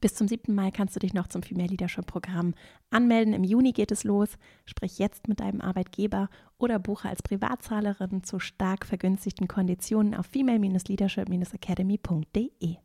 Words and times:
Bis 0.00 0.14
zum 0.14 0.28
7. 0.28 0.54
Mai 0.54 0.70
kannst 0.70 0.94
du 0.94 1.00
dich 1.00 1.12
noch 1.12 1.26
zum 1.26 1.42
Female 1.42 1.66
Leadership 1.68 2.06
Programm 2.06 2.54
anmelden. 2.90 3.34
Im 3.34 3.42
Juni 3.42 3.72
geht 3.72 3.90
es 3.90 4.04
los. 4.04 4.38
Sprich 4.64 4.98
jetzt 4.98 5.26
mit 5.26 5.40
deinem 5.40 5.60
Arbeitgeber 5.60 6.28
oder 6.56 6.78
buche 6.78 7.08
als 7.08 7.20
Privatzahlerin 7.22 8.22
zu 8.22 8.38
stark 8.38 8.86
vergünstigten 8.86 9.48
Konditionen 9.48 10.14
auf 10.14 10.26
female-leadership-academy.de. 10.26 12.76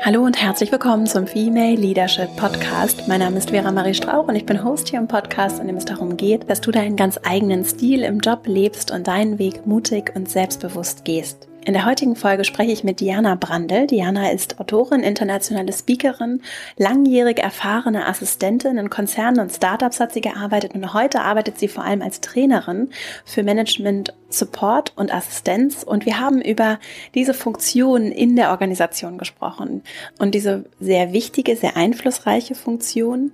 Hallo 0.00 0.22
und 0.22 0.40
herzlich 0.40 0.70
willkommen 0.70 1.08
zum 1.08 1.26
Female 1.26 1.74
Leadership 1.74 2.34
Podcast. 2.36 3.08
Mein 3.08 3.18
Name 3.18 3.36
ist 3.36 3.50
Vera 3.50 3.72
Marie 3.72 3.94
Strauch 3.94 4.28
und 4.28 4.36
ich 4.36 4.46
bin 4.46 4.62
Host 4.62 4.88
hier 4.88 5.00
im 5.00 5.08
Podcast, 5.08 5.58
in 5.58 5.66
dem 5.66 5.76
es 5.76 5.86
darum 5.86 6.16
geht, 6.16 6.48
dass 6.48 6.60
du 6.60 6.70
deinen 6.70 6.94
ganz 6.94 7.18
eigenen 7.24 7.64
Stil 7.64 8.04
im 8.04 8.20
Job 8.20 8.46
lebst 8.46 8.92
und 8.92 9.08
deinen 9.08 9.40
Weg 9.40 9.66
mutig 9.66 10.12
und 10.14 10.30
selbstbewusst 10.30 11.04
gehst. 11.04 11.48
In 11.68 11.74
der 11.74 11.84
heutigen 11.84 12.16
Folge 12.16 12.44
spreche 12.44 12.72
ich 12.72 12.82
mit 12.82 12.98
Diana 13.00 13.34
Brandl. 13.34 13.86
Diana 13.86 14.30
ist 14.30 14.58
Autorin, 14.58 15.02
internationale 15.02 15.70
Speakerin, 15.74 16.40
langjährig 16.78 17.40
erfahrene 17.40 18.06
Assistentin 18.06 18.78
in 18.78 18.88
Konzernen 18.88 19.40
und 19.40 19.52
Startups 19.52 20.00
hat 20.00 20.14
sie 20.14 20.22
gearbeitet 20.22 20.74
und 20.74 20.94
heute 20.94 21.20
arbeitet 21.20 21.58
sie 21.58 21.68
vor 21.68 21.84
allem 21.84 22.00
als 22.00 22.22
Trainerin 22.22 22.88
für 23.26 23.42
Management, 23.42 24.14
Support 24.30 24.94
und 24.96 25.12
Assistenz 25.12 25.82
und 25.82 26.06
wir 26.06 26.18
haben 26.18 26.40
über 26.40 26.78
diese 27.14 27.34
Funktion 27.34 28.12
in 28.12 28.34
der 28.34 28.48
Organisation 28.48 29.18
gesprochen 29.18 29.82
und 30.18 30.34
diese 30.34 30.64
sehr 30.80 31.12
wichtige, 31.12 31.54
sehr 31.54 31.76
einflussreiche 31.76 32.54
Funktion, 32.54 33.32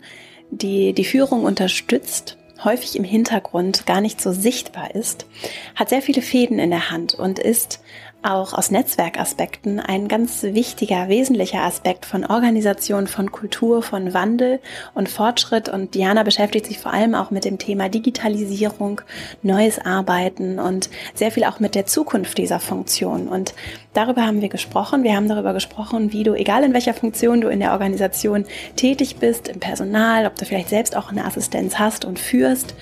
die 0.51 0.93
die 0.93 1.05
Führung 1.05 1.45
unterstützt 1.45 2.37
häufig 2.65 2.97
im 2.97 3.05
Hintergrund 3.05 3.87
gar 3.87 4.01
nicht 4.01 4.21
so 4.21 4.33
sichtbar 4.33 4.95
ist, 4.95 5.27
hat 5.75 5.89
sehr 5.89 6.03
viele 6.03 6.23
Fäden 6.23 6.59
in 6.59 6.71
der 6.71 6.91
Hand 6.91 7.15
und 7.15 7.39
ist 7.39 7.81
auch 8.25 8.55
aus 8.55 8.71
Netzwerkaspekten 8.71 9.81
ein 9.81 10.09
ganz 10.09 10.43
wichtiger, 10.43 11.09
wesentlicher 11.09 11.63
Aspekt 11.63 12.07
von 12.07 12.25
Organisation, 12.25 13.07
von 13.07 13.31
Kultur, 13.31 13.83
von 13.83 14.15
Wandel 14.15 14.61
und 14.95 15.09
Fortschritt. 15.09 15.69
Und 15.69 15.95
Diana 15.95 16.23
beschäftigt 16.23 16.67
sich 16.67 16.79
vor 16.79 16.93
allem 16.93 17.15
auch 17.15 17.31
mit 17.31 17.45
dem 17.45 17.59
Thema 17.59 17.89
Digitalisierung, 17.89 19.03
neues 19.43 19.79
Arbeiten 19.79 20.59
und 20.59 20.89
sehr 21.15 21.31
viel 21.31 21.45
auch 21.45 21.61
mit 21.61 21.75
der 21.75 21.87
Zukunft 21.87 22.39
dieser 22.39 22.61
Funktion. 22.61 23.29
Und 23.29 23.55
darüber 23.93 24.27
haben 24.27 24.41
wir 24.41 24.49
gesprochen. 24.49 25.05
Wir 25.05 25.15
haben 25.15 25.29
darüber 25.29 25.53
gesprochen, 25.53 26.13
wie 26.13 26.23
du, 26.23 26.35
egal 26.35 26.65
in 26.65 26.73
welcher 26.73 26.95
Funktion 26.95 27.43
du 27.43 27.49
in 27.49 27.61
der 27.61 27.73
Organisation 27.73 28.47
tätig 28.77 29.17
bist, 29.17 29.49
im 29.49 29.61
Personal, 29.61 30.27
ob 30.27 30.37
du 30.37 30.47
vielleicht 30.47 30.71
selbst 30.71 30.97
auch 30.97 31.11
eine 31.11 31.27
Assistenz 31.27 31.79
hast 31.79 32.05
und 32.05 32.19
führst, 32.19 32.75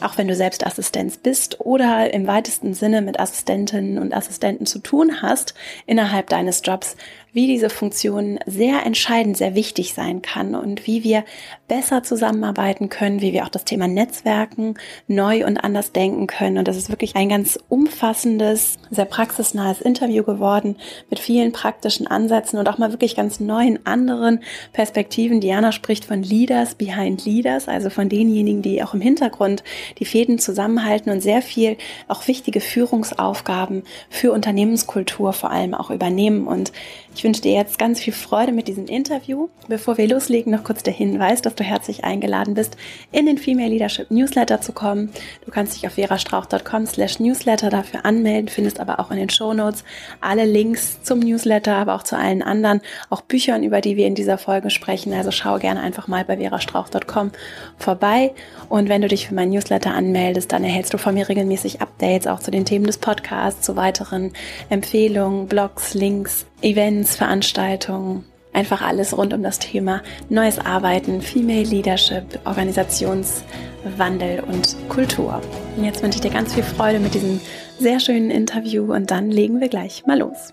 auch 0.00 0.18
wenn 0.18 0.28
du 0.28 0.34
selbst 0.34 0.66
Assistenz 0.66 1.16
bist 1.16 1.60
oder 1.60 2.12
im 2.12 2.26
weitesten 2.26 2.74
Sinne 2.74 3.02
mit 3.02 3.18
Assistentinnen 3.18 3.98
und 3.98 4.14
Assistenten 4.14 4.66
zu 4.66 4.78
tun 4.78 5.22
hast 5.22 5.54
innerhalb 5.86 6.28
deines 6.28 6.62
Jobs, 6.64 6.96
wie 7.32 7.46
diese 7.46 7.70
Funktion 7.70 8.38
sehr 8.46 8.86
entscheidend, 8.86 9.36
sehr 9.36 9.54
wichtig 9.54 9.92
sein 9.94 10.22
kann 10.22 10.54
und 10.54 10.86
wie 10.86 11.04
wir 11.04 11.24
besser 11.68 12.02
zusammenarbeiten 12.02 12.88
können, 12.88 13.20
wie 13.20 13.32
wir 13.32 13.44
auch 13.44 13.48
das 13.48 13.64
Thema 13.64 13.88
Netzwerken 13.88 14.74
neu 15.08 15.44
und 15.44 15.58
anders 15.58 15.92
denken 15.92 16.26
können. 16.26 16.58
Und 16.58 16.68
das 16.68 16.76
ist 16.76 16.90
wirklich 16.90 17.16
ein 17.16 17.28
ganz 17.28 17.58
umfassendes, 17.68 18.78
sehr 18.90 19.04
praxisnahes 19.04 19.80
Interview 19.80 20.22
geworden 20.22 20.76
mit 21.10 21.18
vielen 21.18 21.52
praktischen 21.52 22.06
Ansätzen 22.06 22.58
und 22.58 22.68
auch 22.68 22.78
mal 22.78 22.92
wirklich 22.92 23.16
ganz 23.16 23.40
neuen 23.40 23.84
anderen 23.84 24.40
Perspektiven. 24.72 25.40
Diana 25.40 25.72
spricht 25.72 26.04
von 26.04 26.22
Leaders 26.22 26.74
behind 26.76 27.24
Leaders, 27.24 27.68
also 27.68 27.90
von 27.90 28.08
denjenigen, 28.08 28.62
die 28.62 28.82
auch 28.82 28.94
im 28.94 29.00
Hintergrund 29.00 29.64
die 29.98 30.04
Fäden 30.04 30.38
zusammenhalten 30.38 31.10
und 31.10 31.20
sehr 31.20 31.42
viel 31.42 31.76
auch 32.06 32.28
wichtige 32.28 32.60
Führungsaufgaben 32.60 33.82
für 34.08 34.32
Unternehmenskultur 34.32 35.32
vor 35.32 35.50
allem 35.50 35.74
auch 35.74 35.90
übernehmen. 35.90 36.46
Und 36.46 36.72
ich 37.14 37.24
wünsche 37.24 37.42
dir 37.42 37.52
jetzt 37.52 37.78
ganz 37.78 38.00
viel 38.00 38.12
Freude 38.12 38.52
mit 38.52 38.68
diesem 38.68 38.86
Interview. 38.86 39.48
Bevor 39.68 39.98
wir 39.98 40.06
loslegen, 40.06 40.52
noch 40.52 40.64
kurz 40.64 40.82
der 40.82 40.92
Hinweis, 40.92 41.42
dass 41.42 41.55
du 41.56 41.64
herzlich 41.64 42.04
eingeladen 42.04 42.54
bist, 42.54 42.76
in 43.12 43.26
den 43.26 43.38
Female 43.38 43.68
Leadership 43.68 44.10
Newsletter 44.10 44.60
zu 44.60 44.72
kommen. 44.72 45.10
Du 45.44 45.50
kannst 45.50 45.74
dich 45.74 45.86
auf 45.86 45.94
verastrauch.com 45.94 46.86
slash 46.86 47.18
newsletter 47.18 47.70
dafür 47.70 48.04
anmelden, 48.04 48.48
findest 48.48 48.80
aber 48.80 49.00
auch 49.00 49.10
in 49.10 49.16
den 49.16 49.30
Show 49.30 49.52
Notes 49.52 49.84
alle 50.20 50.44
Links 50.44 51.02
zum 51.02 51.20
Newsletter, 51.20 51.74
aber 51.76 51.94
auch 51.94 52.02
zu 52.02 52.16
allen 52.16 52.42
anderen, 52.42 52.80
auch 53.10 53.22
Büchern, 53.22 53.62
über 53.62 53.80
die 53.80 53.96
wir 53.96 54.06
in 54.06 54.14
dieser 54.14 54.38
Folge 54.38 54.70
sprechen. 54.70 55.12
Also 55.12 55.30
schau 55.30 55.58
gerne 55.58 55.80
einfach 55.80 56.08
mal 56.08 56.24
bei 56.24 56.36
verastrauch.com 56.36 57.32
vorbei. 57.78 58.32
Und 58.68 58.88
wenn 58.88 59.02
du 59.02 59.08
dich 59.08 59.28
für 59.28 59.34
meinen 59.34 59.52
Newsletter 59.52 59.94
anmeldest, 59.94 60.52
dann 60.52 60.64
erhältst 60.64 60.92
du 60.94 60.98
von 60.98 61.14
mir 61.14 61.28
regelmäßig 61.28 61.80
Updates 61.80 62.26
auch 62.26 62.40
zu 62.40 62.50
den 62.50 62.64
Themen 62.64 62.86
des 62.86 62.98
Podcasts, 62.98 63.62
zu 63.62 63.76
weiteren 63.76 64.32
Empfehlungen, 64.68 65.46
Blogs, 65.46 65.94
Links, 65.94 66.46
Events, 66.62 67.16
Veranstaltungen, 67.16 68.24
einfach 68.56 68.80
alles 68.82 69.16
rund 69.16 69.34
um 69.34 69.42
das 69.42 69.58
Thema 69.58 70.02
neues 70.28 70.58
Arbeiten, 70.58 71.20
Female 71.20 71.62
Leadership, 71.62 72.40
Organisationswandel 72.44 74.42
und 74.48 74.76
Kultur. 74.88 75.40
Und 75.76 75.84
jetzt 75.84 76.02
wünsche 76.02 76.16
ich 76.16 76.22
dir 76.22 76.32
ganz 76.32 76.54
viel 76.54 76.64
Freude 76.64 76.98
mit 76.98 77.14
diesem 77.14 77.40
sehr 77.78 78.00
schönen 78.00 78.30
Interview 78.30 78.92
und 78.92 79.10
dann 79.10 79.30
legen 79.30 79.60
wir 79.60 79.68
gleich 79.68 80.06
mal 80.06 80.18
los. 80.18 80.52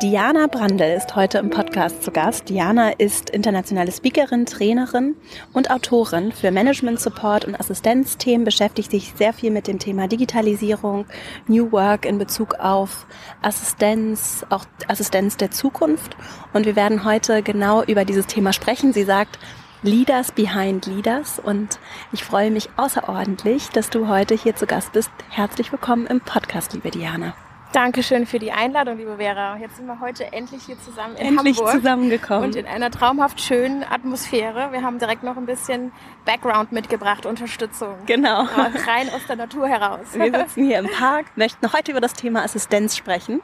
Diana 0.00 0.46
Brandl 0.46 0.94
ist 0.96 1.16
heute 1.16 1.38
im 1.38 1.50
Podcast 1.50 2.04
zu 2.04 2.12
Gast. 2.12 2.48
Diana 2.48 2.90
ist 2.90 3.30
internationale 3.30 3.90
Speakerin, 3.90 4.46
Trainerin 4.46 5.16
und 5.52 5.72
Autorin 5.72 6.30
für 6.30 6.52
Management 6.52 7.00
Support 7.00 7.46
und 7.46 7.58
Assistenzthemen, 7.58 8.44
beschäftigt 8.44 8.92
sich 8.92 9.12
sehr 9.16 9.32
viel 9.32 9.50
mit 9.50 9.66
dem 9.66 9.80
Thema 9.80 10.06
Digitalisierung, 10.06 11.06
New 11.48 11.72
Work 11.72 12.04
in 12.04 12.16
Bezug 12.16 12.60
auf 12.60 13.08
Assistenz, 13.42 14.46
auch 14.50 14.66
Assistenz 14.86 15.36
der 15.36 15.50
Zukunft. 15.50 16.16
Und 16.52 16.64
wir 16.64 16.76
werden 16.76 17.04
heute 17.04 17.42
genau 17.42 17.82
über 17.82 18.04
dieses 18.04 18.26
Thema 18.28 18.52
sprechen. 18.52 18.92
Sie 18.92 19.02
sagt, 19.02 19.40
Leaders 19.82 20.30
behind 20.30 20.86
Leaders 20.86 21.40
und 21.40 21.80
ich 22.12 22.22
freue 22.22 22.52
mich 22.52 22.68
außerordentlich, 22.76 23.70
dass 23.70 23.90
du 23.90 24.06
heute 24.06 24.36
hier 24.36 24.54
zu 24.54 24.66
Gast 24.66 24.92
bist. 24.92 25.10
Herzlich 25.28 25.72
willkommen 25.72 26.06
im 26.06 26.20
Podcast, 26.20 26.72
liebe 26.72 26.92
Diana. 26.92 27.34
Dankeschön 27.72 28.24
für 28.24 28.38
die 28.38 28.50
Einladung, 28.50 28.96
liebe 28.96 29.18
Vera. 29.18 29.58
Jetzt 29.58 29.76
sind 29.76 29.86
wir 29.86 30.00
heute 30.00 30.32
endlich 30.32 30.64
hier 30.64 30.80
zusammen 30.80 31.16
in 31.16 31.36
endlich 31.36 31.58
Hamburg. 31.58 31.74
zusammengekommen. 31.74 32.44
Und 32.44 32.56
in 32.56 32.66
einer 32.66 32.90
traumhaft 32.90 33.42
schönen 33.42 33.84
Atmosphäre. 33.84 34.72
Wir 34.72 34.82
haben 34.82 34.98
direkt 34.98 35.22
noch 35.22 35.36
ein 35.36 35.44
bisschen 35.44 35.92
Background 36.24 36.72
mitgebracht, 36.72 37.26
Unterstützung. 37.26 37.94
Genau. 38.06 38.44
rein 38.86 39.10
aus 39.14 39.26
der 39.28 39.36
Natur 39.36 39.68
heraus. 39.68 40.06
Wir 40.14 40.32
sitzen 40.32 40.64
hier 40.64 40.78
im 40.78 40.88
Park, 40.88 41.26
möchten 41.36 41.70
heute 41.72 41.90
über 41.90 42.00
das 42.00 42.14
Thema 42.14 42.42
Assistenz 42.42 42.96
sprechen. 42.96 43.42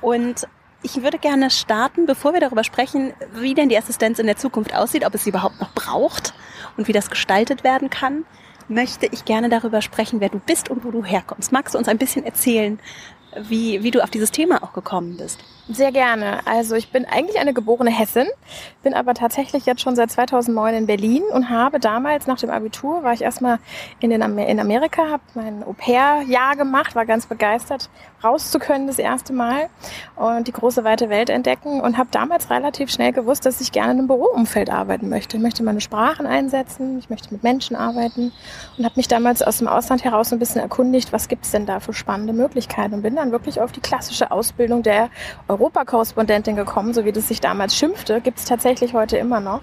Und 0.00 0.46
ich 0.84 1.02
würde 1.02 1.18
gerne 1.18 1.50
starten, 1.50 2.06
bevor 2.06 2.34
wir 2.34 2.40
darüber 2.40 2.62
sprechen, 2.62 3.14
wie 3.34 3.54
denn 3.54 3.68
die 3.68 3.76
Assistenz 3.76 4.20
in 4.20 4.26
der 4.26 4.36
Zukunft 4.36 4.76
aussieht, 4.76 5.04
ob 5.04 5.12
es 5.16 5.24
sie 5.24 5.30
überhaupt 5.30 5.60
noch 5.60 5.72
braucht 5.72 6.34
und 6.76 6.86
wie 6.86 6.92
das 6.92 7.10
gestaltet 7.10 7.64
werden 7.64 7.90
kann 7.90 8.24
möchte 8.68 9.06
ich 9.06 9.24
gerne 9.24 9.48
darüber 9.48 9.82
sprechen, 9.82 10.20
wer 10.20 10.28
du 10.28 10.38
bist 10.38 10.70
und 10.70 10.84
wo 10.84 10.90
du 10.90 11.04
herkommst. 11.04 11.52
Magst 11.52 11.74
du 11.74 11.78
uns 11.78 11.88
ein 11.88 11.98
bisschen 11.98 12.24
erzählen, 12.24 12.78
wie, 13.40 13.82
wie 13.82 13.90
du 13.90 14.02
auf 14.02 14.10
dieses 14.10 14.30
Thema 14.30 14.62
auch 14.62 14.72
gekommen 14.72 15.16
bist. 15.16 15.38
Sehr 15.68 15.90
gerne. 15.90 16.46
Also 16.46 16.76
ich 16.76 16.92
bin 16.92 17.04
eigentlich 17.06 17.40
eine 17.40 17.52
geborene 17.52 17.90
Hessin, 17.90 18.28
bin 18.84 18.94
aber 18.94 19.14
tatsächlich 19.14 19.66
jetzt 19.66 19.80
schon 19.80 19.96
seit 19.96 20.12
2009 20.12 20.74
in 20.74 20.86
Berlin 20.86 21.24
und 21.32 21.50
habe 21.50 21.80
damals 21.80 22.28
nach 22.28 22.38
dem 22.38 22.50
Abitur, 22.50 23.02
war 23.02 23.12
ich 23.12 23.22
erstmal 23.22 23.58
in, 23.98 24.10
den 24.10 24.22
Amer 24.22 24.46
in 24.46 24.60
Amerika, 24.60 25.10
habe 25.10 25.22
mein 25.34 25.64
Au-pair-Jahr 25.64 26.54
gemacht, 26.54 26.94
war 26.94 27.04
ganz 27.04 27.26
begeistert, 27.26 27.90
raus 28.22 28.52
zu 28.52 28.60
können 28.60 28.86
das 28.86 29.00
erste 29.00 29.32
Mal 29.32 29.68
und 30.14 30.46
die 30.46 30.52
große 30.52 30.84
weite 30.84 31.10
Welt 31.10 31.30
entdecken 31.30 31.80
und 31.80 31.98
habe 31.98 32.10
damals 32.12 32.48
relativ 32.48 32.88
schnell 32.92 33.10
gewusst, 33.10 33.44
dass 33.44 33.60
ich 33.60 33.72
gerne 33.72 33.90
in 33.92 33.98
einem 33.98 34.06
Büroumfeld 34.06 34.70
arbeiten 34.70 35.08
möchte. 35.08 35.36
Ich 35.36 35.42
möchte 35.42 35.64
meine 35.64 35.80
Sprachen 35.80 36.26
einsetzen, 36.26 37.00
ich 37.00 37.10
möchte 37.10 37.32
mit 37.34 37.42
Menschen 37.42 37.74
arbeiten 37.74 38.32
und 38.78 38.84
habe 38.84 38.94
mich 38.94 39.08
damals 39.08 39.42
aus 39.42 39.58
dem 39.58 39.66
Ausland 39.66 40.04
heraus 40.04 40.32
ein 40.32 40.38
bisschen 40.38 40.60
erkundigt, 40.60 41.12
was 41.12 41.26
gibt 41.26 41.44
es 41.44 41.50
denn 41.50 41.66
da 41.66 41.80
für 41.80 41.92
spannende 41.92 42.32
Möglichkeiten 42.32 42.94
und 42.94 43.02
bin 43.02 43.16
dann 43.16 43.32
wirklich 43.32 43.60
auf 43.60 43.72
die 43.72 43.80
klassische 43.80 44.30
Ausbildung 44.30 44.84
der 44.84 45.10
Europakorrespondentin 45.56 46.56
gekommen, 46.56 46.92
so 46.92 47.04
wie 47.04 47.12
das 47.12 47.28
sich 47.28 47.40
damals 47.40 47.74
schimpfte, 47.76 48.20
gibt 48.20 48.38
es 48.38 48.44
tatsächlich 48.44 48.94
heute 48.94 49.16
immer 49.16 49.40
noch. 49.40 49.60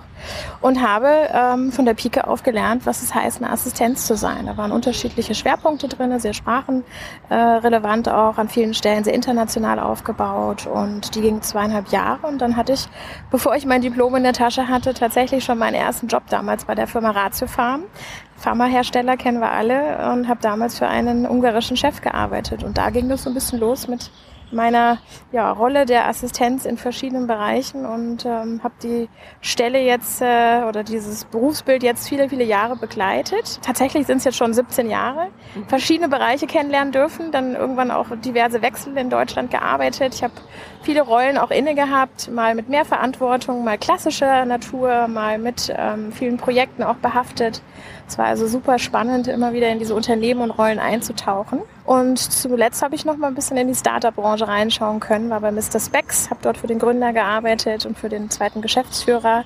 Und 0.61 0.81
habe 0.81 1.29
ähm, 1.33 1.71
von 1.71 1.85
der 1.85 1.93
Pike 1.93 2.27
auf 2.27 2.43
gelernt, 2.43 2.85
was 2.85 3.03
es 3.03 3.13
heißt, 3.13 3.41
eine 3.41 3.51
Assistenz 3.51 4.07
zu 4.07 4.15
sein. 4.15 4.45
Da 4.45 4.57
waren 4.57 4.71
unterschiedliche 4.71 5.35
Schwerpunkte 5.35 5.87
drin, 5.87 6.17
sehr 6.19 6.33
sprachenrelevant 6.33 8.07
äh, 8.07 8.11
auch, 8.11 8.37
an 8.37 8.49
vielen 8.49 8.73
Stellen 8.73 9.03
sehr 9.03 9.13
international 9.13 9.79
aufgebaut. 9.79 10.65
Und 10.67 11.15
die 11.15 11.21
ging 11.21 11.41
zweieinhalb 11.41 11.89
Jahre. 11.89 12.27
Und 12.27 12.39
dann 12.39 12.55
hatte 12.57 12.73
ich, 12.73 12.87
bevor 13.31 13.55
ich 13.55 13.65
mein 13.65 13.81
Diplom 13.81 14.15
in 14.15 14.23
der 14.23 14.33
Tasche 14.33 14.67
hatte, 14.67 14.93
tatsächlich 14.93 15.43
schon 15.43 15.57
meinen 15.57 15.75
ersten 15.75 16.07
Job 16.07 16.23
damals 16.29 16.65
bei 16.65 16.75
der 16.75 16.87
Firma 16.87 17.11
Ratio 17.11 17.47
Farm. 17.47 17.83
Pharmahersteller 18.37 19.15
kennen 19.15 19.39
wir 19.39 19.51
alle 19.51 20.11
und 20.11 20.27
habe 20.27 20.41
damals 20.41 20.77
für 20.77 20.87
einen 20.87 21.25
ungarischen 21.25 21.77
Chef 21.77 22.01
gearbeitet. 22.01 22.63
Und 22.63 22.77
da 22.77 22.89
ging 22.89 23.07
das 23.07 23.23
so 23.23 23.29
ein 23.29 23.33
bisschen 23.33 23.59
los 23.59 23.87
mit 23.87 24.11
meiner 24.53 24.99
ja, 25.31 25.51
Rolle 25.51 25.85
der 25.85 26.07
Assistenz 26.07 26.65
in 26.65 26.77
verschiedenen 26.77 27.27
Bereichen 27.27 27.85
und 27.85 28.25
ähm, 28.25 28.61
habe 28.63 28.73
die 28.81 29.09
Stelle 29.41 29.79
jetzt 29.81 30.21
äh, 30.21 30.63
oder 30.67 30.83
dieses 30.83 31.25
Berufsbild 31.25 31.83
jetzt 31.83 32.07
viele, 32.07 32.29
viele 32.29 32.43
Jahre 32.43 32.75
begleitet. 32.75 33.59
Tatsächlich 33.61 34.07
sind 34.07 34.17
es 34.17 34.23
jetzt 34.23 34.37
schon 34.37 34.53
17 34.53 34.89
Jahre. 34.89 35.27
Mhm. 35.55 35.67
Verschiedene 35.67 36.09
Bereiche 36.09 36.47
kennenlernen 36.47 36.91
dürfen, 36.91 37.31
dann 37.31 37.55
irgendwann 37.55 37.91
auch 37.91 38.07
diverse 38.23 38.61
Wechsel 38.61 38.97
in 38.97 39.09
Deutschland 39.09 39.51
gearbeitet. 39.51 40.15
Ich 40.15 40.23
habe 40.23 40.33
viele 40.81 41.01
Rollen 41.01 41.37
auch 41.37 41.51
inne 41.51 41.75
gehabt, 41.75 42.29
mal 42.31 42.55
mit 42.55 42.69
mehr 42.69 42.85
Verantwortung, 42.85 43.63
mal 43.63 43.77
klassischer 43.77 44.45
Natur, 44.45 45.07
mal 45.07 45.37
mit 45.37 45.73
ähm, 45.75 46.11
vielen 46.11 46.37
Projekten 46.37 46.83
auch 46.83 46.95
behaftet. 46.95 47.61
Es 48.07 48.17
war 48.17 48.25
also 48.25 48.47
super 48.47 48.79
spannend, 48.79 49.27
immer 49.27 49.53
wieder 49.53 49.69
in 49.69 49.79
diese 49.79 49.95
Unternehmen 49.95 50.41
und 50.41 50.51
Rollen 50.51 50.79
einzutauchen. 50.79 51.61
Und 51.85 52.19
zuletzt 52.19 52.81
habe 52.81 52.95
ich 52.95 53.05
noch 53.05 53.17
mal 53.17 53.27
ein 53.27 53.35
bisschen 53.35 53.57
in 53.57 53.67
die 53.67 53.75
Startup-Branche 53.75 54.47
reinschauen 54.47 54.99
können, 54.99 55.29
war 55.29 55.39
bei 55.39 55.51
Mr. 55.51 55.79
Specs, 55.79 56.29
habe 56.29 56.39
dort 56.41 56.57
für 56.57 56.67
den 56.67 56.79
Gründer 56.79 57.13
gearbeitet 57.13 57.85
und 57.85 57.97
für 57.97 58.09
den 58.09 58.29
zweiten 58.29 58.61
Geschäftsführer. 58.61 59.45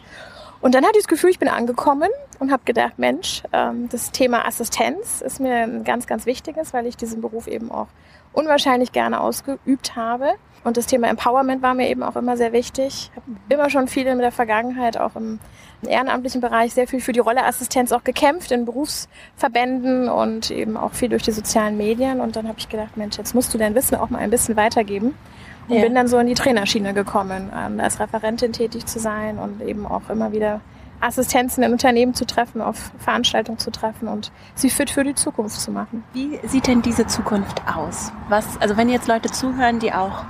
Und 0.60 0.74
dann 0.76 0.84
hatte 0.84 0.98
ich 0.98 1.04
das 1.04 1.08
Gefühl, 1.08 1.30
ich 1.30 1.40
bin 1.40 1.50
angekommen 1.50 2.10
und 2.40 2.52
habe 2.52 2.64
gedacht, 2.66 2.98
Mensch, 2.98 3.44
ähm, 3.54 3.90
das 3.90 4.12
Thema 4.12 4.46
Assistenz 4.48 5.22
ist 5.22 5.40
mir 5.40 5.56
ein 5.56 5.84
ganz, 5.84 6.08
ganz 6.08 6.26
wichtiges, 6.26 6.74
weil 6.74 6.88
ich 6.88 6.98
diesen 6.98 7.22
Beruf 7.22 7.48
eben 7.48 7.72
auch 7.72 7.88
unwahrscheinlich 8.34 8.92
gerne 8.92 9.20
ausgeübt 9.20 9.96
habe. 9.96 10.34
Und 10.68 10.76
das 10.76 10.86
Thema 10.86 11.08
Empowerment 11.08 11.62
war 11.62 11.74
mir 11.74 11.88
eben 11.88 12.04
auch 12.04 12.18
immer 12.18 12.36
sehr 12.36 12.52
wichtig. 12.52 13.10
Ich 13.10 13.12
habe 13.16 13.26
immer 13.48 13.70
schon 13.70 13.88
viel 13.88 14.06
in 14.06 14.20
der 14.20 14.34
Vergangenheit, 14.34 15.00
auch 15.00 15.16
im 15.16 15.40
ehrenamtlichen 15.88 16.42
Bereich, 16.42 16.74
sehr 16.74 16.90
viel 16.90 17.00
für 17.00 17.14
die 17.14 17.22
Rolle 17.22 17.46
Assistenz 17.46 17.94
auch 17.94 18.04
gekämpft 18.04 18.52
in 18.52 18.66
Berufsverbänden 18.66 20.10
und 20.10 20.52
eben 20.52 20.76
auch 20.76 20.92
viel 20.92 21.08
durch 21.08 21.24
die 21.24 21.32
sozialen 21.32 21.78
Medien. 21.78 22.20
Und 22.20 22.36
dann 22.36 22.50
habe 22.50 22.60
ich 22.60 22.68
gedacht, 22.68 22.98
Mensch, 22.98 23.18
jetzt 23.18 23.34
musst 23.34 23.54
du 23.54 23.58
dein 23.58 23.76
Wissen 23.76 23.96
auch 23.96 24.10
mal 24.10 24.18
ein 24.18 24.30
bisschen 24.30 24.58
weitergeben. 24.58 25.16
Und 25.70 25.76
ja. 25.78 25.84
bin 25.84 25.96
dann 25.96 26.10
so 26.10 26.18
in 26.18 26.28
die 26.28 26.34
Trainerschiene 26.34 26.94
gekommen, 26.94 27.50
ähm, 27.58 27.80
als 27.80 28.02
Referentin 28.02 28.52
tätig 28.52 28.88
zu 28.88 29.00
sein 29.00 29.40
und 29.40 29.62
eben 29.62 29.86
auch 29.86 30.10
immer 30.10 30.34
wieder 30.34 30.60
Assistenzen 31.00 31.64
in 31.64 31.72
Unternehmen 31.72 32.14
zu 32.14 32.26
treffen, 32.26 32.60
auf 32.60 32.92
Veranstaltungen 33.00 33.58
zu 33.58 33.72
treffen 33.72 34.10
und 34.10 34.34
sie 34.54 34.70
fit 34.70 34.90
für 34.90 35.06
die 35.06 35.16
Zukunft 35.16 35.62
zu 35.62 35.72
machen. 35.72 36.04
Wie 36.12 36.42
sieht 36.44 36.68
denn 36.68 36.82
diese 36.82 37.08
Zukunft 37.08 37.62
aus? 37.74 38.12
Was, 38.28 38.60
also 38.60 38.76
wenn 38.76 38.90
jetzt 38.90 39.08
Leute 39.08 39.32
zuhören, 39.32 39.80
die 39.80 39.94
auch 39.94 40.26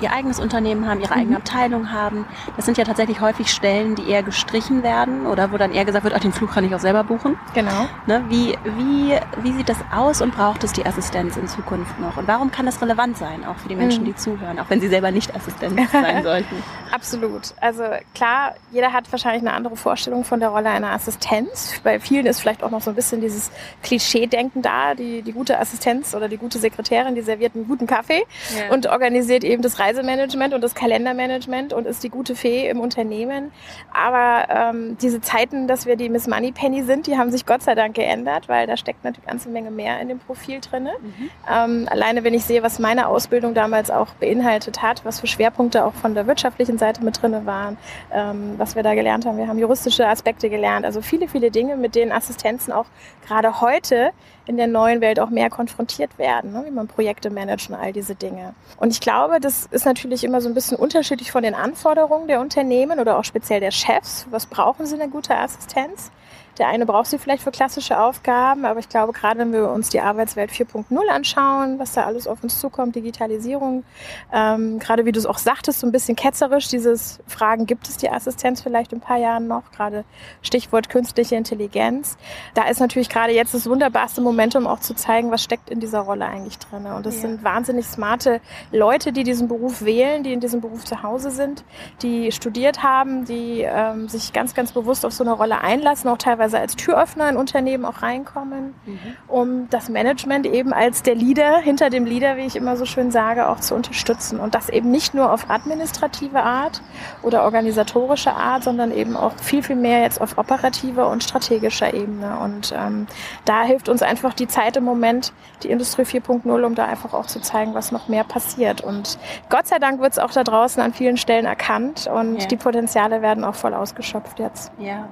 ihr 0.00 0.12
eigenes 0.12 0.40
Unternehmen 0.40 0.88
haben, 0.88 1.00
ihre 1.00 1.14
eigene 1.14 1.30
mhm. 1.30 1.36
Abteilung 1.36 1.92
haben. 1.92 2.26
Das 2.56 2.64
sind 2.64 2.78
ja 2.78 2.84
tatsächlich 2.84 3.20
häufig 3.20 3.50
Stellen, 3.50 3.94
die 3.94 4.08
eher 4.08 4.22
gestrichen 4.22 4.82
werden 4.82 5.26
oder 5.26 5.52
wo 5.52 5.56
dann 5.56 5.72
eher 5.72 5.84
gesagt 5.84 6.04
wird, 6.04 6.14
ach, 6.14 6.20
den 6.20 6.32
Flug 6.32 6.52
kann 6.52 6.64
ich 6.64 6.74
auch 6.74 6.80
selber 6.80 7.04
buchen. 7.04 7.38
Genau. 7.54 7.88
Ne, 8.06 8.24
wie, 8.28 8.56
wie, 8.64 9.18
wie 9.42 9.52
sieht 9.52 9.68
das 9.68 9.78
aus 9.94 10.20
und 10.20 10.34
braucht 10.34 10.64
es 10.64 10.72
die 10.72 10.84
Assistenz 10.84 11.36
in 11.36 11.48
Zukunft 11.48 11.98
noch? 11.98 12.16
Und 12.16 12.28
warum 12.28 12.50
kann 12.50 12.66
das 12.66 12.80
relevant 12.80 13.16
sein, 13.16 13.44
auch 13.44 13.56
für 13.56 13.68
die 13.68 13.76
Menschen, 13.76 14.02
mhm. 14.02 14.06
die 14.06 14.14
zuhören, 14.16 14.58
auch 14.58 14.68
wenn 14.68 14.80
sie 14.80 14.88
selber 14.88 15.10
nicht 15.10 15.34
Assistenz 15.34 15.92
sein 15.92 16.22
sollten? 16.22 16.62
Absolut. 16.92 17.54
Also 17.60 17.84
klar, 18.14 18.54
jeder 18.72 18.92
hat 18.92 19.10
wahrscheinlich 19.10 19.42
eine 19.42 19.52
andere 19.52 19.76
Vorstellung 19.76 20.24
von 20.24 20.40
der 20.40 20.50
Rolle 20.50 20.70
einer 20.70 20.92
Assistenz. 20.92 21.80
Bei 21.82 22.00
vielen 22.00 22.26
ist 22.26 22.40
vielleicht 22.40 22.62
auch 22.62 22.70
noch 22.70 22.80
so 22.80 22.90
ein 22.90 22.96
bisschen 22.96 23.20
dieses 23.20 23.50
Klischee-Denken 23.82 24.62
da, 24.62 24.94
die, 24.94 25.22
die 25.22 25.32
gute 25.32 25.58
Assistenz 25.58 26.14
oder 26.14 26.28
die 26.28 26.36
gute 26.36 26.58
Sekretärin, 26.58 27.14
die 27.14 27.22
serviert 27.22 27.54
einen 27.54 27.66
guten 27.66 27.86
Kaffee 27.86 28.24
ja. 28.56 28.72
und 28.72 28.86
organisiert 28.86 29.44
eben 29.44 29.62
das 29.62 29.78
Reisemanagement 29.86 30.52
und 30.54 30.60
das 30.62 30.74
Kalendermanagement 30.74 31.72
und 31.72 31.86
ist 31.86 32.02
die 32.02 32.08
gute 32.08 32.34
Fee 32.34 32.68
im 32.68 32.80
Unternehmen. 32.80 33.52
Aber 33.92 34.48
ähm, 34.50 34.96
diese 35.00 35.20
Zeiten, 35.20 35.68
dass 35.68 35.86
wir 35.86 35.96
die 35.96 36.08
Miss 36.08 36.26
Money 36.26 36.52
Penny 36.52 36.82
sind, 36.82 37.06
die 37.06 37.16
haben 37.16 37.30
sich 37.30 37.46
Gott 37.46 37.62
sei 37.62 37.74
Dank 37.74 37.94
geändert, 37.94 38.48
weil 38.48 38.66
da 38.66 38.76
steckt 38.76 39.04
natürlich 39.04 39.26
eine 39.26 39.34
ganze 39.34 39.48
Menge 39.48 39.70
mehr 39.70 40.00
in 40.00 40.08
dem 40.08 40.18
Profil 40.18 40.60
drin. 40.60 40.84
Mhm. 40.84 41.30
Ähm, 41.50 41.88
alleine 41.90 42.24
wenn 42.24 42.34
ich 42.34 42.44
sehe, 42.44 42.62
was 42.62 42.78
meine 42.78 43.08
Ausbildung 43.08 43.54
damals 43.54 43.90
auch 43.90 44.08
beinhaltet 44.14 44.82
hat, 44.82 45.04
was 45.04 45.20
für 45.20 45.26
Schwerpunkte 45.26 45.84
auch 45.84 45.94
von 45.94 46.14
der 46.14 46.26
wirtschaftlichen 46.26 46.78
Seite 46.78 47.04
mit 47.04 47.22
drin 47.22 47.46
waren, 47.46 47.76
ähm, 48.12 48.54
was 48.56 48.74
wir 48.74 48.82
da 48.82 48.94
gelernt 48.94 49.26
haben. 49.26 49.38
Wir 49.38 49.48
haben 49.48 49.58
juristische 49.58 50.06
Aspekte 50.08 50.50
gelernt, 50.50 50.84
also 50.84 51.00
viele, 51.00 51.28
viele 51.28 51.50
Dinge, 51.50 51.76
mit 51.76 51.94
denen 51.94 52.12
Assistenzen 52.12 52.72
auch 52.72 52.86
gerade 53.26 53.60
heute 53.60 54.12
in 54.46 54.56
der 54.56 54.66
neuen 54.66 55.00
Welt 55.00 55.20
auch 55.20 55.30
mehr 55.30 55.50
konfrontiert 55.50 56.18
werden, 56.18 56.52
ne? 56.52 56.64
wie 56.66 56.70
man 56.70 56.86
Projekte 56.86 57.30
managt 57.30 57.68
und 57.70 57.76
all 57.76 57.92
diese 57.92 58.14
Dinge. 58.14 58.54
Und 58.78 58.92
ich 58.92 59.00
glaube, 59.00 59.40
das 59.40 59.66
ist 59.70 59.84
natürlich 59.84 60.24
immer 60.24 60.40
so 60.40 60.48
ein 60.48 60.54
bisschen 60.54 60.76
unterschiedlich 60.76 61.32
von 61.32 61.42
den 61.42 61.54
Anforderungen 61.54 62.28
der 62.28 62.40
Unternehmen 62.40 63.00
oder 63.00 63.18
auch 63.18 63.24
speziell 63.24 63.60
der 63.60 63.72
Chefs. 63.72 64.26
Was 64.30 64.46
brauchen 64.46 64.86
sie 64.86 64.94
eine 64.94 65.08
gute 65.08 65.36
Assistenz? 65.36 66.10
Der 66.58 66.68
eine 66.68 66.86
braucht 66.86 67.06
sie 67.06 67.18
vielleicht 67.18 67.42
für 67.42 67.50
klassische 67.50 68.00
Aufgaben, 68.00 68.64
aber 68.64 68.80
ich 68.80 68.88
glaube, 68.88 69.12
gerade 69.12 69.38
wenn 69.40 69.52
wir 69.52 69.70
uns 69.70 69.90
die 69.90 70.00
Arbeitswelt 70.00 70.50
4.0 70.50 71.08
anschauen, 71.08 71.78
was 71.78 71.92
da 71.92 72.04
alles 72.04 72.26
auf 72.26 72.42
uns 72.42 72.58
zukommt, 72.60 72.96
Digitalisierung, 72.96 73.84
ähm, 74.32 74.78
gerade 74.78 75.04
wie 75.04 75.12
du 75.12 75.18
es 75.18 75.26
auch 75.26 75.38
sagtest, 75.38 75.80
so 75.80 75.86
ein 75.86 75.92
bisschen 75.92 76.16
ketzerisch, 76.16 76.68
dieses 76.68 77.20
Fragen, 77.26 77.66
gibt 77.66 77.88
es 77.88 77.98
die 77.98 78.08
Assistenz 78.08 78.62
vielleicht 78.62 78.92
in 78.92 78.98
ein 78.98 79.02
paar 79.02 79.18
Jahren 79.18 79.46
noch, 79.46 79.70
gerade 79.72 80.04
Stichwort 80.42 80.88
künstliche 80.88 81.36
Intelligenz. 81.36 82.16
Da 82.54 82.68
ist 82.68 82.80
natürlich 82.80 83.08
gerade 83.08 83.32
jetzt 83.32 83.52
das 83.52 83.68
wunderbarste 83.68 84.20
Momentum 84.20 84.66
auch 84.66 84.80
zu 84.80 84.94
zeigen, 84.94 85.30
was 85.30 85.42
steckt 85.42 85.68
in 85.68 85.80
dieser 85.80 86.00
Rolle 86.00 86.24
eigentlich 86.24 86.58
drin. 86.58 86.86
Und 86.86 87.04
das 87.04 87.16
ja. 87.16 87.22
sind 87.22 87.44
wahnsinnig 87.44 87.86
smarte 87.86 88.40
Leute, 88.72 89.12
die 89.12 89.24
diesen 89.24 89.48
Beruf 89.48 89.84
wählen, 89.84 90.22
die 90.22 90.32
in 90.32 90.40
diesem 90.40 90.60
Beruf 90.60 90.84
zu 90.84 91.02
Hause 91.02 91.30
sind, 91.30 91.64
die 92.02 92.32
studiert 92.32 92.82
haben, 92.82 93.24
die 93.24 93.60
ähm, 93.62 94.08
sich 94.08 94.32
ganz, 94.32 94.54
ganz 94.54 94.72
bewusst 94.72 95.04
auf 95.04 95.12
so 95.12 95.22
eine 95.22 95.32
Rolle 95.32 95.60
einlassen, 95.60 96.08
auch 96.08 96.18
teilweise 96.18 96.45
teilweise 96.46 96.58
als 96.58 96.76
Türöffner 96.76 97.28
in 97.28 97.36
Unternehmen 97.36 97.84
auch 97.84 98.02
reinkommen, 98.02 98.74
mhm. 98.84 98.98
um 99.28 99.70
das 99.70 99.88
Management 99.88 100.46
eben 100.46 100.72
als 100.72 101.02
der 101.02 101.14
Leader, 101.14 101.58
hinter 101.58 101.90
dem 101.90 102.04
Leader, 102.04 102.36
wie 102.36 102.46
ich 102.46 102.56
immer 102.56 102.76
so 102.76 102.84
schön 102.84 103.10
sage, 103.10 103.48
auch 103.48 103.60
zu 103.60 103.74
unterstützen. 103.74 104.38
Und 104.38 104.54
das 104.54 104.68
eben 104.68 104.90
nicht 104.90 105.14
nur 105.14 105.32
auf 105.32 105.50
administrative 105.50 106.42
Art 106.42 106.82
oder 107.22 107.44
organisatorische 107.44 108.32
Art, 108.32 108.64
sondern 108.64 108.92
eben 108.92 109.16
auch 109.16 109.32
viel, 109.42 109.62
viel 109.62 109.76
mehr 109.76 110.02
jetzt 110.02 110.20
auf 110.20 110.38
operativer 110.38 111.08
und 111.08 111.24
strategischer 111.24 111.92
Ebene. 111.94 112.38
Und 112.38 112.74
ähm, 112.76 113.06
da 113.44 113.62
hilft 113.62 113.88
uns 113.88 114.02
einfach 114.02 114.34
die 114.34 114.46
Zeit 114.48 114.76
im 114.76 114.84
Moment, 114.84 115.32
die 115.62 115.70
Industrie 115.70 116.02
4.0, 116.02 116.64
um 116.64 116.74
da 116.74 116.86
einfach 116.86 117.14
auch 117.14 117.26
zu 117.26 117.40
zeigen, 117.40 117.74
was 117.74 117.92
noch 117.92 118.08
mehr 118.08 118.24
passiert. 118.24 118.80
Und 118.80 119.18
Gott 119.48 119.66
sei 119.66 119.78
Dank 119.78 120.00
wird 120.00 120.12
es 120.12 120.18
auch 120.18 120.30
da 120.30 120.44
draußen 120.44 120.82
an 120.82 120.92
vielen 120.92 121.16
Stellen 121.16 121.46
erkannt 121.46 122.08
und 122.12 122.42
ja. 122.42 122.46
die 122.46 122.56
Potenziale 122.56 123.22
werden 123.22 123.44
auch 123.44 123.54
voll 123.54 123.74
ausgeschöpft 123.74 124.38
jetzt. 124.38 124.70
Ja, 124.78 125.08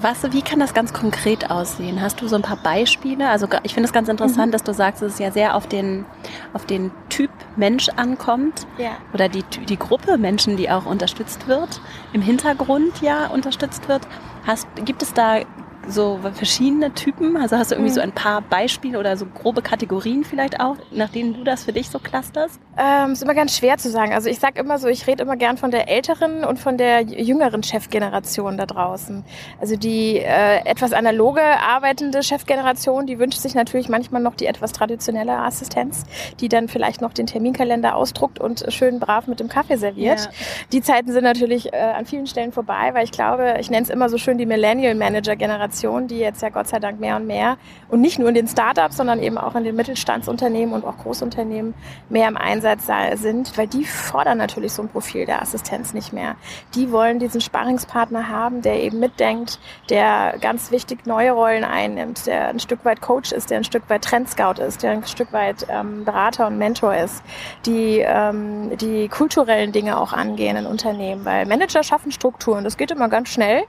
was, 0.00 0.32
wie 0.32 0.42
kann 0.42 0.60
das 0.60 0.74
ganz 0.74 0.92
konkret 0.92 1.50
aussehen? 1.50 2.00
Hast 2.00 2.20
du 2.20 2.28
so 2.28 2.36
ein 2.36 2.42
paar 2.42 2.56
Beispiele? 2.62 3.28
Also 3.28 3.48
ich 3.64 3.74
finde 3.74 3.88
es 3.88 3.92
ganz 3.92 4.08
interessant, 4.08 4.48
mhm. 4.48 4.52
dass 4.52 4.62
du 4.62 4.72
sagst, 4.72 5.02
dass 5.02 5.14
es 5.14 5.18
ja 5.18 5.32
sehr 5.32 5.56
auf 5.56 5.66
den, 5.66 6.04
auf 6.52 6.66
den 6.66 6.92
Typ 7.08 7.30
Mensch 7.56 7.88
ankommt. 7.96 8.66
Ja. 8.78 8.92
Oder 9.12 9.28
die, 9.28 9.42
die 9.42 9.76
Gruppe 9.76 10.16
Menschen, 10.16 10.56
die 10.56 10.70
auch 10.70 10.86
unterstützt 10.86 11.48
wird, 11.48 11.80
im 12.12 12.22
Hintergrund 12.22 13.02
ja 13.02 13.26
unterstützt 13.26 13.88
wird. 13.88 14.02
Hast, 14.46 14.68
gibt 14.84 15.02
es 15.02 15.12
da 15.14 15.40
so 15.88 16.20
verschiedene 16.34 16.92
Typen? 16.92 17.36
Also 17.36 17.56
hast 17.56 17.70
du 17.70 17.74
irgendwie 17.74 17.90
mhm. 17.90 17.94
so 17.94 18.00
ein 18.00 18.12
paar 18.12 18.42
Beispiele 18.42 18.98
oder 18.98 19.16
so 19.16 19.26
grobe 19.26 19.62
Kategorien 19.62 20.24
vielleicht 20.24 20.60
auch, 20.60 20.76
nach 20.90 21.08
denen 21.08 21.34
du 21.34 21.44
das 21.44 21.64
für 21.64 21.72
dich 21.72 21.88
so 21.88 21.98
clusterst? 21.98 22.60
Ähm, 22.76 23.12
ist 23.12 23.22
immer 23.22 23.34
ganz 23.34 23.56
schwer 23.56 23.78
zu 23.78 23.90
sagen. 23.90 24.12
Also 24.12 24.28
ich 24.28 24.38
sag 24.38 24.58
immer 24.58 24.78
so, 24.78 24.88
ich 24.88 25.06
rede 25.06 25.22
immer 25.22 25.36
gern 25.36 25.56
von 25.56 25.70
der 25.70 25.88
älteren 25.88 26.44
und 26.44 26.58
von 26.58 26.76
der 26.76 27.02
jüngeren 27.02 27.62
Chefgeneration 27.62 28.56
da 28.56 28.66
draußen. 28.66 29.24
Also 29.60 29.76
die 29.76 30.18
äh, 30.18 30.64
etwas 30.64 30.92
analoge 30.92 31.42
arbeitende 31.42 32.22
Chefgeneration, 32.22 33.06
die 33.06 33.18
wünscht 33.18 33.38
sich 33.38 33.54
natürlich 33.54 33.88
manchmal 33.88 34.22
noch 34.22 34.34
die 34.34 34.46
etwas 34.46 34.72
traditionelle 34.72 35.38
Assistenz, 35.38 36.04
die 36.40 36.48
dann 36.48 36.68
vielleicht 36.68 37.00
noch 37.00 37.12
den 37.12 37.26
Terminkalender 37.26 37.96
ausdruckt 37.96 38.38
und 38.38 38.64
schön 38.68 39.00
brav 39.00 39.26
mit 39.26 39.40
dem 39.40 39.48
Kaffee 39.48 39.76
serviert. 39.76 40.20
Ja. 40.20 40.30
Die 40.72 40.82
Zeiten 40.82 41.12
sind 41.12 41.24
natürlich 41.24 41.72
äh, 41.72 41.76
an 41.76 42.06
vielen 42.06 42.26
Stellen 42.26 42.52
vorbei, 42.52 42.90
weil 42.92 43.04
ich 43.04 43.12
glaube, 43.12 43.56
ich 43.58 43.70
nenne 43.70 43.82
es 43.82 43.90
immer 43.90 44.08
so 44.08 44.18
schön 44.18 44.38
die 44.38 44.46
Millennial 44.46 44.94
Manager 44.94 45.36
Generation 45.36 45.77
Generation, 45.78 46.08
die 46.08 46.18
jetzt 46.18 46.42
ja 46.42 46.48
Gott 46.48 46.68
sei 46.68 46.78
Dank 46.78 47.00
mehr 47.00 47.16
und 47.16 47.26
mehr 47.26 47.56
und 47.88 48.00
nicht 48.00 48.18
nur 48.18 48.28
in 48.28 48.34
den 48.34 48.48
Startups, 48.48 48.96
sondern 48.96 49.22
eben 49.22 49.38
auch 49.38 49.54
in 49.54 49.64
den 49.64 49.76
Mittelstandsunternehmen 49.76 50.74
und 50.74 50.84
auch 50.84 50.98
Großunternehmen 50.98 51.74
mehr 52.08 52.28
im 52.28 52.36
Einsatz 52.36 52.88
sind, 53.14 53.56
weil 53.56 53.66
die 53.66 53.84
fordern 53.84 54.38
natürlich 54.38 54.72
so 54.72 54.82
ein 54.82 54.88
Profil 54.88 55.26
der 55.26 55.42
Assistenz 55.42 55.92
nicht 55.92 56.12
mehr. 56.12 56.36
Die 56.74 56.90
wollen 56.90 57.18
diesen 57.18 57.40
Sparringspartner 57.40 58.28
haben, 58.28 58.62
der 58.62 58.82
eben 58.82 58.98
mitdenkt, 58.98 59.58
der 59.90 60.36
ganz 60.40 60.70
wichtig 60.70 61.06
neue 61.06 61.32
Rollen 61.32 61.64
einnimmt, 61.64 62.26
der 62.26 62.48
ein 62.48 62.60
Stück 62.60 62.84
weit 62.84 63.00
Coach 63.00 63.32
ist, 63.32 63.50
der 63.50 63.58
ein 63.58 63.64
Stück 63.64 63.88
weit 63.88 64.02
Trendscout 64.02 64.60
ist, 64.62 64.82
der 64.82 64.92
ein 64.92 65.06
Stück 65.06 65.32
weit 65.32 65.66
ähm, 65.68 66.04
Berater 66.04 66.46
und 66.46 66.58
Mentor 66.58 66.94
ist, 66.94 67.22
die 67.66 67.98
ähm, 67.98 68.76
die 68.78 69.08
kulturellen 69.08 69.72
Dinge 69.72 69.98
auch 69.98 70.12
angehen 70.12 70.56
in 70.56 70.66
Unternehmen, 70.66 71.24
weil 71.24 71.46
Manager 71.46 71.82
schaffen 71.82 72.10
Strukturen, 72.10 72.64
das 72.64 72.76
geht 72.76 72.90
immer 72.90 73.08
ganz 73.08 73.28
schnell 73.28 73.64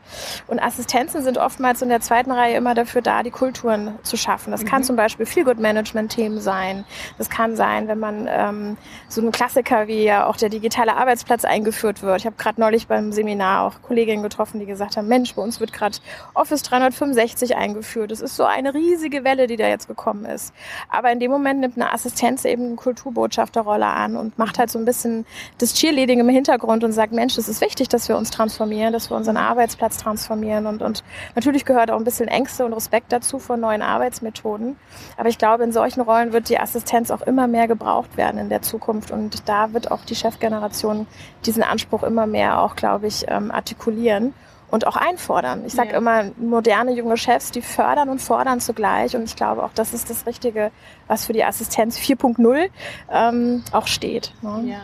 und 0.47 0.59
Assistenzen 0.59 1.23
sind 1.23 1.37
oftmals 1.37 1.81
in 1.81 1.89
der 1.89 1.98
der 1.99 2.05
zweiten 2.05 2.31
Reihe 2.31 2.55
immer 2.55 2.75
dafür 2.75 3.01
da, 3.01 3.23
die 3.23 3.31
Kulturen 3.31 3.99
zu 4.03 4.15
schaffen. 4.15 4.51
Das 4.51 4.63
mhm. 4.63 4.67
kann 4.67 4.83
zum 4.83 4.95
Beispiel 4.95 5.25
Feel 5.25 5.43
Good 5.43 5.59
Management 5.59 6.13
Themen 6.13 6.39
sein. 6.39 6.85
Das 7.17 7.29
kann 7.29 7.57
sein, 7.57 7.89
wenn 7.89 7.99
man 7.99 8.27
ähm, 8.31 8.77
so 9.09 9.21
ein 9.21 9.31
Klassiker 9.31 9.87
wie 9.87 10.03
ja 10.05 10.25
auch 10.25 10.37
der 10.37 10.47
digitale 10.47 10.95
Arbeitsplatz 10.95 11.43
eingeführt 11.43 12.01
wird. 12.01 12.21
Ich 12.21 12.25
habe 12.25 12.37
gerade 12.37 12.61
neulich 12.61 12.87
beim 12.87 13.11
Seminar 13.11 13.65
auch 13.65 13.81
Kolleginnen 13.81 14.23
getroffen, 14.23 14.61
die 14.61 14.65
gesagt 14.65 14.95
haben, 14.95 15.09
Mensch, 15.09 15.35
bei 15.35 15.41
uns 15.41 15.59
wird 15.59 15.73
gerade 15.73 15.97
Office 16.33 16.63
365 16.63 17.57
eingeführt. 17.57 18.11
Das 18.11 18.21
ist 18.21 18.37
so 18.37 18.45
eine 18.45 18.73
riesige 18.73 19.25
Welle, 19.25 19.47
die 19.47 19.57
da 19.57 19.67
jetzt 19.67 19.89
gekommen 19.89 20.23
ist. 20.23 20.53
Aber 20.89 21.11
in 21.11 21.19
dem 21.19 21.31
Moment 21.31 21.59
nimmt 21.59 21.75
eine 21.75 21.91
Assistenz 21.91 22.45
eben 22.45 22.65
eine 22.65 22.75
Kulturbotschafterrolle 22.75 23.87
an 23.87 24.15
und 24.15 24.37
macht 24.39 24.57
halt 24.57 24.71
so 24.71 24.79
ein 24.79 24.85
bisschen 24.85 25.25
das 25.57 25.73
Cheerleading 25.73 26.21
im 26.21 26.29
Hintergrund 26.29 26.85
und 26.85 26.93
sagt, 26.93 27.11
Mensch, 27.11 27.37
es 27.37 27.49
ist 27.49 27.59
wichtig, 27.59 27.89
dass 27.89 28.07
wir 28.07 28.15
uns 28.15 28.31
transformieren, 28.31 28.93
dass 28.93 29.09
wir 29.09 29.17
unseren 29.17 29.35
Arbeitsplatz 29.35 29.97
transformieren 29.97 30.65
und, 30.65 30.81
und 30.81 31.03
natürlich 31.35 31.65
gehört 31.65 31.88
auch 31.89 31.97
ein 31.97 32.03
bisschen 32.03 32.27
Ängste 32.27 32.65
und 32.65 32.73
Respekt 32.73 33.11
dazu 33.11 33.39
vor 33.39 33.57
neuen 33.57 33.81
Arbeitsmethoden. 33.81 34.77
Aber 35.17 35.29
ich 35.29 35.37
glaube, 35.37 35.63
in 35.63 35.71
solchen 35.71 36.01
Rollen 36.01 36.33
wird 36.33 36.49
die 36.49 36.59
Assistenz 36.59 37.11
auch 37.11 37.21
immer 37.21 37.47
mehr 37.47 37.67
gebraucht 37.67 38.17
werden 38.17 38.39
in 38.39 38.49
der 38.49 38.61
Zukunft 38.61 39.11
und 39.11 39.47
da 39.47 39.73
wird 39.73 39.91
auch 39.91 40.05
die 40.05 40.15
Chefgeneration 40.15 41.07
diesen 41.45 41.63
Anspruch 41.63 42.03
immer 42.03 42.25
mehr 42.25 42.61
auch, 42.61 42.75
glaube 42.75 43.07
ich, 43.07 43.25
ähm, 43.27 43.51
artikulieren 43.51 44.33
und 44.71 44.85
auch 44.85 44.95
einfordern. 44.95 45.63
Ich 45.65 45.73
sage 45.73 45.91
ja. 45.91 45.97
immer, 45.97 46.31
moderne 46.37 46.91
junge 46.91 47.17
Chefs, 47.17 47.51
die 47.51 47.61
fördern 47.61 48.09
und 48.09 48.21
fordern 48.21 48.59
zugleich. 48.59 49.15
Und 49.15 49.23
ich 49.23 49.35
glaube 49.35 49.63
auch, 49.63 49.71
das 49.73 49.93
ist 49.93 50.09
das 50.09 50.25
Richtige, 50.25 50.71
was 51.07 51.25
für 51.25 51.33
die 51.33 51.43
Assistenz 51.43 51.97
4.0 51.97 52.69
ähm, 53.11 53.63
auch 53.71 53.87
steht. 53.87 54.33
Ne? 54.41 54.63
Ja. 54.65 54.79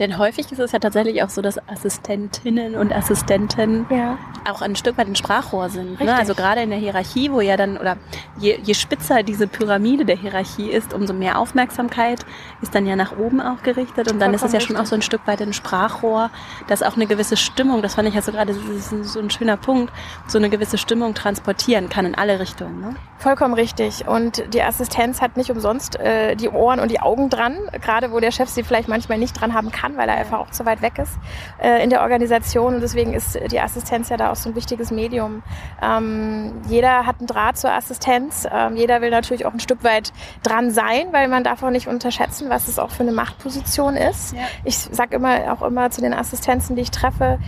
Denn 0.00 0.16
häufig 0.16 0.50
ist 0.50 0.58
es 0.58 0.72
ja 0.72 0.78
tatsächlich 0.78 1.22
auch 1.22 1.28
so, 1.28 1.42
dass 1.42 1.58
Assistentinnen 1.68 2.74
und 2.74 2.90
Assistenten 2.90 3.84
ja. 3.90 4.16
auch 4.50 4.62
ein 4.62 4.74
Stück 4.74 4.96
weit 4.96 5.06
ein 5.06 5.14
Sprachrohr 5.14 5.68
sind. 5.68 6.00
Ne? 6.00 6.14
Also 6.14 6.34
gerade 6.34 6.62
in 6.62 6.70
der 6.70 6.78
Hierarchie, 6.78 7.30
wo 7.30 7.42
ja 7.42 7.58
dann, 7.58 7.76
oder 7.76 7.98
je, 8.38 8.58
je 8.62 8.72
spitzer 8.72 9.22
diese 9.22 9.46
Pyramide 9.46 10.06
der 10.06 10.16
Hierarchie 10.16 10.70
ist, 10.70 10.94
umso 10.94 11.12
mehr 11.12 11.38
Aufmerksamkeit 11.38 12.24
ist 12.62 12.74
dann 12.74 12.86
ja 12.86 12.96
nach 12.96 13.18
oben 13.18 13.42
auch 13.42 13.62
gerichtet. 13.62 14.10
Und 14.10 14.20
dann 14.20 14.30
Vollkommen 14.30 14.34
ist 14.34 14.42
es 14.42 14.52
ja 14.52 14.60
schon 14.60 14.76
auch 14.76 14.86
so 14.86 14.94
ein 14.94 15.02
Stück 15.02 15.26
weit 15.26 15.42
ein 15.42 15.52
Sprachrohr, 15.52 16.30
dass 16.66 16.82
auch 16.82 16.96
eine 16.96 17.06
gewisse 17.06 17.36
Stimmung, 17.36 17.82
das 17.82 17.94
fand 17.94 18.08
ich 18.08 18.14
ja 18.14 18.22
so 18.22 18.32
gerade 18.32 18.54
so 18.54 19.20
ein 19.20 19.28
schöner 19.28 19.58
Punkt, 19.58 19.92
so 20.26 20.38
eine 20.38 20.48
gewisse 20.48 20.78
Stimmung 20.78 21.12
transportieren 21.12 21.90
kann 21.90 22.06
in 22.06 22.14
alle 22.14 22.40
Richtungen. 22.40 22.80
Ne? 22.80 22.96
Vollkommen 23.18 23.52
richtig. 23.52 24.08
Und 24.08 24.54
die 24.54 24.62
Assistenz 24.62 25.20
hat 25.20 25.36
nicht 25.36 25.50
umsonst 25.50 26.00
äh, 26.00 26.36
die 26.36 26.48
Ohren 26.48 26.80
und 26.80 26.90
die 26.90 27.00
Augen 27.00 27.28
dran, 27.28 27.58
gerade 27.82 28.12
wo 28.12 28.20
der 28.20 28.30
Chef 28.30 28.48
sie 28.48 28.62
vielleicht 28.62 28.88
manchmal 28.88 29.18
nicht 29.18 29.38
dran 29.38 29.52
haben 29.52 29.70
kann 29.70 29.89
kann, 29.90 29.98
weil 29.98 30.08
er 30.08 30.16
einfach 30.16 30.38
auch 30.38 30.50
zu 30.50 30.64
weit 30.66 30.82
weg 30.82 30.98
ist 30.98 31.12
äh, 31.62 31.82
in 31.82 31.90
der 31.90 32.02
Organisation. 32.02 32.74
Und 32.74 32.80
deswegen 32.80 33.12
ist 33.12 33.38
die 33.50 33.60
Assistenz 33.60 34.08
ja 34.08 34.16
da 34.16 34.32
auch 34.32 34.36
so 34.36 34.48
ein 34.48 34.54
wichtiges 34.54 34.90
Medium. 34.90 35.42
Ähm, 35.82 36.52
jeder 36.68 37.06
hat 37.06 37.18
einen 37.18 37.26
Draht 37.26 37.58
zur 37.58 37.72
Assistenz. 37.72 38.46
Ähm, 38.50 38.76
jeder 38.76 39.00
will 39.00 39.10
natürlich 39.10 39.46
auch 39.46 39.52
ein 39.52 39.60
Stück 39.60 39.84
weit 39.84 40.12
dran 40.42 40.70
sein, 40.70 41.08
weil 41.12 41.28
man 41.28 41.44
darf 41.44 41.62
auch 41.62 41.70
nicht 41.70 41.86
unterschätzen, 41.86 42.48
was 42.50 42.68
es 42.68 42.78
auch 42.78 42.90
für 42.90 43.02
eine 43.02 43.12
Machtposition 43.12 43.96
ist. 43.96 44.34
Ja. 44.34 44.40
Ich 44.64 44.76
sage 44.76 45.16
immer 45.16 45.52
auch 45.52 45.62
immer 45.62 45.90
zu 45.90 46.00
den 46.00 46.14
Assistenzen, 46.14 46.76
die 46.76 46.82
ich 46.82 46.90
treffe, 46.90 47.38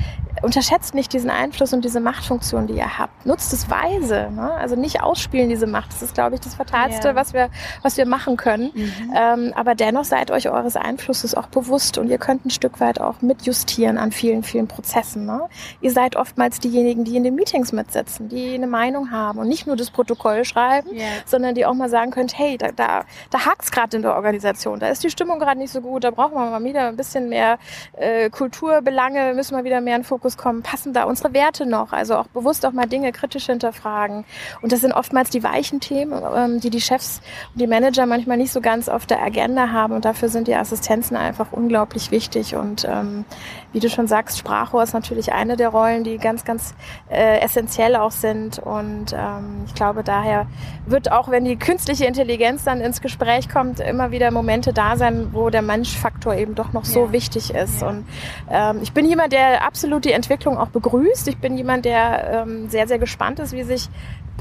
unterschätzt 0.42 0.94
nicht 0.94 1.12
diesen 1.12 1.30
Einfluss 1.30 1.72
und 1.72 1.84
diese 1.84 2.00
Machtfunktion, 2.00 2.66
die 2.66 2.74
ihr 2.74 2.98
habt. 2.98 3.26
Nutzt 3.26 3.52
es 3.52 3.70
weise. 3.70 4.30
Ne? 4.34 4.50
Also 4.52 4.76
nicht 4.76 5.02
ausspielen 5.02 5.48
diese 5.48 5.66
Macht. 5.66 5.92
Das 5.92 6.02
ist, 6.02 6.14
glaube 6.14 6.34
ich, 6.34 6.40
das 6.40 6.54
Fatalste, 6.54 7.08
ja. 7.08 7.14
was, 7.14 7.32
wir, 7.32 7.50
was 7.82 7.96
wir 7.96 8.06
machen 8.06 8.36
können. 8.36 8.70
Mhm. 8.74 9.14
Ähm, 9.14 9.52
aber 9.54 9.74
dennoch 9.74 10.04
seid 10.04 10.30
euch 10.30 10.48
eures 10.48 10.76
Einflusses 10.76 11.34
auch 11.34 11.46
bewusst 11.46 11.98
und 11.98 12.08
ihr 12.08 12.18
könnt 12.22 12.46
ein 12.46 12.50
Stück 12.50 12.78
weit 12.78 13.00
auch 13.00 13.20
mitjustieren 13.20 13.98
an 13.98 14.12
vielen, 14.12 14.44
vielen 14.44 14.68
Prozessen. 14.68 15.26
Ne? 15.26 15.48
Ihr 15.80 15.90
seid 15.90 16.14
oftmals 16.14 16.60
diejenigen, 16.60 17.02
die 17.02 17.16
in 17.16 17.24
den 17.24 17.34
Meetings 17.34 17.72
mitsitzen, 17.72 18.28
die 18.28 18.54
eine 18.54 18.68
Meinung 18.68 19.10
haben 19.10 19.40
und 19.40 19.48
nicht 19.48 19.66
nur 19.66 19.74
das 19.74 19.90
Protokoll 19.90 20.44
schreiben, 20.44 20.88
yeah. 20.92 21.04
sondern 21.26 21.56
die 21.56 21.66
auch 21.66 21.74
mal 21.74 21.88
sagen 21.88 22.12
könnt, 22.12 22.38
hey, 22.38 22.56
da, 22.56 22.68
da, 22.70 23.04
da 23.30 23.44
hakt 23.44 23.64
es 23.64 23.72
gerade 23.72 23.96
in 23.96 24.02
der 24.02 24.14
Organisation, 24.14 24.78
da 24.78 24.86
ist 24.86 25.02
die 25.02 25.10
Stimmung 25.10 25.40
gerade 25.40 25.58
nicht 25.58 25.72
so 25.72 25.80
gut, 25.80 26.04
da 26.04 26.12
brauchen 26.12 26.34
wir 26.34 26.48
mal 26.48 26.62
wieder 26.62 26.86
ein 26.86 26.96
bisschen 26.96 27.28
mehr 27.28 27.58
äh, 27.94 28.30
Kulturbelange, 28.30 29.34
müssen 29.34 29.56
wir 29.56 29.64
wieder 29.64 29.80
mehr 29.80 29.96
in 29.96 30.04
Fokus 30.04 30.36
kommen, 30.36 30.62
passen 30.62 30.92
da 30.92 31.04
unsere 31.04 31.34
Werte 31.34 31.66
noch, 31.66 31.92
also 31.92 32.14
auch 32.14 32.28
bewusst 32.28 32.64
auch 32.64 32.72
mal 32.72 32.86
Dinge 32.86 33.10
kritisch 33.10 33.46
hinterfragen. 33.46 34.24
Und 34.60 34.70
das 34.70 34.80
sind 34.80 34.92
oftmals 34.92 35.30
die 35.30 35.42
weichen 35.42 35.80
Themen, 35.80 36.22
ähm, 36.36 36.60
die 36.60 36.70
die 36.70 36.80
Chefs 36.80 37.20
und 37.52 37.60
die 37.60 37.66
Manager 37.66 38.06
manchmal 38.06 38.36
nicht 38.36 38.52
so 38.52 38.60
ganz 38.60 38.88
auf 38.88 39.06
der 39.06 39.20
Agenda 39.20 39.70
haben 39.70 39.94
und 39.94 40.04
dafür 40.04 40.28
sind 40.28 40.46
die 40.46 40.54
Assistenzen 40.54 41.16
einfach 41.16 41.50
unglaublich 41.50 42.11
wichtig 42.12 42.54
und 42.54 42.86
ähm, 42.88 43.24
wie 43.72 43.80
du 43.80 43.88
schon 43.88 44.06
sagst, 44.06 44.38
Sprachrohr 44.38 44.82
ist 44.82 44.92
natürlich 44.92 45.32
eine 45.32 45.56
der 45.56 45.70
Rollen, 45.70 46.04
die 46.04 46.18
ganz, 46.18 46.44
ganz 46.44 46.74
äh, 47.10 47.40
essentiell 47.40 47.96
auch 47.96 48.10
sind. 48.10 48.58
Und 48.58 49.14
ähm, 49.14 49.64
ich 49.66 49.74
glaube, 49.74 50.02
daher 50.04 50.46
wird 50.86 51.10
auch, 51.10 51.30
wenn 51.30 51.44
die 51.44 51.56
künstliche 51.56 52.04
Intelligenz 52.04 52.64
dann 52.64 52.80
ins 52.80 53.00
Gespräch 53.00 53.48
kommt, 53.48 53.80
immer 53.80 54.10
wieder 54.10 54.30
Momente 54.30 54.72
da 54.72 54.96
sein, 54.96 55.28
wo 55.32 55.48
der 55.48 55.62
Menschfaktor 55.62 56.34
eben 56.34 56.54
doch 56.54 56.72
noch 56.72 56.84
so 56.84 57.06
ja. 57.06 57.12
wichtig 57.12 57.54
ist. 57.54 57.80
Ja. 57.80 57.88
Und 57.88 58.04
ähm, 58.50 58.80
ich 58.82 58.92
bin 58.92 59.06
jemand, 59.06 59.32
der 59.32 59.64
absolut 59.64 60.04
die 60.04 60.12
Entwicklung 60.12 60.58
auch 60.58 60.68
begrüßt. 60.68 61.28
Ich 61.28 61.38
bin 61.38 61.56
jemand, 61.56 61.86
der 61.86 62.42
ähm, 62.42 62.68
sehr, 62.68 62.86
sehr 62.86 62.98
gespannt 62.98 63.40
ist, 63.40 63.52
wie 63.52 63.62
sich 63.62 63.88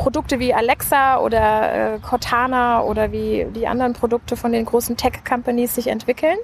Produkte 0.01 0.39
wie 0.39 0.51
Alexa 0.51 1.19
oder 1.19 1.93
äh, 1.93 1.99
Cortana 1.99 2.81
oder 2.81 3.11
wie 3.11 3.45
die 3.53 3.67
anderen 3.67 3.93
Produkte 3.93 4.35
von 4.35 4.51
den 4.51 4.65
großen 4.65 4.97
Tech-Companies 4.97 5.75
sich 5.75 5.85
entwickeln. 5.85 6.37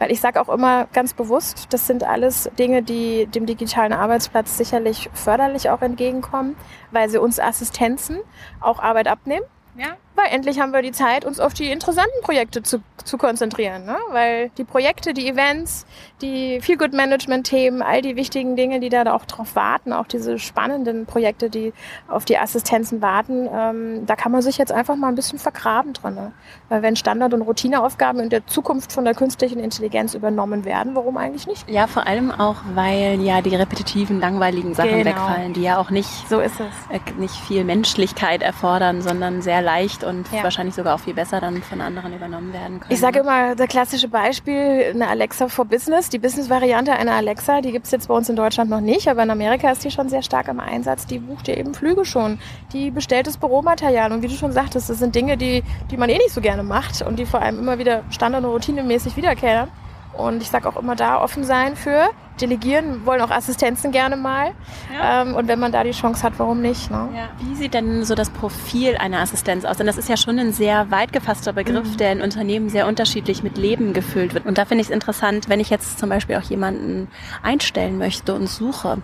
Weil 0.00 0.10
ich 0.10 0.20
sage 0.20 0.40
auch 0.40 0.48
immer 0.48 0.88
ganz 0.92 1.14
bewusst, 1.14 1.68
das 1.70 1.86
sind 1.86 2.02
alles 2.02 2.50
Dinge, 2.58 2.82
die 2.82 3.26
dem 3.26 3.46
digitalen 3.46 3.92
Arbeitsplatz 3.92 4.58
sicherlich 4.58 5.10
förderlich 5.12 5.70
auch 5.70 5.80
entgegenkommen, 5.80 6.56
weil 6.90 7.08
sie 7.08 7.18
uns 7.18 7.38
Assistenzen 7.38 8.18
auch 8.60 8.80
Arbeit 8.80 9.06
abnehmen. 9.06 9.44
Ja. 9.76 9.96
Weil 10.16 10.26
endlich 10.30 10.58
haben 10.58 10.72
wir 10.72 10.82
die 10.82 10.92
Zeit, 10.92 11.24
uns 11.24 11.38
auf 11.38 11.54
die 11.54 11.70
interessanten 11.70 12.20
Projekte 12.22 12.62
zu, 12.62 12.82
zu 13.04 13.16
konzentrieren. 13.16 13.84
Ne? 13.84 13.96
Weil 14.10 14.50
die 14.58 14.64
Projekte, 14.64 15.14
die 15.14 15.28
Events, 15.28 15.86
die 16.24 16.60
Feel-Good-Management-Themen, 16.60 17.82
all 17.82 18.02
die 18.02 18.16
wichtigen 18.16 18.56
Dinge, 18.56 18.80
die 18.80 18.88
da 18.88 19.04
auch 19.12 19.24
drauf 19.26 19.54
warten, 19.54 19.92
auch 19.92 20.06
diese 20.06 20.38
spannenden 20.38 21.06
Projekte, 21.06 21.50
die 21.50 21.72
auf 22.08 22.24
die 22.24 22.38
Assistenzen 22.38 23.02
warten, 23.02 23.48
ähm, 23.52 24.06
da 24.06 24.16
kann 24.16 24.32
man 24.32 24.42
sich 24.42 24.58
jetzt 24.58 24.72
einfach 24.72 24.96
mal 24.96 25.08
ein 25.08 25.14
bisschen 25.14 25.38
vergraben 25.38 25.92
drin. 25.92 26.14
Ne? 26.14 26.32
Weil 26.68 26.82
wenn 26.82 26.96
Standard- 26.96 27.34
und 27.34 27.42
Routineaufgaben 27.42 28.20
in 28.20 28.30
der 28.30 28.46
Zukunft 28.46 28.92
von 28.92 29.04
der 29.04 29.14
künstlichen 29.14 29.58
Intelligenz 29.58 30.14
übernommen 30.14 30.64
werden, 30.64 30.94
warum 30.94 31.16
eigentlich 31.16 31.46
nicht? 31.46 31.68
Ja, 31.68 31.86
vor 31.86 32.06
allem 32.06 32.30
auch, 32.30 32.56
weil 32.74 33.20
ja 33.20 33.42
die 33.42 33.54
repetitiven, 33.54 34.20
langweiligen 34.20 34.74
Sachen 34.74 34.90
genau. 34.90 35.04
wegfallen, 35.04 35.52
die 35.52 35.62
ja 35.62 35.78
auch 35.78 35.90
nicht, 35.90 36.28
so 36.28 36.40
ist 36.40 36.60
es. 36.60 36.96
Äh, 36.96 37.00
nicht 37.18 37.34
viel 37.34 37.64
Menschlichkeit 37.64 38.42
erfordern, 38.42 39.02
sondern 39.02 39.42
sehr 39.42 39.60
leicht 39.60 40.04
und 40.04 40.30
ja. 40.32 40.42
wahrscheinlich 40.42 40.74
sogar 40.74 40.94
auch 40.94 41.00
viel 41.00 41.14
besser 41.14 41.40
dann 41.40 41.62
von 41.62 41.80
anderen 41.80 42.14
übernommen 42.14 42.52
werden 42.52 42.80
können. 42.80 42.92
Ich 42.92 43.00
sage 43.00 43.20
immer, 43.20 43.54
das 43.54 43.68
klassische 43.68 44.08
Beispiel, 44.08 44.92
eine 44.94 45.08
Alexa 45.08 45.48
for 45.48 45.64
Business, 45.64 46.08
die 46.14 46.20
Business-Variante 46.20 46.92
einer 46.92 47.14
Alexa, 47.14 47.60
die 47.60 47.72
gibt 47.72 47.86
es 47.86 47.90
jetzt 47.90 48.06
bei 48.06 48.14
uns 48.14 48.28
in 48.28 48.36
Deutschland 48.36 48.70
noch 48.70 48.80
nicht, 48.80 49.08
aber 49.08 49.24
in 49.24 49.30
Amerika 49.30 49.68
ist 49.72 49.82
die 49.82 49.90
schon 49.90 50.08
sehr 50.08 50.22
stark 50.22 50.46
im 50.46 50.60
Einsatz. 50.60 51.06
Die 51.06 51.18
bucht 51.18 51.48
dir 51.48 51.58
eben 51.58 51.74
Flüge 51.74 52.04
schon, 52.04 52.38
die 52.72 52.92
bestellt 52.92 53.26
das 53.26 53.36
Büromaterial 53.36 54.12
und 54.12 54.22
wie 54.22 54.28
du 54.28 54.34
schon 54.34 54.52
sagtest, 54.52 54.88
das 54.88 55.00
sind 55.00 55.16
Dinge, 55.16 55.36
die, 55.36 55.64
die 55.90 55.96
man 55.96 56.08
eh 56.08 56.16
nicht 56.16 56.30
so 56.30 56.40
gerne 56.40 56.62
macht 56.62 57.02
und 57.02 57.18
die 57.18 57.26
vor 57.26 57.42
allem 57.42 57.58
immer 57.58 57.80
wieder 57.80 58.04
standard- 58.10 58.44
und 58.44 58.50
routinemäßig 58.50 59.16
wiederkehren. 59.16 59.68
Und 60.16 60.40
ich 60.40 60.50
sage 60.50 60.68
auch 60.68 60.76
immer 60.76 60.94
da 60.94 61.20
offen 61.20 61.42
sein 61.42 61.74
für 61.74 62.10
delegieren 62.40 63.06
wollen 63.06 63.20
auch 63.20 63.30
Assistenzen 63.30 63.92
gerne 63.92 64.16
mal. 64.16 64.52
Ja. 64.92 65.22
Ähm, 65.22 65.34
und 65.34 65.48
wenn 65.48 65.58
man 65.58 65.72
da 65.72 65.84
die 65.84 65.92
Chance 65.92 66.22
hat, 66.22 66.34
warum 66.38 66.60
nicht? 66.60 66.90
Ne? 66.90 67.08
Ja. 67.14 67.28
Wie 67.40 67.54
sieht 67.54 67.74
denn 67.74 68.04
so 68.04 68.14
das 68.14 68.30
Profil 68.30 68.96
einer 68.96 69.20
Assistenz 69.20 69.64
aus? 69.64 69.76
Denn 69.76 69.86
das 69.86 69.96
ist 69.96 70.08
ja 70.08 70.16
schon 70.16 70.38
ein 70.38 70.52
sehr 70.52 70.90
weit 70.90 71.12
gefasster 71.12 71.52
Begriff, 71.52 71.92
mhm. 71.92 71.96
der 71.96 72.12
in 72.12 72.20
Unternehmen 72.22 72.68
sehr 72.68 72.86
unterschiedlich 72.86 73.42
mit 73.42 73.56
Leben 73.56 73.92
gefüllt 73.92 74.34
wird. 74.34 74.46
Und 74.46 74.58
da 74.58 74.64
finde 74.64 74.82
ich 74.82 74.88
es 74.88 74.94
interessant, 74.94 75.48
wenn 75.48 75.60
ich 75.60 75.70
jetzt 75.70 75.98
zum 75.98 76.08
Beispiel 76.08 76.36
auch 76.36 76.42
jemanden 76.42 77.08
einstellen 77.42 77.98
möchte 77.98 78.34
und 78.34 78.48
suche, 78.48 78.98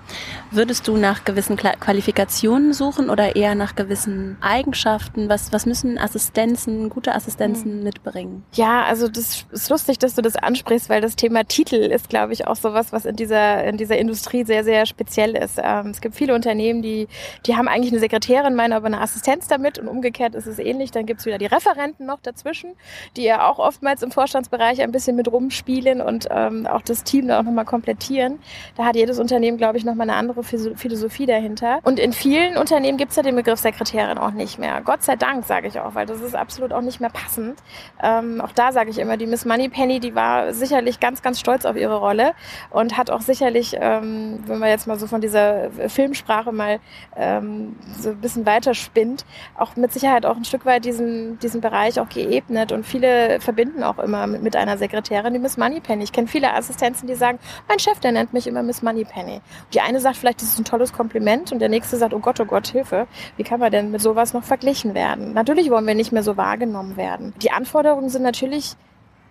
würdest 0.51 0.89
du 0.89 0.97
nach 0.97 1.25
gewissen 1.25 1.57
Qualifikationen 1.57 2.73
suchen 2.73 3.11
oder 3.11 3.37
eher 3.37 3.55
nach 3.55 3.77
gewissen 3.77 4.37
Eigenschaften? 4.41 5.29
Was, 5.29 5.53
was 5.53 5.67
müssen 5.67 5.99
Assistenzen, 5.99 6.91
gute 6.91 7.15
Assistenzen 7.15 7.79
mhm. 7.79 7.85
mitbringen? 7.85 8.45
Ja, 8.53 8.85
also 8.85 9.09
das 9.09 9.47
ist 9.51 9.71
lustig, 9.71 9.99
dass 9.99 10.15
du 10.15 10.23
das 10.23 10.37
ansprichst, 10.37 10.89
weil 10.89 11.01
das 11.01 11.17
Thema 11.17 11.45
Titel 11.45 11.77
ist, 11.77 12.09
glaube 12.09 12.33
ich, 12.33 12.47
auch 12.47 12.57
sowas, 12.57 12.93
was 12.93 13.05
in 13.05 13.17
dieser, 13.21 13.65
in 13.65 13.77
dieser 13.77 13.99
Industrie 13.99 14.45
sehr, 14.45 14.65
sehr 14.65 14.87
speziell 14.87 15.37
ist. 15.37 15.61
Ähm, 15.63 15.89
es 15.89 16.01
gibt 16.01 16.15
viele 16.15 16.35
Unternehmen, 16.35 16.83
die, 16.83 17.07
die 17.47 17.57
haben 17.57 17.69
eigentlich 17.69 17.93
eine 17.93 18.01
Sekretärin, 18.01 18.55
meinen 18.55 18.73
aber 18.73 18.87
eine 18.87 19.01
Assistenz 19.01 19.47
damit 19.47 19.79
und 19.79 19.87
umgekehrt 19.89 20.35
ist 20.35 20.47
es 20.47 20.59
ähnlich. 20.59 20.91
Dann 20.91 21.07
gibt 21.07 21.21
es 21.21 21.27
wieder 21.27 21.39
die 21.39 21.47
Referenten 21.47 22.07
noch 22.07 22.21
dazwischen, 22.21 22.73
die 23.17 23.23
ja 23.23 23.49
auch 23.49 23.59
oftmals 23.59 24.03
im 24.03 24.11
Vorstandsbereich 24.11 24.83
ein 24.83 24.93
bisschen 24.93 25.17
mit 25.17 25.31
rumspielen 25.31 26.01
und 26.01 26.29
ähm, 26.31 26.67
auch 26.67 26.83
das 26.83 27.05
Team 27.05 27.29
da 27.29 27.39
auch 27.39 27.45
nochmal 27.45 27.65
komplettieren. 27.65 28.39
Da 28.77 28.85
hat 28.85 28.97
jedes 28.97 29.19
Unternehmen, 29.19 29.59
glaube 29.59 29.79
ich, 29.79 29.85
nochmal 29.85 30.09
eine 30.09 30.19
andere 30.19 30.43
Philosophie 30.43 31.27
dahinter. 31.27 31.81
Und 31.83 31.99
in 31.99 32.13
vielen 32.13 32.57
Unternehmen 32.57 32.99
gibt 32.99 33.11
es 33.11 33.17
ja 33.17 33.23
den 33.23 33.37
Begriff 33.37 33.61
Sekretärin 33.61 34.19
auch 34.19 34.33
nicht 34.33 34.59
mehr. 34.59 34.81
Gott 34.81 35.03
sei 35.03 35.17
Dank, 35.17 35.45
sage 35.45 35.69
ich 35.69 35.79
auch, 35.79 35.95
weil 35.95 36.07
das 36.07 36.21
ist 36.21 36.35
absolut 36.35 36.73
auch 36.73 36.81
nicht 36.81 37.01
mehr 37.01 37.11
passend. 37.11 37.59
Ähm, 38.03 38.41
auch 38.41 38.53
da 38.53 38.73
sage 38.73 38.91
ich 38.91 38.99
immer, 38.99 39.17
die 39.17 39.27
Miss 39.27 39.45
Moneypenny, 39.45 40.01
die 40.01 40.15
war 40.15 40.53
sicherlich 40.55 41.01
ganz, 41.01 41.23
ganz 41.23 41.39
stolz 41.39 41.65
auf 41.65 41.77
ihre 41.77 41.97
Rolle 41.97 42.33
und 42.71 42.97
hat 42.97 43.10
auch 43.11 43.21
sicherlich, 43.21 43.77
ähm, 43.79 44.41
wenn 44.47 44.59
man 44.59 44.69
jetzt 44.69 44.87
mal 44.87 44.99
so 44.99 45.07
von 45.07 45.21
dieser 45.21 45.71
Filmsprache 45.89 46.53
mal 46.53 46.81
ähm, 47.17 47.77
so 47.99 48.11
ein 48.11 48.21
bisschen 48.21 48.47
weiter 48.47 48.75
spinnt, 48.75 49.25
auch 49.57 49.77
mit 49.77 49.93
Sicherheit 49.93 50.27
auch 50.27 50.37
ein 50.37 50.45
Stück 50.45 50.65
weit 50.65 50.85
diesen, 50.85 51.39
diesen 51.39 51.61
Bereich 51.61 52.01
auch 52.01 52.09
geebnet. 52.09 52.73
Und 52.73 52.87
viele 52.87 53.41
verbinden 53.41 53.83
auch 53.83 53.99
immer 53.99 54.27
mit, 54.27 54.43
mit 54.43 54.57
einer 54.57 54.79
Sekretärin 54.79 55.33
die 55.33 55.39
Miss 55.39 55.57
Moneypenny. 55.57 56.05
Ich 56.05 56.13
kenne 56.13 56.29
viele 56.29 56.55
Assistenzen, 56.55 57.07
die 57.07 57.15
sagen, 57.15 57.39
mein 57.69 57.79
Chef, 57.79 58.01
der 58.01 58.13
nennt 58.13 58.33
mich 58.33 58.47
immer 58.47 58.63
Miss 58.63 58.83
Moneypenny. 58.83 59.41
Die 59.75 59.81
eine 59.81 60.01
sagt 60.01 60.17
vielleicht, 60.17 60.41
das 60.43 60.49
ist 60.49 60.59
ein 60.59 60.65
tolles 60.65 60.93
Kompliment 60.93 61.53
und 61.53 61.59
der 61.59 61.69
nächste 61.69 61.97
sagt, 61.97 62.15
oh 62.15 62.21
Gott, 62.21 62.41
oh 62.41 62.45
Gott, 62.45 62.69
Hilfe. 62.69 63.07
Wie 63.37 63.45
kann 63.45 63.61
man 63.61 63.71
denn 63.71 63.91
mit 63.91 64.01
sowas 64.01 64.33
noch 64.33 64.45
verglichen 64.45 64.95
werden? 64.95 65.33
Natürlich 65.33 65.71
wollen 65.71 65.87
wir 65.87 65.95
nicht 65.95 66.13
mehr 66.13 66.23
so 66.23 66.37
wahrgenommen 66.37 66.97
werden. 66.97 67.35
Die 67.43 67.51
Anforderungen 67.51 68.09
sind 68.09 68.23
natürlich 68.23 68.77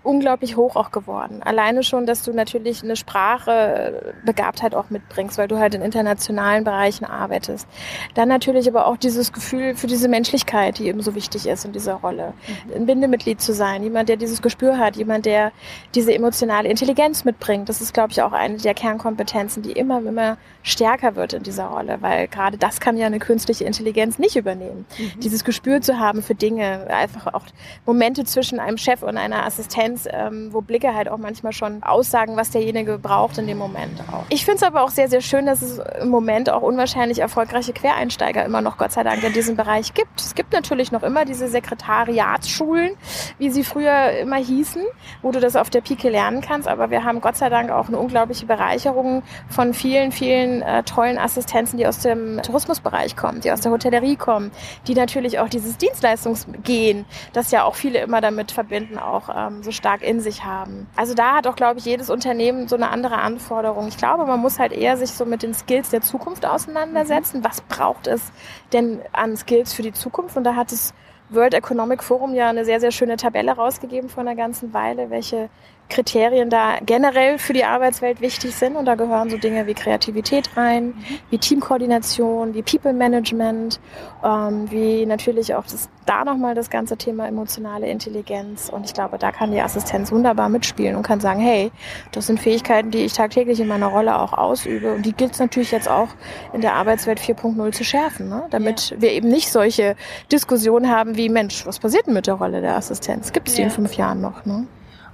unglaublich 0.03 0.55
hoch 0.55 0.75
auch 0.75 0.91
geworden. 0.91 1.41
Alleine 1.43 1.83
schon, 1.83 2.05
dass 2.05 2.23
du 2.23 2.31
natürlich 2.31 2.83
eine 2.83 2.95
Sprache 2.95 4.13
Begabtheit 4.25 4.73
auch 4.73 4.89
mitbringst, 4.89 5.37
weil 5.37 5.47
du 5.47 5.59
halt 5.59 5.75
in 5.75 5.81
internationalen 5.81 6.63
Bereichen 6.63 7.05
arbeitest. 7.05 7.67
Dann 8.15 8.29
natürlich 8.29 8.67
aber 8.67 8.87
auch 8.87 8.95
dieses 8.97 9.33
Gefühl 9.33 9.75
für 9.75 9.87
diese 9.87 10.07
Menschlichkeit, 10.07 10.79
die 10.79 10.87
eben 10.87 11.01
so 11.01 11.15
wichtig 11.15 11.47
ist 11.47 11.65
in 11.65 11.73
dieser 11.73 11.95
Rolle. 11.95 12.33
Mhm. 12.67 12.73
Ein 12.75 12.85
Bindemitglied 12.85 13.41
zu 13.41 13.53
sein, 13.53 13.83
jemand, 13.83 14.07
der 14.07 14.15
dieses 14.15 14.41
Gespür 14.41 14.77
hat, 14.77 14.95
jemand, 14.95 15.25
der 15.25 15.51
diese 15.95 16.13
emotionale 16.13 16.69
Intelligenz 16.69 17.25
mitbringt. 17.25 17.67
Das 17.67 17.81
ist, 17.81 17.93
glaube 17.93 18.11
ich, 18.11 18.21
auch 18.21 18.31
eine 18.31 18.57
der 18.57 18.73
Kernkompetenzen, 18.73 19.63
die 19.63 19.73
immer, 19.73 19.99
immer 19.99 20.37
stärker 20.63 21.15
wird 21.15 21.33
in 21.33 21.43
dieser 21.43 21.65
Rolle, 21.65 21.97
weil 22.01 22.27
gerade 22.27 22.57
das 22.57 22.79
kann 22.79 22.95
ja 22.95 23.05
eine 23.05 23.19
künstliche 23.19 23.65
Intelligenz 23.65 24.17
nicht 24.17 24.37
übernehmen. 24.37 24.85
Mhm. 24.97 25.19
Dieses 25.19 25.43
Gespür 25.43 25.81
zu 25.81 25.99
haben 25.99 26.23
für 26.23 26.35
Dinge, 26.35 26.87
einfach 26.89 27.33
auch 27.33 27.43
Momente 27.85 28.23
zwischen 28.23 28.59
einem 28.59 28.77
Chef 28.77 29.03
und 29.03 29.17
einer 29.17 29.45
Assistenz 29.45 29.89
Assistenz, 29.99 30.07
ähm, 30.11 30.53
wo 30.53 30.61
Blicke 30.61 30.93
halt 30.93 31.09
auch 31.09 31.17
manchmal 31.17 31.53
schon 31.53 31.83
aussagen, 31.83 32.35
was 32.37 32.51
derjenige 32.51 32.97
braucht 32.97 33.37
in 33.37 33.47
dem 33.47 33.57
Moment 33.57 34.01
auch. 34.11 34.25
Ich 34.29 34.45
finde 34.45 34.57
es 34.57 34.63
aber 34.63 34.83
auch 34.83 34.89
sehr, 34.89 35.09
sehr 35.09 35.21
schön, 35.21 35.45
dass 35.45 35.61
es 35.61 35.79
im 36.01 36.09
Moment 36.09 36.49
auch 36.49 36.61
unwahrscheinlich 36.61 37.19
erfolgreiche 37.19 37.73
Quereinsteiger 37.73 38.45
immer 38.45 38.61
noch, 38.61 38.77
Gott 38.77 38.91
sei 38.91 39.03
Dank, 39.03 39.23
in 39.23 39.33
diesem 39.33 39.55
Bereich 39.55 39.93
gibt. 39.93 40.19
Es 40.19 40.35
gibt 40.35 40.53
natürlich 40.53 40.91
noch 40.91 41.03
immer 41.03 41.25
diese 41.25 41.47
Sekretariatsschulen, 41.47 42.91
wie 43.37 43.49
sie 43.49 43.63
früher 43.63 44.11
immer 44.19 44.37
hießen, 44.37 44.83
wo 45.21 45.31
du 45.31 45.39
das 45.39 45.55
auf 45.55 45.69
der 45.69 45.81
Pike 45.81 46.09
lernen 46.09 46.41
kannst, 46.41 46.67
aber 46.67 46.89
wir 46.89 47.03
haben 47.03 47.21
Gott 47.21 47.37
sei 47.37 47.49
Dank 47.49 47.71
auch 47.71 47.87
eine 47.87 47.97
unglaubliche 47.97 48.45
Bereicherung 48.45 49.23
von 49.49 49.73
vielen, 49.73 50.11
vielen 50.11 50.61
äh, 50.61 50.83
tollen 50.83 51.17
Assistenzen, 51.17 51.77
die 51.77 51.87
aus 51.87 51.99
dem 51.99 52.41
Tourismusbereich 52.41 53.15
kommen, 53.15 53.41
die 53.41 53.51
aus 53.51 53.61
der 53.61 53.71
Hotellerie 53.71 54.15
kommen, 54.15 54.51
die 54.87 54.93
natürlich 54.93 55.39
auch 55.39 55.49
dieses 55.49 55.77
Dienstleistungsgehen, 55.77 57.05
das 57.33 57.51
ja 57.51 57.63
auch 57.63 57.75
viele 57.75 57.99
immer 57.99 58.21
damit 58.21 58.51
verbinden, 58.51 58.97
auch 58.97 59.29
ähm, 59.35 59.63
so 59.63 59.71
stark 59.79 60.03
in 60.03 60.19
sich 60.19 60.43
haben. 60.43 60.87
Also 60.95 61.13
da 61.13 61.35
hat 61.37 61.47
auch, 61.47 61.55
glaube 61.55 61.79
ich, 61.79 61.85
jedes 61.85 62.09
Unternehmen 62.09 62.67
so 62.67 62.75
eine 62.75 62.89
andere 62.89 63.17
Anforderung. 63.17 63.87
Ich 63.87 63.97
glaube, 63.97 64.25
man 64.25 64.39
muss 64.39 64.59
halt 64.59 64.73
eher 64.73 64.97
sich 64.97 65.11
so 65.11 65.25
mit 65.25 65.41
den 65.41 65.53
Skills 65.53 65.89
der 65.89 66.01
Zukunft 66.01 66.45
auseinandersetzen. 66.45 67.39
Mhm. 67.39 67.45
Was 67.45 67.61
braucht 67.61 68.05
es 68.05 68.31
denn 68.73 68.99
an 69.13 69.37
Skills 69.37 69.73
für 69.73 69.81
die 69.81 69.93
Zukunft? 69.93 70.35
Und 70.35 70.43
da 70.43 70.55
hat 70.55 70.73
das 70.73 70.93
World 71.29 71.53
Economic 71.53 72.03
Forum 72.03 72.33
ja 72.33 72.49
eine 72.49 72.65
sehr, 72.65 72.79
sehr 72.79 72.91
schöne 72.91 73.15
Tabelle 73.15 73.53
rausgegeben 73.53 74.09
vor 74.09 74.21
einer 74.21 74.35
ganzen 74.35 74.73
Weile, 74.73 75.09
welche 75.09 75.49
Kriterien 75.89 76.49
da 76.49 76.77
generell 76.85 77.39
für 77.39 77.53
die 77.53 77.65
Arbeitswelt 77.65 78.21
wichtig 78.21 78.55
sind. 78.55 78.75
Und 78.75 78.85
da 78.85 78.95
gehören 78.95 79.29
so 79.29 79.37
Dinge 79.37 79.67
wie 79.67 79.73
Kreativität 79.73 80.55
rein, 80.55 80.93
wie 81.29 81.37
Teamkoordination, 81.37 82.53
wie 82.53 82.61
People 82.61 82.93
Management, 82.93 83.79
ähm, 84.23 84.69
wie 84.71 85.05
natürlich 85.05 85.55
auch 85.55 85.63
das, 85.63 85.89
da 86.05 86.23
nochmal 86.23 86.55
das 86.55 86.69
ganze 86.69 86.95
Thema 86.97 87.27
emotionale 87.27 87.87
Intelligenz. 87.87 88.69
Und 88.69 88.85
ich 88.85 88.93
glaube, 88.93 89.17
da 89.17 89.31
kann 89.31 89.51
die 89.51 89.61
Assistenz 89.61 90.11
wunderbar 90.11 90.49
mitspielen 90.49 90.95
und 90.95 91.03
kann 91.03 91.19
sagen, 91.19 91.39
hey, 91.39 91.71
das 92.11 92.27
sind 92.27 92.39
Fähigkeiten, 92.39 92.91
die 92.91 92.99
ich 92.99 93.13
tagtäglich 93.13 93.59
in 93.59 93.67
meiner 93.67 93.87
Rolle 93.87 94.19
auch 94.19 94.33
ausübe. 94.33 94.93
Und 94.93 95.05
die 95.05 95.13
gilt 95.13 95.33
es 95.33 95.39
natürlich 95.39 95.71
jetzt 95.71 95.89
auch 95.89 96.09
in 96.53 96.61
der 96.61 96.75
Arbeitswelt 96.75 97.19
4.0 97.19 97.71
zu 97.71 97.83
schärfen, 97.83 98.29
ne? 98.29 98.43
damit 98.51 98.91
ja. 98.91 99.01
wir 99.01 99.11
eben 99.11 99.29
nicht 99.29 99.51
solche 99.51 99.95
Diskussionen 100.31 100.89
haben 100.89 101.17
wie, 101.17 101.29
Mensch, 101.29 101.65
was 101.65 101.79
passiert 101.79 102.07
denn 102.07 102.13
mit 102.13 102.27
der 102.27 102.35
Rolle 102.35 102.61
der 102.61 102.75
Assistenz? 102.75 103.31
Gibt 103.31 103.47
es 103.47 103.55
die 103.55 103.61
ja. 103.61 103.67
in 103.67 103.73
fünf 103.73 103.93
Jahren 103.95 104.21
noch? 104.21 104.45
Ne? 104.45 104.67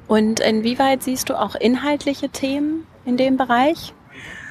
Und 0.08 0.40
inwieweit 0.40 1.04
siehst 1.04 1.30
du 1.30 1.40
auch 1.40 1.56
inhaltliche 1.56 2.30
Themen 2.30 2.86
in 3.06 3.18
dem 3.18 3.38
Bereich? 3.38 3.94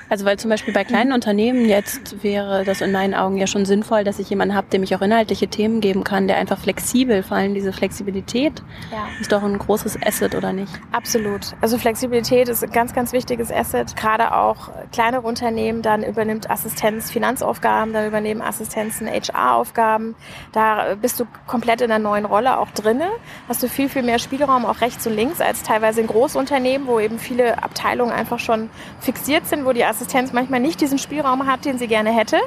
Also 0.09 0.25
weil 0.25 0.39
zum 0.39 0.51
Beispiel 0.51 0.75
bei 0.75 0.85
kleinen 0.85 1.13
Unternehmen 1.13 1.69
jetzt 1.69 2.23
wäre 2.23 2.65
das 2.65 2.81
in 2.81 2.93
meinen 2.93 3.15
Augen 3.15 3.37
ja 3.37 3.47
schon 3.47 3.65
sinnvoll, 3.65 4.05
dass 4.05 4.19
ich 4.19 4.31
jemanden 4.31 4.55
habe, 4.55 4.69
dem 4.69 4.83
ich 4.83 4.95
auch 4.95 5.03
inhaltliche 5.03 5.49
Themen 5.49 5.81
geben 5.81 6.05
kann, 6.05 6.29
der 6.29 6.37
einfach 6.37 6.59
flexibel, 6.59 7.23
vor 7.23 7.37
allem 7.37 7.55
diese 7.55 7.73
Flexibilität 7.73 8.63
ja. 8.93 9.07
ist 9.21 9.33
doch 9.33 9.43
ein 9.43 9.59
großes 9.59 9.99
Asset, 10.05 10.35
oder 10.35 10.53
nicht? 10.53 10.73
Absolut. 10.93 11.55
Also 11.61 11.79
Flexibilität 11.79 12.49
ist 12.49 12.63
ein 12.63 12.71
ganz, 12.71 12.93
ganz 12.93 13.13
wichtiges 13.13 13.51
Asset. 13.51 13.97
Gerade 13.97 14.35
auch 14.35 14.71
kleinere 14.93 15.23
Unternehmen, 15.23 15.83
dann 15.83 16.03
übernimmt 16.03 16.51
Assistenz 16.51 17.11
Finanzaufgaben, 17.11 17.93
dann 17.93 18.07
übernehmen 18.07 18.43
Assistenzen 18.43 19.09
HR-Aufgaben. 19.09 20.15
Da 20.53 20.95
bist 21.01 21.21
du 21.21 21.27
komplett 21.47 21.81
in 21.81 21.91
einer 21.91 22.03
neuen 22.03 22.25
Rolle 22.25 22.59
auch 22.59 22.71
drinne. 22.71 23.09
Hast 23.49 23.63
du 23.63 23.69
viel, 23.69 23.89
viel 23.89 24.03
mehr 24.03 24.19
Spielraum 24.19 24.65
auch 24.65 24.81
rechts 24.81 25.07
und 25.07 25.15
links 25.15 25.41
als 25.41 25.63
teilweise 25.63 26.01
in 26.01 26.07
Großunternehmen, 26.07 26.87
wo 26.87 27.01
eben 27.01 27.19
viele 27.19 27.63
Abteilungen 27.63 28.13
einfach 28.13 28.39
schon 28.39 28.71
fixiert 29.01 29.47
sind, 29.47 29.65
wo 29.65 29.73
die 29.73 29.81
Assistenz 29.95 30.33
manchmal 30.33 30.61
nicht 30.61 30.81
diesen 30.81 30.99
Spielraum 30.99 31.47
hat, 31.47 31.65
den 31.65 31.79
sie 31.79 31.87
gerne 31.87 32.11
hätte. 32.11 32.39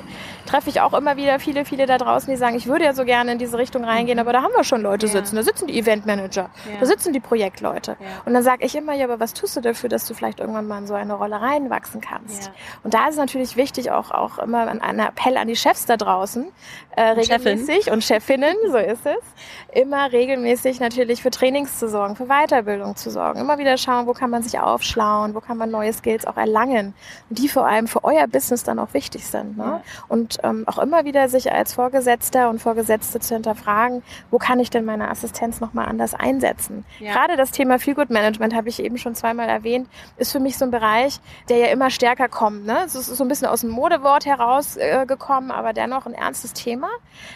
Treffe 0.45 0.69
ich 0.69 0.81
auch 0.81 0.93
immer 0.93 1.15
wieder 1.17 1.39
viele, 1.39 1.65
viele 1.65 1.85
da 1.85 1.97
draußen, 1.97 2.29
die 2.29 2.37
sagen, 2.37 2.55
ich 2.55 2.67
würde 2.67 2.85
ja 2.85 2.93
so 2.93 3.05
gerne 3.05 3.31
in 3.31 3.37
diese 3.37 3.57
Richtung 3.57 3.85
reingehen, 3.85 4.19
aber 4.19 4.33
da 4.33 4.41
haben 4.41 4.53
wir 4.55 4.63
schon 4.63 4.81
Leute 4.81 5.05
ja. 5.05 5.13
sitzen. 5.13 5.35
Da 5.35 5.43
sitzen 5.43 5.67
die 5.67 5.79
Eventmanager, 5.79 6.49
ja. 6.65 6.79
da 6.79 6.85
sitzen 6.85 7.13
die 7.13 7.19
Projektleute. 7.19 7.97
Ja. 7.99 8.07
Und 8.25 8.33
dann 8.33 8.43
sage 8.43 8.65
ich 8.65 8.75
immer, 8.75 8.93
ja, 8.93 9.05
aber 9.05 9.19
was 9.19 9.33
tust 9.33 9.55
du 9.55 9.61
dafür, 9.61 9.89
dass 9.89 10.05
du 10.05 10.13
vielleicht 10.13 10.39
irgendwann 10.39 10.67
mal 10.67 10.79
in 10.79 10.87
so 10.87 10.93
eine 10.93 11.13
Rolle 11.13 11.39
reinwachsen 11.39 12.01
kannst? 12.01 12.51
Und 12.83 12.93
da 12.93 13.05
ist 13.05 13.13
es 13.13 13.17
natürlich 13.17 13.55
wichtig, 13.55 13.91
auch, 13.91 14.11
auch 14.11 14.39
immer 14.39 14.67
ein 14.67 14.99
Appell 14.99 15.37
an 15.37 15.47
die 15.47 15.55
Chefs 15.55 15.85
da 15.85 15.95
draußen, 15.97 16.47
äh, 16.95 17.01
regelmäßig 17.01 17.75
Chefin. 17.75 17.93
und 17.93 18.03
Chefinnen, 18.03 18.55
so 18.71 18.77
ist 18.77 19.05
es, 19.05 19.81
immer 19.81 20.11
regelmäßig 20.11 20.79
natürlich 20.79 21.21
für 21.21 21.29
Trainings 21.29 21.79
zu 21.79 21.87
sorgen, 21.87 22.15
für 22.15 22.25
Weiterbildung 22.25 22.95
zu 22.95 23.09
sorgen. 23.09 23.39
Immer 23.39 23.57
wieder 23.57 23.77
schauen, 23.77 24.07
wo 24.07 24.13
kann 24.13 24.29
man 24.29 24.43
sich 24.43 24.59
aufschlauen, 24.59 25.35
wo 25.35 25.39
kann 25.39 25.57
man 25.57 25.71
neue 25.71 25.93
Skills 25.93 26.25
auch 26.25 26.37
erlangen. 26.37 26.93
Und 27.29 27.36
die 27.37 27.47
vor 27.47 27.67
allem 27.67 27.87
für 27.87 28.03
euer 28.03 28.27
Business 28.27 28.63
dann 28.63 28.79
auch 28.79 28.93
wichtig 28.93 29.25
sind. 29.25 29.57
Ne? 29.57 29.63
Ja. 29.63 29.81
Und 30.07 30.37
ähm, 30.43 30.63
auch 30.67 30.79
immer 30.79 31.05
wieder 31.05 31.29
sich 31.29 31.51
als 31.51 31.73
Vorgesetzter 31.73 32.49
und 32.49 32.59
Vorgesetzte 32.59 33.19
zu 33.19 33.35
hinterfragen, 33.35 34.03
wo 34.31 34.37
kann 34.37 34.59
ich 34.59 34.69
denn 34.69 34.85
meine 34.85 35.09
Assistenz 35.09 35.59
nochmal 35.59 35.87
anders 35.87 36.13
einsetzen? 36.13 36.85
Ja. 36.99 37.13
Gerade 37.13 37.37
das 37.37 37.51
Thema 37.51 37.79
Feel 37.79 37.95
Good 37.95 38.09
Management 38.09 38.55
habe 38.55 38.69
ich 38.69 38.81
eben 38.81 38.97
schon 38.97 39.15
zweimal 39.15 39.47
erwähnt, 39.49 39.87
ist 40.17 40.31
für 40.31 40.39
mich 40.39 40.57
so 40.57 40.65
ein 40.65 40.71
Bereich, 40.71 41.19
der 41.49 41.57
ja 41.57 41.67
immer 41.67 41.89
stärker 41.89 42.27
kommt. 42.27 42.65
Ne? 42.65 42.79
Es 42.85 42.95
ist 42.95 43.07
so 43.07 43.23
ein 43.23 43.27
bisschen 43.27 43.47
aus 43.47 43.61
dem 43.61 43.69
Modewort 43.69 44.25
herausgekommen, 44.25 45.49
äh, 45.51 45.53
aber 45.53 45.73
dennoch 45.73 46.05
ein 46.05 46.13
ernstes 46.13 46.53
Thema. 46.53 46.89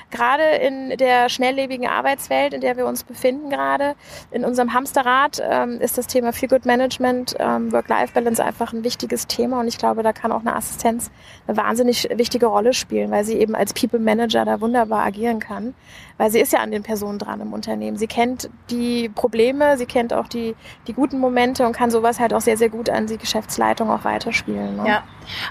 Gerade 0.10 0.44
in 0.44 0.98
der 0.98 1.30
schnelllebigen 1.30 1.88
Arbeitswelt, 1.88 2.54
in 2.54 2.62
der 2.62 2.78
wir 2.78 2.86
uns 2.86 3.04
befinden 3.04 3.50
gerade, 3.50 3.96
in 4.32 4.46
unserem 4.46 4.74
Hamsterrad, 4.74 5.42
ähm, 5.44 5.80
ist 5.80 5.98
das 5.98 6.08
Thema 6.08 6.34
Feel 6.34 6.50
Good 6.50 6.66
Management, 6.66 7.36
ähm, 7.40 7.72
Work-Life-Balance 7.72 8.44
einfach 8.44 8.74
ein 8.74 8.84
wichtiges 8.84 9.28
Thema 9.28 9.60
und 9.60 9.68
ich 9.68 9.78
glaube, 9.78 9.91
glaube, 9.92 10.04
da 10.04 10.14
kann 10.14 10.32
auch 10.32 10.42
eine 10.42 10.56
Assistenz 10.56 11.12
eine 11.48 11.58
wahnsinnig 11.58 12.08
wichtige 12.16 12.46
Rolle 12.46 12.74
spielen, 12.74 13.12
weil 13.12 13.26
sie 13.26 13.38
eben 13.38 13.56
als 13.56 13.74
People 13.74 14.00
Manager 14.00 14.46
da 14.46 14.62
wunderbar 14.62 15.04
agieren 15.04 15.40
kann, 15.40 15.74
weil 16.18 16.32
sie 16.32 16.40
ist 16.40 16.54
ja 16.54 16.60
an 16.60 16.72
den 16.72 16.84
Personen 16.84 17.20
dran 17.20 17.42
im 17.42 17.52
Unternehmen. 17.52 17.98
Sie 17.98 18.08
kennt 18.08 18.50
die 18.70 19.10
Probleme, 19.10 19.78
sie 19.78 19.86
kennt 19.86 20.14
auch 20.14 20.28
die, 20.28 20.56
die 20.88 20.94
guten 20.94 21.20
Momente 21.20 21.66
und 21.66 21.74
kann 21.74 21.92
sowas 21.92 22.20
halt 22.20 22.34
auch 22.34 22.42
sehr, 22.42 22.56
sehr 22.56 22.70
gut 22.70 22.90
an 22.90 23.08
die 23.08 23.18
Geschäftsleitung 23.18 23.90
auch 23.90 24.06
weiterspielen. 24.06 24.78
Ne? 24.78 24.88
Ja, 24.88 25.04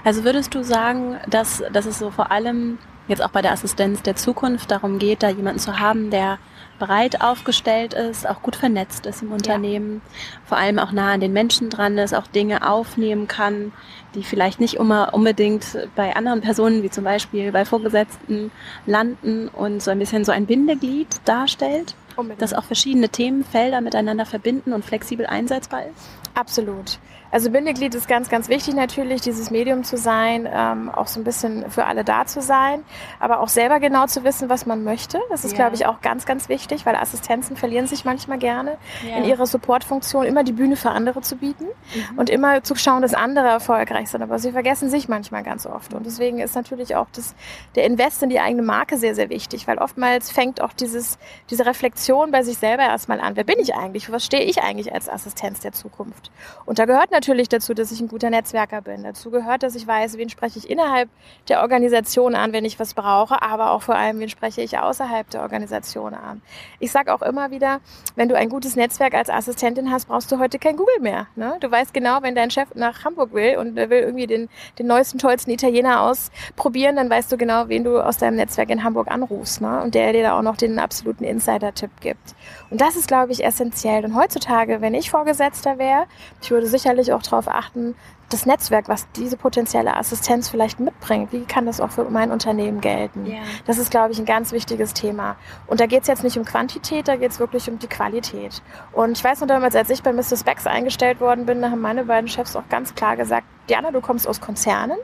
also 0.03 0.23
würdest 0.23 0.55
du 0.55 0.63
sagen, 0.63 1.17
dass, 1.29 1.63
dass 1.71 1.85
es 1.85 1.99
so 1.99 2.09
vor 2.09 2.31
allem 2.31 2.79
jetzt 3.07 3.21
auch 3.21 3.29
bei 3.29 3.41
der 3.41 3.51
Assistenz 3.51 4.01
der 4.01 4.15
Zukunft 4.15 4.71
darum 4.71 4.97
geht, 4.97 5.21
da 5.21 5.29
jemanden 5.29 5.59
zu 5.59 5.79
haben, 5.79 6.09
der 6.09 6.39
breit 6.81 7.21
aufgestellt 7.21 7.93
ist, 7.93 8.27
auch 8.27 8.41
gut 8.41 8.55
vernetzt 8.55 9.05
ist 9.05 9.21
im 9.21 9.31
Unternehmen, 9.31 10.01
ja. 10.03 10.39
vor 10.45 10.57
allem 10.57 10.79
auch 10.79 10.91
nah 10.91 11.11
an 11.11 11.19
den 11.19 11.31
Menschen 11.31 11.69
dran 11.69 11.95
ist, 11.99 12.15
auch 12.15 12.25
Dinge 12.25 12.67
aufnehmen 12.67 13.27
kann, 13.27 13.71
die 14.15 14.23
vielleicht 14.23 14.59
nicht 14.59 14.73
immer 14.73 15.13
unbedingt 15.13 15.77
bei 15.95 16.15
anderen 16.15 16.41
Personen, 16.41 16.81
wie 16.81 16.89
zum 16.89 17.03
Beispiel 17.03 17.51
bei 17.51 17.65
Vorgesetzten, 17.65 18.51
landen 18.87 19.47
und 19.47 19.83
so 19.83 19.91
ein 19.91 19.99
bisschen 19.99 20.25
so 20.25 20.31
ein 20.31 20.47
Bindeglied 20.47 21.07
darstellt, 21.25 21.93
unbedingt. 22.15 22.41
das 22.41 22.55
auch 22.55 22.63
verschiedene 22.63 23.09
Themenfelder 23.09 23.79
miteinander 23.79 24.25
verbinden 24.25 24.73
und 24.73 24.83
flexibel 24.83 25.27
einsetzbar 25.27 25.83
ist? 25.85 26.09
Absolut. 26.33 26.97
Also 27.31 27.49
Bindeglied 27.49 27.95
ist 27.95 28.07
ganz, 28.07 28.29
ganz 28.29 28.49
wichtig 28.49 28.75
natürlich, 28.75 29.21
dieses 29.21 29.51
Medium 29.51 29.83
zu 29.83 29.95
sein, 29.95 30.47
ähm, 30.51 30.89
auch 30.89 31.07
so 31.07 31.19
ein 31.19 31.23
bisschen 31.23 31.69
für 31.71 31.85
alle 31.85 32.03
da 32.03 32.25
zu 32.25 32.41
sein, 32.41 32.83
aber 33.19 33.39
auch 33.39 33.47
selber 33.47 33.79
genau 33.79 34.05
zu 34.05 34.25
wissen, 34.25 34.49
was 34.49 34.65
man 34.65 34.83
möchte. 34.83 35.19
Das 35.29 35.45
ist, 35.45 35.51
ja. 35.51 35.57
glaube 35.57 35.75
ich, 35.75 35.85
auch 35.85 36.01
ganz, 36.01 36.25
ganz 36.25 36.49
wichtig, 36.49 36.85
weil 36.85 36.95
Assistenzen 36.95 37.55
verlieren 37.55 37.87
sich 37.87 38.03
manchmal 38.03 38.37
gerne 38.37 38.77
ja. 39.07 39.17
in 39.17 39.23
ihrer 39.23 39.45
Supportfunktion, 39.45 40.25
immer 40.25 40.43
die 40.43 40.51
Bühne 40.51 40.75
für 40.75 40.89
andere 40.89 41.21
zu 41.21 41.37
bieten 41.37 41.65
mhm. 41.65 42.19
und 42.19 42.29
immer 42.29 42.63
zu 42.63 42.75
schauen, 42.75 43.01
dass 43.01 43.13
andere 43.13 43.47
erfolgreich 43.47 44.09
sind. 44.09 44.21
Aber 44.21 44.37
sie 44.37 44.51
vergessen 44.51 44.89
sich 44.89 45.07
manchmal 45.07 45.43
ganz 45.43 45.65
oft. 45.65 45.93
Und 45.93 46.05
deswegen 46.05 46.39
ist 46.39 46.55
natürlich 46.55 46.97
auch 46.97 47.07
das, 47.13 47.33
der 47.75 47.85
Invest 47.85 48.21
in 48.23 48.29
die 48.29 48.41
eigene 48.41 48.61
Marke 48.61 48.97
sehr, 48.97 49.15
sehr 49.15 49.29
wichtig, 49.29 49.67
weil 49.67 49.77
oftmals 49.77 50.31
fängt 50.31 50.59
auch 50.59 50.73
dieses, 50.73 51.17
diese 51.49 51.65
Reflexion 51.65 52.31
bei 52.31 52.43
sich 52.43 52.57
selber 52.57 52.83
erstmal 52.83 53.21
an. 53.21 53.37
Wer 53.37 53.45
bin 53.45 53.59
ich 53.59 53.73
eigentlich? 53.73 54.11
Was 54.11 54.25
stehe 54.25 54.43
ich 54.43 54.61
eigentlich 54.61 54.93
als 54.93 55.07
Assistenz 55.07 55.61
der 55.61 55.71
Zukunft? 55.71 56.29
Und 56.65 56.77
da 56.77 56.83
gehört 56.85 57.11
natürlich 57.11 57.20
dazu, 57.21 57.73
dass 57.73 57.91
ich 57.91 57.99
ein 58.01 58.07
guter 58.07 58.29
Netzwerker 58.29 58.81
bin. 58.81 59.03
Dazu 59.03 59.31
gehört, 59.31 59.63
dass 59.63 59.75
ich 59.75 59.87
weiß, 59.87 60.17
wen 60.17 60.29
spreche 60.29 60.59
ich 60.59 60.69
innerhalb 60.69 61.09
der 61.47 61.61
Organisation 61.61 62.35
an, 62.35 62.53
wenn 62.53 62.65
ich 62.65 62.79
was 62.79 62.93
brauche, 62.93 63.41
aber 63.41 63.71
auch 63.71 63.81
vor 63.81 63.95
allem, 63.95 64.19
wen 64.19 64.29
spreche 64.29 64.61
ich 64.61 64.77
außerhalb 64.77 65.29
der 65.29 65.41
Organisation 65.41 66.13
an. 66.13 66.41
Ich 66.79 66.91
sage 66.91 67.13
auch 67.13 67.21
immer 67.21 67.51
wieder, 67.51 67.79
wenn 68.15 68.29
du 68.29 68.35
ein 68.35 68.49
gutes 68.49 68.75
Netzwerk 68.75 69.13
als 69.13 69.29
Assistentin 69.29 69.91
hast, 69.91 70.07
brauchst 70.07 70.31
du 70.31 70.39
heute 70.39 70.59
kein 70.59 70.77
Google 70.77 70.99
mehr. 70.99 71.27
Ne? 71.35 71.57
Du 71.59 71.69
weißt 71.69 71.93
genau, 71.93 72.21
wenn 72.21 72.35
dein 72.35 72.51
Chef 72.51 72.69
nach 72.75 73.03
Hamburg 73.05 73.33
will 73.33 73.57
und 73.57 73.75
will 73.75 73.91
irgendwie 73.91 74.27
den, 74.27 74.49
den 74.79 74.87
neuesten, 74.87 75.17
tollsten 75.17 75.51
Italiener 75.51 76.01
ausprobieren, 76.01 76.95
dann 76.95 77.09
weißt 77.09 77.31
du 77.31 77.37
genau, 77.37 77.67
wen 77.67 77.83
du 77.83 77.99
aus 77.99 78.17
deinem 78.17 78.35
Netzwerk 78.35 78.69
in 78.69 78.83
Hamburg 78.83 79.09
anrufst. 79.09 79.61
Ne? 79.61 79.81
Und 79.81 79.95
der 79.95 80.13
dir 80.13 80.23
da 80.23 80.37
auch 80.37 80.41
noch 80.41 80.57
den 80.57 80.79
absoluten 80.79 81.23
Insider-Tipp 81.23 81.91
gibt. 81.99 82.35
Und 82.69 82.81
das 82.81 82.95
ist, 82.95 83.07
glaube 83.07 83.31
ich, 83.31 83.43
essentiell. 83.43 84.05
Und 84.05 84.15
heutzutage, 84.15 84.81
wenn 84.81 84.93
ich 84.93 85.11
Vorgesetzter 85.11 85.77
wäre, 85.77 86.05
ich 86.41 86.51
würde 86.51 86.67
sicherlich 86.67 87.10
auch 87.13 87.21
darauf 87.21 87.47
achten, 87.47 87.95
das 88.29 88.45
Netzwerk, 88.45 88.87
was 88.87 89.11
diese 89.11 89.37
potenzielle 89.37 89.95
Assistenz 89.95 90.49
vielleicht 90.49 90.79
mitbringt, 90.79 91.31
wie 91.31 91.43
kann 91.43 91.65
das 91.65 91.81
auch 91.81 91.91
für 91.91 92.05
mein 92.05 92.31
Unternehmen 92.31 92.81
gelten? 92.81 93.25
Yeah. 93.25 93.41
Das 93.65 93.77
ist, 93.77 93.91
glaube 93.91 94.13
ich, 94.13 94.19
ein 94.19 94.25
ganz 94.25 94.51
wichtiges 94.51 94.93
Thema. 94.93 95.35
Und 95.67 95.79
da 95.79 95.85
geht 95.85 96.03
es 96.03 96.07
jetzt 96.07 96.23
nicht 96.23 96.37
um 96.37 96.45
Quantität, 96.45 97.07
da 97.07 97.15
geht 97.17 97.31
es 97.31 97.39
wirklich 97.39 97.69
um 97.69 97.79
die 97.79 97.87
Qualität. 97.87 98.61
Und 98.93 99.17
ich 99.17 99.23
weiß 99.23 99.41
noch 99.41 99.47
damals, 99.47 99.75
als 99.75 99.89
ich 99.89 100.01
bei 100.01 100.13
Mrs. 100.13 100.43
Becks 100.43 100.65
eingestellt 100.65 101.19
worden 101.19 101.45
bin, 101.45 101.61
da 101.61 101.71
haben 101.71 101.81
meine 101.81 102.05
beiden 102.05 102.29
Chefs 102.29 102.55
auch 102.55 102.67
ganz 102.69 102.95
klar 102.95 103.17
gesagt, 103.17 103.45
Diana, 103.69 103.91
du 103.91 104.01
kommst 104.01 104.27
aus 104.27 104.41
Konzernen 104.41 104.97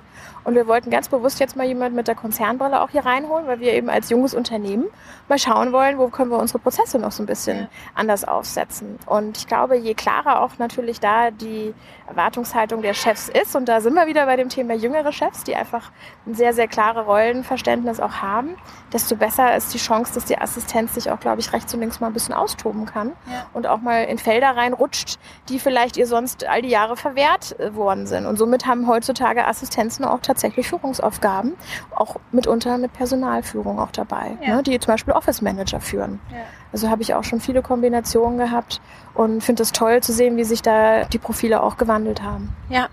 und 0.44 0.56
wir 0.56 0.66
wollten 0.66 0.90
ganz 0.90 1.10
bewusst 1.10 1.40
jetzt 1.42 1.58
mal 1.58 1.66
jemand 1.66 1.94
mit 1.94 2.08
der 2.08 2.16
Konzernbrille 2.16 2.82
auch 2.82 2.90
hier 2.90 3.06
reinholen, 3.06 3.48
weil 3.48 3.60
wir 3.60 3.74
eben 3.74 3.90
als 3.90 4.10
junges 4.10 4.34
Unternehmen 4.34 4.86
mal 5.28 5.38
schauen 5.38 5.74
wollen, 5.74 5.98
wo 5.98 6.08
können 6.08 6.32
wir 6.32 6.38
unsere 6.38 6.60
Prozesse 6.60 7.00
noch 7.00 7.12
so 7.12 7.22
ein 7.22 7.26
bisschen 7.26 7.60
ja. 7.60 7.68
anders 7.96 8.24
aufsetzen. 8.24 8.98
Und 9.06 9.38
ich 9.38 9.48
glaube, 9.48 9.76
je 9.76 9.94
klarer 9.94 10.42
auch 10.42 10.58
natürlich 10.58 11.02
da 11.02 11.32
die 11.32 11.74
Erwartungshaltung 12.08 12.82
der 12.82 12.94
Chefs 12.94 13.28
ist, 13.30 13.58
und 13.58 13.66
da 13.66 13.82
sind 13.82 13.94
wir 13.94 14.08
wieder 14.08 14.26
bei 14.26 14.38
dem 14.38 14.48
Thema 14.48 14.74
jüngere 14.74 15.12
Chefs, 15.12 15.44
die 15.44 15.56
einfach 15.56 15.92
ein 16.26 16.34
sehr, 16.34 16.54
sehr 16.54 16.70
klare 16.70 17.06
Rollenverständnis 17.06 18.00
auch 18.00 18.22
haben, 18.22 18.56
desto 18.94 19.18
besser 19.18 19.56
ist 19.56 19.74
die 19.74 19.80
Chance, 19.80 20.14
dass 20.14 20.24
die 20.24 20.38
Assistenz 20.38 20.96
sich 20.96 21.12
auch, 21.12 21.20
glaube 21.20 21.42
ich, 21.42 21.52
rechts 21.52 21.74
und 21.74 21.82
links 21.82 22.00
mal 22.00 22.08
ein 22.08 22.14
bisschen 22.14 22.34
austoben 22.34 22.86
kann 22.86 23.12
ja. 23.30 23.48
und 23.54 23.68
auch 23.68 23.82
mal 23.82 24.06
in 24.06 24.18
Felder 24.18 24.56
reinrutscht, 24.56 25.20
die 25.50 25.60
vielleicht 25.60 25.98
ihr 25.98 26.08
sonst 26.08 26.46
all 26.46 26.62
die 26.62 26.70
Jahre 26.70 26.96
verwehrt 26.96 27.60
äh, 27.60 27.76
worden 27.76 28.08
sind. 28.08 28.26
Und 28.26 28.38
somit 28.48 28.66
haben 28.66 28.88
heutzutage 28.88 29.46
Assistenzen 29.46 30.06
auch 30.06 30.20
tatsächlich 30.22 30.70
Führungsaufgaben, 30.70 31.54
auch 31.94 32.16
mitunter 32.32 32.78
mit 32.78 32.94
Personalführung 32.94 33.78
auch 33.78 33.92
dabei, 33.92 34.38
ja. 34.42 34.56
ne, 34.56 34.64
die 34.64 34.80
zum 34.80 34.94
Beispiel 34.94 35.14
Office 35.14 35.42
Manager 35.42 35.82
führen. 35.82 36.22
Ja. 36.32 36.38
Also 36.72 36.90
habe 36.90 37.02
ich 37.02 37.14
auch 37.14 37.26
schon 37.26 37.42
viele 37.42 37.62
Kombinationen 37.62 38.38
gehabt 38.38 38.80
und 39.14 39.44
finde 39.44 39.64
es 39.64 39.74
toll 39.74 40.02
zu 40.02 40.14
sehen, 40.14 40.38
wie 40.38 40.46
sich 40.46 40.62
da 40.62 41.04
die 41.04 41.18
Profile 41.18 41.62
auch 41.62 41.76
gewandelt 41.78 42.24
haben. 42.24 42.56
Ja, 42.70 42.88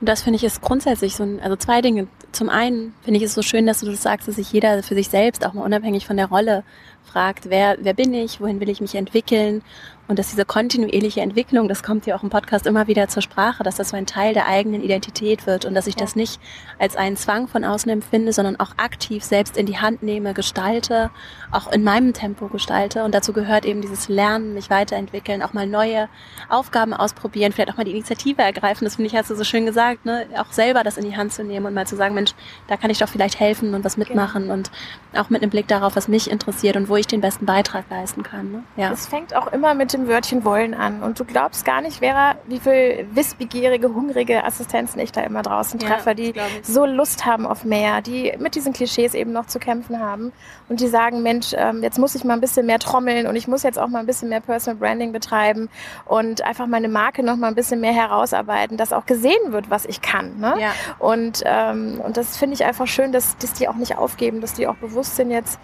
und 0.00 0.08
das 0.08 0.22
finde 0.22 0.36
ich 0.36 0.44
ist 0.44 0.62
grundsätzlich 0.62 1.16
so 1.16 1.24
ein, 1.24 1.40
also 1.40 1.56
zwei 1.56 1.82
Dinge. 1.82 2.06
Zum 2.32 2.48
einen 2.48 2.94
finde 3.02 3.18
ich 3.18 3.24
es 3.24 3.34
so 3.34 3.42
schön, 3.42 3.66
dass 3.66 3.80
du 3.80 3.90
das 3.90 4.02
sagst, 4.02 4.26
dass 4.26 4.36
sich 4.36 4.52
jeder 4.52 4.82
für 4.82 4.94
sich 4.94 5.08
selbst 5.08 5.44
auch 5.44 5.52
mal 5.52 5.62
unabhängig 5.62 6.06
von 6.06 6.16
der 6.16 6.26
Rolle 6.26 6.64
fragt, 7.04 7.50
wer, 7.50 7.76
wer 7.80 7.94
bin 7.94 8.14
ich, 8.14 8.40
wohin 8.40 8.60
will 8.60 8.70
ich 8.70 8.80
mich 8.80 8.94
entwickeln 8.94 9.62
und 10.06 10.18
dass 10.18 10.30
diese 10.30 10.44
kontinuierliche 10.44 11.22
Entwicklung, 11.22 11.66
das 11.66 11.82
kommt 11.82 12.04
ja 12.04 12.14
auch 12.14 12.22
im 12.22 12.28
Podcast 12.28 12.66
immer 12.66 12.86
wieder 12.88 13.08
zur 13.08 13.22
Sprache, 13.22 13.62
dass 13.62 13.76
das 13.76 13.88
so 13.88 13.96
ein 13.96 14.04
Teil 14.04 14.34
der 14.34 14.46
eigenen 14.46 14.82
Identität 14.82 15.46
wird 15.46 15.64
und 15.64 15.74
dass 15.74 15.86
ich 15.86 15.94
ja. 15.94 16.00
das 16.00 16.14
nicht 16.14 16.40
als 16.78 16.94
einen 16.96 17.16
Zwang 17.16 17.48
von 17.48 17.64
außen 17.64 17.90
empfinde, 17.90 18.32
sondern 18.32 18.60
auch 18.60 18.72
aktiv 18.76 19.24
selbst 19.24 19.56
in 19.56 19.64
die 19.64 19.78
Hand 19.78 20.02
nehme, 20.02 20.34
gestalte, 20.34 21.10
auch 21.50 21.72
in 21.72 21.82
meinem 21.84 22.12
Tempo 22.12 22.48
gestalte. 22.48 23.04
Und 23.04 23.14
dazu 23.14 23.32
gehört 23.32 23.64
eben 23.64 23.80
dieses 23.80 24.08
Lernen, 24.08 24.52
mich 24.52 24.68
weiterentwickeln, 24.68 25.42
auch 25.42 25.54
mal 25.54 25.66
neue 25.66 26.08
Aufgaben 26.50 26.92
ausprobieren, 26.92 27.52
vielleicht 27.52 27.70
auch 27.70 27.78
mal 27.78 27.84
die 27.84 27.92
Initiative 27.92 28.42
ergreifen. 28.42 28.84
Das 28.84 28.96
finde 28.96 29.06
ich, 29.08 29.16
hast 29.16 29.30
du 29.30 29.34
so 29.34 29.44
schön 29.44 29.64
gesagt, 29.64 30.04
ne? 30.04 30.26
auch 30.36 30.52
selber 30.52 30.84
das 30.84 30.98
in 30.98 31.08
die 31.08 31.16
Hand 31.16 31.32
zu 31.32 31.44
nehmen 31.44 31.64
und 31.64 31.72
mal 31.72 31.86
zu 31.86 31.96
sagen, 31.96 32.14
Mensch, 32.14 32.32
da 32.68 32.76
kann 32.76 32.90
ich 32.90 32.98
doch 32.98 33.08
vielleicht 33.08 33.40
helfen 33.40 33.72
und 33.72 33.84
was 33.84 33.96
mitmachen 33.96 34.42
genau. 34.42 34.54
und 34.54 34.70
auch 35.16 35.30
mit 35.30 35.40
einem 35.40 35.50
Blick 35.50 35.68
darauf, 35.68 35.96
was 35.96 36.08
mich 36.08 36.30
interessiert 36.30 36.76
und 36.76 36.90
wo 36.90 36.96
ich 36.96 37.06
den 37.06 37.22
besten 37.22 37.46
Beitrag 37.46 37.84
leisten 37.88 38.22
kann. 38.22 38.52
Ne? 38.52 38.64
Ja. 38.76 38.92
Es 38.92 39.06
fängt 39.06 39.34
auch 39.34 39.50
immer 39.52 39.74
mit 39.74 39.93
dem 39.94 40.08
Wörtchen 40.08 40.44
wollen 40.44 40.74
an. 40.74 41.02
Und 41.02 41.18
du 41.18 41.24
glaubst 41.24 41.64
gar 41.64 41.80
nicht, 41.80 41.98
Vera, 41.98 42.34
wie 42.46 42.58
viel 42.58 43.06
wissbegierige, 43.12 43.94
hungrige 43.94 44.44
Assistenzen 44.44 45.00
ich 45.00 45.12
da 45.12 45.22
immer 45.22 45.42
draußen 45.42 45.78
treffe, 45.78 46.10
ja, 46.10 46.14
die 46.14 46.34
so 46.62 46.84
Lust 46.84 47.24
haben 47.24 47.46
auf 47.46 47.64
mehr, 47.64 48.02
die 48.02 48.34
mit 48.38 48.54
diesen 48.54 48.72
Klischees 48.72 49.14
eben 49.14 49.32
noch 49.32 49.46
zu 49.46 49.58
kämpfen 49.58 50.00
haben 50.00 50.32
und 50.68 50.80
die 50.80 50.88
sagen, 50.88 51.22
Mensch, 51.22 51.54
ähm, 51.56 51.82
jetzt 51.82 51.98
muss 51.98 52.14
ich 52.14 52.24
mal 52.24 52.34
ein 52.34 52.40
bisschen 52.40 52.66
mehr 52.66 52.78
trommeln 52.78 53.26
und 53.26 53.36
ich 53.36 53.48
muss 53.48 53.62
jetzt 53.62 53.78
auch 53.78 53.88
mal 53.88 54.00
ein 54.00 54.06
bisschen 54.06 54.28
mehr 54.28 54.40
Personal 54.40 54.78
Branding 54.78 55.12
betreiben 55.12 55.68
und 56.04 56.42
einfach 56.42 56.66
meine 56.66 56.88
Marke 56.88 57.22
noch 57.22 57.36
mal 57.36 57.48
ein 57.48 57.54
bisschen 57.54 57.80
mehr 57.80 57.94
herausarbeiten, 57.94 58.76
dass 58.76 58.92
auch 58.92 59.06
gesehen 59.06 59.52
wird, 59.52 59.70
was 59.70 59.84
ich 59.86 60.00
kann. 60.00 60.38
Ne? 60.38 60.54
Ja. 60.58 60.72
Und, 60.98 61.42
ähm, 61.44 62.00
und 62.04 62.16
das 62.16 62.36
finde 62.36 62.54
ich 62.54 62.64
einfach 62.64 62.86
schön, 62.86 63.12
dass, 63.12 63.36
dass 63.38 63.52
die 63.52 63.68
auch 63.68 63.76
nicht 63.76 63.96
aufgeben, 63.96 64.40
dass 64.40 64.54
die 64.54 64.66
auch 64.66 64.76
bewusst 64.76 65.16
sind 65.16 65.30
jetzt, 65.30 65.58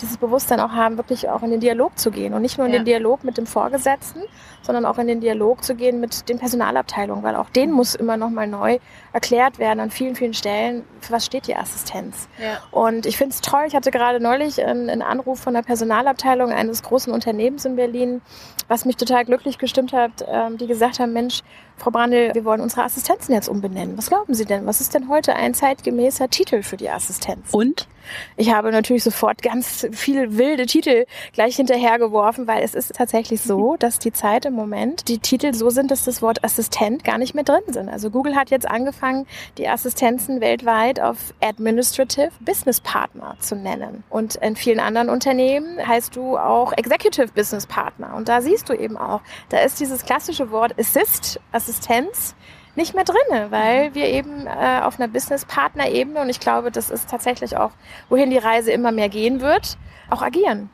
dieses 0.00 0.16
Bewusstsein 0.16 0.60
auch 0.60 0.72
haben, 0.72 0.96
wirklich 0.96 1.28
auch 1.28 1.42
in 1.42 1.50
den 1.50 1.60
Dialog 1.60 1.98
zu 1.98 2.10
gehen 2.10 2.34
und 2.34 2.42
nicht 2.42 2.58
nur 2.58 2.66
in 2.66 2.72
ja. 2.72 2.78
den 2.78 2.84
Dialog 2.84 3.24
mit 3.24 3.36
dem 3.36 3.46
Vorgesetzten, 3.46 4.22
sondern 4.62 4.86
auch 4.86 4.98
in 4.98 5.06
den 5.06 5.20
Dialog 5.20 5.62
zu 5.62 5.74
gehen 5.74 6.00
mit 6.00 6.28
den 6.28 6.38
Personalabteilungen, 6.38 7.22
weil 7.22 7.36
auch 7.36 7.50
denen 7.50 7.72
muss 7.72 7.94
immer 7.94 8.16
noch 8.16 8.30
mal 8.30 8.46
neu 8.46 8.78
erklärt 9.12 9.58
werden 9.58 9.80
an 9.80 9.90
vielen, 9.90 10.16
vielen 10.16 10.34
Stellen, 10.34 10.84
für 11.00 11.12
was 11.12 11.26
steht 11.26 11.46
die 11.46 11.54
Assistenz. 11.54 12.28
Ja. 12.42 12.58
Und 12.70 13.06
ich 13.06 13.16
finde 13.16 13.34
es 13.34 13.40
toll, 13.40 13.64
ich 13.66 13.74
hatte 13.74 13.90
gerade 13.90 14.20
neulich 14.20 14.64
einen, 14.64 14.88
einen 14.88 15.02
Anruf 15.02 15.40
von 15.40 15.54
der 15.54 15.62
Personalabteilung 15.62 16.50
eines 16.50 16.82
großen 16.82 17.12
Unternehmens 17.12 17.64
in 17.64 17.76
Berlin, 17.76 18.22
was 18.68 18.84
mich 18.84 18.96
total 18.96 19.24
glücklich 19.24 19.58
gestimmt 19.58 19.92
hat, 19.92 20.24
ähm, 20.26 20.56
die 20.56 20.66
gesagt 20.66 20.98
haben, 20.98 21.12
Mensch, 21.12 21.42
Frau 21.76 21.90
Brandl, 21.90 22.34
wir 22.34 22.44
wollen 22.44 22.60
unsere 22.60 22.84
Assistenzen 22.84 23.34
jetzt 23.34 23.48
umbenennen. 23.48 23.98
Was 23.98 24.08
glauben 24.08 24.34
Sie 24.34 24.44
denn? 24.44 24.66
Was 24.66 24.80
ist 24.80 24.94
denn 24.94 25.08
heute 25.08 25.34
ein 25.34 25.54
zeitgemäßer 25.54 26.30
Titel 26.30 26.62
für 26.62 26.76
die 26.76 26.88
Assistenz? 26.88 27.52
Und? 27.52 27.88
Ich 28.36 28.52
habe 28.52 28.70
natürlich 28.70 29.04
sofort 29.04 29.42
ganz 29.42 29.86
viele 29.92 30.36
wilde 30.36 30.66
Titel 30.66 31.06
gleich 31.32 31.56
hinterhergeworfen, 31.56 32.46
weil 32.46 32.62
es 32.62 32.74
ist 32.74 32.94
tatsächlich 32.94 33.40
so, 33.40 33.76
dass 33.78 33.98
die 33.98 34.12
Zeit 34.12 34.44
im 34.44 34.54
Moment 34.54 35.08
die 35.08 35.18
Titel 35.18 35.54
so 35.54 35.70
sind, 35.70 35.90
dass 35.90 36.04
das 36.04 36.22
Wort 36.22 36.44
Assistent 36.44 37.04
gar 37.04 37.18
nicht 37.18 37.34
mehr 37.34 37.44
drin 37.44 37.62
sind. 37.68 37.88
Also 37.88 38.10
Google 38.10 38.36
hat 38.36 38.50
jetzt 38.50 38.68
angefangen, 38.68 39.26
die 39.58 39.68
Assistenzen 39.68 40.40
weltweit 40.40 41.00
auf 41.00 41.34
Administrative 41.42 42.30
Business 42.40 42.80
Partner 42.80 43.36
zu 43.40 43.56
nennen. 43.56 44.04
Und 44.10 44.36
in 44.36 44.56
vielen 44.56 44.80
anderen 44.80 45.08
Unternehmen 45.08 45.78
heißt 45.86 46.14
du 46.16 46.36
auch 46.36 46.72
Executive 46.72 47.28
Business 47.28 47.66
Partner. 47.66 48.14
Und 48.14 48.28
da 48.28 48.40
siehst 48.40 48.68
du 48.68 48.74
eben 48.74 48.96
auch, 48.96 49.20
da 49.48 49.58
ist 49.58 49.80
dieses 49.80 50.04
klassische 50.04 50.50
Wort 50.50 50.78
Assist, 50.78 51.40
Assistenz 51.64 52.34
nicht 52.76 52.94
mehr 52.94 53.04
drinne, 53.04 53.50
weil 53.50 53.94
wir 53.94 54.06
eben 54.06 54.46
äh, 54.46 54.80
auf 54.82 54.98
einer 54.98 55.08
Business-Partner-Ebene 55.08 56.20
und 56.20 56.28
ich 56.28 56.40
glaube, 56.40 56.70
das 56.70 56.90
ist 56.90 57.08
tatsächlich 57.08 57.56
auch, 57.56 57.70
wohin 58.08 58.30
die 58.30 58.38
Reise 58.38 58.72
immer 58.72 58.92
mehr 58.92 59.08
gehen 59.08 59.40
wird, 59.40 59.78
auch 60.10 60.22
agieren. 60.22 60.70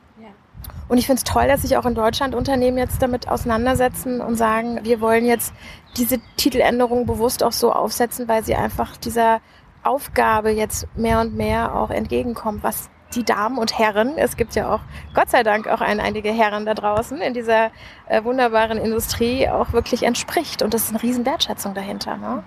Und 0.91 0.97
ich 0.97 1.05
finde 1.05 1.19
es 1.19 1.23
toll, 1.23 1.47
dass 1.47 1.61
sich 1.61 1.77
auch 1.77 1.85
in 1.85 1.95
Deutschland 1.95 2.35
Unternehmen 2.35 2.77
jetzt 2.77 3.01
damit 3.01 3.29
auseinandersetzen 3.29 4.19
und 4.19 4.35
sagen, 4.35 4.81
wir 4.83 4.99
wollen 4.99 5.25
jetzt 5.25 5.53
diese 5.95 6.19
Titeländerung 6.35 7.05
bewusst 7.05 7.45
auch 7.45 7.53
so 7.53 7.71
aufsetzen, 7.71 8.27
weil 8.27 8.43
sie 8.43 8.55
einfach 8.55 8.97
dieser 8.97 9.39
Aufgabe 9.83 10.49
jetzt 10.49 10.87
mehr 10.97 11.21
und 11.21 11.33
mehr 11.33 11.75
auch 11.75 11.91
entgegenkommt, 11.91 12.61
was 12.61 12.89
die 13.15 13.23
Damen 13.23 13.57
und 13.57 13.77
Herren, 13.77 14.17
es 14.17 14.37
gibt 14.37 14.55
ja 14.55 14.73
auch 14.73 14.81
Gott 15.13 15.29
sei 15.29 15.43
Dank 15.43 15.67
auch 15.67 15.81
ein, 15.81 15.99
einige 15.99 16.31
Herren 16.31 16.65
da 16.65 16.73
draußen 16.73 17.19
in 17.21 17.33
dieser 17.33 17.71
äh, 18.07 18.23
wunderbaren 18.23 18.77
Industrie 18.77 19.47
auch 19.49 19.73
wirklich 19.73 20.03
entspricht. 20.03 20.61
Und 20.61 20.73
das 20.73 20.83
ist 20.83 20.89
eine 20.89 21.03
riesen 21.03 21.25
Wertschätzung 21.25 21.73
dahinter. 21.73 22.17
Ne? 22.17 22.43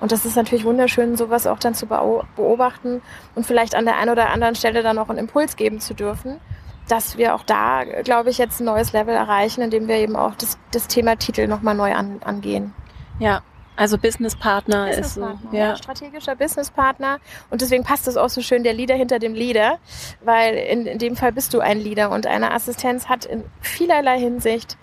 Und 0.00 0.12
das 0.12 0.24
ist 0.24 0.36
natürlich 0.36 0.64
wunderschön, 0.64 1.16
sowas 1.16 1.46
auch 1.46 1.58
dann 1.58 1.74
zu 1.74 1.86
beobachten 1.86 3.02
und 3.34 3.46
vielleicht 3.46 3.74
an 3.74 3.84
der 3.84 3.96
einen 3.96 4.10
oder 4.10 4.30
anderen 4.30 4.54
Stelle 4.54 4.82
dann 4.82 4.98
auch 4.98 5.08
einen 5.08 5.18
Impuls 5.18 5.56
geben 5.56 5.80
zu 5.80 5.94
dürfen, 5.94 6.40
dass 6.88 7.18
wir 7.18 7.34
auch 7.34 7.42
da, 7.42 7.84
glaube 8.02 8.30
ich, 8.30 8.38
jetzt 8.38 8.60
ein 8.60 8.64
neues 8.64 8.92
Level 8.92 9.14
erreichen, 9.14 9.60
indem 9.60 9.88
wir 9.88 9.96
eben 9.96 10.16
auch 10.16 10.34
das, 10.36 10.58
das 10.70 10.86
Thema 10.86 11.16
Titel 11.16 11.46
nochmal 11.46 11.74
neu 11.74 11.94
an, 11.94 12.20
angehen. 12.24 12.74
Ja, 13.18 13.42
also 13.78 13.96
Businesspartner 13.96 14.86
Business 14.86 15.06
ist 15.06 15.14
so. 15.14 15.20
Ja. 15.52 15.58
ja. 15.58 15.76
strategischer 15.76 16.34
Businesspartner. 16.34 17.20
Und 17.50 17.60
deswegen 17.60 17.84
passt 17.84 18.08
es 18.08 18.16
auch 18.16 18.28
so 18.28 18.40
schön, 18.40 18.64
der 18.64 18.74
Leader 18.74 18.96
hinter 18.96 19.20
dem 19.20 19.34
Leader, 19.34 19.78
weil 20.20 20.54
in, 20.54 20.86
in 20.86 20.98
dem 20.98 21.14
Fall 21.14 21.32
bist 21.32 21.54
du 21.54 21.60
ein 21.60 21.78
Leader 21.78 22.10
und 22.10 22.26
eine 22.26 22.50
Assistenz 22.50 23.08
hat 23.08 23.24
in 23.24 23.44
vielerlei 23.60 24.18
Hinsicht 24.18 24.76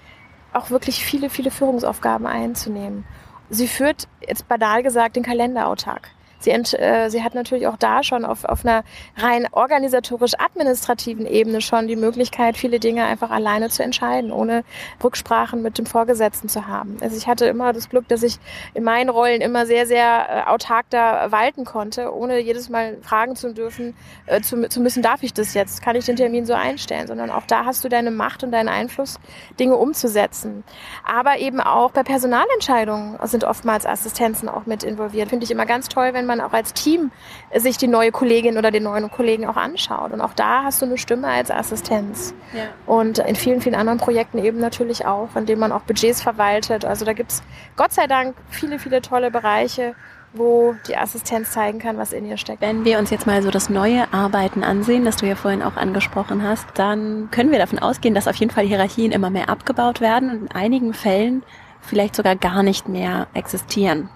auch 0.53 0.69
wirklich 0.69 1.03
viele, 1.03 1.29
viele 1.29 1.51
Führungsaufgaben 1.51 2.25
einzunehmen. 2.25 3.05
Sie 3.49 3.67
führt, 3.67 4.07
jetzt 4.25 4.47
banal 4.47 4.81
gesagt, 4.81 5.17
den 5.17 5.23
Kalender 5.23 5.67
autark. 5.67 6.09
Sie, 6.45 6.51
äh, 6.51 7.09
sie 7.09 7.23
hat 7.23 7.35
natürlich 7.35 7.67
auch 7.67 7.77
da 7.77 8.03
schon 8.03 8.23
auf, 8.23 8.45
auf 8.45 8.65
einer 8.65 8.83
rein 9.17 9.47
organisatorisch-administrativen 9.51 11.25
Ebene 11.25 11.59
schon 11.61 11.87
die 11.87 11.95
Möglichkeit, 11.95 12.55
viele 12.55 12.79
Dinge 12.79 13.05
einfach 13.05 13.31
alleine 13.31 13.69
zu 13.69 13.83
entscheiden, 13.83 14.31
ohne 14.31 14.63
Rücksprachen 15.03 15.61
mit 15.61 15.77
dem 15.77 15.85
Vorgesetzten 15.85 16.47
zu 16.47 16.67
haben. 16.67 16.97
Also 17.01 17.17
ich 17.17 17.27
hatte 17.27 17.45
immer 17.45 17.73
das 17.73 17.89
Glück, 17.89 18.07
dass 18.07 18.23
ich 18.23 18.37
in 18.73 18.83
meinen 18.83 19.09
Rollen 19.09 19.41
immer 19.41 19.65
sehr, 19.65 19.87
sehr 19.87 20.45
äh, 20.45 20.49
autark 20.49 20.85
da 20.91 21.31
walten 21.31 21.65
konnte, 21.65 22.13
ohne 22.13 22.39
jedes 22.39 22.69
Mal 22.69 22.97
fragen 23.01 23.35
zu 23.35 23.53
dürfen, 23.53 23.95
äh, 24.27 24.41
zu, 24.41 24.69
zu 24.69 24.79
müssen, 24.79 25.01
darf 25.01 25.23
ich 25.23 25.33
das 25.33 25.53
jetzt? 25.55 25.81
Kann 25.81 25.95
ich 25.95 26.05
den 26.05 26.15
Termin 26.15 26.45
so 26.45 26.53
einstellen? 26.53 27.07
Sondern 27.07 27.31
auch 27.31 27.47
da 27.47 27.65
hast 27.65 27.83
du 27.83 27.89
deine 27.89 28.11
Macht 28.11 28.43
und 28.43 28.51
deinen 28.51 28.69
Einfluss, 28.69 29.19
Dinge 29.59 29.75
umzusetzen. 29.77 30.63
Aber 31.05 31.39
eben 31.39 31.59
auch 31.59 31.91
bei 31.91 32.03
Personalentscheidungen 32.03 33.17
sind 33.23 33.43
oftmals 33.43 33.85
Assistenzen 33.85 34.47
auch 34.47 34.67
mit 34.67 34.83
involviert. 34.83 35.29
Finde 35.29 35.43
ich 35.43 35.51
immer 35.51 35.65
ganz 35.65 35.89
toll, 35.89 36.13
wenn 36.13 36.25
man 36.25 36.34
auch 36.41 36.53
als 36.53 36.73
Team 36.73 37.11
sich 37.55 37.77
die 37.77 37.87
neue 37.87 38.11
Kollegin 38.11 38.57
oder 38.57 38.71
den 38.71 38.83
neuen 38.83 39.09
Kollegen 39.11 39.45
auch 39.45 39.55
anschaut. 39.55 40.11
Und 40.11 40.21
auch 40.21 40.33
da 40.33 40.63
hast 40.63 40.81
du 40.81 40.85
eine 40.85 40.97
Stimme 40.97 41.27
als 41.27 41.51
Assistenz. 41.51 42.33
Ja. 42.53 42.63
Und 42.85 43.19
in 43.19 43.35
vielen, 43.35 43.61
vielen 43.61 43.75
anderen 43.75 43.99
Projekten 43.99 44.37
eben 44.37 44.59
natürlich 44.59 45.05
auch, 45.05 45.35
in 45.35 45.45
denen 45.45 45.59
man 45.59 45.71
auch 45.71 45.81
Budgets 45.81 46.21
verwaltet. 46.21 46.85
Also 46.85 47.05
da 47.05 47.13
gibt 47.13 47.31
es 47.31 47.43
Gott 47.75 47.93
sei 47.93 48.07
Dank 48.07 48.35
viele, 48.49 48.79
viele 48.79 49.01
tolle 49.01 49.31
Bereiche, 49.31 49.95
wo 50.37 50.75
die 50.87 50.97
Assistenz 50.97 51.51
zeigen 51.51 51.79
kann, 51.79 51.97
was 51.97 52.13
in 52.13 52.25
ihr 52.25 52.37
steckt. 52.37 52.61
Wenn 52.61 52.85
wir 52.85 52.99
uns 52.99 53.09
jetzt 53.09 53.25
mal 53.25 53.41
so 53.41 53.51
das 53.51 53.69
neue 53.69 54.11
Arbeiten 54.13 54.63
ansehen, 54.63 55.05
das 55.05 55.17
du 55.17 55.25
ja 55.25 55.35
vorhin 55.35 55.63
auch 55.63 55.77
angesprochen 55.77 56.43
hast, 56.43 56.67
dann 56.75 57.29
können 57.31 57.51
wir 57.51 57.59
davon 57.59 57.79
ausgehen, 57.79 58.13
dass 58.13 58.27
auf 58.27 58.35
jeden 58.35 58.51
Fall 58.51 58.65
Hierarchien 58.65 59.11
immer 59.11 59.29
mehr 59.29 59.49
abgebaut 59.49 60.01
werden 60.01 60.29
und 60.29 60.41
in 60.43 60.51
einigen 60.51 60.93
Fällen 60.93 61.43
vielleicht 61.81 62.15
sogar 62.15 62.35
gar 62.35 62.63
nicht 62.63 62.89
mehr 62.89 63.27
existieren. 63.33 64.09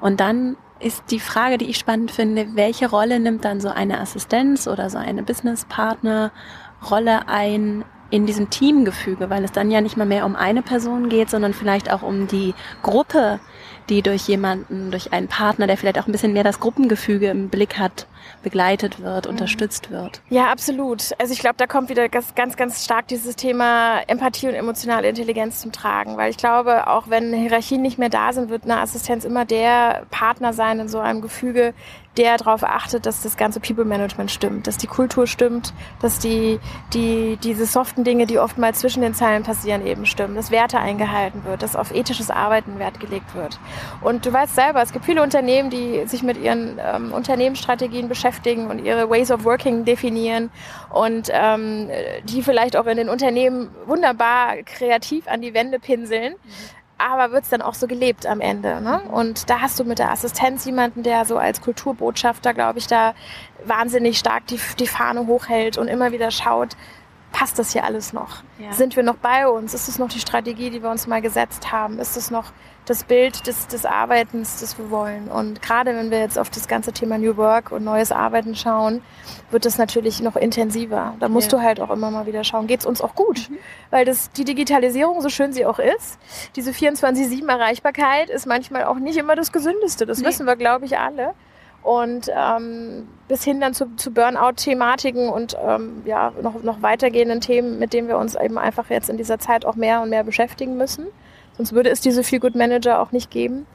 Und 0.00 0.20
dann 0.20 0.56
ist 0.78 1.04
die 1.10 1.20
Frage, 1.20 1.58
die 1.58 1.66
ich 1.66 1.78
spannend 1.78 2.10
finde, 2.10 2.48
welche 2.54 2.90
Rolle 2.90 3.20
nimmt 3.20 3.44
dann 3.44 3.60
so 3.60 3.68
eine 3.68 4.00
Assistenz 4.00 4.66
oder 4.66 4.90
so 4.90 4.98
eine 4.98 5.22
Businesspartner-Rolle 5.22 7.28
ein 7.28 7.84
in 8.10 8.26
diesem 8.26 8.50
Teamgefüge, 8.50 9.30
weil 9.30 9.42
es 9.42 9.52
dann 9.52 9.70
ja 9.70 9.80
nicht 9.80 9.96
mal 9.96 10.06
mehr 10.06 10.26
um 10.26 10.36
eine 10.36 10.62
Person 10.62 11.08
geht, 11.08 11.28
sondern 11.28 11.54
vielleicht 11.54 11.92
auch 11.92 12.02
um 12.02 12.28
die 12.28 12.54
Gruppe, 12.82 13.40
die 13.88 14.02
durch 14.02 14.28
jemanden, 14.28 14.90
durch 14.90 15.12
einen 15.12 15.28
Partner, 15.28 15.66
der 15.66 15.76
vielleicht 15.76 15.98
auch 15.98 16.06
ein 16.06 16.12
bisschen 16.12 16.32
mehr 16.32 16.44
das 16.44 16.60
Gruppengefüge 16.60 17.28
im 17.28 17.48
Blick 17.48 17.78
hat, 17.78 18.06
begleitet 18.46 19.02
wird, 19.02 19.26
unterstützt 19.26 19.90
wird. 19.90 20.22
Ja, 20.30 20.52
absolut. 20.52 21.10
Also 21.18 21.32
ich 21.32 21.40
glaube, 21.40 21.56
da 21.56 21.66
kommt 21.66 21.88
wieder 21.88 22.08
ganz, 22.08 22.32
ganz, 22.36 22.56
ganz 22.56 22.84
stark 22.84 23.08
dieses 23.08 23.34
Thema 23.34 23.98
Empathie 24.06 24.46
und 24.46 24.54
emotionale 24.54 25.08
Intelligenz 25.08 25.58
zum 25.58 25.72
Tragen, 25.72 26.16
weil 26.16 26.30
ich 26.30 26.36
glaube, 26.36 26.86
auch 26.86 27.10
wenn 27.10 27.32
Hierarchien 27.32 27.82
nicht 27.82 27.98
mehr 27.98 28.08
da 28.08 28.32
sind, 28.32 28.48
wird 28.48 28.62
eine 28.62 28.78
Assistenz 28.78 29.24
immer 29.24 29.44
der 29.44 30.06
Partner 30.12 30.52
sein 30.52 30.78
in 30.78 30.88
so 30.88 31.00
einem 31.00 31.22
Gefüge, 31.22 31.74
der 32.16 32.36
darauf 32.36 32.62
achtet, 32.64 33.06
dass 33.06 33.22
das 33.22 33.36
ganze 33.36 33.60
People 33.60 33.84
Management 33.84 34.30
stimmt, 34.30 34.66
dass 34.66 34.76
die 34.76 34.86
Kultur 34.86 35.26
stimmt, 35.26 35.74
dass 36.00 36.18
die, 36.18 36.58
die, 36.92 37.36
diese 37.42 37.66
soften 37.66 38.04
Dinge, 38.04 38.26
die 38.26 38.38
oftmals 38.38 38.80
zwischen 38.80 39.02
den 39.02 39.14
Zeilen 39.14 39.42
passieren, 39.42 39.86
eben 39.86 40.06
stimmen, 40.06 40.34
dass 40.34 40.50
Werte 40.50 40.78
eingehalten 40.78 41.44
wird, 41.44 41.62
dass 41.62 41.76
auf 41.76 41.94
ethisches 41.94 42.30
Arbeiten 42.30 42.78
Wert 42.78 43.00
gelegt 43.00 43.34
wird. 43.34 43.58
Und 44.00 44.26
du 44.26 44.32
weißt 44.32 44.54
selber, 44.54 44.82
es 44.82 44.92
gibt 44.92 45.04
viele 45.04 45.22
Unternehmen, 45.22 45.70
die 45.70 46.06
sich 46.06 46.22
mit 46.22 46.36
ihren 46.38 46.78
ähm, 46.78 47.12
Unternehmensstrategien 47.12 48.08
beschäftigen 48.08 48.68
und 48.68 48.84
ihre 48.84 49.08
Ways 49.10 49.30
of 49.30 49.44
Working 49.44 49.84
definieren 49.84 50.50
und 50.90 51.28
ähm, 51.32 51.88
die 52.24 52.42
vielleicht 52.42 52.76
auch 52.76 52.86
in 52.86 52.96
den 52.96 53.08
Unternehmen 53.08 53.68
wunderbar 53.86 54.56
kreativ 54.64 55.28
an 55.28 55.42
die 55.42 55.54
Wände 55.54 55.78
pinseln. 55.78 56.34
Mhm 56.34 56.75
aber 56.98 57.32
wird 57.32 57.44
es 57.44 57.50
dann 57.50 57.62
auch 57.62 57.74
so 57.74 57.86
gelebt 57.86 58.26
am 58.26 58.40
Ende. 58.40 58.80
Ne? 58.80 59.00
Und 59.10 59.50
da 59.50 59.60
hast 59.60 59.78
du 59.78 59.84
mit 59.84 59.98
der 59.98 60.10
Assistenz 60.10 60.64
jemanden, 60.64 61.02
der 61.02 61.24
so 61.24 61.36
als 61.36 61.60
Kulturbotschafter, 61.60 62.54
glaube 62.54 62.78
ich, 62.78 62.86
da 62.86 63.14
wahnsinnig 63.64 64.18
stark 64.18 64.46
die, 64.46 64.60
die 64.78 64.86
Fahne 64.86 65.26
hochhält 65.26 65.76
und 65.78 65.88
immer 65.88 66.12
wieder 66.12 66.30
schaut, 66.30 66.76
passt 67.36 67.58
das 67.58 67.72
hier 67.72 67.84
alles 67.84 68.14
noch? 68.14 68.42
Ja. 68.58 68.72
Sind 68.72 68.96
wir 68.96 69.02
noch 69.02 69.16
bei 69.16 69.46
uns? 69.46 69.74
Ist 69.74 69.88
es 69.88 69.98
noch 69.98 70.08
die 70.08 70.20
Strategie, 70.20 70.70
die 70.70 70.82
wir 70.82 70.88
uns 70.88 71.06
mal 71.06 71.20
gesetzt 71.20 71.70
haben? 71.70 71.98
Ist 71.98 72.16
es 72.16 72.30
noch 72.30 72.46
das 72.86 73.04
Bild 73.04 73.46
des, 73.46 73.66
des 73.66 73.84
Arbeitens, 73.84 74.60
das 74.60 74.78
wir 74.78 74.90
wollen? 74.90 75.28
Und 75.28 75.60
gerade 75.60 75.94
wenn 75.94 76.10
wir 76.10 76.18
jetzt 76.18 76.38
auf 76.38 76.48
das 76.48 76.66
ganze 76.66 76.92
Thema 76.92 77.18
New 77.18 77.36
Work 77.36 77.72
und 77.72 77.84
neues 77.84 78.10
Arbeiten 78.10 78.56
schauen, 78.56 79.02
wird 79.50 79.66
das 79.66 79.76
natürlich 79.76 80.22
noch 80.22 80.34
intensiver. 80.34 81.14
Da 81.20 81.28
musst 81.28 81.52
ja. 81.52 81.58
du 81.58 81.64
halt 81.64 81.78
auch 81.78 81.90
immer 81.90 82.10
mal 82.10 82.24
wieder 82.26 82.42
schauen, 82.42 82.68
geht 82.68 82.80
es 82.80 82.86
uns 82.86 83.02
auch 83.02 83.14
gut? 83.14 83.50
Mhm. 83.50 83.58
Weil 83.90 84.06
das, 84.06 84.30
die 84.30 84.44
Digitalisierung, 84.44 85.20
so 85.20 85.28
schön 85.28 85.52
sie 85.52 85.66
auch 85.66 85.78
ist, 85.78 86.18
diese 86.56 86.70
24-7 86.70 87.46
Erreichbarkeit 87.46 88.30
ist 88.30 88.46
manchmal 88.46 88.84
auch 88.84 88.96
nicht 88.96 89.18
immer 89.18 89.36
das 89.36 89.52
Gesündeste. 89.52 90.06
Das 90.06 90.20
nee. 90.20 90.26
wissen 90.28 90.46
wir, 90.46 90.56
glaube 90.56 90.86
ich, 90.86 90.98
alle 90.98 91.34
und 91.86 92.28
ähm, 92.36 93.06
bis 93.28 93.44
hin 93.44 93.60
dann 93.60 93.72
zu, 93.72 93.94
zu 93.94 94.10
Burnout-Thematiken 94.10 95.28
und 95.28 95.56
ähm, 95.64 96.02
ja, 96.04 96.32
noch, 96.42 96.60
noch 96.60 96.82
weitergehenden 96.82 97.40
Themen, 97.40 97.78
mit 97.78 97.92
denen 97.92 98.08
wir 98.08 98.18
uns 98.18 98.34
eben 98.34 98.58
einfach 98.58 98.90
jetzt 98.90 99.08
in 99.08 99.16
dieser 99.16 99.38
Zeit 99.38 99.64
auch 99.64 99.76
mehr 99.76 100.02
und 100.02 100.10
mehr 100.10 100.24
beschäftigen 100.24 100.76
müssen. 100.76 101.06
Sonst 101.56 101.72
würde 101.72 101.90
es 101.90 102.00
diese 102.00 102.24
Feel 102.24 102.40
Good 102.40 102.56
Manager 102.56 103.00
auch 103.00 103.12
nicht 103.12 103.30
geben. 103.30 103.66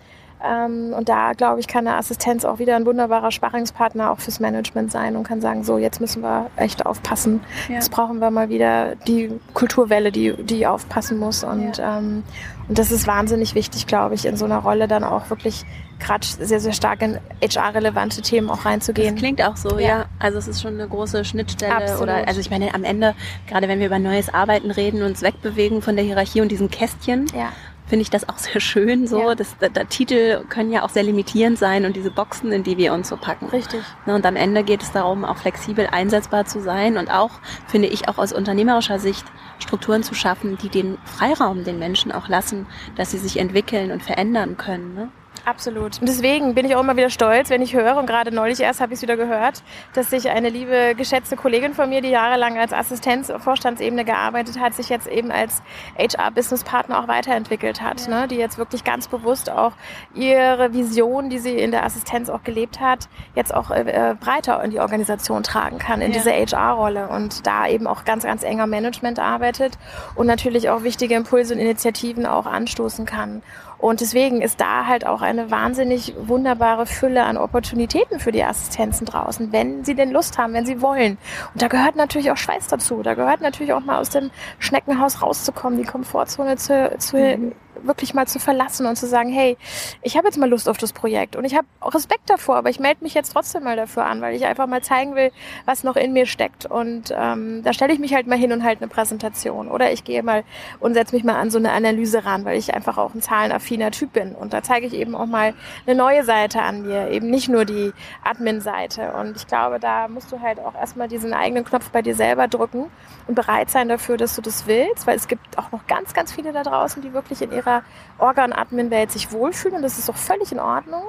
Ähm, 0.43 0.93
und 0.93 1.09
da, 1.09 1.33
glaube 1.33 1.59
ich, 1.59 1.67
kann 1.67 1.87
eine 1.87 1.97
Assistenz 1.97 2.45
auch 2.45 2.59
wieder 2.59 2.75
ein 2.75 2.85
wunderbarer 2.85 3.31
Sparringspartner 3.31 4.11
auch 4.11 4.19
fürs 4.19 4.39
Management 4.39 4.91
sein 4.91 5.15
und 5.15 5.23
kann 5.23 5.41
sagen, 5.41 5.63
so, 5.63 5.77
jetzt 5.77 6.01
müssen 6.01 6.23
wir 6.23 6.49
echt 6.55 6.85
aufpassen. 6.85 7.41
Ja. 7.67 7.75
Jetzt 7.75 7.91
brauchen 7.91 8.19
wir 8.19 8.31
mal 8.31 8.49
wieder 8.49 8.95
die 9.07 9.31
Kulturwelle, 9.53 10.11
die, 10.11 10.33
die 10.43 10.65
aufpassen 10.65 11.17
muss. 11.19 11.43
Und, 11.43 11.77
ja. 11.77 11.99
ähm, 11.99 12.23
und 12.67 12.79
das 12.79 12.91
ist 12.91 13.07
wahnsinnig 13.07 13.55
wichtig, 13.55 13.87
glaube 13.87 14.15
ich, 14.15 14.25
in 14.25 14.37
so 14.37 14.45
einer 14.45 14.59
Rolle 14.59 14.87
dann 14.87 15.03
auch 15.03 15.29
wirklich 15.29 15.65
gerade 15.99 16.25
sehr, 16.25 16.59
sehr 16.59 16.73
stark 16.73 17.01
in 17.03 17.19
HR-relevante 17.43 18.21
Themen 18.21 18.49
auch 18.49 18.65
reinzugehen. 18.65 19.15
Das 19.15 19.19
klingt 19.19 19.41
auch 19.43 19.55
so, 19.55 19.77
ja. 19.77 19.87
ja. 19.87 20.05
Also 20.17 20.39
es 20.39 20.47
ist 20.47 20.61
schon 20.61 20.73
eine 20.73 20.87
große 20.87 21.23
Schnittstelle. 21.23 21.75
Absolut. 21.75 22.03
Oder 22.03 22.27
also 22.27 22.39
ich 22.39 22.49
meine, 22.49 22.73
am 22.73 22.83
Ende, 22.83 23.13
gerade 23.47 23.67
wenn 23.67 23.79
wir 23.79 23.85
über 23.85 23.99
neues 23.99 24.33
Arbeiten 24.33 24.71
reden, 24.71 25.03
uns 25.03 25.21
wegbewegen 25.21 25.81
von 25.81 25.95
der 25.95 26.03
Hierarchie 26.03 26.41
und 26.41 26.49
diesen 26.49 26.71
Kästchen. 26.71 27.27
Ja 27.35 27.49
finde 27.91 28.03
ich 28.03 28.09
das 28.09 28.29
auch 28.29 28.37
sehr 28.37 28.61
schön 28.61 29.05
so. 29.05 29.19
Ja. 29.19 29.35
Das, 29.35 29.57
der, 29.57 29.67
der, 29.67 29.89
Titel 29.89 30.45
können 30.47 30.71
ja 30.71 30.83
auch 30.83 30.89
sehr 30.89 31.03
limitierend 31.03 31.59
sein 31.59 31.83
und 31.83 31.97
diese 31.97 32.09
Boxen, 32.09 32.49
in 32.53 32.63
die 32.63 32.77
wir 32.77 32.93
uns 32.93 33.09
so 33.09 33.17
packen. 33.17 33.47
Richtig. 33.47 33.81
Ne, 34.05 34.15
und 34.15 34.25
am 34.25 34.37
Ende 34.37 34.63
geht 34.63 34.81
es 34.81 34.93
darum, 34.93 35.25
auch 35.25 35.35
flexibel 35.35 35.87
einsetzbar 35.91 36.45
zu 36.45 36.61
sein 36.61 36.97
und 36.97 37.11
auch, 37.11 37.31
finde 37.67 37.89
ich, 37.89 38.07
auch 38.07 38.17
aus 38.17 38.31
unternehmerischer 38.31 38.97
Sicht 38.97 39.25
Strukturen 39.59 40.03
zu 40.03 40.13
schaffen, 40.13 40.57
die 40.57 40.69
den 40.69 40.99
Freiraum 41.03 41.65
den 41.65 41.79
Menschen 41.79 42.13
auch 42.13 42.29
lassen, 42.29 42.65
dass 42.95 43.11
sie 43.11 43.17
sich 43.17 43.37
entwickeln 43.37 43.91
und 43.91 44.01
verändern 44.01 44.55
können. 44.55 44.95
Ne? 44.95 45.11
Absolut. 45.45 45.99
Und 45.99 46.07
deswegen 46.07 46.53
bin 46.53 46.65
ich 46.65 46.75
auch 46.75 46.81
immer 46.81 46.95
wieder 46.95 47.09
stolz, 47.09 47.49
wenn 47.49 47.61
ich 47.61 47.73
höre, 47.75 47.97
und 47.97 48.05
gerade 48.05 48.33
neulich 48.33 48.59
erst 48.59 48.79
habe 48.79 48.93
ich 48.93 48.97
es 48.97 49.01
wieder 49.01 49.17
gehört, 49.17 49.63
dass 49.93 50.09
sich 50.09 50.29
eine 50.29 50.49
liebe, 50.49 50.93
geschätzte 50.95 51.35
Kollegin 51.35 51.73
von 51.73 51.89
mir, 51.89 52.01
die 52.01 52.09
jahrelang 52.09 52.57
als 52.57 52.73
Assistenz 52.73 53.29
auf 53.29 53.41
Vorstandsebene 53.41 54.05
gearbeitet 54.05 54.59
hat, 54.59 54.75
sich 54.75 54.89
jetzt 54.89 55.07
eben 55.07 55.31
als 55.31 55.63
HR-Business-Partner 55.97 56.99
auch 56.99 57.07
weiterentwickelt 57.07 57.81
hat. 57.81 58.07
Ja. 58.07 58.21
Ne? 58.21 58.27
Die 58.27 58.35
jetzt 58.35 58.57
wirklich 58.57 58.83
ganz 58.83 59.07
bewusst 59.07 59.49
auch 59.49 59.73
ihre 60.13 60.73
Vision, 60.73 61.29
die 61.29 61.39
sie 61.39 61.57
in 61.57 61.71
der 61.71 61.85
Assistenz 61.85 62.29
auch 62.29 62.43
gelebt 62.43 62.79
hat, 62.79 63.09
jetzt 63.35 63.53
auch 63.53 63.71
äh, 63.71 64.15
breiter 64.19 64.63
in 64.63 64.71
die 64.71 64.79
Organisation 64.79 65.41
tragen 65.41 65.79
kann, 65.79 66.01
in 66.01 66.11
ja. 66.11 66.19
diese 66.19 66.31
HR-Rolle 66.31 67.07
und 67.07 67.47
da 67.47 67.67
eben 67.67 67.87
auch 67.87 68.05
ganz, 68.05 68.23
ganz 68.23 68.43
enger 68.43 68.67
Management 68.67 69.19
arbeitet 69.19 69.77
und 70.15 70.27
natürlich 70.27 70.69
auch 70.69 70.83
wichtige 70.83 71.15
Impulse 71.15 71.55
und 71.55 71.59
Initiativen 71.59 72.25
auch 72.25 72.45
anstoßen 72.45 73.05
kann. 73.05 73.41
Und 73.81 73.99
deswegen 73.99 74.41
ist 74.41 74.61
da 74.61 74.85
halt 74.85 75.07
auch 75.07 75.21
eine 75.21 75.49
wahnsinnig 75.49 76.13
wunderbare 76.17 76.85
Fülle 76.85 77.23
an 77.23 77.35
Opportunitäten 77.35 78.19
für 78.19 78.31
die 78.31 78.43
Assistenzen 78.43 79.07
draußen, 79.07 79.51
wenn 79.51 79.83
sie 79.83 79.95
denn 79.95 80.11
Lust 80.11 80.37
haben, 80.37 80.53
wenn 80.53 80.67
sie 80.67 80.81
wollen. 80.81 81.17
Und 81.53 81.61
da 81.61 81.67
gehört 81.67 81.95
natürlich 81.95 82.29
auch 82.29 82.37
Schweiß 82.37 82.67
dazu. 82.67 83.01
Da 83.01 83.15
gehört 83.15 83.41
natürlich 83.41 83.73
auch 83.73 83.81
mal 83.81 83.97
aus 83.97 84.09
dem 84.09 84.29
Schneckenhaus 84.59 85.23
rauszukommen, 85.23 85.79
die 85.79 85.85
Komfortzone 85.85 86.57
zu, 86.57 86.95
zu 86.99 87.17
mhm 87.17 87.51
wirklich 87.83 88.13
mal 88.13 88.27
zu 88.27 88.39
verlassen 88.39 88.85
und 88.85 88.95
zu 88.95 89.07
sagen, 89.07 89.29
hey, 89.29 89.57
ich 90.01 90.17
habe 90.17 90.27
jetzt 90.27 90.37
mal 90.37 90.49
Lust 90.49 90.69
auf 90.69 90.77
das 90.77 90.93
Projekt 90.93 91.35
und 91.35 91.45
ich 91.45 91.55
habe 91.55 91.67
Respekt 91.83 92.29
davor, 92.29 92.57
aber 92.57 92.69
ich 92.69 92.79
melde 92.79 93.03
mich 93.03 93.13
jetzt 93.13 93.33
trotzdem 93.33 93.63
mal 93.63 93.75
dafür 93.75 94.05
an, 94.05 94.21
weil 94.21 94.35
ich 94.35 94.45
einfach 94.45 94.67
mal 94.67 94.81
zeigen 94.81 95.15
will, 95.15 95.31
was 95.65 95.83
noch 95.83 95.95
in 95.95 96.13
mir 96.13 96.25
steckt. 96.25 96.65
Und 96.65 97.13
ähm, 97.15 97.61
da 97.63 97.73
stelle 97.73 97.93
ich 97.93 97.99
mich 97.99 98.13
halt 98.13 98.27
mal 98.27 98.37
hin 98.37 98.51
und 98.51 98.63
halt 98.63 98.81
eine 98.81 98.87
Präsentation. 98.87 99.69
Oder 99.69 99.91
ich 99.91 100.03
gehe 100.03 100.23
mal 100.23 100.43
und 100.79 100.93
setze 100.93 101.15
mich 101.15 101.23
mal 101.23 101.35
an 101.35 101.49
so 101.49 101.57
eine 101.57 101.71
Analyse 101.71 102.25
ran, 102.25 102.45
weil 102.45 102.57
ich 102.57 102.73
einfach 102.73 102.97
auch 102.97 103.13
ein 103.13 103.21
zahlenaffiner 103.21 103.91
Typ 103.91 104.13
bin. 104.13 104.33
Und 104.35 104.53
da 104.53 104.63
zeige 104.63 104.87
ich 104.87 104.93
eben 104.93 105.15
auch 105.15 105.25
mal 105.25 105.53
eine 105.85 105.95
neue 105.95 106.23
Seite 106.23 106.61
an 106.61 106.83
mir, 106.83 107.09
eben 107.09 107.29
nicht 107.29 107.49
nur 107.49 107.65
die 107.65 107.93
Admin-Seite. 108.23 109.13
Und 109.13 109.37
ich 109.37 109.47
glaube, 109.47 109.79
da 109.79 110.07
musst 110.07 110.31
du 110.31 110.41
halt 110.41 110.59
auch 110.59 110.75
erstmal 110.75 111.07
diesen 111.07 111.33
eigenen 111.33 111.63
Knopf 111.63 111.89
bei 111.89 112.01
dir 112.01 112.15
selber 112.15 112.47
drücken 112.47 112.89
und 113.27 113.35
bereit 113.35 113.69
sein 113.69 113.89
dafür, 113.89 114.17
dass 114.17 114.35
du 114.35 114.41
das 114.41 114.67
willst, 114.67 115.07
weil 115.07 115.15
es 115.15 115.27
gibt 115.27 115.57
auch 115.57 115.71
noch 115.71 115.87
ganz, 115.87 116.13
ganz 116.13 116.31
viele 116.31 116.51
da 116.51 116.63
draußen, 116.63 117.01
die 117.01 117.13
wirklich 117.13 117.41
in 117.41 117.51
ihrer 117.51 117.70
Organ-Admin-Welt 118.19 119.11
sich 119.11 119.31
wohlfühlen 119.31 119.77
und 119.77 119.81
das 119.81 119.97
ist 119.97 120.09
auch 120.09 120.15
völlig 120.15 120.51
in 120.51 120.59
Ordnung. 120.59 121.03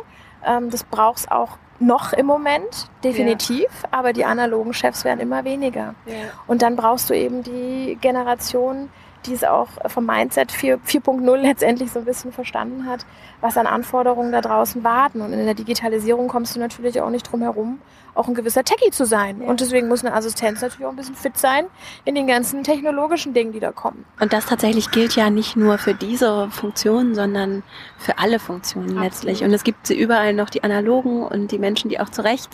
Ähm, 0.45 0.71
das 0.71 0.85
braucht 0.85 1.19
es 1.19 1.31
auch 1.31 1.59
noch 1.79 2.13
im 2.13 2.27
Moment, 2.27 2.89
definitiv, 3.03 3.67
ja. 3.83 3.89
aber 3.91 4.13
die 4.13 4.25
analogen 4.25 4.73
Chefs 4.73 5.05
werden 5.05 5.21
immer 5.21 5.45
weniger. 5.45 5.95
Ja. 6.07 6.15
Und 6.47 6.63
dann 6.63 6.77
brauchst 6.77 7.11
du 7.11 7.15
eben 7.15 7.43
die 7.43 7.99
Generation, 8.01 8.89
die 9.27 9.35
es 9.35 9.45
auch 9.45 9.69
vom 9.87 10.07
Mindset 10.07 10.53
4.0 10.53 11.37
letztendlich 11.37 11.93
so 11.93 12.01
ein 12.01 12.05
bisschen 12.05 12.33
verstanden 12.33 12.87
hat, 12.87 13.07
was 13.41 13.57
an 13.57 13.67
Anforderungen 13.67 14.33
da 14.33 14.41
draußen 14.41 14.83
warten. 14.83 15.21
Und 15.21 15.33
in 15.33 15.45
der 15.45 15.55
Digitalisierung 15.55 16.29
kommst 16.29 16.57
du 16.57 16.61
natürlich 16.61 17.01
auch 17.01 17.11
nicht 17.11 17.31
drum 17.31 17.43
herum, 17.43 17.79
auch 18.15 18.29
ein 18.29 18.35
gewisser 18.35 18.65
Techie 18.65 18.91
zu 18.91 19.07
sein. 19.07 19.41
Ja. 19.41 19.49
Und 19.49 19.61
deswegen 19.61 19.89
muss 19.89 20.05
eine 20.05 20.15
Assistenz 20.15 20.61
natürlich 20.61 20.87
auch 20.87 20.91
ein 20.91 20.97
bisschen 20.97 21.15
fit 21.15 21.39
sein 21.39 21.67
in 22.05 22.15
den 22.15 22.27
ganzen 22.27 22.63
technologischen 22.63 23.33
Dingen, 23.33 23.53
die 23.53 23.61
da 23.61 23.73
kommen. 23.73 24.05
Und 24.21 24.33
das 24.33 24.47
tatsächlich 24.47 24.91
gilt 24.91 25.17
ja 25.17 25.31
nicht 25.31 25.57
nur 25.57 25.79
für 25.79 25.95
diese 25.95 26.51
Funktionen, 26.51 27.15
sondern 27.15 27.63
für 27.99 28.19
alle 28.19 28.39
Funktionen 28.39 28.91
Absolut. 28.91 29.05
letztlich. 29.05 29.45
Und 29.45 29.53
es 29.53 29.65
gibt 29.65 29.87
sie 29.87 29.99
überall 29.99 30.35
noch 30.35 30.51
die 30.51 30.63
analogen 30.63 31.23
und 31.23 31.51
die 31.51 31.59
Menschen, 31.59 31.89
die 31.89 32.01
auch 32.01 32.11
zu 32.11 32.23
Recht, 32.23 32.51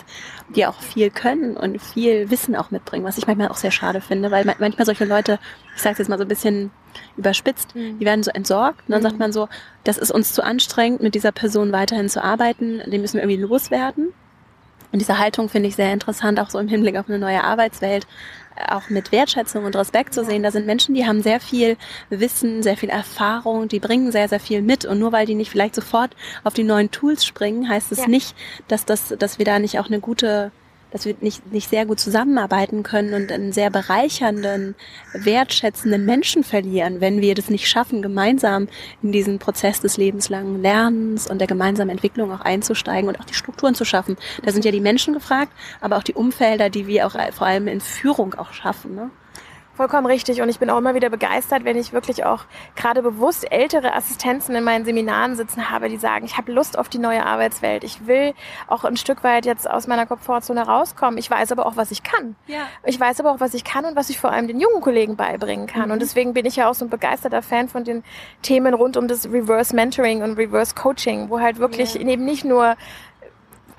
die 0.49 0.65
auch 0.65 0.79
viel 0.79 1.09
können 1.09 1.57
und 1.57 1.81
viel 1.81 2.29
Wissen 2.29 2.55
auch 2.55 2.71
mitbringen, 2.71 3.05
was 3.05 3.17
ich 3.17 3.27
manchmal 3.27 3.49
auch 3.49 3.57
sehr 3.57 3.71
schade 3.71 4.01
finde, 4.01 4.31
weil 4.31 4.45
manchmal 4.59 4.85
solche 4.85 5.05
Leute, 5.05 5.39
ich 5.75 5.81
sage 5.81 5.93
es 5.93 5.99
jetzt 5.99 6.09
mal 6.09 6.17
so 6.17 6.25
ein 6.25 6.29
bisschen 6.29 6.71
überspitzt, 7.17 7.75
mhm. 7.75 7.99
die 7.99 8.05
werden 8.05 8.23
so 8.23 8.31
entsorgt 8.31 8.81
und 8.87 8.91
dann 8.91 9.01
mhm. 9.01 9.07
sagt 9.07 9.19
man 9.19 9.31
so, 9.31 9.47
das 9.83 9.97
ist 9.97 10.11
uns 10.11 10.33
zu 10.33 10.43
anstrengend, 10.43 11.01
mit 11.01 11.15
dieser 11.15 11.31
Person 11.31 11.71
weiterhin 11.71 12.09
zu 12.09 12.23
arbeiten, 12.23 12.81
den 12.89 13.01
müssen 13.01 13.15
wir 13.15 13.23
irgendwie 13.23 13.41
loswerden. 13.41 14.13
Und 14.91 14.99
diese 14.99 15.19
Haltung 15.19 15.49
finde 15.49 15.69
ich 15.69 15.75
sehr 15.75 15.93
interessant, 15.93 16.39
auch 16.39 16.49
so 16.49 16.59
im 16.59 16.67
Hinblick 16.67 16.97
auf 16.97 17.07
eine 17.07 17.19
neue 17.19 17.43
Arbeitswelt, 17.43 18.07
auch 18.67 18.89
mit 18.89 19.11
Wertschätzung 19.11 19.63
und 19.65 19.75
Respekt 19.75 20.13
zu 20.13 20.25
sehen. 20.25 20.43
Da 20.43 20.51
sind 20.51 20.65
Menschen, 20.65 20.95
die 20.95 21.05
haben 21.05 21.21
sehr 21.21 21.39
viel 21.39 21.77
Wissen, 22.09 22.63
sehr 22.63 22.75
viel 22.75 22.89
Erfahrung, 22.89 23.67
die 23.67 23.79
bringen 23.79 24.11
sehr, 24.11 24.27
sehr 24.27 24.39
viel 24.39 24.61
mit. 24.61 24.85
Und 24.85 24.99
nur 24.99 25.11
weil 25.11 25.25
die 25.25 25.35
nicht 25.35 25.51
vielleicht 25.51 25.75
sofort 25.75 26.15
auf 26.43 26.53
die 26.53 26.63
neuen 26.63 26.91
Tools 26.91 27.25
springen, 27.25 27.69
heißt 27.69 27.91
es 27.91 27.99
ja. 27.99 28.07
nicht, 28.07 28.35
dass 28.67 28.85
das, 28.85 29.15
dass 29.17 29.37
wir 29.37 29.45
da 29.45 29.59
nicht 29.59 29.79
auch 29.79 29.87
eine 29.87 29.99
gute 29.99 30.51
dass 30.91 31.05
wir 31.05 31.15
nicht, 31.21 31.51
nicht 31.51 31.69
sehr 31.69 31.85
gut 31.85 31.99
zusammenarbeiten 31.99 32.83
können 32.83 33.13
und 33.13 33.31
einen 33.31 33.51
sehr 33.51 33.69
bereichernden, 33.69 34.75
wertschätzenden 35.13 36.05
Menschen 36.05 36.43
verlieren, 36.43 37.01
wenn 37.01 37.21
wir 37.21 37.35
das 37.35 37.49
nicht 37.49 37.67
schaffen, 37.67 38.01
gemeinsam 38.01 38.67
in 39.01 39.11
diesen 39.11 39.39
Prozess 39.39 39.81
des 39.81 39.97
lebenslangen 39.97 40.61
Lernens 40.61 41.29
und 41.29 41.39
der 41.39 41.47
gemeinsamen 41.47 41.91
Entwicklung 41.91 42.31
auch 42.31 42.41
einzusteigen 42.41 43.09
und 43.09 43.19
auch 43.19 43.25
die 43.25 43.33
Strukturen 43.33 43.75
zu 43.75 43.85
schaffen. 43.85 44.17
Da 44.43 44.51
sind 44.51 44.65
ja 44.65 44.71
die 44.71 44.81
Menschen 44.81 45.13
gefragt, 45.13 45.51
aber 45.81 45.97
auch 45.97 46.03
die 46.03 46.13
Umfelder, 46.13 46.69
die 46.69 46.87
wir 46.87 47.07
auch 47.07 47.15
vor 47.33 47.47
allem 47.47 47.67
in 47.67 47.81
Führung 47.81 48.33
auch 48.35 48.53
schaffen. 48.53 48.95
Ne? 48.95 49.09
Vollkommen 49.79 50.07
richtig. 50.07 50.41
Und 50.41 50.49
ich 50.49 50.59
bin 50.59 50.69
auch 50.69 50.77
immer 50.77 50.93
wieder 50.93 51.09
begeistert, 51.09 51.63
wenn 51.63 51.77
ich 51.77 51.93
wirklich 51.93 52.25
auch 52.25 52.43
gerade 52.75 53.01
bewusst 53.01 53.49
ältere 53.49 53.95
Assistenzen 53.95 54.53
in 54.53 54.65
meinen 54.65 54.83
Seminaren 54.83 55.37
sitzen 55.37 55.69
habe, 55.69 55.87
die 55.87 55.95
sagen, 55.95 56.25
ich 56.25 56.35
habe 56.35 56.51
Lust 56.51 56.77
auf 56.77 56.89
die 56.89 56.97
neue 56.97 57.25
Arbeitswelt. 57.25 57.85
Ich 57.85 58.05
will 58.05 58.33
auch 58.67 58.83
ein 58.83 58.97
Stück 58.97 59.23
weit 59.23 59.45
jetzt 59.45 59.71
aus 59.71 59.87
meiner 59.87 60.05
Komfortzone 60.05 60.63
rauskommen. 60.63 61.17
Ich 61.17 61.31
weiß 61.31 61.53
aber 61.53 61.65
auch, 61.65 61.77
was 61.77 61.91
ich 61.91 62.03
kann. 62.03 62.35
Ja. 62.47 62.67
Ich 62.83 62.99
weiß 62.99 63.21
aber 63.21 63.31
auch, 63.31 63.39
was 63.39 63.53
ich 63.53 63.63
kann 63.63 63.85
und 63.85 63.95
was 63.95 64.09
ich 64.09 64.19
vor 64.19 64.33
allem 64.33 64.49
den 64.49 64.59
jungen 64.59 64.81
Kollegen 64.81 65.15
beibringen 65.15 65.65
kann. 65.65 65.85
Mhm. 65.85 65.91
Und 65.91 66.01
deswegen 66.01 66.33
bin 66.33 66.45
ich 66.45 66.57
ja 66.57 66.69
auch 66.69 66.73
so 66.73 66.83
ein 66.83 66.89
begeisterter 66.89 67.41
Fan 67.41 67.69
von 67.69 67.85
den 67.85 68.03
Themen 68.41 68.73
rund 68.73 68.97
um 68.97 69.07
das 69.07 69.31
Reverse 69.31 69.73
Mentoring 69.73 70.23
und 70.23 70.37
Reverse 70.37 70.75
Coaching, 70.75 71.29
wo 71.29 71.39
halt 71.39 71.57
wirklich 71.57 71.93
ja. 71.93 72.01
eben 72.01 72.25
nicht 72.25 72.43
nur 72.43 72.75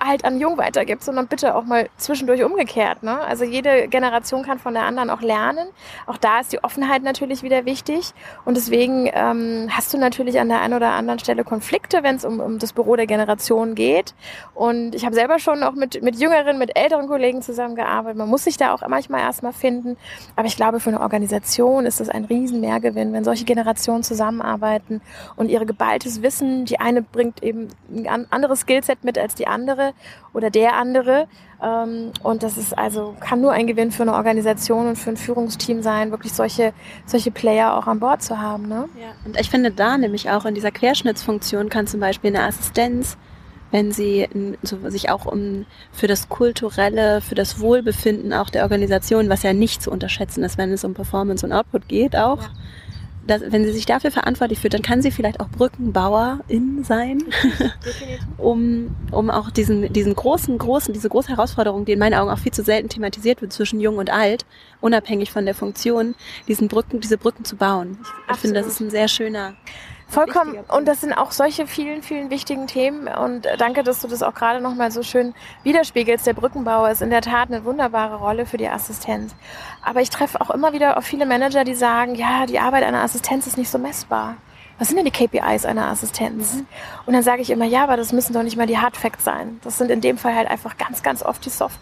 alt 0.01 0.25
an 0.25 0.41
jung 0.41 0.59
weitergibt, 0.59 1.05
sondern 1.05 1.27
bitte 1.27 1.55
auch 1.55 1.65
mal 1.65 1.89
zwischendurch 1.97 2.43
umgekehrt. 2.43 3.03
Ne? 3.03 3.21
Also 3.21 3.45
jede 3.45 3.89
Generation 3.89 4.43
kann 4.43 4.59
von 4.59 4.75
der 4.75 4.85
anderen 4.85 5.11
auch 5.11 5.21
lernen. 5.21 5.69
Auch 6.07 6.17
da 6.17 6.41
ist 6.41 6.53
die 6.53 6.65
Offenheit 6.65 7.03
natürlich 7.03 7.43
wieder 7.43 7.65
wichtig. 7.65 8.13
Und 8.45 8.57
deswegen 8.57 9.11
ähm, 9.13 9.69
hast 9.71 9.93
du 9.93 9.99
natürlich 9.99 10.41
an 10.41 10.49
der 10.49 10.61
einen 10.61 10.75
oder 10.75 10.93
anderen 10.93 11.19
Stelle 11.19 11.45
Konflikte, 11.45 12.03
wenn 12.03 12.17
es 12.17 12.25
um, 12.25 12.41
um 12.41 12.59
das 12.59 12.73
Büro 12.73 12.97
der 12.97 13.07
Generation 13.07 13.75
geht. 13.75 14.15
Und 14.55 14.95
ich 14.95 15.05
habe 15.05 15.15
selber 15.15 15.39
schon 15.39 15.63
auch 15.63 15.75
mit, 15.75 16.03
mit 16.03 16.17
jüngeren, 16.17 16.59
mit 16.59 16.77
älteren 16.77 17.07
Kollegen 17.07 17.43
zusammengearbeitet. 17.43 18.17
Man 18.17 18.29
muss 18.29 18.45
sich 18.45 18.57
da 18.57 18.73
auch 18.73 18.87
manchmal 18.89 19.21
erstmal 19.21 19.53
finden. 19.53 19.97
Aber 20.37 20.47
ich 20.47 20.57
glaube, 20.57 20.81
für 20.81 20.91
eine 20.91 21.01
Organisation 21.01 21.87
ist 21.87 22.01
es 22.01 22.09
ein 22.09 22.25
riesen 22.25 22.61
Mehrgewinn, 22.61 23.13
wenn 23.13 23.25
solche 23.25 23.45
Generationen 23.45 24.03
zusammenarbeiten 24.03 25.01
und 25.37 25.51
ihre 25.51 25.67
geballtes 25.67 26.23
Wissen, 26.23 26.65
die 26.65 26.81
eine 26.81 27.03
bringt 27.03 27.43
eben 27.43 27.69
ein 27.91 28.27
anderes 28.31 28.61
Skillset 28.61 29.05
mit 29.05 29.19
als 29.19 29.35
die 29.35 29.47
andere, 29.47 29.89
oder 30.33 30.50
der 30.50 30.76
andere. 30.76 31.26
Ähm, 31.62 32.12
und 32.22 32.42
das 32.42 32.57
ist 32.57 32.76
also, 32.76 33.14
kann 33.20 33.40
nur 33.40 33.53
ein 33.53 33.66
Gewinn 33.66 33.90
für 33.90 34.03
eine 34.03 34.14
Organisation 34.14 34.88
und 34.88 34.96
für 34.96 35.11
ein 35.11 35.16
Führungsteam 35.16 35.83
sein, 35.83 36.11
wirklich 36.11 36.33
solche, 36.33 36.72
solche 37.07 37.31
Player 37.31 37.76
auch 37.76 37.87
an 37.87 38.00
Bord 38.00 38.22
zu 38.22 38.40
haben. 38.40 38.68
Ne? 38.68 38.88
Ja. 39.00 39.09
Und 39.24 39.38
ich 39.38 39.50
finde 39.50 39.70
da 39.70 39.98
nämlich 39.98 40.31
auch 40.31 40.44
in 40.44 40.55
dieser 40.55 40.70
Querschnittsfunktion 40.70 41.68
kann 41.68 41.87
zum 41.87 42.00
Beispiel 42.00 42.35
eine 42.35 42.46
Assistenz 42.46 43.16
wenn 43.72 43.92
sie 43.92 44.29
sich 44.62 45.11
auch 45.11 45.26
um 45.26 45.64
für 45.92 46.09
das 46.09 46.29
kulturelle, 46.29 47.20
für 47.20 47.37
das 47.37 47.61
Wohlbefinden 47.61 48.33
auch 48.33 48.50
der 48.50 48.64
Organisation, 48.64 49.29
was 49.29 49.44
ja 49.44 49.53
nicht 49.53 49.81
zu 49.81 49.92
unterschätzen 49.92 50.42
ist, 50.42 50.59
wenn 50.59 50.72
es 50.72 50.83
um 50.83 50.94
Performance 50.94 51.46
und 51.46 51.53
Output 51.53 51.87
geht, 51.87 52.16
auch, 52.16 52.42
ja 52.42 52.50
dass, 53.31 53.43
wenn 53.47 53.64
sie 53.64 53.73
sich 53.73 53.87
dafür 53.87 54.11
verantwortlich 54.11 54.59
fühlt, 54.59 54.75
dann 54.75 54.83
kann 54.83 55.03
sie 55.03 55.11
vielleicht 55.11 55.40
auch 55.40 55.49
Brückenbauerin 55.49 56.85
sein, 56.85 57.23
um, 58.37 58.95
um 59.11 59.31
auch 59.31 59.51
diesen, 59.51 59.93
diesen 59.93 60.14
großen, 60.14 60.59
großen, 60.59 60.93
diese 60.93 61.09
große 61.09 61.29
Herausforderung, 61.29 61.85
die 61.85 61.93
in 61.93 61.99
meinen 61.99 62.14
Augen 62.14 62.31
auch 62.31 62.38
viel 62.38 62.53
zu 62.53 62.62
selten 62.62 62.88
thematisiert 62.88 63.40
wird 63.40 63.53
zwischen 63.53 63.81
Jung 63.81 63.97
und 63.97 64.11
Alt, 64.11 64.45
unabhängig 64.81 65.31
von 65.31 65.45
der 65.45 65.55
Funktion, 65.55 66.14
diesen 66.49 66.69
Brücken, 66.69 67.01
diese 67.01 67.19
Brücken 67.19 67.45
zu 67.45 67.57
bauen. 67.57 67.99
Ich, 68.03 68.35
ich 68.35 68.40
finde, 68.40 68.61
das 68.61 68.66
ist 68.66 68.81
ein 68.81 68.90
sehr 68.90 69.09
schöner 69.09 69.55
Vollkommen. 70.11 70.59
Und 70.68 70.88
das 70.88 71.01
sind 71.01 71.12
auch 71.12 71.31
solche 71.31 71.66
vielen, 71.66 72.03
vielen 72.03 72.31
wichtigen 72.31 72.66
Themen. 72.66 73.07
Und 73.09 73.46
danke, 73.59 73.85
dass 73.85 74.01
du 74.01 74.09
das 74.09 74.23
auch 74.23 74.35
gerade 74.35 74.61
nochmal 74.61 74.90
so 74.90 75.03
schön 75.03 75.35
widerspiegelst. 75.62 76.27
Der 76.27 76.35
Brückenbauer 76.35 76.90
ist 76.90 77.01
in 77.01 77.11
der 77.11 77.23
Tat 77.23 77.49
eine 77.49 77.64
wunderbare 77.64 78.16
Rolle 78.16 78.44
für 78.44 78.57
die 78.57 78.68
Assistenz. 78.68 79.35
Aber 79.83 80.01
ich 80.01 80.11
treffe 80.11 80.40
auch 80.40 80.51
immer 80.51 80.73
wieder 80.73 80.96
auf 80.99 81.05
viele 81.05 81.27
Manager, 81.27 81.62
die 81.62 81.75
sagen, 81.75 82.16
ja, 82.16 82.46
die 82.46 82.59
Arbeit 82.59 82.83
einer 82.83 83.03
Assistenz 83.03 83.46
ist 83.46 83.57
nicht 83.57 83.70
so 83.70 83.79
messbar 83.79 84.37
was 84.81 84.88
sind 84.88 84.96
denn 84.96 85.05
die 85.05 85.11
KPIs 85.11 85.66
einer 85.66 85.88
Assistenz? 85.88 86.55
Mhm. 86.55 86.66
Und 87.05 87.12
dann 87.12 87.23
sage 87.23 87.42
ich 87.42 87.51
immer, 87.51 87.66
ja, 87.66 87.85
aber 87.85 87.99
das 87.99 88.12
müssen 88.12 88.33
doch 88.33 88.42
nicht 88.42 88.57
mal 88.57 88.66
die 88.66 88.79
Hard 88.79 88.96
Facts 88.96 89.25
sein. 89.25 89.61
Das 89.62 89.77
sind 89.77 89.90
in 89.90 90.01
dem 90.01 90.16
Fall 90.16 90.35
halt 90.35 90.49
einfach 90.49 90.79
ganz, 90.79 91.03
ganz 91.03 91.23
oft 91.23 91.44
die 91.44 91.51
Soft, 91.51 91.79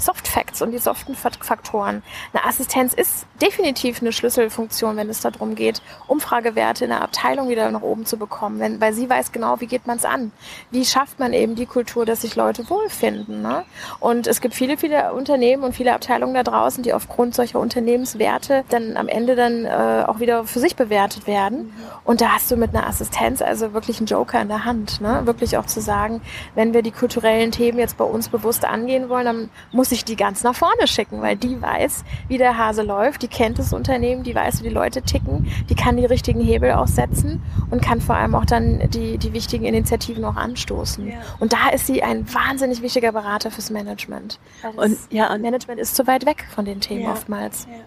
Soft 0.00 0.26
Facts 0.26 0.62
und 0.62 0.72
die 0.72 0.78
soften 0.78 1.14
Faktoren. 1.14 2.02
Eine 2.32 2.44
Assistenz 2.44 2.94
ist 2.94 3.26
definitiv 3.40 4.00
eine 4.00 4.12
Schlüsselfunktion, 4.12 4.96
wenn 4.96 5.08
es 5.08 5.20
darum 5.20 5.54
geht, 5.54 5.82
Umfragewerte 6.06 6.84
in 6.84 6.90
der 6.90 7.02
Abteilung 7.02 7.48
wieder 7.48 7.70
nach 7.70 7.82
oben 7.82 8.06
zu 8.06 8.16
bekommen, 8.16 8.58
wenn, 8.60 8.80
weil 8.80 8.92
sie 8.92 9.08
weiß 9.08 9.32
genau, 9.32 9.60
wie 9.60 9.66
geht 9.66 9.86
man 9.86 9.96
es 9.96 10.04
an. 10.04 10.32
Wie 10.70 10.84
schafft 10.84 11.18
man 11.18 11.32
eben 11.32 11.54
die 11.54 11.66
Kultur, 11.66 12.04
dass 12.06 12.22
sich 12.22 12.36
Leute 12.36 12.68
wohlfinden. 12.70 13.42
Ne? 13.42 13.64
Und 13.98 14.26
es 14.26 14.40
gibt 14.40 14.54
viele, 14.54 14.76
viele 14.76 15.12
Unternehmen 15.12 15.62
und 15.62 15.74
viele 15.74 15.94
Abteilungen 15.94 16.34
da 16.34 16.42
draußen, 16.42 16.82
die 16.82 16.92
aufgrund 16.92 17.34
solcher 17.34 17.60
Unternehmenswerte 17.60 18.64
dann 18.68 18.96
am 18.96 19.08
Ende 19.08 19.36
dann 19.36 19.64
äh, 19.64 20.04
auch 20.06 20.20
wieder 20.20 20.44
für 20.44 20.58
sich 20.58 20.76
bewertet 20.76 21.26
werden. 21.26 21.66
Mhm. 21.66 21.72
Und 22.04 22.20
da 22.20 22.30
hast 22.30 22.50
du 22.50 22.56
mit 22.56 22.74
einer 22.74 22.86
Assistenz 22.86 23.42
also 23.42 23.72
wirklich 23.72 23.98
einen 23.98 24.06
Joker 24.06 24.40
in 24.40 24.48
der 24.48 24.64
Hand. 24.64 25.00
Ne? 25.00 25.22
Wirklich 25.24 25.56
auch 25.56 25.66
zu 25.66 25.80
sagen, 25.80 26.20
wenn 26.54 26.74
wir 26.74 26.82
die 26.82 26.92
kulturellen 26.92 27.52
Themen 27.52 27.78
jetzt 27.78 27.96
bei 27.96 28.04
uns 28.04 28.28
bewusst 28.28 28.64
angehen 28.64 29.08
wollen, 29.08 29.24
dann 29.24 29.50
muss 29.72 29.89
ich 29.92 30.04
die 30.04 30.16
ganz 30.16 30.42
nach 30.42 30.54
vorne 30.54 30.86
schicken, 30.86 31.22
weil 31.22 31.36
die 31.36 31.60
weiß, 31.60 32.04
wie 32.28 32.38
der 32.38 32.56
Hase 32.56 32.82
läuft, 32.82 33.22
die 33.22 33.28
kennt 33.28 33.58
das 33.58 33.72
Unternehmen, 33.72 34.22
die 34.22 34.34
weiß, 34.34 34.60
wie 34.60 34.68
die 34.68 34.74
Leute 34.74 35.02
ticken, 35.02 35.50
die 35.68 35.74
kann 35.74 35.96
die 35.96 36.04
richtigen 36.04 36.40
Hebel 36.40 36.72
auch 36.72 36.86
setzen 36.86 37.42
und 37.70 37.82
kann 37.82 38.00
vor 38.00 38.16
allem 38.16 38.34
auch 38.34 38.44
dann 38.44 38.90
die, 38.90 39.18
die 39.18 39.32
wichtigen 39.32 39.64
Initiativen 39.64 40.24
auch 40.24 40.36
anstoßen. 40.36 41.08
Ja. 41.08 41.18
Und 41.38 41.52
da 41.52 41.70
ist 41.70 41.86
sie 41.86 42.02
ein 42.02 42.32
wahnsinnig 42.32 42.82
wichtiger 42.82 43.12
Berater 43.12 43.50
fürs 43.50 43.70
Management. 43.70 44.38
Und, 44.76 44.98
ja, 45.10 45.32
und 45.32 45.42
Management 45.42 45.80
ist 45.80 45.96
zu 45.96 46.06
weit 46.06 46.26
weg 46.26 46.46
von 46.54 46.64
den 46.64 46.80
Themen 46.80 47.02
ja, 47.02 47.12
oftmals. 47.12 47.66
Ja. 47.70 47.78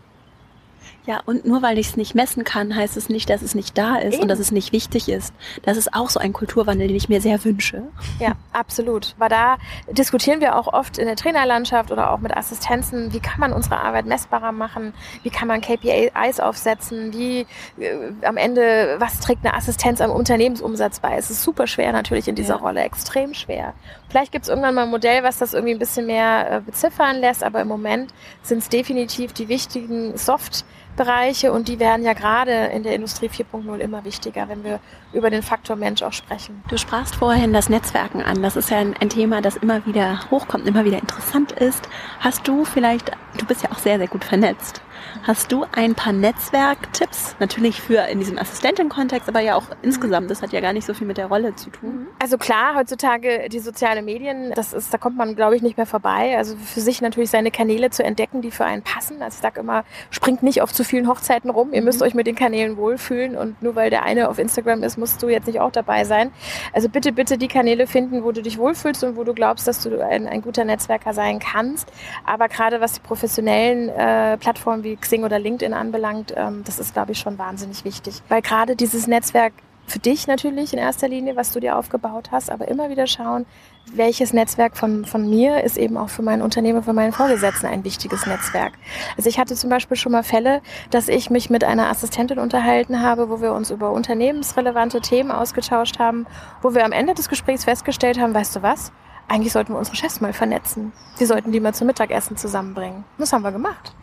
Ja, 1.05 1.19
und 1.25 1.45
nur 1.45 1.61
weil 1.61 1.77
ich 1.77 1.89
es 1.89 1.97
nicht 1.97 2.15
messen 2.15 2.45
kann, 2.45 2.73
heißt 2.73 2.95
es 2.95 3.09
nicht, 3.09 3.29
dass 3.29 3.41
es 3.41 3.55
nicht 3.55 3.77
da 3.77 3.97
ist 3.97 4.13
Eben. 4.13 4.23
und 4.23 4.27
dass 4.29 4.39
es 4.39 4.51
nicht 4.51 4.71
wichtig 4.71 5.09
ist. 5.09 5.33
Das 5.63 5.75
ist 5.75 5.93
auch 5.93 6.09
so 6.09 6.19
ein 6.19 6.31
Kulturwandel, 6.31 6.87
den 6.87 6.95
ich 6.95 7.09
mir 7.09 7.19
sehr 7.19 7.43
wünsche. 7.43 7.83
Ja, 8.19 8.33
absolut. 8.53 9.13
Weil 9.17 9.27
da 9.27 9.57
diskutieren 9.91 10.39
wir 10.39 10.55
auch 10.55 10.71
oft 10.71 10.97
in 10.97 11.05
der 11.05 11.17
Trainerlandschaft 11.17 11.91
oder 11.91 12.11
auch 12.11 12.19
mit 12.19 12.35
Assistenzen, 12.35 13.11
wie 13.11 13.19
kann 13.19 13.41
man 13.41 13.51
unsere 13.51 13.77
Arbeit 13.79 14.05
messbarer 14.05 14.53
machen, 14.53 14.93
wie 15.23 15.29
kann 15.29 15.49
man 15.49 15.59
KPIs 15.59 16.39
aufsetzen, 16.39 17.11
wie 17.11 17.45
äh, 17.79 18.11
am 18.23 18.37
Ende, 18.37 18.95
was 18.99 19.19
trägt 19.19 19.45
eine 19.45 19.55
Assistenz 19.55 19.99
am 19.99 20.11
Unternehmensumsatz 20.11 21.01
bei. 21.01 21.17
Es 21.17 21.29
ist 21.29 21.43
super 21.43 21.67
schwer 21.67 21.91
natürlich 21.91 22.29
in 22.29 22.35
dieser 22.35 22.55
ja. 22.55 22.61
Rolle, 22.61 22.81
extrem 22.81 23.33
schwer. 23.33 23.73
Vielleicht 24.07 24.31
gibt 24.31 24.43
es 24.43 24.49
irgendwann 24.49 24.75
mal 24.75 24.83
ein 24.83 24.89
Modell, 24.89 25.23
was 25.23 25.37
das 25.37 25.53
irgendwie 25.53 25.73
ein 25.73 25.79
bisschen 25.79 26.05
mehr 26.05 26.49
äh, 26.49 26.61
beziffern 26.61 27.17
lässt, 27.17 27.43
aber 27.43 27.59
im 27.59 27.67
Moment 27.67 28.13
sind 28.41 28.59
es 28.59 28.69
definitiv 28.69 29.33
die 29.33 29.49
wichtigen 29.49 30.15
Soft- 30.17 30.63
Bereiche 30.95 31.51
und 31.51 31.67
die 31.67 31.79
werden 31.79 32.03
ja 32.03 32.13
gerade 32.13 32.51
in 32.67 32.83
der 32.83 32.95
Industrie 32.95 33.27
4.0 33.27 33.77
immer 33.77 34.05
wichtiger, 34.05 34.47
wenn 34.49 34.63
wir 34.63 34.79
über 35.13 35.29
den 35.29 35.41
Faktor 35.41 35.75
Mensch 35.75 36.03
auch 36.03 36.13
sprechen. 36.13 36.63
Du 36.67 36.77
sprachst 36.77 37.15
vorhin 37.15 37.53
das 37.53 37.69
Netzwerken 37.69 38.21
an. 38.21 38.41
Das 38.41 38.55
ist 38.55 38.69
ja 38.69 38.77
ein, 38.77 38.95
ein, 38.99 39.09
Thema, 39.09 39.41
das 39.41 39.55
immer 39.55 39.85
wieder 39.85 40.19
hochkommt, 40.31 40.67
immer 40.67 40.85
wieder 40.85 40.99
interessant 40.99 41.51
ist. 41.51 41.87
Hast 42.19 42.47
du 42.47 42.65
vielleicht, 42.65 43.11
du 43.37 43.45
bist 43.45 43.63
ja 43.63 43.71
auch 43.71 43.79
sehr, 43.79 43.97
sehr 43.97 44.07
gut 44.07 44.23
vernetzt. 44.23 44.81
Hast 45.23 45.51
du 45.51 45.65
ein 45.71 45.95
paar 45.95 46.13
Netzwerktipps? 46.13 47.35
Natürlich 47.39 47.81
für 47.81 48.07
in 48.09 48.19
diesem 48.19 48.37
Assistentin-Kontext, 48.37 49.29
aber 49.29 49.39
ja 49.39 49.55
auch 49.55 49.63
insgesamt. 49.81 50.29
Das 50.29 50.41
hat 50.41 50.51
ja 50.51 50.59
gar 50.59 50.73
nicht 50.73 50.85
so 50.85 50.93
viel 50.93 51.07
mit 51.07 51.17
der 51.17 51.27
Rolle 51.27 51.55
zu 51.55 51.69
tun. 51.69 52.07
Also 52.19 52.37
klar, 52.37 52.75
heutzutage 52.75 53.47
die 53.49 53.59
sozialen 53.59 54.05
Medien, 54.05 54.51
das 54.55 54.73
ist, 54.73 54.93
da 54.93 54.97
kommt 54.97 55.17
man, 55.17 55.35
glaube 55.35 55.55
ich, 55.55 55.61
nicht 55.61 55.77
mehr 55.77 55.85
vorbei. 55.85 56.37
Also 56.37 56.55
für 56.57 56.81
sich 56.81 57.01
natürlich 57.01 57.29
seine 57.29 57.51
Kanäle 57.51 57.89
zu 57.89 58.03
entdecken, 58.03 58.41
die 58.41 58.51
für 58.51 58.65
einen 58.65 58.81
passen. 58.81 59.21
Also 59.21 59.35
ich 59.35 59.41
sage 59.41 59.59
immer, 59.59 59.85
springt 60.09 60.43
nicht 60.43 60.61
auf 60.61 60.73
zu 60.73 60.83
vielen 60.83 61.07
Hochzeiten 61.07 61.49
rum. 61.49 61.73
Ihr 61.73 61.81
müsst 61.81 61.99
mhm. 61.99 62.07
euch 62.07 62.13
mit 62.13 62.27
den 62.27 62.35
Kanälen 62.35 62.77
wohlfühlen 62.77 63.37
und 63.37 63.61
nur 63.61 63.75
weil 63.75 63.89
der 63.89 64.03
eine 64.03 64.29
auf 64.29 64.39
Instagram 64.39 64.83
ist, 64.83 64.97
musst 64.97 65.21
du 65.23 65.29
jetzt 65.29 65.47
nicht 65.47 65.59
auch 65.59 65.71
dabei 65.71 66.03
sein. 66.03 66.31
Also 66.73 66.89
bitte, 66.89 67.11
bitte 67.11 67.37
die 67.37 67.47
Kanäle 67.47 67.87
finden, 67.87 68.23
wo 68.23 68.31
du 68.31 68.41
dich 68.41 68.57
wohlfühlst 68.57 69.03
und 69.03 69.15
wo 69.15 69.23
du 69.23 69.33
glaubst, 69.33 69.67
dass 69.67 69.81
du 69.81 70.03
ein, 70.03 70.27
ein 70.27 70.41
guter 70.41 70.65
Netzwerker 70.65 71.13
sein 71.13 71.39
kannst. 71.39 71.91
Aber 72.25 72.47
gerade 72.47 72.81
was 72.81 72.93
die 72.93 73.01
professionellen 73.01 73.89
äh, 73.89 74.37
Plattformen 74.37 74.83
wie 74.83 74.92
Xing 74.95 75.23
oder 75.23 75.39
LinkedIn 75.39 75.73
anbelangt, 75.73 76.33
ähm, 76.35 76.63
das 76.65 76.79
ist, 76.79 76.93
glaube 76.93 77.11
ich, 77.11 77.19
schon 77.19 77.37
wahnsinnig 77.37 77.85
wichtig. 77.85 78.21
Weil 78.29 78.41
gerade 78.41 78.75
dieses 78.75 79.07
Netzwerk 79.07 79.53
für 79.85 79.99
dich 79.99 80.27
natürlich 80.27 80.73
in 80.73 80.79
erster 80.79 81.07
Linie, 81.07 81.35
was 81.35 81.51
du 81.51 81.59
dir 81.59 81.77
aufgebaut 81.77 82.29
hast, 82.31 82.49
aber 82.49 82.67
immer 82.67 82.89
wieder 82.89 83.05
schauen, 83.05 83.45
welches 83.93 84.31
Netzwerk 84.33 84.77
von, 84.77 85.05
von 85.05 85.29
mir 85.29 85.63
ist 85.63 85.77
eben 85.77 85.97
auch 85.97 86.09
für 86.09 86.21
meinen 86.21 86.41
Unternehmer, 86.41 86.83
für 86.83 86.93
meinen 86.93 87.11
Vorgesetzten 87.11 87.67
ein 87.67 87.83
wichtiges 87.83 88.25
Netzwerk. 88.25 88.73
Also 89.17 89.29
ich 89.29 89.39
hatte 89.39 89.55
zum 89.55 89.69
Beispiel 89.69 89.97
schon 89.97 90.13
mal 90.13 90.23
Fälle, 90.23 90.61
dass 90.89 91.09
ich 91.09 91.29
mich 91.29 91.49
mit 91.49 91.63
einer 91.63 91.89
Assistentin 91.89 92.39
unterhalten 92.39 93.01
habe, 93.01 93.29
wo 93.29 93.41
wir 93.41 93.53
uns 93.53 93.71
über 93.71 93.91
unternehmensrelevante 93.91 95.01
Themen 95.01 95.31
ausgetauscht 95.31 95.99
haben, 95.99 96.25
wo 96.61 96.73
wir 96.73 96.85
am 96.85 96.93
Ende 96.93 97.13
des 97.13 97.27
Gesprächs 97.27 97.65
festgestellt 97.65 98.19
haben, 98.19 98.33
weißt 98.33 98.55
du 98.55 98.61
was? 98.61 98.91
Eigentlich 99.27 99.53
sollten 99.53 99.73
wir 99.73 99.79
unsere 99.79 99.95
Chefs 99.95 100.21
mal 100.21 100.33
vernetzen. 100.33 100.91
Wir 101.17 101.27
sollten 101.27 101.51
die 101.51 101.59
mal 101.59 101.73
zum 101.73 101.87
Mittagessen 101.87 102.37
zusammenbringen. 102.37 103.03
Das 103.17 103.31
haben 103.33 103.43
wir 103.43 103.51
gemacht. 103.51 103.93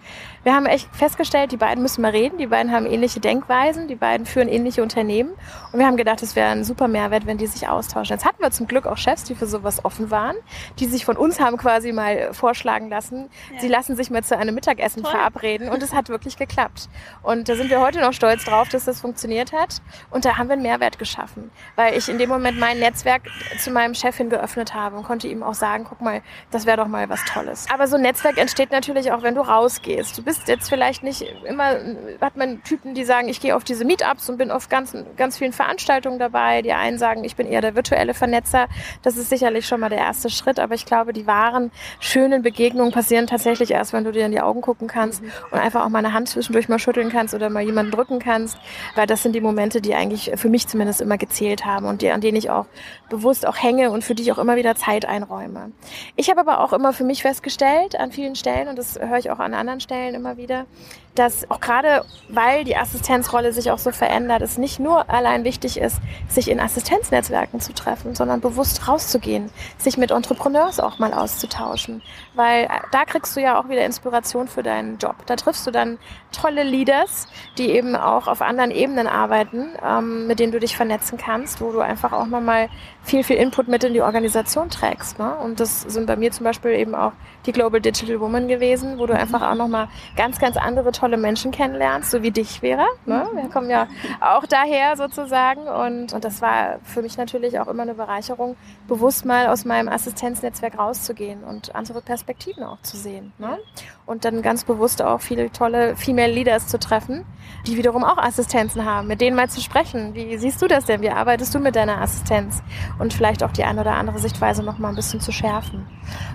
Wir 0.42 0.54
haben 0.54 0.64
echt 0.64 0.88
festgestellt, 0.96 1.52
die 1.52 1.58
beiden 1.58 1.82
müssen 1.82 2.00
mal 2.00 2.12
reden, 2.12 2.38
die 2.38 2.46
beiden 2.46 2.72
haben 2.72 2.86
ähnliche 2.86 3.20
Denkweisen, 3.20 3.88
die 3.88 3.94
beiden 3.94 4.24
führen 4.24 4.48
ähnliche 4.48 4.82
Unternehmen 4.82 5.32
und 5.70 5.78
wir 5.78 5.86
haben 5.86 5.98
gedacht, 5.98 6.22
es 6.22 6.34
wäre 6.34 6.48
ein 6.48 6.64
super 6.64 6.88
Mehrwert, 6.88 7.26
wenn 7.26 7.36
die 7.36 7.46
sich 7.46 7.68
austauschen. 7.68 8.16
Jetzt 8.16 8.24
hatten 8.24 8.42
wir 8.42 8.50
zum 8.50 8.66
Glück 8.66 8.86
auch 8.86 8.96
Chefs, 8.96 9.24
die 9.24 9.34
für 9.34 9.46
sowas 9.46 9.84
offen 9.84 10.11
waren, 10.11 10.36
die 10.78 10.86
sich 10.86 11.04
von 11.04 11.18
uns 11.18 11.40
haben 11.40 11.58
quasi 11.58 11.92
mal 11.92 12.32
vorschlagen 12.32 12.88
lassen, 12.88 13.28
ja. 13.52 13.61
sie 13.61 13.68
lassen 13.68 13.96
sich 13.96 14.08
mal 14.08 14.24
zu 14.24 14.34
einem 14.34 14.54
Mittagessen 14.54 15.02
Toll. 15.02 15.12
verabreden 15.12 15.68
und 15.68 15.82
es 15.82 15.92
hat 15.92 16.08
wirklich 16.08 16.38
geklappt. 16.38 16.88
Und 17.22 17.50
da 17.50 17.54
sind 17.54 17.68
wir 17.68 17.80
heute 17.82 18.00
noch 18.00 18.14
stolz 18.14 18.46
drauf, 18.46 18.70
dass 18.70 18.86
das 18.86 19.02
funktioniert 19.02 19.52
hat 19.52 19.82
und 20.08 20.24
da 20.24 20.38
haben 20.38 20.48
wir 20.48 20.54
einen 20.54 20.62
Mehrwert 20.62 20.98
geschaffen, 20.98 21.50
weil 21.76 21.98
ich 21.98 22.08
in 22.08 22.16
dem 22.16 22.30
Moment 22.30 22.58
mein 22.58 22.78
Netzwerk 22.78 23.24
zu 23.58 23.70
meinem 23.70 23.94
Chefin 23.94 24.30
geöffnet 24.30 24.72
habe 24.72 24.96
und 24.96 25.02
konnte 25.02 25.28
ihm 25.28 25.42
auch 25.42 25.54
sagen, 25.54 25.84
guck 25.86 26.00
mal, 26.00 26.22
das 26.50 26.64
wäre 26.64 26.78
doch 26.78 26.88
mal 26.88 27.11
was 27.11 27.22
Tolles. 27.26 27.66
Aber 27.70 27.86
so 27.86 27.96
ein 27.96 28.02
Netzwerk 28.02 28.38
entsteht 28.38 28.70
natürlich 28.70 29.12
auch, 29.12 29.22
wenn 29.22 29.34
du 29.34 29.42
rausgehst. 29.42 29.99
Du 30.16 30.22
bist 30.22 30.48
jetzt 30.48 30.68
vielleicht 30.68 31.03
nicht 31.03 31.24
immer, 31.44 31.76
hat 32.20 32.36
man 32.36 32.62
Typen, 32.62 32.94
die 32.94 33.05
sagen, 33.05 33.28
ich 33.28 33.40
gehe 33.40 33.55
auf 33.55 33.64
diese 33.64 33.84
Meetups 33.84 34.28
und 34.30 34.38
bin 34.38 34.51
auf 34.51 34.68
ganz, 34.68 34.96
ganz 35.16 35.38
vielen 35.38 35.53
Veranstaltungen 35.53 36.18
dabei. 36.18 36.62
Die 36.62 36.72
einen 36.72 36.98
sagen, 36.98 37.24
ich 37.24 37.36
bin 37.36 37.46
eher 37.46 37.61
der 37.61 37.74
virtuelle 37.74 38.14
Vernetzer. 38.14 38.68
Das 39.03 39.16
ist 39.16 39.30
sicherlich 39.30 39.66
schon 39.66 39.80
mal 39.80 39.90
der 39.90 39.98
erste 39.98 40.30
Schritt, 40.30 40.59
aber 40.59 40.74
ich 40.74 40.86
glaube, 40.86 41.12
die 41.12 41.26
wahren, 41.26 41.70
schönen 42.01 42.42
Begegnungen 42.42 42.92
passieren 42.92 43.26
tatsächlich 43.26 43.70
erst, 43.70 43.92
wenn 43.92 44.05
du 44.05 44.12
dir 44.12 44.26
in 44.26 44.32
die 44.32 44.40
Augen 44.40 44.61
gucken 44.61 44.88
kannst 44.88 45.22
mhm. 45.22 45.30
und 45.51 45.59
einfach 45.59 45.84
auch 45.84 45.88
mal 45.88 45.98
eine 45.98 46.12
Hand 46.12 46.28
zwischendurch 46.28 46.68
mal 46.68 46.78
schütteln 46.78 47.11
kannst 47.11 47.34
oder 47.34 47.51
mal 47.51 47.62
jemanden 47.62 47.92
drücken 47.92 48.18
kannst, 48.18 48.59
weil 48.94 49.07
das 49.07 49.22
sind 49.22 49.34
die 49.34 49.40
Momente, 49.40 49.80
die 49.80 49.94
eigentlich 49.94 50.32
für 50.36 50.48
mich 50.48 50.66
zumindest 50.68 51.01
immer 51.01 51.18
gezählt 51.18 51.64
haben 51.64 51.86
und 51.86 52.03
die, 52.03 52.11
an 52.11 52.20
denen 52.20 52.36
ich 52.36 52.51
auch 52.51 52.66
bewusst 53.09 53.46
auch 53.46 53.57
hänge 53.57 53.90
und 53.90 54.05
für 54.05 54.14
die 54.14 54.22
ich 54.22 54.32
auch 54.32 54.38
immer 54.38 54.57
wieder 54.57 54.74
Zeit 54.76 55.05
einräume. 55.05 55.72
Ich 56.16 56.30
habe 56.30 56.40
aber 56.40 56.61
auch 56.61 56.72
immer 56.72 56.92
für 56.92 57.05
mich 57.05 57.22
festgestellt, 57.22 57.98
an 57.98 58.12
vielen 58.12 58.34
Stellen, 58.34 58.68
und 58.68 58.78
das 58.78 58.98
höre 58.98 59.18
ich 59.18 59.30
auch 59.30 59.38
an 59.38 59.55
anderen 59.55 59.80
Stellen 59.80 59.89
immer 59.91 60.36
wieder, 60.36 60.66
dass 61.14 61.51
auch 61.51 61.61
gerade, 61.61 62.05
weil 62.28 62.64
die 62.64 62.76
Assistenzrolle 62.76 63.53
sich 63.53 63.70
auch 63.70 63.78
so 63.78 63.91
verändert, 63.91 64.43
es 64.43 64.59
nicht 64.59 64.78
nur 64.78 65.11
allein 65.11 65.45
wichtig 65.45 65.76
ist, 65.76 65.99
sich 66.28 66.49
in 66.49 66.61
Assistenznetzwerken 66.61 67.61
zu 67.61 67.72
treffen, 67.74 68.14
sondern 68.14 68.41
bewusst 68.41 68.86
rauszugehen, 68.86 69.51
sich 69.76 69.97
mit 69.97 70.12
Entrepreneurs 70.12 70.78
auch 70.78 70.99
mal 70.99 71.12
auszutauschen. 71.12 72.03
Weil 72.34 72.68
da 72.93 73.05
kriegst 73.05 73.36
du 73.36 73.41
ja 73.41 73.61
auch 73.61 73.68
wieder 73.68 73.84
Inspiration 73.84 74.47
für 74.49 74.62
deinen 74.62 74.99
Job. 74.99 75.16
Da 75.26 75.36
triffst 75.36 75.66
du 75.66 75.70
dann 75.70 75.99
tolle 76.32 76.62
Leaders, 76.62 77.26
die 77.59 77.70
eben 77.70 77.97
auch 77.97 78.28
auf 78.28 78.41
anderen 78.41 78.70
Ebenen 78.70 79.09
arbeiten, 79.09 79.70
ähm, 79.84 80.26
mit 80.26 80.38
denen 80.38 80.53
du 80.53 80.61
dich 80.61 80.76
vernetzen 80.76 81.18
kannst, 81.18 81.61
wo 81.61 81.72
du 81.72 81.80
einfach 81.80 82.12
auch 82.12 82.26
nochmal 82.26 82.68
viel, 83.03 83.24
viel 83.24 83.36
Input 83.36 83.68
mit 83.68 83.82
in 83.84 83.94
die 83.94 84.03
Organisation 84.03 84.70
trägst. 84.70 85.18
Ne? 85.18 85.34
Und 85.36 85.61
das 85.61 85.82
sind 85.82 86.07
bei 86.07 86.16
mir 86.16 86.30
zum 86.30 86.44
Beispiel 86.44 86.72
eben 86.72 86.94
auch 86.94 87.12
die 87.46 87.53
Global 87.53 87.80
Digital 87.80 88.20
Woman 88.20 88.48
gewesen, 88.48 88.98
wo 88.98 89.07
du 89.07 89.14
einfach 89.14 89.42
auch 89.42 89.55
nochmal 89.55 89.88
ganz, 90.16 90.38
ganz 90.38 90.57
andere 90.57 90.92
tolle 90.92 91.16
Menschen 91.16 91.51
kennenlernst, 91.51 92.11
so 92.11 92.22
wie 92.22 92.30
dich 92.30 92.62
wäre. 92.62 92.84
Ne? 93.07 93.26
Wir 93.34 93.48
kommen 93.48 93.70
ja 93.70 93.88
auch 94.20 94.46
daher 94.46 94.96
sozusagen. 94.96 95.62
Und, 95.62 96.12
und 96.12 96.24
das 96.24 96.42
war 96.42 96.78
für 96.84 97.03
mich 97.03 97.16
natürlich 97.16 97.59
auch 97.59 97.68
immer 97.68 97.82
eine 97.82 97.94
Bereicherung, 97.94 98.57
bewusst 98.86 99.24
mal 99.24 99.46
aus 99.46 99.64
meinem 99.64 99.88
Assistenznetzwerk 99.88 100.78
rauszugehen 100.78 101.42
und 101.42 101.74
andere 101.74 102.03
Perspektiven 102.03 102.62
auch 102.62 102.80
zu 102.82 102.96
sehen. 102.96 103.32
Ne? 103.38 103.59
Und 104.07 104.24
dann 104.24 104.42
ganz 104.42 104.64
bewusst 104.64 105.03
auch 105.03 105.20
viele 105.20 105.51
tolle 105.51 105.96
Female 105.96 106.32
Leaders 106.32 106.66
zu 106.66 106.78
treffen, 106.78 107.24
die 107.66 107.76
wiederum 107.76 108.05
auch 108.05 108.18
Assistenzen 108.18 108.84
haben, 108.84 109.09
mit 109.09 109.20
denen 109.20 109.36
mal 109.36 109.48
zu 109.48 109.61
sprechen. 109.61 110.14
Wie 110.14 110.36
siehst 110.36 110.61
du 110.62 110.66
das 110.66 110.84
denn? 110.84 111.01
Wie 111.01 111.11
arbeitest 111.11 111.55
du 111.55 111.59
mit 111.59 111.76
deiner 111.76 112.01
Assistenz? 112.01 112.62
Und 113.01 113.12
vielleicht 113.12 113.42
auch 113.42 113.51
die 113.51 113.64
eine 113.64 113.80
oder 113.80 113.94
andere 113.94 114.18
Sichtweise 114.18 114.62
noch 114.62 114.78
mal 114.78 114.90
ein 114.90 114.94
bisschen 114.94 115.20
zu 115.20 115.32
schärfen. 115.32 115.86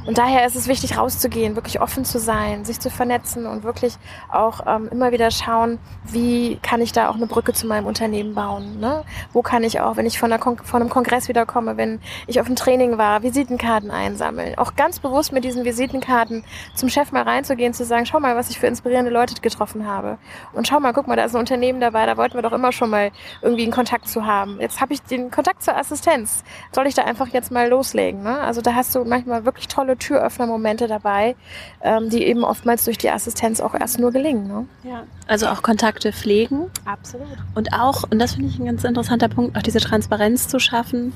Und 0.05 0.17
daher 0.17 0.45
ist 0.45 0.55
es 0.55 0.67
wichtig, 0.67 0.97
rauszugehen, 0.97 1.55
wirklich 1.55 1.79
offen 1.79 2.05
zu 2.05 2.19
sein, 2.19 2.65
sich 2.65 2.79
zu 2.79 2.89
vernetzen 2.89 3.45
und 3.45 3.63
wirklich 3.63 3.97
auch 4.31 4.61
ähm, 4.67 4.89
immer 4.91 5.11
wieder 5.11 5.31
schauen, 5.31 5.79
wie 6.03 6.57
kann 6.61 6.81
ich 6.81 6.91
da 6.91 7.09
auch 7.09 7.15
eine 7.15 7.27
Brücke 7.27 7.53
zu 7.53 7.67
meinem 7.67 7.85
Unternehmen 7.85 8.33
bauen? 8.33 8.79
Ne? 8.79 9.03
Wo 9.31 9.41
kann 9.41 9.63
ich 9.63 9.79
auch, 9.79 9.95
wenn 9.95 10.05
ich 10.05 10.19
von, 10.19 10.31
von 10.39 10.81
einem 10.81 10.89
Kongress 10.89 11.27
wiederkomme, 11.27 11.77
wenn 11.77 11.99
ich 12.27 12.39
auf 12.39 12.47
einem 12.47 12.55
Training 12.55 12.97
war, 12.97 13.23
Visitenkarten 13.23 13.91
einsammeln. 13.91 14.57
Auch 14.57 14.75
ganz 14.75 14.99
bewusst 14.99 15.31
mit 15.31 15.43
diesen 15.43 15.65
Visitenkarten 15.65 16.43
zum 16.73 16.89
Chef 16.89 17.11
mal 17.11 17.23
reinzugehen, 17.23 17.73
zu 17.73 17.85
sagen, 17.85 18.05
schau 18.05 18.19
mal, 18.19 18.35
was 18.35 18.49
ich 18.49 18.59
für 18.59 18.67
inspirierende 18.67 19.11
Leute 19.11 19.35
getroffen 19.41 19.87
habe. 19.87 20.17
Und 20.53 20.67
schau 20.67 20.79
mal, 20.79 20.93
guck 20.93 21.07
mal, 21.07 21.15
da 21.15 21.25
ist 21.25 21.35
ein 21.35 21.39
Unternehmen 21.39 21.79
dabei, 21.79 22.05
da 22.05 22.17
wollten 22.17 22.35
wir 22.35 22.41
doch 22.41 22.53
immer 22.53 22.71
schon 22.71 22.89
mal 22.89 23.11
irgendwie 23.41 23.63
einen 23.63 23.71
Kontakt 23.71 24.07
zu 24.07 24.25
haben. 24.25 24.59
Jetzt 24.59 24.81
habe 24.81 24.93
ich 24.93 25.01
den 25.01 25.31
Kontakt 25.31 25.63
zur 25.63 25.75
Assistenz. 25.75 26.43
Soll 26.71 26.87
ich 26.87 26.93
da 26.93 27.03
einfach 27.03 27.27
jetzt 27.27 27.51
mal 27.51 27.69
loslegen? 27.69 28.23
Ne? 28.23 28.39
Also 28.39 28.61
da 28.61 28.75
hast 28.75 28.93
du 28.95 29.03
manchmal 29.05 29.45
wirklich 29.45 29.67
tolle 29.67 29.97
Türöffner-Momente 29.97 30.87
dabei, 30.87 31.35
ähm, 31.81 32.09
die 32.09 32.23
eben 32.23 32.43
oftmals 32.43 32.85
durch 32.85 32.97
die 32.97 33.09
Assistenz 33.09 33.59
auch 33.61 33.73
erst 33.73 33.99
nur 33.99 34.11
gelingen. 34.11 34.47
Ne? 34.47 34.67
Ja, 34.83 35.03
also 35.27 35.47
auch 35.47 35.61
Kontakte 35.61 36.11
pflegen. 36.13 36.71
Absolut. 36.85 37.27
Und 37.55 37.73
auch, 37.73 38.03
und 38.09 38.19
das 38.19 38.35
finde 38.35 38.49
ich 38.49 38.59
ein 38.59 38.65
ganz 38.65 38.83
interessanter 38.83 39.29
Punkt, 39.29 39.57
auch 39.57 39.63
diese 39.63 39.79
Transparenz 39.79 40.47
zu 40.47 40.59
schaffen 40.59 41.13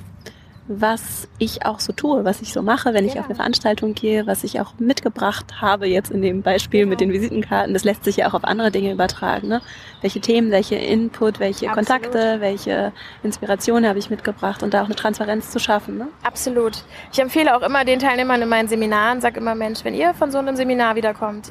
was 0.71 1.27
ich 1.39 1.65
auch 1.65 1.79
so 1.79 1.93
tue, 1.93 2.25
was 2.25 2.41
ich 2.41 2.53
so 2.53 2.61
mache, 2.61 2.93
wenn 2.93 3.03
ich 3.03 3.19
auf 3.19 3.25
eine 3.25 3.33
Veranstaltung 3.33 3.95
gehe, 3.95 4.27
was 4.27 4.43
ich 4.43 4.61
auch 4.61 4.73
mitgebracht 4.77 5.59
habe 5.59 5.87
jetzt 5.87 6.11
in 6.11 6.21
dem 6.21 6.43
Beispiel 6.43 6.81
genau. 6.81 6.91
mit 6.91 7.01
den 7.01 7.11
Visitenkarten. 7.11 7.73
Das 7.73 7.83
lässt 7.83 8.03
sich 8.03 8.17
ja 8.17 8.29
auch 8.29 8.35
auf 8.35 8.43
andere 8.43 8.69
Dinge 8.69 8.91
übertragen. 8.91 9.47
Ne? 9.47 9.61
Welche 10.01 10.21
Themen, 10.21 10.51
welche 10.51 10.75
Input, 10.75 11.39
welche 11.39 11.71
Absolut. 11.71 11.89
Kontakte, 11.89 12.39
welche 12.39 12.93
Inspirationen 13.23 13.89
habe 13.89 13.97
ich 13.97 14.11
mitgebracht 14.11 14.61
und 14.61 14.75
da 14.75 14.83
auch 14.83 14.85
eine 14.85 14.95
Transparenz 14.95 15.49
zu 15.49 15.57
schaffen. 15.57 15.97
Ne? 15.97 16.07
Absolut. 16.21 16.83
Ich 17.11 17.17
empfehle 17.17 17.57
auch 17.57 17.63
immer 17.63 17.83
den 17.83 17.97
Teilnehmern 17.97 18.39
in 18.39 18.49
meinen 18.49 18.67
Seminaren, 18.67 19.21
sage 19.21 19.39
immer, 19.39 19.55
Mensch, 19.55 19.83
wenn 19.83 19.95
ihr 19.95 20.13
von 20.13 20.31
so 20.31 20.37
einem 20.37 20.55
Seminar 20.55 20.95
wiederkommt, 20.95 21.47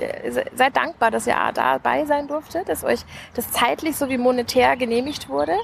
seid 0.54 0.76
dankbar, 0.76 1.10
dass 1.10 1.26
ihr 1.26 1.34
dabei 1.54 2.04
sein 2.04 2.28
durftet, 2.28 2.68
dass 2.68 2.84
euch 2.84 3.00
das 3.34 3.50
zeitlich 3.50 3.96
sowie 3.96 4.16
monetär 4.16 4.76
genehmigt 4.76 5.28
wurde. 5.28 5.56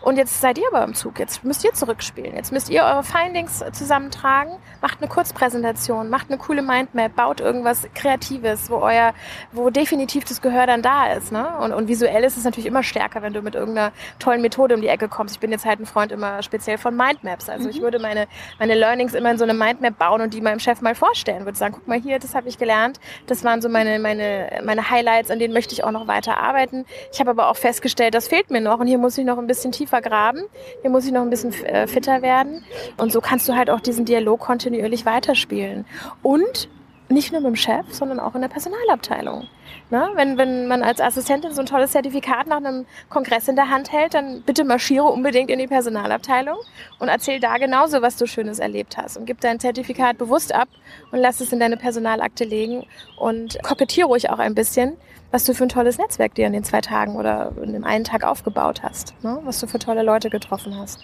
Und 0.00 0.16
jetzt 0.16 0.40
seid 0.40 0.56
ihr 0.56 0.66
aber 0.72 0.82
im 0.84 0.94
Zug. 0.94 1.18
Jetzt 1.18 1.44
müsst 1.44 1.62
ihr 1.62 1.74
zurückspielen. 1.74 2.34
Jetzt 2.34 2.52
müsst 2.52 2.70
ihr 2.70 2.82
eure 2.84 3.01
eure 3.02 3.04
Findings 3.04 3.64
zusammentragen, 3.72 4.52
macht 4.80 5.00
eine 5.00 5.08
Kurzpräsentation, 5.08 6.08
macht 6.08 6.28
eine 6.28 6.38
coole 6.38 6.62
Mindmap, 6.62 7.14
baut 7.14 7.40
irgendwas 7.40 7.86
Kreatives, 7.94 8.70
wo 8.70 8.76
euer, 8.76 9.12
wo 9.52 9.70
definitiv 9.70 10.24
das 10.24 10.40
Gehör 10.40 10.66
dann 10.66 10.82
da 10.82 11.12
ist. 11.12 11.32
Ne? 11.32 11.46
Und, 11.58 11.72
und 11.72 11.88
visuell 11.88 12.24
ist 12.24 12.36
es 12.36 12.44
natürlich 12.44 12.66
immer 12.66 12.82
stärker, 12.82 13.22
wenn 13.22 13.32
du 13.32 13.42
mit 13.42 13.54
irgendeiner 13.54 13.92
tollen 14.18 14.40
Methode 14.40 14.74
um 14.74 14.80
die 14.80 14.88
Ecke 14.88 15.08
kommst. 15.08 15.34
Ich 15.34 15.40
bin 15.40 15.50
jetzt 15.50 15.64
halt 15.64 15.80
ein 15.80 15.86
Freund 15.86 16.12
immer 16.12 16.42
speziell 16.42 16.78
von 16.78 16.96
Mindmaps. 16.96 17.48
Also 17.48 17.64
mhm. 17.64 17.70
ich 17.70 17.82
würde 17.82 17.98
meine, 17.98 18.26
meine 18.58 18.74
Learnings 18.74 19.14
immer 19.14 19.30
in 19.30 19.38
so 19.38 19.44
eine 19.44 19.54
Mindmap 19.54 19.98
bauen 19.98 20.20
und 20.20 20.34
die 20.34 20.40
meinem 20.40 20.60
Chef 20.60 20.80
mal 20.80 20.94
vorstellen. 20.94 21.44
Würde 21.44 21.58
sagen, 21.58 21.74
guck 21.74 21.88
mal 21.88 22.00
hier, 22.00 22.18
das 22.18 22.34
habe 22.34 22.48
ich 22.48 22.58
gelernt. 22.58 23.00
Das 23.26 23.44
waren 23.44 23.62
so 23.62 23.68
meine, 23.68 23.98
meine, 23.98 24.60
meine 24.64 24.90
Highlights, 24.90 25.30
an 25.30 25.38
denen 25.38 25.54
möchte 25.54 25.74
ich 25.74 25.84
auch 25.84 25.90
noch 25.90 26.06
weiter 26.06 26.38
arbeiten. 26.38 26.84
Ich 27.12 27.20
habe 27.20 27.30
aber 27.30 27.48
auch 27.48 27.56
festgestellt, 27.56 28.14
das 28.14 28.28
fehlt 28.28 28.50
mir 28.50 28.60
noch 28.60 28.80
und 28.80 28.86
hier 28.86 28.98
muss 28.98 29.18
ich 29.18 29.24
noch 29.24 29.38
ein 29.38 29.46
bisschen 29.46 29.72
tiefer 29.72 30.00
graben. 30.00 30.42
Hier 30.82 30.90
muss 30.90 31.04
ich 31.04 31.12
noch 31.12 31.22
ein 31.22 31.30
bisschen 31.30 31.52
äh, 31.64 31.86
fitter 31.86 32.22
werden. 32.22 32.64
Und 32.96 33.12
so 33.12 33.20
kannst 33.20 33.48
du 33.48 33.54
halt 33.54 33.70
auch 33.70 33.80
diesen 33.80 34.04
Dialog 34.04 34.40
kontinuierlich 34.40 35.06
weiterspielen. 35.06 35.84
Und 36.22 36.68
nicht 37.12 37.32
nur 37.32 37.40
mit 37.40 37.48
dem 37.48 37.56
Chef, 37.56 37.92
sondern 37.92 38.18
auch 38.18 38.34
in 38.34 38.40
der 38.40 38.48
Personalabteilung. 38.48 39.46
Ne? 39.90 40.10
Wenn, 40.14 40.38
wenn 40.38 40.66
man 40.66 40.82
als 40.82 41.00
Assistentin 41.00 41.52
so 41.52 41.60
ein 41.60 41.66
tolles 41.66 41.92
Zertifikat 41.92 42.46
nach 42.46 42.56
einem 42.56 42.86
Kongress 43.10 43.48
in 43.48 43.56
der 43.56 43.68
Hand 43.68 43.92
hält, 43.92 44.14
dann 44.14 44.42
bitte 44.42 44.64
marschiere 44.64 45.04
unbedingt 45.04 45.50
in 45.50 45.58
die 45.58 45.66
Personalabteilung 45.66 46.56
und 46.98 47.08
erzähl 47.08 47.40
da 47.40 47.58
genauso, 47.58 48.02
was 48.02 48.16
du 48.16 48.26
Schönes 48.26 48.58
erlebt 48.58 48.96
hast. 48.96 49.16
Und 49.16 49.26
gib 49.26 49.40
dein 49.40 49.60
Zertifikat 49.60 50.18
bewusst 50.18 50.54
ab 50.54 50.68
und 51.10 51.18
lass 51.18 51.40
es 51.40 51.52
in 51.52 51.60
deine 51.60 51.76
Personalakte 51.76 52.44
legen 52.44 52.86
und 53.18 53.58
kokettiere 53.62 54.08
ruhig 54.08 54.30
auch 54.30 54.38
ein 54.38 54.54
bisschen, 54.54 54.96
was 55.30 55.44
du 55.44 55.54
für 55.54 55.64
ein 55.64 55.68
tolles 55.68 55.98
Netzwerk 55.98 56.34
dir 56.34 56.46
in 56.46 56.52
den 56.52 56.64
zwei 56.64 56.80
Tagen 56.80 57.16
oder 57.16 57.52
in 57.62 57.72
dem 57.72 57.84
einen 57.84 58.04
Tag 58.04 58.24
aufgebaut 58.24 58.82
hast, 58.82 59.14
ne? 59.22 59.40
was 59.44 59.60
du 59.60 59.66
für 59.66 59.78
tolle 59.78 60.02
Leute 60.02 60.30
getroffen 60.30 60.78
hast. 60.78 61.00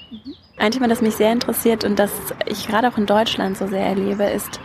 Ein 0.59 0.73
Thema, 0.73 0.89
das 0.89 1.01
mich 1.01 1.15
sehr 1.15 1.33
interessiert 1.33 1.85
und 1.85 1.99
das 1.99 2.11
ich 2.47 2.67
gerade 2.67 2.89
auch 2.89 2.99
in 2.99 3.07
Deutschland 3.07 3.57
so 3.57 3.69
sehr 3.69 3.87
erlebe, 3.87 4.25
ist 4.25 4.61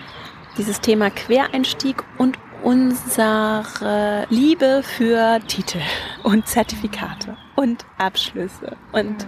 dieses 0.58 0.82
Thema 0.82 1.12
Quereinstieg 1.12 2.04
und 2.18 2.38
unsere 2.64 4.26
Liebe 4.30 4.82
für 4.84 5.40
Titel 5.48 5.80
und 6.24 6.48
Zertifikate 6.48 7.38
und 7.56 7.86
Abschlüsse. 8.00 8.76
Und 8.92 9.28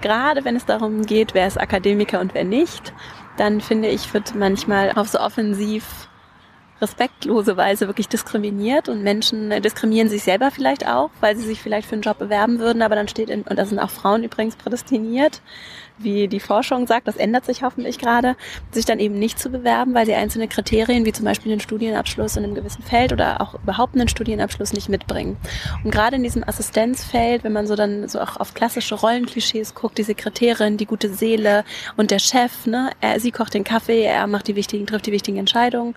gerade 0.00 0.44
wenn 0.44 0.56
es 0.56 0.64
darum 0.64 1.04
geht, 1.04 1.34
wer 1.34 1.46
ist 1.46 1.60
Akademiker 1.60 2.20
und 2.20 2.32
wer 2.34 2.44
nicht, 2.44 2.94
dann 3.36 3.60
finde 3.60 3.88
ich, 3.88 4.12
wird 4.14 4.34
manchmal 4.34 4.92
auf 4.92 5.08
so 5.08 5.20
offensiv 5.20 6.07
respektlose 6.80 7.56
Weise 7.56 7.86
wirklich 7.86 8.08
diskriminiert 8.08 8.88
und 8.88 9.02
Menschen 9.02 9.50
diskriminieren 9.62 10.08
sich 10.08 10.22
selber 10.22 10.50
vielleicht 10.50 10.86
auch, 10.86 11.10
weil 11.20 11.36
sie 11.36 11.46
sich 11.46 11.60
vielleicht 11.60 11.88
für 11.88 11.94
einen 11.94 12.02
Job 12.02 12.18
bewerben 12.18 12.58
würden, 12.58 12.82
aber 12.82 12.94
dann 12.94 13.08
steht 13.08 13.30
in, 13.30 13.42
und 13.42 13.58
da 13.58 13.66
sind 13.66 13.78
auch 13.78 13.90
Frauen 13.90 14.24
übrigens 14.24 14.56
prädestiniert, 14.56 15.40
wie 15.98 16.28
die 16.28 16.40
Forschung 16.40 16.86
sagt, 16.86 17.08
das 17.08 17.16
ändert 17.16 17.44
sich 17.44 17.62
hoffentlich 17.62 17.98
gerade, 17.98 18.36
sich 18.70 18.84
dann 18.84 18.98
eben 18.98 19.18
nicht 19.18 19.38
zu 19.38 19.50
bewerben, 19.50 19.94
weil 19.94 20.06
sie 20.06 20.14
einzelne 20.14 20.48
Kriterien, 20.48 21.04
wie 21.04 21.12
zum 21.12 21.24
Beispiel 21.24 21.52
einen 21.52 21.60
Studienabschluss 21.60 22.36
in 22.36 22.44
einem 22.44 22.54
gewissen 22.54 22.82
Feld 22.82 23.12
oder 23.12 23.40
auch 23.40 23.54
überhaupt 23.54 23.94
einen 23.94 24.08
Studienabschluss 24.08 24.72
nicht 24.72 24.88
mitbringen. 24.88 25.36
Und 25.84 25.90
gerade 25.90 26.16
in 26.16 26.22
diesem 26.22 26.46
Assistenzfeld, 26.46 27.44
wenn 27.44 27.52
man 27.52 27.66
so 27.66 27.74
dann 27.74 28.08
so 28.08 28.20
auch 28.20 28.36
auf 28.36 28.54
klassische 28.54 28.94
Rollenklischees 28.94 29.74
guckt, 29.74 29.98
diese 29.98 30.14
Kriterien, 30.14 30.76
die 30.76 30.86
gute 30.86 31.12
Seele 31.12 31.64
und 31.96 32.10
der 32.10 32.18
Chef, 32.18 32.66
ne, 32.66 32.90
er, 33.00 33.18
sie 33.20 33.32
kocht 33.32 33.54
den 33.54 33.64
Kaffee, 33.64 34.02
er 34.02 34.26
macht 34.26 34.48
die 34.48 34.56
wichtigen, 34.56 34.86
trifft 34.86 35.06
die 35.06 35.12
wichtigen 35.12 35.38
Entscheidungen 35.38 35.94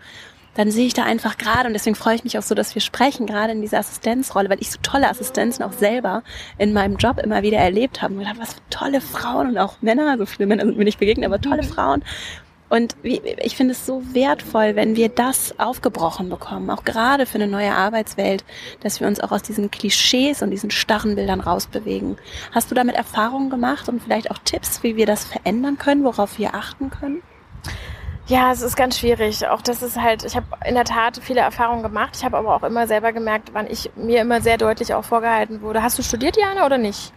dann 0.55 0.69
sehe 0.71 0.85
ich 0.85 0.93
da 0.93 1.03
einfach 1.03 1.37
gerade, 1.37 1.67
und 1.67 1.73
deswegen 1.73 1.95
freue 1.95 2.15
ich 2.15 2.23
mich 2.23 2.37
auch 2.37 2.43
so, 2.43 2.55
dass 2.55 2.75
wir 2.75 2.81
sprechen, 2.81 3.25
gerade 3.25 3.53
in 3.53 3.61
dieser 3.61 3.79
Assistenzrolle, 3.79 4.49
weil 4.49 4.61
ich 4.61 4.71
so 4.71 4.79
tolle 4.83 5.09
Assistenzen 5.09 5.63
auch 5.63 5.73
selber 5.73 6.23
in 6.57 6.73
meinem 6.73 6.97
Job 6.97 7.19
immer 7.19 7.41
wieder 7.41 7.57
erlebt 7.57 8.01
habe. 8.01 8.13
Und 8.13 8.19
gedacht, 8.19 8.37
was 8.39 8.53
für 8.55 8.61
tolle 8.69 9.01
Frauen 9.01 9.49
und 9.49 9.57
auch 9.57 9.81
Männer, 9.81 10.17
so 10.17 10.25
viele 10.25 10.47
Männer 10.47 10.65
sind 10.65 10.77
mir 10.77 10.83
nicht 10.83 10.99
begegnet, 10.99 11.25
aber 11.25 11.39
tolle 11.39 11.63
mhm. 11.63 11.67
Frauen. 11.67 12.03
Und 12.71 12.95
ich 13.03 13.57
finde 13.57 13.73
es 13.73 13.85
so 13.85 14.01
wertvoll, 14.13 14.77
wenn 14.77 14.95
wir 14.95 15.09
das 15.09 15.59
aufgebrochen 15.59 16.29
bekommen, 16.29 16.69
auch 16.69 16.85
gerade 16.85 17.25
für 17.25 17.35
eine 17.35 17.47
neue 17.47 17.73
Arbeitswelt, 17.73 18.45
dass 18.79 19.01
wir 19.01 19.07
uns 19.07 19.19
auch 19.19 19.33
aus 19.33 19.43
diesen 19.43 19.71
Klischees 19.71 20.41
und 20.41 20.51
diesen 20.51 20.71
starren 20.71 21.15
Bildern 21.15 21.41
rausbewegen. 21.41 22.17
Hast 22.53 22.71
du 22.71 22.75
damit 22.75 22.95
Erfahrungen 22.95 23.49
gemacht 23.49 23.89
und 23.89 24.01
vielleicht 24.01 24.31
auch 24.31 24.37
Tipps, 24.37 24.83
wie 24.83 24.95
wir 24.95 25.05
das 25.05 25.25
verändern 25.25 25.77
können, 25.79 26.05
worauf 26.05 26.37
wir 26.37 26.55
achten 26.55 26.89
können? 26.89 27.21
Ja, 28.31 28.53
es 28.53 28.61
ist 28.61 28.77
ganz 28.77 28.97
schwierig. 28.97 29.45
Auch 29.45 29.61
das 29.61 29.83
ist 29.83 29.97
halt, 29.99 30.23
ich 30.23 30.37
habe 30.37 30.45
in 30.65 30.75
der 30.75 30.85
Tat 30.85 31.19
viele 31.21 31.41
Erfahrungen 31.41 31.83
gemacht. 31.83 32.15
Ich 32.15 32.23
habe 32.23 32.37
aber 32.37 32.55
auch 32.55 32.63
immer 32.63 32.87
selber 32.87 33.11
gemerkt, 33.11 33.49
wann 33.51 33.67
ich 33.67 33.91
mir 33.97 34.21
immer 34.21 34.39
sehr 34.39 34.57
deutlich 34.57 34.93
auch 34.93 35.03
vorgehalten 35.03 35.61
wurde. 35.61 35.83
Hast 35.83 35.99
du 35.99 36.01
studiert, 36.01 36.37
Jana, 36.37 36.65
oder 36.65 36.77
nicht? 36.77 37.11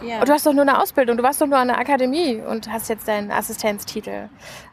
Ja. 0.00 0.24
Du 0.24 0.32
hast 0.32 0.46
doch 0.46 0.52
nur 0.52 0.62
eine 0.62 0.80
Ausbildung, 0.80 1.16
du 1.16 1.24
warst 1.24 1.40
doch 1.40 1.48
nur 1.48 1.58
an 1.58 1.66
der 1.66 1.78
Akademie 1.78 2.40
und 2.40 2.70
hast 2.70 2.88
jetzt 2.88 3.08
deinen 3.08 3.32
Assistenztitel. 3.32 4.28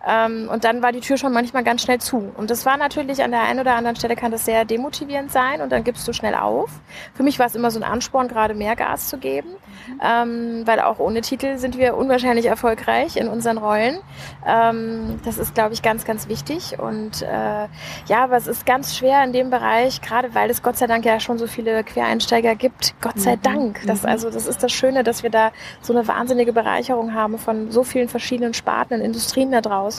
Ähm, 0.07 0.49
und 0.49 0.63
dann 0.63 0.81
war 0.81 0.91
die 0.91 1.01
Tür 1.01 1.17
schon 1.17 1.33
manchmal 1.33 1.63
ganz 1.63 1.81
schnell 1.81 1.99
zu. 1.99 2.31
Und 2.35 2.49
das 2.49 2.65
war 2.65 2.77
natürlich 2.77 3.23
an 3.23 3.31
der 3.31 3.41
einen 3.41 3.59
oder 3.59 3.75
anderen 3.75 3.97
Stelle 3.97 4.15
kann 4.15 4.31
das 4.31 4.45
sehr 4.45 4.63
demotivierend 4.63 5.31
sein 5.31 5.61
und 5.61 5.71
dann 5.71 5.83
gibst 5.83 6.07
du 6.07 6.13
schnell 6.13 6.35
auf. 6.35 6.69
Für 7.13 7.23
mich 7.23 7.39
war 7.39 7.47
es 7.47 7.55
immer 7.55 7.69
so 7.71 7.79
ein 7.79 7.83
Ansporn, 7.83 8.27
gerade 8.29 8.53
mehr 8.53 8.75
Gas 8.75 9.09
zu 9.09 9.17
geben, 9.17 9.49
mhm. 9.49 9.99
ähm, 10.01 10.61
weil 10.65 10.79
auch 10.79 10.99
ohne 10.99 11.21
Titel 11.21 11.57
sind 11.57 11.77
wir 11.77 11.97
unwahrscheinlich 11.97 12.45
erfolgreich 12.45 13.17
in 13.17 13.27
unseren 13.27 13.57
Rollen. 13.57 13.97
Ähm, 14.45 15.19
das 15.25 15.37
ist, 15.37 15.55
glaube 15.55 15.73
ich, 15.73 15.81
ganz, 15.81 16.05
ganz 16.05 16.29
wichtig. 16.29 16.79
Und 16.79 17.21
äh, 17.21 17.67
ja, 18.07 18.23
aber 18.23 18.37
es 18.37 18.47
ist 18.47 18.65
ganz 18.65 18.95
schwer 18.95 19.23
in 19.25 19.33
dem 19.33 19.49
Bereich, 19.49 20.01
gerade 20.01 20.33
weil 20.33 20.49
es 20.49 20.63
Gott 20.63 20.77
sei 20.77 20.87
Dank 20.87 21.03
ja 21.03 21.19
schon 21.19 21.37
so 21.37 21.47
viele 21.47 21.83
Quereinsteiger 21.83 22.55
gibt. 22.55 22.95
Gott 23.01 23.19
sei 23.19 23.35
mhm. 23.35 23.41
Dank. 23.41 23.81
Das, 23.85 24.03
mhm. 24.03 24.09
also, 24.09 24.29
das 24.29 24.47
ist 24.47 24.63
das 24.63 24.71
Schöne, 24.71 25.03
dass 25.03 25.17
dass 25.17 25.23
wir 25.23 25.31
da 25.31 25.51
so 25.81 25.93
eine 25.93 26.07
wahnsinnige 26.07 26.53
Bereicherung 26.53 27.15
haben 27.15 27.39
von 27.39 27.71
so 27.71 27.83
vielen 27.83 28.07
verschiedenen 28.07 28.53
Sparten 28.53 28.93
und 28.93 29.01
Industrien 29.01 29.51
da 29.51 29.61
draußen, 29.61 29.96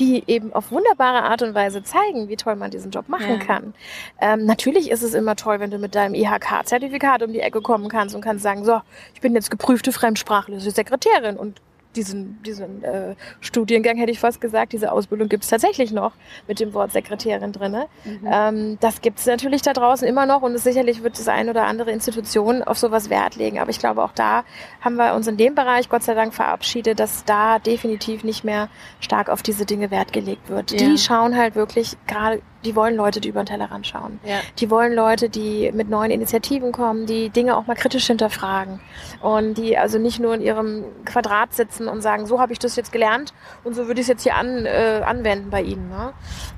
die 0.00 0.24
eben 0.26 0.52
auf 0.52 0.70
wunderbare 0.70 1.22
Art 1.22 1.42
und 1.42 1.54
Weise 1.54 1.82
zeigen, 1.82 2.28
wie 2.28 2.36
toll 2.36 2.56
man 2.56 2.70
diesen 2.70 2.90
Job 2.90 3.08
machen 3.08 3.38
ja. 3.38 3.44
kann. 3.44 3.74
Ähm, 4.20 4.46
natürlich 4.46 4.90
ist 4.90 5.02
es 5.02 5.14
immer 5.14 5.36
toll, 5.36 5.60
wenn 5.60 5.70
du 5.70 5.78
mit 5.78 5.94
deinem 5.94 6.14
IHK-Zertifikat 6.14 7.22
um 7.22 7.32
die 7.32 7.40
Ecke 7.40 7.60
kommen 7.60 7.88
kannst 7.88 8.14
und 8.14 8.20
kannst 8.20 8.42
sagen, 8.42 8.64
so, 8.64 8.80
ich 9.14 9.20
bin 9.20 9.34
jetzt 9.34 9.50
geprüfte 9.50 9.92
fremdsprachliche 9.92 10.70
Sekretärin 10.70 11.36
und 11.36 11.60
diesen, 11.96 12.42
diesen 12.42 12.82
äh, 12.82 13.14
Studiengang, 13.40 13.96
hätte 13.96 14.12
ich 14.12 14.20
fast 14.20 14.40
gesagt, 14.40 14.72
diese 14.72 14.92
Ausbildung 14.92 15.28
gibt 15.28 15.44
es 15.44 15.50
tatsächlich 15.50 15.92
noch 15.92 16.12
mit 16.48 16.60
dem 16.60 16.74
Wort 16.74 16.92
Sekretärin 16.92 17.52
drinne. 17.52 17.86
Mhm. 18.04 18.28
Ähm, 18.30 18.78
das 18.80 19.00
gibt 19.00 19.18
es 19.18 19.26
natürlich 19.26 19.62
da 19.62 19.72
draußen 19.72 20.06
immer 20.06 20.26
noch 20.26 20.42
und 20.42 20.56
sicherlich 20.58 21.02
wird 21.02 21.18
das 21.18 21.28
ein 21.28 21.48
oder 21.48 21.64
andere 21.64 21.90
Institution 21.90 22.62
auf 22.62 22.78
sowas 22.78 23.10
Wert 23.10 23.36
legen. 23.36 23.58
Aber 23.58 23.70
ich 23.70 23.78
glaube, 23.78 24.02
auch 24.02 24.12
da 24.12 24.44
haben 24.80 24.96
wir 24.96 25.14
uns 25.14 25.26
in 25.26 25.36
dem 25.36 25.54
Bereich 25.54 25.88
Gott 25.88 26.02
sei 26.02 26.14
Dank 26.14 26.34
verabschiedet, 26.34 27.00
dass 27.00 27.24
da 27.24 27.58
definitiv 27.58 28.24
nicht 28.24 28.44
mehr 28.44 28.68
stark 29.00 29.28
auf 29.28 29.42
diese 29.42 29.66
Dinge 29.66 29.90
Wert 29.90 30.12
gelegt 30.12 30.48
wird. 30.48 30.70
Ja. 30.72 30.78
Die 30.78 30.98
schauen 30.98 31.36
halt 31.36 31.54
wirklich 31.54 31.96
gerade 32.06 32.42
die 32.64 32.76
wollen 32.76 32.96
Leute, 32.96 33.20
die 33.20 33.28
über 33.28 33.42
den 33.42 33.46
Tellerrand 33.46 33.86
schauen. 33.86 34.20
Ja. 34.24 34.36
Die 34.58 34.70
wollen 34.70 34.94
Leute, 34.94 35.28
die 35.28 35.70
mit 35.72 35.88
neuen 35.88 36.10
Initiativen 36.10 36.72
kommen, 36.72 37.06
die 37.06 37.28
Dinge 37.30 37.56
auch 37.56 37.66
mal 37.66 37.74
kritisch 37.74 38.06
hinterfragen 38.06 38.80
und 39.20 39.54
die 39.54 39.76
also 39.78 39.98
nicht 39.98 40.20
nur 40.20 40.34
in 40.34 40.40
ihrem 40.40 40.84
Quadrat 41.04 41.54
sitzen 41.54 41.88
und 41.88 42.02
sagen, 42.02 42.26
so 42.26 42.40
habe 42.40 42.52
ich 42.52 42.58
das 42.58 42.76
jetzt 42.76 42.92
gelernt 42.92 43.34
und 43.62 43.74
so 43.74 43.86
würde 43.86 44.00
ich 44.00 44.04
es 44.04 44.08
jetzt 44.08 44.22
hier 44.22 44.36
an, 44.36 44.66
äh, 44.66 45.02
anwenden 45.04 45.50
bei 45.50 45.62
Ihnen. 45.62 45.88
Ne? 45.88 46.12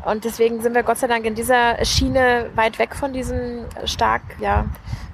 Und 0.04 0.24
deswegen 0.24 0.60
sind 0.60 0.74
wir 0.74 0.82
Gott 0.82 0.98
sei 0.98 1.06
Dank 1.06 1.24
in 1.24 1.34
dieser 1.34 1.84
Schiene 1.84 2.50
weit 2.54 2.78
weg 2.78 2.94
von 2.94 3.12
diesen 3.12 3.64
stark, 3.84 4.22
ja, 4.40 4.66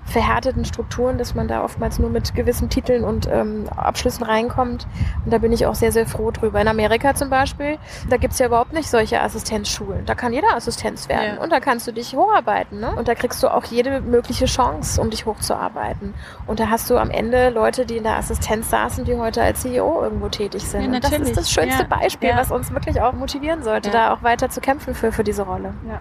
verhärteten 0.04 0.64
Strukturen, 0.64 1.18
dass 1.18 1.34
man 1.34 1.48
da 1.48 1.64
oftmals 1.64 1.98
nur 1.98 2.10
mit 2.10 2.34
gewissen 2.34 2.68
Titeln 2.68 3.04
und 3.04 3.28
ähm, 3.30 3.64
Abschlüssen 3.74 4.24
reinkommt. 4.24 4.86
Und 5.24 5.32
da 5.32 5.38
bin 5.38 5.52
ich 5.52 5.66
auch 5.66 5.74
sehr, 5.74 5.92
sehr 5.92 6.06
froh 6.06 6.30
drüber. 6.30 6.60
In 6.60 6.68
Amerika 6.68 7.14
zum 7.14 7.30
Beispiel, 7.30 7.78
da 8.08 8.16
gibt's 8.16 8.38
ja 8.38 8.46
überhaupt 8.46 8.72
nicht 8.72 8.88
solche 8.88 9.20
Assistenzschulen. 9.20 10.04
Da 10.04 10.14
kann 10.14 10.32
jeder 10.32 10.54
Assistenz 10.54 11.08
werden 11.08 11.36
ja. 11.36 11.42
und 11.42 11.50
da 11.50 11.60
kannst 11.60 11.86
du 11.86 11.92
dich 11.92 12.14
hocharbeiten. 12.14 12.80
Ne? 12.80 12.94
Und 12.96 13.08
da 13.08 13.14
kriegst 13.14 13.42
du 13.42 13.48
auch 13.48 13.64
jede 13.64 14.00
mögliche 14.00 14.46
Chance, 14.46 15.00
um 15.00 15.10
dich 15.10 15.26
hochzuarbeiten. 15.26 16.14
Und 16.46 16.60
da 16.60 16.68
hast 16.68 16.90
du 16.90 16.96
am 16.96 17.10
Ende 17.10 17.50
Leute, 17.50 17.86
die 17.86 17.96
in 17.96 18.02
der 18.02 18.16
Assistenz 18.16 18.70
saßen, 18.70 19.04
die 19.04 19.16
heute 19.16 19.42
als 19.42 19.62
CEO 19.62 20.02
irgendwo 20.02 20.28
tätig 20.28 20.66
sind. 20.66 20.82
Ja, 20.82 20.96
und 20.96 21.04
das 21.04 21.12
ist 21.12 21.36
das 21.36 21.50
schönste 21.50 21.86
ja. 21.88 21.96
Beispiel, 21.98 22.32
was 22.34 22.50
uns 22.50 22.72
wirklich 22.72 23.00
auch 23.00 23.12
motivieren 23.12 23.62
sollte, 23.62 23.90
da 23.90 24.12
auch 24.12 24.22
weiter 24.22 24.48
zu 24.50 24.60
kämpfen 24.60 24.94
für, 24.94 25.12
für 25.12 25.24
diese 25.24 25.42
Rolle. 25.42 25.74
Ja. 25.88 26.00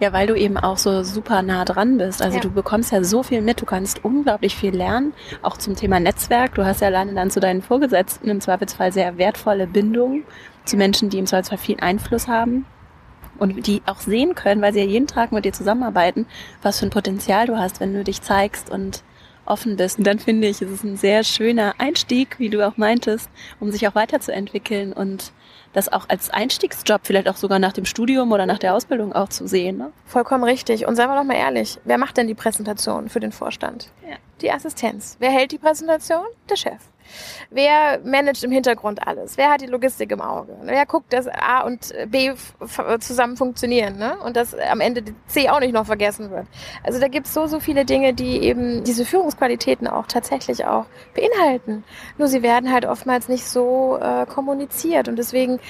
Ja, 0.00 0.12
weil 0.12 0.26
du 0.26 0.34
eben 0.34 0.56
auch 0.56 0.76
so 0.76 1.02
super 1.02 1.42
nah 1.42 1.64
dran 1.64 1.98
bist. 1.98 2.22
Also 2.22 2.36
ja. 2.36 2.42
du 2.42 2.50
bekommst 2.50 2.92
ja 2.92 3.02
so 3.04 3.22
viel 3.22 3.40
mit, 3.40 3.60
du 3.60 3.66
kannst 3.66 4.04
unglaublich 4.04 4.56
viel 4.56 4.74
lernen, 4.74 5.14
auch 5.42 5.56
zum 5.56 5.76
Thema 5.76 6.00
Netzwerk. 6.00 6.54
Du 6.54 6.64
hast 6.64 6.80
ja 6.80 6.88
alleine 6.88 7.14
dann 7.14 7.30
zu 7.30 7.40
deinen 7.40 7.62
Vorgesetzten 7.62 8.28
im 8.28 8.40
Zweifelsfall 8.40 8.92
sehr 8.92 9.18
wertvolle 9.18 9.66
Bindungen 9.66 10.24
zu 10.64 10.76
Menschen, 10.76 11.10
die 11.10 11.18
im 11.18 11.26
Zweifelsfall 11.26 11.58
viel 11.58 11.80
Einfluss 11.80 12.28
haben 12.28 12.66
und 13.38 13.66
die 13.66 13.82
auch 13.86 14.00
sehen 14.00 14.34
können, 14.34 14.62
weil 14.62 14.72
sie 14.72 14.80
ja 14.80 14.86
jeden 14.86 15.06
Tag 15.06 15.32
mit 15.32 15.44
dir 15.44 15.52
zusammenarbeiten, 15.52 16.26
was 16.62 16.78
für 16.78 16.86
ein 16.86 16.90
Potenzial 16.90 17.46
du 17.46 17.58
hast, 17.58 17.80
wenn 17.80 17.94
du 17.94 18.04
dich 18.04 18.22
zeigst 18.22 18.70
und 18.70 19.02
offen 19.44 19.76
bist. 19.76 19.98
Und 19.98 20.06
dann 20.06 20.18
finde 20.18 20.48
ich, 20.48 20.62
es 20.62 20.70
ist 20.70 20.84
ein 20.84 20.96
sehr 20.96 21.24
schöner 21.24 21.74
Einstieg, 21.78 22.38
wie 22.38 22.50
du 22.50 22.66
auch 22.66 22.76
meintest, 22.76 23.30
um 23.60 23.70
sich 23.70 23.88
auch 23.88 23.94
weiterzuentwickeln 23.94 24.92
und 24.92 25.32
das 25.72 25.92
auch 25.92 26.08
als 26.08 26.30
Einstiegsjob, 26.30 27.00
vielleicht 27.04 27.28
auch 27.28 27.36
sogar 27.36 27.58
nach 27.58 27.72
dem 27.72 27.84
Studium 27.84 28.32
oder 28.32 28.46
nach 28.46 28.58
der 28.58 28.74
Ausbildung 28.74 29.12
auch 29.12 29.28
zu 29.28 29.46
sehen. 29.46 29.78
Ne? 29.78 29.92
Vollkommen 30.06 30.44
richtig. 30.44 30.86
Und 30.86 30.96
seien 30.96 31.08
wir 31.08 31.16
doch 31.16 31.24
mal 31.24 31.36
ehrlich, 31.36 31.78
wer 31.84 31.98
macht 31.98 32.16
denn 32.16 32.26
die 32.26 32.34
Präsentation 32.34 33.08
für 33.08 33.20
den 33.20 33.32
Vorstand? 33.32 33.90
Ja. 34.08 34.16
Die 34.40 34.50
Assistenz. 34.50 35.16
Wer 35.20 35.30
hält 35.30 35.52
die 35.52 35.58
Präsentation? 35.58 36.24
Der 36.50 36.56
Chef. 36.56 36.80
Wer 37.50 38.00
managt 38.04 38.44
im 38.44 38.50
Hintergrund 38.50 39.06
alles? 39.06 39.36
Wer 39.36 39.50
hat 39.50 39.60
die 39.60 39.66
Logistik 39.66 40.10
im 40.12 40.20
Auge? 40.20 40.56
Wer 40.62 40.86
guckt, 40.86 41.12
dass 41.12 41.26
A 41.28 41.60
und 41.60 41.92
B 42.08 42.32
zusammen 43.00 43.36
funktionieren 43.36 43.98
ne? 43.98 44.16
und 44.24 44.36
dass 44.36 44.54
am 44.54 44.80
Ende 44.80 45.02
C 45.26 45.48
auch 45.48 45.60
nicht 45.60 45.72
noch 45.72 45.86
vergessen 45.86 46.30
wird? 46.30 46.46
Also 46.82 47.00
da 47.00 47.08
gibt 47.08 47.26
es 47.26 47.34
so, 47.34 47.46
so 47.46 47.60
viele 47.60 47.84
Dinge, 47.84 48.14
die 48.14 48.42
eben 48.42 48.84
diese 48.84 49.04
Führungsqualitäten 49.04 49.86
auch 49.86 50.06
tatsächlich 50.06 50.64
auch 50.64 50.86
beinhalten. 51.14 51.84
Nur 52.18 52.28
sie 52.28 52.42
werden 52.42 52.72
halt 52.72 52.86
oftmals 52.86 53.28
nicht 53.28 53.44
so 53.44 53.98
äh, 54.00 54.26
kommuniziert 54.26 55.08
und 55.08 55.16
deswegen 55.16 55.60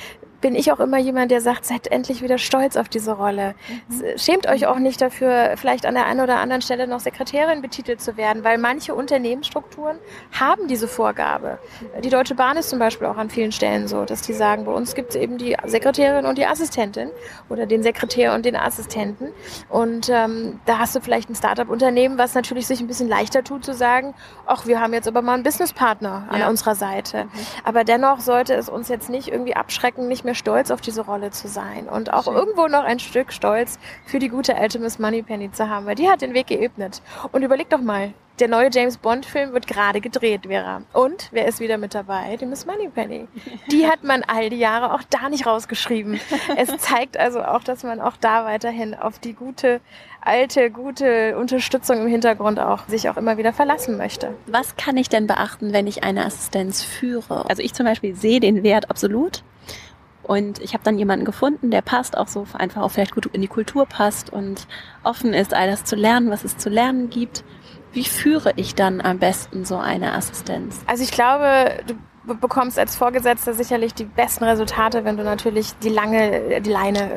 bin 0.43 0.55
ich 0.55 0.70
auch 0.70 0.80
immer 0.80 0.99
jemand, 0.99 1.30
der 1.30 1.40
sagt, 1.40 1.64
seid 1.64 1.86
endlich 1.86 2.22
wieder 2.22 2.36
stolz 2.36 2.76
auf 2.76 2.90
diese 2.90 3.12
Rolle. 3.12 3.55
Mhm. 3.88 4.18
Schämt 4.18 4.47
euch 4.47 4.66
auch 4.66 4.78
nicht 4.78 5.01
dafür, 5.01 5.55
vielleicht 5.57 5.86
an 5.86 5.95
der 5.95 6.05
einen 6.05 6.20
oder 6.20 6.36
anderen 6.36 6.61
Stelle 6.61 6.86
noch 6.86 7.01
Sekretärin 7.01 7.62
betitelt 7.62 8.03
zu 8.03 8.18
werden, 8.18 8.45
weil 8.45 8.59
manche 8.59 8.95
Unternehmensstrukturen 8.95 9.97
haben 10.38 10.68
diese 10.68 10.82
Aufgabe. 11.22 11.59
Die 12.03 12.11
Deutsche 12.11 12.34
Bahn 12.34 12.57
ist 12.57 12.68
zum 12.68 12.78
Beispiel 12.78 13.07
auch 13.07 13.16
an 13.16 13.30
vielen 13.30 13.53
Stellen 13.53 13.88
so, 13.88 14.05
dass 14.05 14.22
die 14.22 14.32
sagen, 14.32 14.64
bei 14.64 14.72
uns 14.72 14.95
gibt 14.95 15.11
es 15.11 15.16
eben 15.16 15.38
die 15.38 15.57
Sekretärin 15.64 16.26
und 16.26 16.36
die 16.36 16.47
Assistentin 16.47 17.11
oder 17.49 17.66
den 17.66 17.82
Sekretär 17.82 18.34
und 18.34 18.45
den 18.45 18.57
Assistenten. 18.57 19.28
Und 19.68 20.09
ähm, 20.09 20.61
da 20.66 20.78
hast 20.78 20.95
du 20.95 21.01
vielleicht 21.01 21.30
ein 21.30 21.34
Startup-Unternehmen, 21.34 22.18
was 22.18 22.34
natürlich 22.34 22.66
sich 22.66 22.80
ein 22.80 22.86
bisschen 22.86 23.09
leichter 23.09 23.45
tut 23.45 23.64
zu 23.64 23.74
sagen, 23.74 24.14
ach, 24.47 24.66
wir 24.66 24.80
haben 24.80 24.93
jetzt 24.93 25.09
aber 25.09 25.22
mal 25.22 25.34
einen 25.34 25.43
Businesspartner 25.43 26.26
an 26.28 26.40
ja. 26.40 26.49
unserer 26.49 26.74
Seite. 26.74 27.24
Mhm. 27.24 27.30
Aber 27.64 27.84
dennoch 27.84 28.20
sollte 28.20 28.55
es 28.55 28.68
uns 28.68 28.88
jetzt 28.88 29.09
nicht 29.09 29.28
irgendwie 29.28 29.55
abschrecken, 29.55 30.09
nicht 30.09 30.24
mehr 30.24 30.32
stolz 30.35 30.70
auf 30.70 30.80
diese 30.80 31.03
Rolle 31.03 31.30
zu 31.30 31.49
sein 31.49 31.89
und 31.89 32.12
auch 32.12 32.24
Schön. 32.24 32.35
irgendwo 32.35 32.66
noch 32.68 32.85
ein 32.85 32.99
Stück 32.99 33.33
Stolz 33.33 33.78
für 34.07 34.18
die 34.18 34.28
gute 34.28 34.57
alte 34.57 34.78
Miss 34.78 34.99
Moneypenny 34.99 35.53
zu 35.53 35.68
haben, 35.68 35.87
weil 35.87 35.95
die 35.95 36.09
hat 36.09 36.22
den 36.22 36.35
Weg 36.35 36.49
geebnet. 36.49 37.03
Und 37.33 37.43
überleg 37.43 37.68
doch 37.70 37.80
mal, 37.80 38.12
der 38.39 38.49
neue 38.49 38.70
James 38.72 38.97
Bond-Film 38.97 39.53
wird 39.53 39.66
gerade 39.66 40.01
gedreht, 40.01 40.47
Vera. 40.47 40.83
Und 40.95 41.28
wer 41.33 41.47
ist 41.47 41.61
wieder 41.61 41.76
mit 41.76 41.95
dabei? 41.95 42.37
Die 42.39 42.47
Miss 42.47 42.64
Moneypenny. 42.64 43.28
Die 43.70 43.87
hat 43.91 44.05
man 44.05 44.24
all 44.26 44.49
die 44.49 44.57
Jahre 44.57 44.95
auch 44.95 45.03
da 45.11 45.28
nicht 45.28 45.47
rausgeschrieben. 45.47 46.18
Es 46.57 46.76
zeigt 46.78 47.18
also 47.18 47.43
auch, 47.43 47.62
dass 47.62 47.85
man 47.85 48.01
auch 48.01 48.16
da 48.16 48.45
weiterhin 48.45 48.95
auf 48.95 49.18
die 49.18 49.35
gute, 49.35 49.80
alte, 50.22 50.70
gute 50.70 51.37
Unterstützung 51.37 52.01
im 52.01 52.09
Hintergrund 52.09 52.59
auch 52.59 52.89
sich 52.89 53.11
auch 53.11 53.18
immer 53.18 53.37
wieder 53.37 53.53
verlassen 53.53 53.99
möchte. 53.99 54.35
Was 54.47 54.76
kann 54.76 54.97
ich 54.97 55.11
denn 55.11 55.26
beachten, 55.26 55.72
wenn 55.74 55.87
ich 55.87 56.03
eine 56.03 56.24
Assistenz 56.24 56.83
führe? 56.83 57.45
Also 57.51 57.62
ich 57.62 57.74
zum 57.74 57.85
Beispiel 57.85 58.14
sehe 58.14 58.41
den 58.41 58.62
Wert 58.62 58.91
absolut. 58.91 59.43
Und 60.23 60.61
ich 60.61 60.75
habe 60.75 60.85
dann 60.85 60.99
jemanden 60.99 61.25
gefunden, 61.25 61.70
der 61.70 61.83
passt 61.83 62.16
auch 62.16 62.29
so 62.29 62.47
einfach 62.55 62.83
auch 62.83 62.91
vielleicht 62.91 63.14
gut 63.14 63.27
in 63.27 63.41
die 63.41 63.49
Kultur 63.49 63.87
passt 63.87 64.31
und 64.31 64.66
offen 65.03 65.35
ist, 65.35 65.55
all 65.55 65.68
das 65.68 65.85
zu 65.85 65.97
lernen, 65.97 66.31
was 66.31 66.45
es 66.45 66.57
zu 66.57 66.68
lernen 66.68 67.11
gibt. 67.11 67.45
Wie 67.93 68.05
führe 68.05 68.53
ich 68.57 68.75
dann 68.75 69.01
am 69.01 69.18
besten 69.18 69.64
so 69.64 69.77
eine 69.77 70.12
Assistenz? 70.12 70.81
Also 70.87 71.03
ich 71.03 71.11
glaube, 71.11 71.83
du 71.87 71.95
bekommst 72.25 72.79
als 72.79 72.97
Vorgesetzter 72.97 73.55
sicherlich 73.55 73.95
die 73.95 74.05
besten 74.05 74.45
Resultate, 74.45 75.05
wenn 75.05 75.16
du 75.16 75.25
natürlich 75.25 75.73
die 75.83 75.89
lange 75.89 76.61
die 76.61 76.70
Leine 76.70 77.11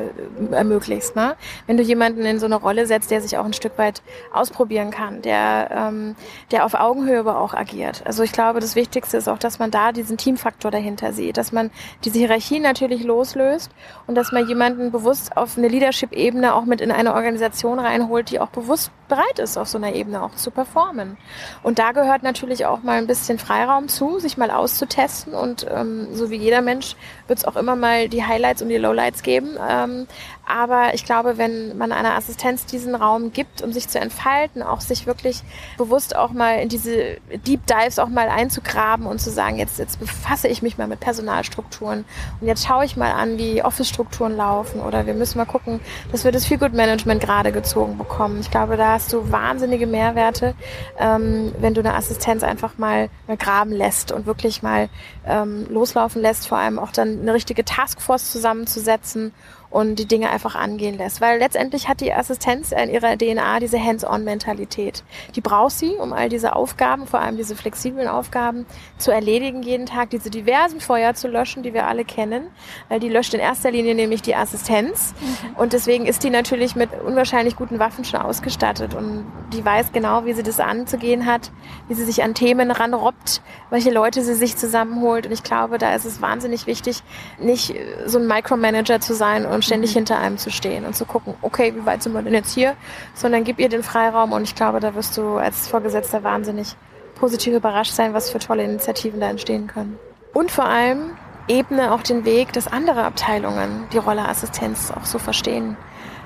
äh, 0.52 0.56
ermöglicht. 0.56 1.16
Ne? 1.16 1.36
Wenn 1.68 1.78
du 1.78 1.84
jemanden 1.84 2.26
in 2.26 2.40
so 2.40 2.46
eine 2.46 2.56
Rolle 2.56 2.88
setzt, 2.88 3.12
der 3.12 3.22
sich 3.22 3.38
auch 3.38 3.46
ein 3.46 3.54
Stück 3.54 3.78
weit 3.78 4.02
ausprobieren 4.34 4.92
kann, 4.92 5.22
der, 5.22 5.70
ähm, 5.72 6.16
der 6.52 6.66
auf 6.66 6.74
Augenhöhe 6.74 7.20
aber 7.20 7.40
auch 7.40 7.54
agiert. 7.54 8.02
Also 8.06 8.24
ich 8.24 8.32
glaube, 8.32 8.60
das 8.60 8.76
Wichtigste 8.76 9.18
ist 9.18 9.28
auch, 9.28 9.38
dass 9.38 9.60
man 9.60 9.72
da 9.72 9.92
diesen 9.92 10.18
Teamfaktor 10.18 10.72
dahinter 10.72 11.14
sieht, 11.14 11.38
dass 11.38 11.52
man 11.52 11.70
diese 12.04 12.18
Hierarchie 12.18 12.60
natürlich 12.60 13.04
loslöst 13.04 13.72
und 14.08 14.16
dass 14.16 14.32
man 14.32 14.48
jemanden 14.48 14.92
bewusst 14.92 15.38
auf 15.38 15.58
eine 15.58 15.68
Leadership-Ebene 15.68 16.56
auch 16.56 16.66
mit 16.66 16.82
in 16.82 16.92
eine 16.92 17.14
Organisation 17.14 17.80
reinholt, 17.80 18.32
die 18.32 18.40
auch 18.40 18.50
bewusst 18.50 18.92
bereit 19.08 19.40
ist, 19.40 19.58
auf 19.58 19.68
so 19.68 19.78
einer 19.78 19.94
Ebene 19.94 20.22
auch 20.24 20.36
zu 20.36 20.52
performen. 20.52 21.18
Und 21.64 21.80
da 21.80 21.92
gehört 21.92 22.24
natürlich 22.24 22.66
auch 22.66 22.84
mal 22.84 22.98
ein 22.98 23.08
bisschen 23.08 23.40
Freiraum 23.40 23.88
zu, 23.88 24.20
sich 24.20 24.38
mal 24.38 24.52
auszutesten. 24.52 25.34
Und 25.34 25.66
ähm, 25.70 26.08
so 26.14 26.30
wie 26.30 26.38
jeder 26.38 26.62
Mensch 26.62 26.96
wird 27.28 27.40
es 27.40 27.46
auch 27.46 27.56
immer 27.56 27.76
mal 27.76 28.10
die 28.10 28.24
Highlights 28.24 28.62
und 28.62 28.70
die 28.70 28.78
Lowlights 28.78 29.24
geben. 29.24 29.58
Ähm, 29.70 30.08
aber 30.48 30.94
ich 30.94 31.06
glaube, 31.06 31.38
wenn 31.38 31.78
man 31.78 31.92
einer 31.92 32.16
Assistenz 32.16 32.66
diesen 32.66 32.96
Raum 32.96 33.34
gibt, 33.34 33.62
um 33.62 33.74
sich 33.74 33.88
zu 33.88 34.00
entfalten, 34.00 34.62
auch 34.62 34.82
sich 34.82 35.08
wirklich 35.08 35.42
bewusst 35.78 36.16
auch 36.16 36.32
mal 36.32 36.60
in 36.60 36.70
diese 36.70 37.18
Deep 37.46 37.66
Dives 37.66 38.00
auch 38.00 38.10
mal 38.10 38.30
einzugraben 38.30 39.08
und 39.08 39.20
zu 39.20 39.32
sagen, 39.32 39.58
jetzt, 39.58 39.80
jetzt 39.80 40.00
befasse 40.00 40.48
ich 40.48 40.62
mich 40.62 40.78
mal 40.78 40.88
mit 40.88 41.00
Personalstrukturen 41.00 42.06
und 42.40 42.48
jetzt 42.48 42.66
schaue 42.66 42.86
ich 42.86 42.96
mal 42.96 43.12
an, 43.12 43.38
wie 43.38 43.64
Office-Strukturen 43.64 44.38
laufen 44.38 44.82
oder 44.82 45.08
wir 45.08 45.14
müssen 45.16 45.38
mal 45.38 45.46
gucken, 45.46 45.80
dass 46.12 46.24
wir 46.24 46.32
das 46.32 46.46
Feel 46.46 46.60
Good 46.60 46.74
Management 46.74 47.22
gerade 47.22 47.52
gezogen 47.52 47.98
bekommen. 47.98 48.40
Ich 48.40 48.52
glaube, 48.52 48.78
da 48.78 48.94
hast 48.94 49.12
du 49.14 49.32
wahnsinnige 49.32 49.88
Mehrwerte, 49.88 50.54
ähm, 51.00 51.54
wenn 51.60 51.74
du 51.74 51.82
eine 51.82 51.96
Assistenz 51.96 52.44
einfach 52.44 52.78
mal, 52.78 53.10
mal 53.28 53.38
graben 53.38 53.72
lässt 53.72 54.12
und 54.12 54.26
wirklich 54.26 54.62
mal 54.62 54.90
ähm, 55.26 55.66
loslaufen 55.70 56.22
lässt, 56.22 56.48
vor 56.48 56.60
allem 56.60 56.78
auch 56.78 56.92
dann 56.92 57.22
eine 57.22 57.34
richtige 57.34 57.66
Taskforce 57.66 58.32
zusammenzusetzen 58.32 59.34
und 59.70 59.96
die 59.98 60.06
Dinge 60.06 60.30
einfach 60.30 60.56
angehen 60.56 60.98
lässt. 60.98 61.22
Weil 61.22 61.40
letztendlich 61.40 61.88
hat 61.88 62.02
die 62.02 62.14
Assistenz 62.14 62.72
in 62.72 62.90
ihrer 62.90 63.18
DNA 63.18 63.60
diese 63.60 63.84
Hands-on-Mentalität. 63.84 65.04
Die 65.36 65.42
braucht 65.42 65.74
sie, 65.74 65.96
um 65.96 66.14
all 66.14 66.30
diese 66.30 66.56
Aufgaben, 66.56 67.08
vor 67.08 67.20
allem 67.20 67.38
diese 67.38 67.56
flexiblen 67.56 68.08
Aufgaben, 68.08 68.66
zu 68.98 69.12
erledigen 69.12 69.64
jeden 69.64 69.86
Tag, 69.86 70.12
diese 70.12 70.30
diversen 70.30 70.80
Feuer 70.80 71.14
zu 71.14 71.28
löschen, 71.28 71.64
die 71.64 71.74
wir 71.74 71.88
alle 71.88 72.06
kennen. 72.06 72.48
Weil 72.90 73.00
die 73.00 73.10
löscht 73.10 73.34
in 73.34 73.40
erster 73.40 73.72
Linie 73.72 73.96
nämlich 73.96 74.22
die 74.22 74.36
Assistenz. 74.36 75.14
Mhm. 75.20 75.56
Und 75.58 75.74
deswegen 75.74 76.06
ist 76.06 76.24
die 76.24 76.30
natürlich 76.30 76.76
mit 76.76 76.90
unwahrscheinlich 77.06 77.56
guten 77.56 77.80
Waffen 77.80 78.06
schon 78.06 78.22
ausgestattet. 78.22 78.94
Und 78.94 79.26
die 79.54 79.64
weiß 79.64 79.92
genau, 79.92 80.26
wie 80.26 80.34
sie 80.34 80.44
das 80.44 80.60
anzugehen 80.60 81.26
hat, 81.26 81.52
wie 81.88 81.94
sie 81.96 82.06
sich 82.06 82.24
an 82.24 82.34
Themen 82.34 82.72
ranrobbt, 82.72 83.42
welche 83.70 83.92
Leute 83.92 84.24
sie 84.24 84.36
sich 84.36 84.56
zusammenholt. 84.58 85.26
Und 85.26 85.32
ich 85.32 85.44
glaube, 85.44 85.78
da 85.78 85.96
ist 85.96 86.06
es 86.06 86.22
wahnsinnig 86.22 86.68
wichtig, 86.68 87.04
nicht 87.40 87.76
so 88.06 88.20
ein 88.20 88.28
Micromanager 88.28 89.00
zu 89.00 89.14
sein 89.14 89.46
und 89.46 89.65
ständig 89.66 89.92
mhm. 89.92 90.00
hinter 90.00 90.20
einem 90.20 90.38
zu 90.38 90.52
stehen 90.52 90.86
und 90.86 90.96
zu 90.96 91.06
gucken, 91.06 91.34
okay, 91.42 91.74
wie 91.76 91.86
weit 91.86 92.04
sind 92.04 92.14
wir 92.14 92.22
denn 92.22 92.34
jetzt 92.34 92.54
hier, 92.54 92.76
sondern 93.14 93.44
gib 93.44 93.60
ihr 93.60 93.70
den 93.70 93.84
Freiraum 93.84 94.32
und 94.32 94.44
ich 94.44 94.56
glaube, 94.56 94.80
da 94.80 94.96
wirst 94.96 95.18
du 95.18 95.38
als 95.38 95.68
Vorgesetzter 95.68 96.24
wahnsinnig 96.24 96.76
positiv 97.16 97.54
überrascht 97.54 97.94
sein, 97.94 98.14
was 98.14 98.30
für 98.30 98.40
tolle 98.40 98.64
Initiativen 98.64 99.20
da 99.20 99.30
entstehen 99.30 99.68
können. 99.68 99.98
Und 100.34 100.52
vor 100.52 100.66
allem 100.66 101.12
ebne 101.48 101.94
auch 101.94 102.02
den 102.02 102.26
Weg, 102.26 102.52
dass 102.54 102.66
andere 102.68 103.04
Abteilungen 103.04 103.86
die 103.94 103.98
Rolle 103.98 104.28
Assistenz 104.28 104.92
auch 104.92 105.06
so 105.06 105.20
verstehen. 105.20 105.78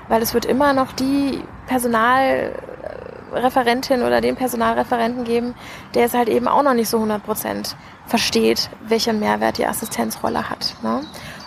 Weil 0.08 0.22
es 0.22 0.32
wird 0.34 0.46
immer 0.46 0.72
noch 0.72 0.90
die 0.92 1.40
Personalreferentin 1.68 4.02
oder 4.02 4.20
den 4.20 4.34
Personalreferenten 4.34 5.22
geben, 5.24 5.54
der 5.94 6.06
es 6.06 6.14
halt 6.14 6.28
eben 6.28 6.48
auch 6.48 6.64
noch 6.64 6.74
nicht 6.74 6.88
so 6.88 6.96
100 6.96 7.22
Prozent 7.22 7.76
versteht, 8.06 8.70
welchen 8.88 9.20
Mehrwert 9.20 9.58
die 9.58 9.66
Assistenzrolle 9.66 10.50
hat. 10.50 10.74
Ne? 10.82 11.02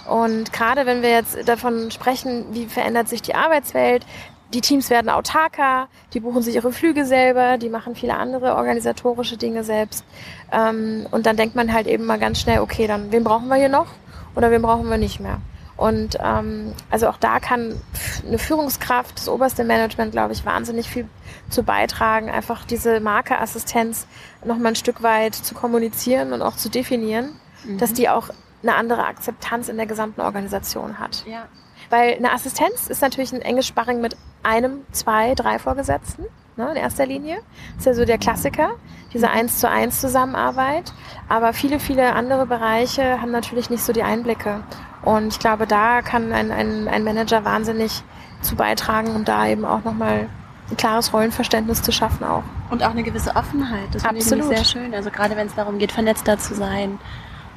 Und 0.08 0.52
gerade 0.52 0.86
wenn 0.86 1.02
wir 1.02 1.10
jetzt 1.10 1.48
davon 1.48 1.92
sprechen, 1.92 2.46
wie 2.52 2.66
verändert 2.66 3.08
sich 3.08 3.22
die 3.22 3.36
Arbeitswelt, 3.36 4.06
die 4.54 4.62
Teams 4.62 4.90
werden 4.90 5.10
autarker, 5.10 5.88
die 6.14 6.20
buchen 6.20 6.44
sich 6.44 6.56
ihre 6.56 6.72
Flüge 6.72 7.06
selber, 7.06 7.58
die 7.58 7.70
machen 7.70 7.96
viele 7.96 8.16
andere 8.16 8.56
organisatorische 8.56 9.38
Dinge 9.38 9.64
selbst. 9.64 10.06
Ähm, 10.52 11.08
und 11.12 11.26
dann 11.26 11.38
denkt 11.38 11.56
man 11.56 11.74
halt 11.74 11.88
eben 11.88 12.06
mal 12.06 12.20
ganz 12.20 12.40
schnell, 12.40 12.60
okay, 12.60 12.86
dann 12.86 13.12
wen 13.12 13.24
brauchen 13.24 13.48
wir 13.48 13.56
hier 13.56 13.70
noch 13.70 13.88
oder 14.36 14.52
wen 14.52 14.62
brauchen 14.62 14.90
wir 14.90 14.98
nicht 14.98 15.20
mehr. 15.20 15.40
Und 15.76 16.18
ähm, 16.24 16.74
also 16.92 17.08
auch 17.08 17.18
da 17.18 17.40
kann 17.40 17.82
eine 18.28 18.38
Führungskraft, 18.38 19.18
das 19.18 19.28
oberste 19.28 19.64
Management, 19.64 20.12
glaube 20.12 20.34
ich, 20.34 20.46
wahnsinnig 20.46 20.88
viel 20.88 21.08
zu 21.50 21.64
beitragen, 21.64 22.30
einfach 22.30 22.64
diese 22.64 23.00
Markeassistenz 23.00 24.06
noch 24.46 24.58
mal 24.58 24.70
ein 24.70 24.76
Stück 24.76 25.02
weit 25.02 25.34
zu 25.34 25.56
kommunizieren 25.56 26.32
und 26.32 26.44
auch 26.44 26.56
zu 26.56 26.70
definieren, 26.70 27.32
mhm. 27.66 27.80
dass 27.80 27.94
die 27.94 28.08
auch 28.08 28.30
eine 28.64 28.76
andere 28.76 29.06
Akzeptanz 29.06 29.70
in 29.70 29.78
der 29.78 29.86
gesamten 29.86 30.22
Organisation 30.22 31.00
hat. 31.00 31.24
Ja. 31.28 31.46
Weil 31.90 32.16
eine 32.16 32.32
Assistenz 32.32 32.88
ist 32.88 33.02
natürlich 33.02 33.34
ein 33.34 33.42
enges 33.42 33.68
Sparring 33.68 34.02
mit 34.02 34.18
einem, 34.42 34.82
zwei, 34.92 35.36
drei 35.36 35.60
Vorgesetzten 35.60 36.26
ne, 36.56 36.72
in 36.72 36.78
erster 36.78 37.06
Linie. 37.06 37.38
Das 37.76 37.80
ist 37.80 37.86
ja 37.86 37.94
so 37.94 38.06
der 38.06 38.18
Klassiker, 38.18 38.72
diese 39.14 39.30
eins 39.30 39.60
zu 39.60 39.70
eins 39.70 40.02
Zusammenarbeit. 40.02 40.94
Aber 41.30 41.54
viele, 41.54 41.80
viele 41.80 42.14
andere 42.14 42.46
Bereiche 42.46 43.22
haben 43.22 43.32
natürlich 43.32 43.70
nicht 43.70 43.84
so 43.84 43.94
die 43.94 44.04
Einblicke. 44.04 44.64
Und 45.04 45.34
ich 45.34 45.40
glaube, 45.40 45.68
da 45.68 46.02
kann 46.02 46.32
ein, 46.32 46.52
ein, 46.52 46.88
ein 46.88 47.04
Manager 47.04 47.44
wahnsinnig 47.44 48.04
zu 48.42 48.56
beitragen, 48.56 49.16
um 49.16 49.26
da 49.26 49.48
eben 49.48 49.66
auch 49.66 49.84
nochmal 49.84 50.30
ein 50.70 50.78
klares 50.78 51.14
Rollenverständnis 51.14 51.82
zu 51.82 51.92
schaffen 51.92 52.24
auch. 52.24 52.44
Und 52.70 52.84
auch 52.84 52.92
eine 52.92 53.04
gewisse 53.04 53.36
Offenheit. 53.36 53.94
Das 53.94 54.04
finde 54.04 54.20
ich 54.20 54.26
sehr 54.26 54.66
schön. 54.66 54.94
Also 54.94 55.12
gerade 55.12 55.36
wenn 55.36 55.48
es 55.48 55.56
darum 55.56 55.78
geht, 55.78 55.92
vernetzter 55.92 56.38
zu 56.38 56.56
sein, 56.56 57.00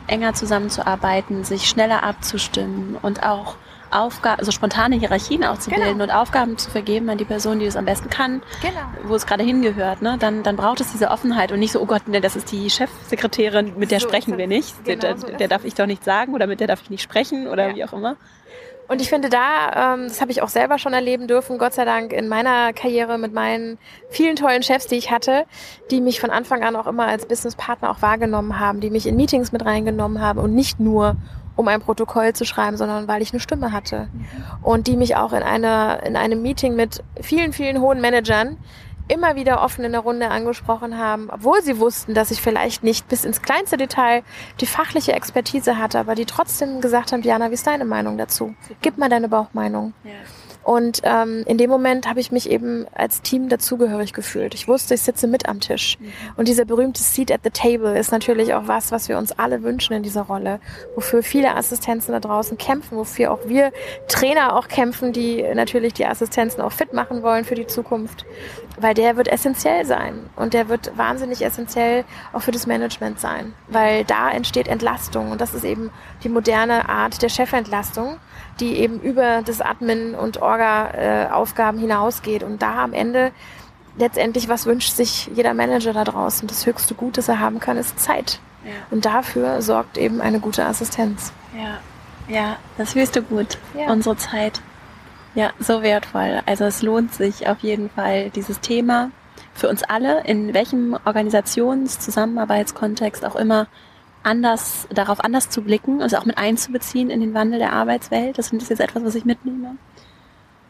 enger 0.07 0.35
zusammenzuarbeiten, 0.35 1.45
sich 1.45 1.69
schneller 1.69 2.03
abzustimmen 2.03 2.97
und 3.01 3.23
auch 3.23 3.57
Aufgaben, 3.91 4.41
also 4.41 4.51
spontane 4.51 4.97
Hierarchien 4.97 5.45
auch 5.45 5.59
zu 5.59 5.71
genau. 5.71 5.91
und 5.91 6.11
Aufgaben 6.11 6.59
zu 6.59 6.71
vergeben 6.71 7.09
an 7.09 7.19
die 7.19 7.25
Person, 7.25 7.61
die 7.61 7.67
es 7.67 7.77
am 7.77 7.85
besten 7.85 8.11
kann, 8.11 8.43
genau. 8.61 8.81
wo 9.05 9.15
es 9.15 9.27
gerade 9.27 9.45
hingehört, 9.45 10.03
ne? 10.03 10.17
dann, 10.19 10.43
dann 10.43 10.57
braucht 10.57 10.81
es 10.81 10.93
diese 10.93 11.11
Offenheit 11.11 11.53
und 11.53 11.61
nicht 11.61 11.73
so, 11.73 11.81
oh 11.81 11.87
Gott, 11.87 12.09
ne, 12.09 12.21
das 12.21 12.37
ist 12.37 12.51
die 12.51 12.69
Chefsekretärin, 12.69 13.79
mit 13.79 13.91
der 13.91 14.01
so 14.01 14.09
sprechen 14.09 14.39
wir 14.39 14.49
nicht, 14.49 14.85
genau 14.85 15.01
der, 15.01 15.19
so 15.19 15.29
der 15.29 15.49
darf 15.49 15.65
ich 15.65 15.75
doch 15.75 15.87
nicht 15.87 16.05
sagen 16.05 16.35
oder 16.35 16.47
mit 16.47 16.61
der 16.61 16.67
darf 16.67 16.83
ich 16.83 16.91
nicht 16.91 17.03
sprechen 17.03 17.47
oder 17.47 17.69
ja. 17.69 17.75
wie 17.77 17.85
auch 17.85 17.93
immer. 17.93 18.17
Und 18.89 19.01
ich 19.01 19.09
finde 19.09 19.29
da, 19.29 19.95
ähm, 19.95 20.05
das 20.05 20.21
habe 20.21 20.31
ich 20.31 20.43
auch 20.43 20.49
selber 20.49 20.79
schon 20.79 20.93
erleben 20.93 21.27
dürfen, 21.27 21.59
Gott 21.59 21.75
sei 21.75 21.85
Dank 21.85 22.13
in 22.13 22.29
meiner 22.29 22.73
Karriere 22.73 23.19
mit 23.19 23.33
meinen 23.33 23.79
vielen 24.11 24.37
tollen 24.37 24.63
Chefs, 24.63 24.87
die 24.87 24.97
ich 24.97 25.11
hatte, 25.11 25.45
die 25.91 26.01
mich 26.01 26.21
von 26.21 26.31
Anfang 26.31 26.63
an 26.63 26.77
auch 26.77 26.87
immer 26.87 27.07
als 27.07 27.27
Businesspartner 27.27 27.91
auch 27.91 28.03
wahrgenommen 28.03 28.61
haben, 28.61 28.81
die 28.81 28.91
mich 28.91 29.07
in 29.07 29.17
Meetings 29.17 29.53
mit 29.53 29.65
reingenommen 29.65 30.21
haben 30.21 30.39
und 30.39 30.55
nicht 30.55 30.79
nur 30.79 31.17
um 31.57 31.67
ein 31.69 31.81
Protokoll 31.81 32.35
zu 32.35 32.45
schreiben, 32.45 32.77
sondern 32.77 33.09
weil 33.09 33.23
ich 33.23 33.33
eine 33.33 33.41
Stimme 33.41 33.73
hatte. 33.73 34.09
Und 34.63 34.87
die 34.87 34.97
mich 34.97 35.17
auch 35.17 35.33
in 35.33 35.43
einer, 35.43 36.03
in 36.05 36.15
einem 36.15 36.43
Meeting 36.43 36.77
mit 36.77 37.03
vielen, 37.21 37.53
vielen 37.53 37.81
hohen 37.81 38.01
Managern 38.01 38.59
immer 39.09 39.37
wieder 39.37 39.63
offen 39.63 39.85
in 39.85 39.93
der 39.93 40.01
Runde 40.01 40.29
angesprochen 40.29 40.99
haben, 40.99 41.29
obwohl 41.31 41.63
sie 41.63 41.79
wussten, 41.79 42.15
dass 42.15 42.31
ich 42.31 42.41
vielleicht 42.41 42.83
nicht 42.83 43.09
bis 43.09 43.25
ins 43.25 43.43
kleinste 43.43 43.77
Detail 43.77 44.23
die 44.61 44.67
fachliche 44.67 45.13
Expertise 45.13 45.79
hatte, 45.79 45.99
aber 45.99 46.15
die 46.15 46.27
trotzdem 46.27 46.81
gesagt 46.81 47.13
haben, 47.13 47.23
Diana, 47.23 47.51
wie 47.51 47.55
ist 47.55 47.67
deine 47.67 47.85
Meinung 47.85 48.19
dazu? 48.19 48.55
Gib 48.83 48.99
mal 48.99 49.09
deine 49.09 49.29
Bauchmeinung. 49.29 49.93
Ja. 50.05 50.11
Und 50.67 51.03
ähm, 51.05 51.45
in 51.47 51.59
dem 51.59 51.71
Moment 51.71 52.09
habe 52.09 52.19
ich 52.19 52.33
mich 52.33 52.51
eben 52.51 52.87
als 52.93 53.23
Team 53.23 53.49
dazugehörig 53.49 54.13
gefühlt. 54.13 54.53
Ich 54.53 54.67
wusste, 54.67 54.95
ich 54.95 55.03
sitze 55.03 55.29
mit 55.29 55.49
am 55.49 55.61
Tisch. 55.61 55.97
Mhm. 56.01 56.13
Und 56.35 56.49
dieser 56.49 56.65
berühmte 56.65 57.05
Seat 57.05 57.31
at 57.31 57.43
the 57.45 57.51
Table 57.51 57.97
ist 57.97 58.11
natürlich 58.11 58.53
auch 58.53 58.67
was, 58.67 58.91
was 58.91 59.09
wir 59.09 59.17
uns 59.17 59.31
alle 59.39 59.63
wünschen 59.63 59.93
in 59.93 60.03
dieser 60.03 60.23
Rolle, 60.23 60.59
wofür 60.97 61.23
viele 61.23 61.55
Assistenzen 61.55 62.11
da 62.11 62.19
draußen 62.19 62.59
kämpfen, 62.59 62.99
wofür 62.99 63.31
auch 63.31 63.47
wir 63.47 63.71
Trainer 64.09 64.57
auch 64.57 64.67
kämpfen, 64.67 65.13
die 65.13 65.45
natürlich 65.55 65.95
die 65.95 66.05
Assistenzen 66.05 66.61
auch 66.61 66.73
fit 66.73 66.93
machen 66.93 67.23
wollen 67.23 67.45
für 67.45 67.55
die 67.55 67.69
Zukunft. 67.69 68.27
Weil 68.77 68.95
der 68.95 69.17
wird 69.17 69.29
essentiell 69.29 69.87
sein. 69.87 70.19
Und 70.35 70.53
der 70.53 70.69
wird 70.69 70.99
wahnsinnig 70.99 71.45
essentiell 71.45 72.05
auch 72.33 72.43
für 72.43 72.51
das 72.51 72.67
Management 72.67 73.21
sein. 73.21 73.55
Weil 73.69 74.03
da 74.03 74.33
entsteht 74.33 74.67
Entlastung. 74.67 75.31
Und 75.31 75.41
das 75.41 75.55
ist 75.55 75.65
eben 75.65 75.93
die 76.25 76.29
moderne 76.29 76.89
Art 76.89 77.23
der 77.23 77.29
Chefentlastung 77.29 78.17
die 78.61 78.77
eben 78.77 79.01
über 79.01 79.43
das 79.43 79.61
Admin 79.61 80.15
und 80.15 80.41
Orga-Aufgaben 80.41 81.79
hinausgeht. 81.79 82.43
Und 82.43 82.63
da 82.63 82.83
am 82.85 82.93
Ende 82.93 83.33
letztendlich, 83.99 84.49
was 84.49 84.67
wünscht 84.67 84.95
sich 84.95 85.31
jeder 85.35 85.55
Manager 85.55 85.93
da 85.93 86.05
draußen? 86.05 86.49
Das 86.49 86.67
höchste 86.67 86.95
Gut, 86.95 87.19
das 87.19 87.29
er 87.29 87.41
haben 87.41 87.61
kann, 87.61 87.77
ist 87.77 87.99
Zeit. 87.99 88.41
Ja. 88.65 88.73
Und 88.91 89.05
dafür 89.05 89.63
sorgt 89.63 89.97
eben 89.99 90.21
eine 90.21 90.41
gute 90.41 90.65
Assistenz. 90.65 91.33
Ja, 91.57 91.79
ja, 92.29 92.57
das 92.77 92.95
höchste 92.95 93.23
Gut, 93.23 93.59
ja. 93.75 93.93
unsere 93.93 94.17
Zeit. 94.17 94.61
Ja, 95.35 95.51
so 95.59 95.83
wertvoll. 95.83 96.41
Also 96.47 96.65
es 96.65 96.83
lohnt 96.83 97.15
sich 97.15 97.47
auf 97.47 97.59
jeden 97.61 97.91
Fall, 97.91 98.31
dieses 98.31 98.61
Thema 98.61 99.11
für 99.55 99.69
uns 99.69 99.83
alle, 99.83 100.23
in 100.25 100.55
welchem 100.55 100.97
Organisations-, 101.05 101.99
Zusammenarbeitskontext 101.99 103.25
auch 103.25 103.37
immer, 103.37 103.67
anders, 104.27 104.87
darauf 104.93 105.21
anders 105.21 105.49
zu 105.49 105.63
blicken, 105.63 106.03
also 106.03 106.17
auch 106.17 106.25
mit 106.25 106.37
einzubeziehen 106.37 107.11
in 107.11 107.21
den 107.21 107.33
Wandel 107.33 107.59
der 107.59 107.73
Arbeitswelt. 107.73 108.39
Das 108.39 108.53
ist 108.53 108.71
jetzt 108.71 108.81
etwas, 108.81 109.05
was 109.05 109.15
ich 109.15 109.25
mitnehme. 109.25 109.77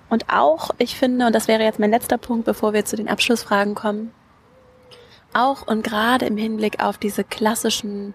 Und 0.08 0.28
auch, 0.28 0.70
ich 0.78 0.96
finde, 0.96 1.26
und 1.26 1.34
das 1.34 1.48
wäre 1.48 1.62
jetzt 1.62 1.80
mein 1.80 1.90
letzter 1.90 2.18
Punkt, 2.18 2.44
bevor 2.44 2.72
wir 2.72 2.84
zu 2.84 2.96
den 2.96 3.08
Abschlussfragen 3.08 3.74
kommen, 3.74 4.12
auch 5.32 5.66
und 5.66 5.82
gerade 5.82 6.26
im 6.26 6.36
Hinblick 6.36 6.82
auf 6.82 6.98
diese 6.98 7.24
klassischen 7.24 8.14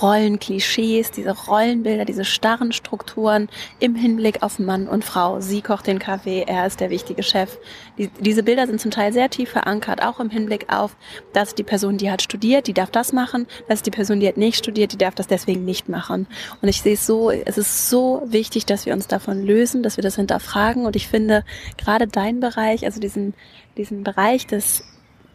Rollenklischees, 0.00 1.10
diese 1.10 1.30
Rollenbilder, 1.30 2.04
diese 2.04 2.24
starren 2.24 2.72
Strukturen 2.72 3.48
im 3.80 3.94
Hinblick 3.94 4.42
auf 4.42 4.58
Mann 4.58 4.88
und 4.88 5.04
Frau. 5.04 5.40
Sie 5.40 5.62
kocht 5.62 5.86
den 5.86 5.98
Kaffee, 5.98 6.44
er 6.46 6.66
ist 6.66 6.80
der 6.80 6.90
wichtige 6.90 7.22
Chef. 7.22 7.58
Die, 7.96 8.08
diese 8.20 8.42
Bilder 8.42 8.66
sind 8.66 8.80
zum 8.80 8.90
Teil 8.90 9.12
sehr 9.12 9.30
tief 9.30 9.50
verankert, 9.50 10.02
auch 10.02 10.20
im 10.20 10.30
Hinblick 10.30 10.72
auf, 10.72 10.96
dass 11.32 11.54
die 11.54 11.62
Person, 11.62 11.98
die 11.98 12.10
hat 12.10 12.22
studiert, 12.22 12.66
die 12.66 12.74
darf 12.74 12.90
das 12.90 13.12
machen, 13.12 13.46
dass 13.68 13.82
die 13.82 13.90
Person, 13.90 14.20
die 14.20 14.28
hat 14.28 14.36
nicht 14.36 14.58
studiert, 14.58 14.92
die 14.92 14.98
darf 14.98 15.14
das 15.14 15.26
deswegen 15.26 15.64
nicht 15.64 15.88
machen. 15.88 16.26
Und 16.62 16.68
ich 16.68 16.82
sehe 16.82 16.94
es 16.94 17.06
so, 17.06 17.30
es 17.30 17.58
ist 17.58 17.90
so 17.90 18.22
wichtig, 18.26 18.66
dass 18.66 18.86
wir 18.86 18.92
uns 18.92 19.08
davon 19.08 19.42
lösen, 19.42 19.82
dass 19.82 19.96
wir 19.96 20.02
das 20.02 20.16
hinterfragen. 20.16 20.86
Und 20.86 20.96
ich 20.96 21.08
finde 21.08 21.44
gerade 21.76 22.06
dein 22.06 22.40
Bereich, 22.40 22.84
also 22.84 23.00
diesen, 23.00 23.34
diesen 23.76 24.04
Bereich 24.04 24.46
des, 24.46 24.84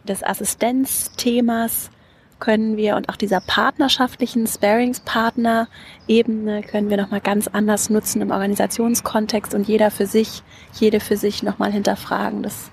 des 0.07 0.24
Assistenzthemas, 0.24 1.89
können 2.43 2.75
wir 2.75 2.97
und 2.97 3.07
auch 3.07 3.15
dieser 3.15 3.39
partnerschaftlichen 3.39 4.47
Sparingspartner-Ebene 4.47 6.63
können 6.63 6.89
wir 6.89 6.97
nochmal 6.97 7.21
ganz 7.21 7.47
anders 7.47 7.89
nutzen 7.89 8.21
im 8.21 8.31
Organisationskontext 8.31 9.53
und 9.53 9.65
jeder 9.65 9.91
für 9.91 10.07
sich, 10.07 10.43
jede 10.73 10.99
für 10.99 11.15
sich 11.15 11.41
nochmal 11.41 11.71
hinterfragen. 11.71 12.43
Das 12.43 12.69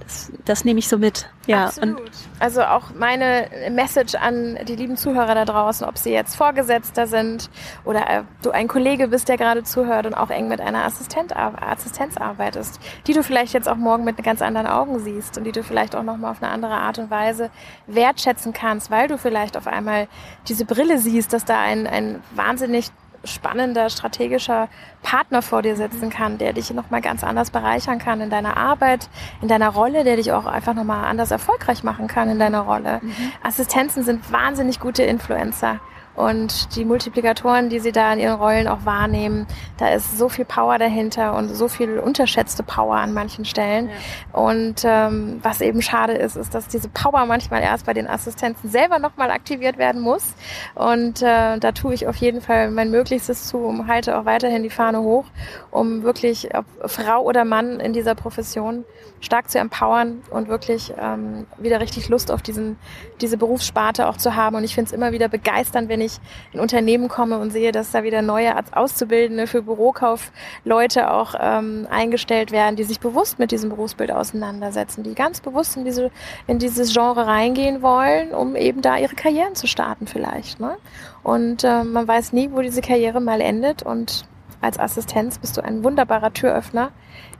das, 0.00 0.32
das 0.44 0.64
nehme 0.64 0.78
ich 0.78 0.88
so 0.88 0.98
mit. 0.98 1.28
Ja. 1.46 1.66
Absolut. 1.66 2.00
Und 2.00 2.10
also 2.38 2.62
auch 2.62 2.90
meine 2.94 3.48
Message 3.70 4.14
an 4.14 4.58
die 4.66 4.76
lieben 4.76 4.96
Zuhörer 4.96 5.34
da 5.34 5.44
draußen, 5.44 5.86
ob 5.86 5.98
sie 5.98 6.10
jetzt 6.10 6.36
Vorgesetzter 6.36 7.06
sind 7.06 7.50
oder 7.84 8.08
äh, 8.08 8.22
du 8.42 8.50
ein 8.50 8.68
Kollege 8.68 9.08
bist, 9.08 9.28
der 9.28 9.36
gerade 9.36 9.62
zuhört 9.62 10.06
und 10.06 10.14
auch 10.14 10.30
eng 10.30 10.48
mit 10.48 10.60
einer 10.60 10.84
Assistent, 10.84 11.36
Assistenz 11.36 12.16
arbeitest, 12.16 12.80
die 13.06 13.12
du 13.12 13.22
vielleicht 13.22 13.52
jetzt 13.52 13.68
auch 13.68 13.76
morgen 13.76 14.04
mit 14.04 14.22
ganz 14.22 14.42
anderen 14.42 14.66
Augen 14.66 14.98
siehst 15.00 15.38
und 15.38 15.44
die 15.44 15.52
du 15.52 15.62
vielleicht 15.62 15.94
auch 15.94 16.02
nochmal 16.02 16.32
auf 16.32 16.42
eine 16.42 16.52
andere 16.52 16.74
Art 16.74 16.98
und 16.98 17.10
Weise 17.10 17.50
wertschätzen 17.86 18.52
kannst, 18.52 18.90
weil 18.90 19.08
du 19.08 19.18
vielleicht 19.18 19.56
auf 19.56 19.66
einmal 19.66 20.08
diese 20.48 20.64
Brille 20.64 20.98
siehst, 20.98 21.32
dass 21.32 21.44
da 21.44 21.60
ein, 21.60 21.86
ein 21.86 22.22
wahnsinnig 22.34 22.90
spannender 23.24 23.90
strategischer 23.90 24.68
Partner 25.02 25.42
vor 25.42 25.62
dir 25.62 25.76
sitzen 25.76 26.10
kann, 26.10 26.38
der 26.38 26.52
dich 26.52 26.70
nochmal 26.72 27.00
ganz 27.00 27.22
anders 27.24 27.50
bereichern 27.50 27.98
kann 27.98 28.20
in 28.20 28.30
deiner 28.30 28.56
Arbeit, 28.56 29.08
in 29.42 29.48
deiner 29.48 29.68
Rolle, 29.68 30.04
der 30.04 30.16
dich 30.16 30.32
auch 30.32 30.46
einfach 30.46 30.74
nochmal 30.74 31.04
anders 31.04 31.30
erfolgreich 31.30 31.82
machen 31.82 32.06
kann 32.06 32.30
in 32.30 32.38
deiner 32.38 32.60
Rolle. 32.60 33.00
Mhm. 33.02 33.14
Assistenzen 33.42 34.02
sind 34.02 34.32
wahnsinnig 34.32 34.80
gute 34.80 35.02
Influencer 35.02 35.80
und 36.14 36.76
die 36.76 36.84
Multiplikatoren, 36.84 37.70
die 37.70 37.78
sie 37.78 37.92
da 37.92 38.12
in 38.12 38.18
ihren 38.18 38.34
Rollen 38.34 38.68
auch 38.68 38.84
wahrnehmen, 38.84 39.46
da 39.78 39.88
ist 39.88 40.18
so 40.18 40.28
viel 40.28 40.44
Power 40.44 40.78
dahinter 40.78 41.34
und 41.36 41.48
so 41.54 41.68
viel 41.68 41.98
unterschätzte 41.98 42.62
Power 42.62 42.96
an 42.96 43.14
manchen 43.14 43.44
Stellen. 43.44 43.88
Ja. 43.88 44.40
Und 44.40 44.82
ähm, 44.84 45.40
was 45.42 45.60
eben 45.60 45.80
schade 45.82 46.12
ist, 46.14 46.36
ist, 46.36 46.54
dass 46.54 46.68
diese 46.68 46.88
Power 46.88 47.26
manchmal 47.26 47.62
erst 47.62 47.86
bei 47.86 47.94
den 47.94 48.06
Assistenten 48.06 48.68
selber 48.68 48.98
nochmal 48.98 49.30
aktiviert 49.30 49.78
werden 49.78 50.00
muss. 50.00 50.34
Und 50.74 51.22
äh, 51.22 51.58
da 51.58 51.72
tue 51.72 51.94
ich 51.94 52.06
auf 52.06 52.16
jeden 52.16 52.40
Fall 52.40 52.70
mein 52.70 52.90
Möglichstes 52.90 53.46
zu 53.46 53.58
und 53.58 53.86
halte 53.86 54.18
auch 54.18 54.24
weiterhin 54.24 54.62
die 54.62 54.70
Fahne 54.70 55.00
hoch, 55.00 55.24
um 55.70 56.02
wirklich, 56.02 56.54
ob 56.54 56.66
Frau 56.90 57.22
oder 57.22 57.44
Mann 57.44 57.80
in 57.80 57.92
dieser 57.92 58.14
Profession, 58.14 58.84
stark 59.20 59.50
zu 59.50 59.58
empowern 59.58 60.22
und 60.30 60.48
wirklich 60.48 60.92
ähm, 60.98 61.46
wieder 61.58 61.80
richtig 61.80 62.08
Lust 62.08 62.30
auf 62.30 62.42
diesen, 62.42 62.78
diese 63.20 63.36
Berufssparte 63.36 64.08
auch 64.08 64.16
zu 64.16 64.34
haben. 64.34 64.56
Und 64.56 64.64
ich 64.64 64.74
finde 64.74 64.88
es 64.88 64.92
immer 64.92 65.12
wieder 65.12 65.28
begeisternd, 65.28 65.88
wenn 65.88 65.99
ich 66.00 66.18
in 66.52 66.60
Unternehmen 66.60 67.08
komme 67.08 67.38
und 67.38 67.50
sehe, 67.50 67.72
dass 67.72 67.90
da 67.90 68.02
wieder 68.02 68.22
neue 68.22 68.54
Auszubildende 68.72 69.46
für 69.46 69.62
Bürokaufleute 69.62 71.10
auch 71.10 71.34
ähm, 71.38 71.86
eingestellt 71.90 72.52
werden, 72.52 72.76
die 72.76 72.84
sich 72.84 73.00
bewusst 73.00 73.38
mit 73.38 73.50
diesem 73.50 73.70
Berufsbild 73.70 74.10
auseinandersetzen, 74.10 75.02
die 75.02 75.14
ganz 75.14 75.40
bewusst 75.40 75.76
in, 75.76 75.84
diese, 75.84 76.10
in 76.46 76.58
dieses 76.58 76.92
Genre 76.92 77.26
reingehen 77.26 77.82
wollen, 77.82 78.32
um 78.32 78.56
eben 78.56 78.82
da 78.82 78.96
ihre 78.98 79.14
Karrieren 79.14 79.54
zu 79.54 79.66
starten 79.66 80.06
vielleicht. 80.06 80.60
Ne? 80.60 80.76
Und 81.22 81.64
äh, 81.64 81.84
man 81.84 82.06
weiß 82.06 82.32
nie, 82.32 82.50
wo 82.52 82.60
diese 82.60 82.80
Karriere 82.80 83.20
mal 83.20 83.40
endet 83.40 83.82
und 83.82 84.24
als 84.60 84.78
Assistenz 84.78 85.38
bist 85.38 85.56
du 85.56 85.64
ein 85.64 85.84
wunderbarer 85.84 86.32
Türöffner 86.32 86.90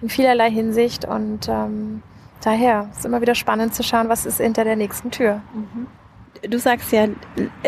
in 0.01 0.09
vielerlei 0.09 0.51
Hinsicht 0.51 1.05
und 1.05 1.49
ähm, 1.49 2.03
daher 2.43 2.89
ist 2.97 3.05
immer 3.05 3.21
wieder 3.21 3.35
spannend 3.35 3.75
zu 3.75 3.83
schauen, 3.83 4.09
was 4.09 4.27
ist 4.27 4.39
hinter 4.39 4.65
der 4.65 4.77
nächsten 4.77 5.11
Tür. 5.11 5.43
Mhm. 5.53 5.87
Du 6.49 6.59
sagst 6.59 6.91
ja, 6.93 7.07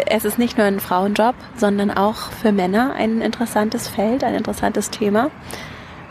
es 0.07 0.25
ist 0.25 0.39
nicht 0.39 0.57
nur 0.57 0.67
ein 0.67 0.81
Frauenjob, 0.81 1.35
sondern 1.57 1.91
auch 1.91 2.33
für 2.33 2.53
Männer 2.53 2.95
ein 2.95 3.21
interessantes 3.21 3.87
Feld, 3.87 4.25
ein 4.25 4.35
interessantes 4.35 4.89
Thema. 4.89 5.31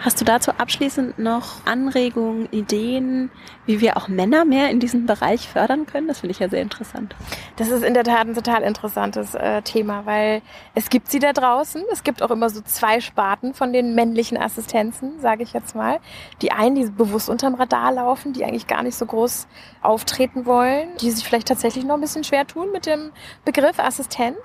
Hast 0.03 0.19
du 0.19 0.25
dazu 0.25 0.49
abschließend 0.57 1.19
noch 1.19 1.63
Anregungen, 1.67 2.51
Ideen, 2.51 3.29
wie 3.67 3.81
wir 3.81 3.97
auch 3.97 4.07
Männer 4.07 4.45
mehr 4.45 4.71
in 4.71 4.79
diesem 4.79 5.05
Bereich 5.05 5.47
fördern 5.47 5.85
können? 5.85 6.07
Das 6.07 6.21
finde 6.21 6.31
ich 6.31 6.39
ja 6.39 6.49
sehr 6.49 6.63
interessant. 6.63 7.15
Das 7.57 7.69
ist 7.69 7.83
in 7.83 7.93
der 7.93 8.03
Tat 8.03 8.21
ein 8.21 8.33
total 8.33 8.63
interessantes 8.63 9.35
äh, 9.35 9.61
Thema, 9.61 10.07
weil 10.07 10.41
es 10.73 10.89
gibt 10.89 11.11
sie 11.11 11.19
da 11.19 11.33
draußen. 11.33 11.83
Es 11.91 12.03
gibt 12.03 12.23
auch 12.23 12.31
immer 12.31 12.49
so 12.49 12.61
zwei 12.61 12.99
Sparten 12.99 13.53
von 13.53 13.73
den 13.73 13.93
männlichen 13.93 14.39
Assistenzen, 14.39 15.19
sage 15.19 15.43
ich 15.43 15.53
jetzt 15.53 15.75
mal. 15.75 15.99
Die 16.41 16.51
einen, 16.51 16.73
die 16.73 16.89
bewusst 16.89 17.29
unterm 17.29 17.53
Radar 17.53 17.91
laufen, 17.91 18.33
die 18.33 18.43
eigentlich 18.43 18.65
gar 18.65 18.81
nicht 18.81 18.95
so 18.95 19.05
groß 19.05 19.45
auftreten 19.83 20.47
wollen, 20.47 20.89
die 20.99 21.11
sich 21.11 21.23
vielleicht 21.23 21.47
tatsächlich 21.47 21.85
noch 21.85 21.93
ein 21.93 22.01
bisschen 22.01 22.23
schwer 22.23 22.47
tun 22.47 22.71
mit 22.71 22.87
dem 22.87 23.11
Begriff 23.45 23.77
Assistent. 23.77 24.39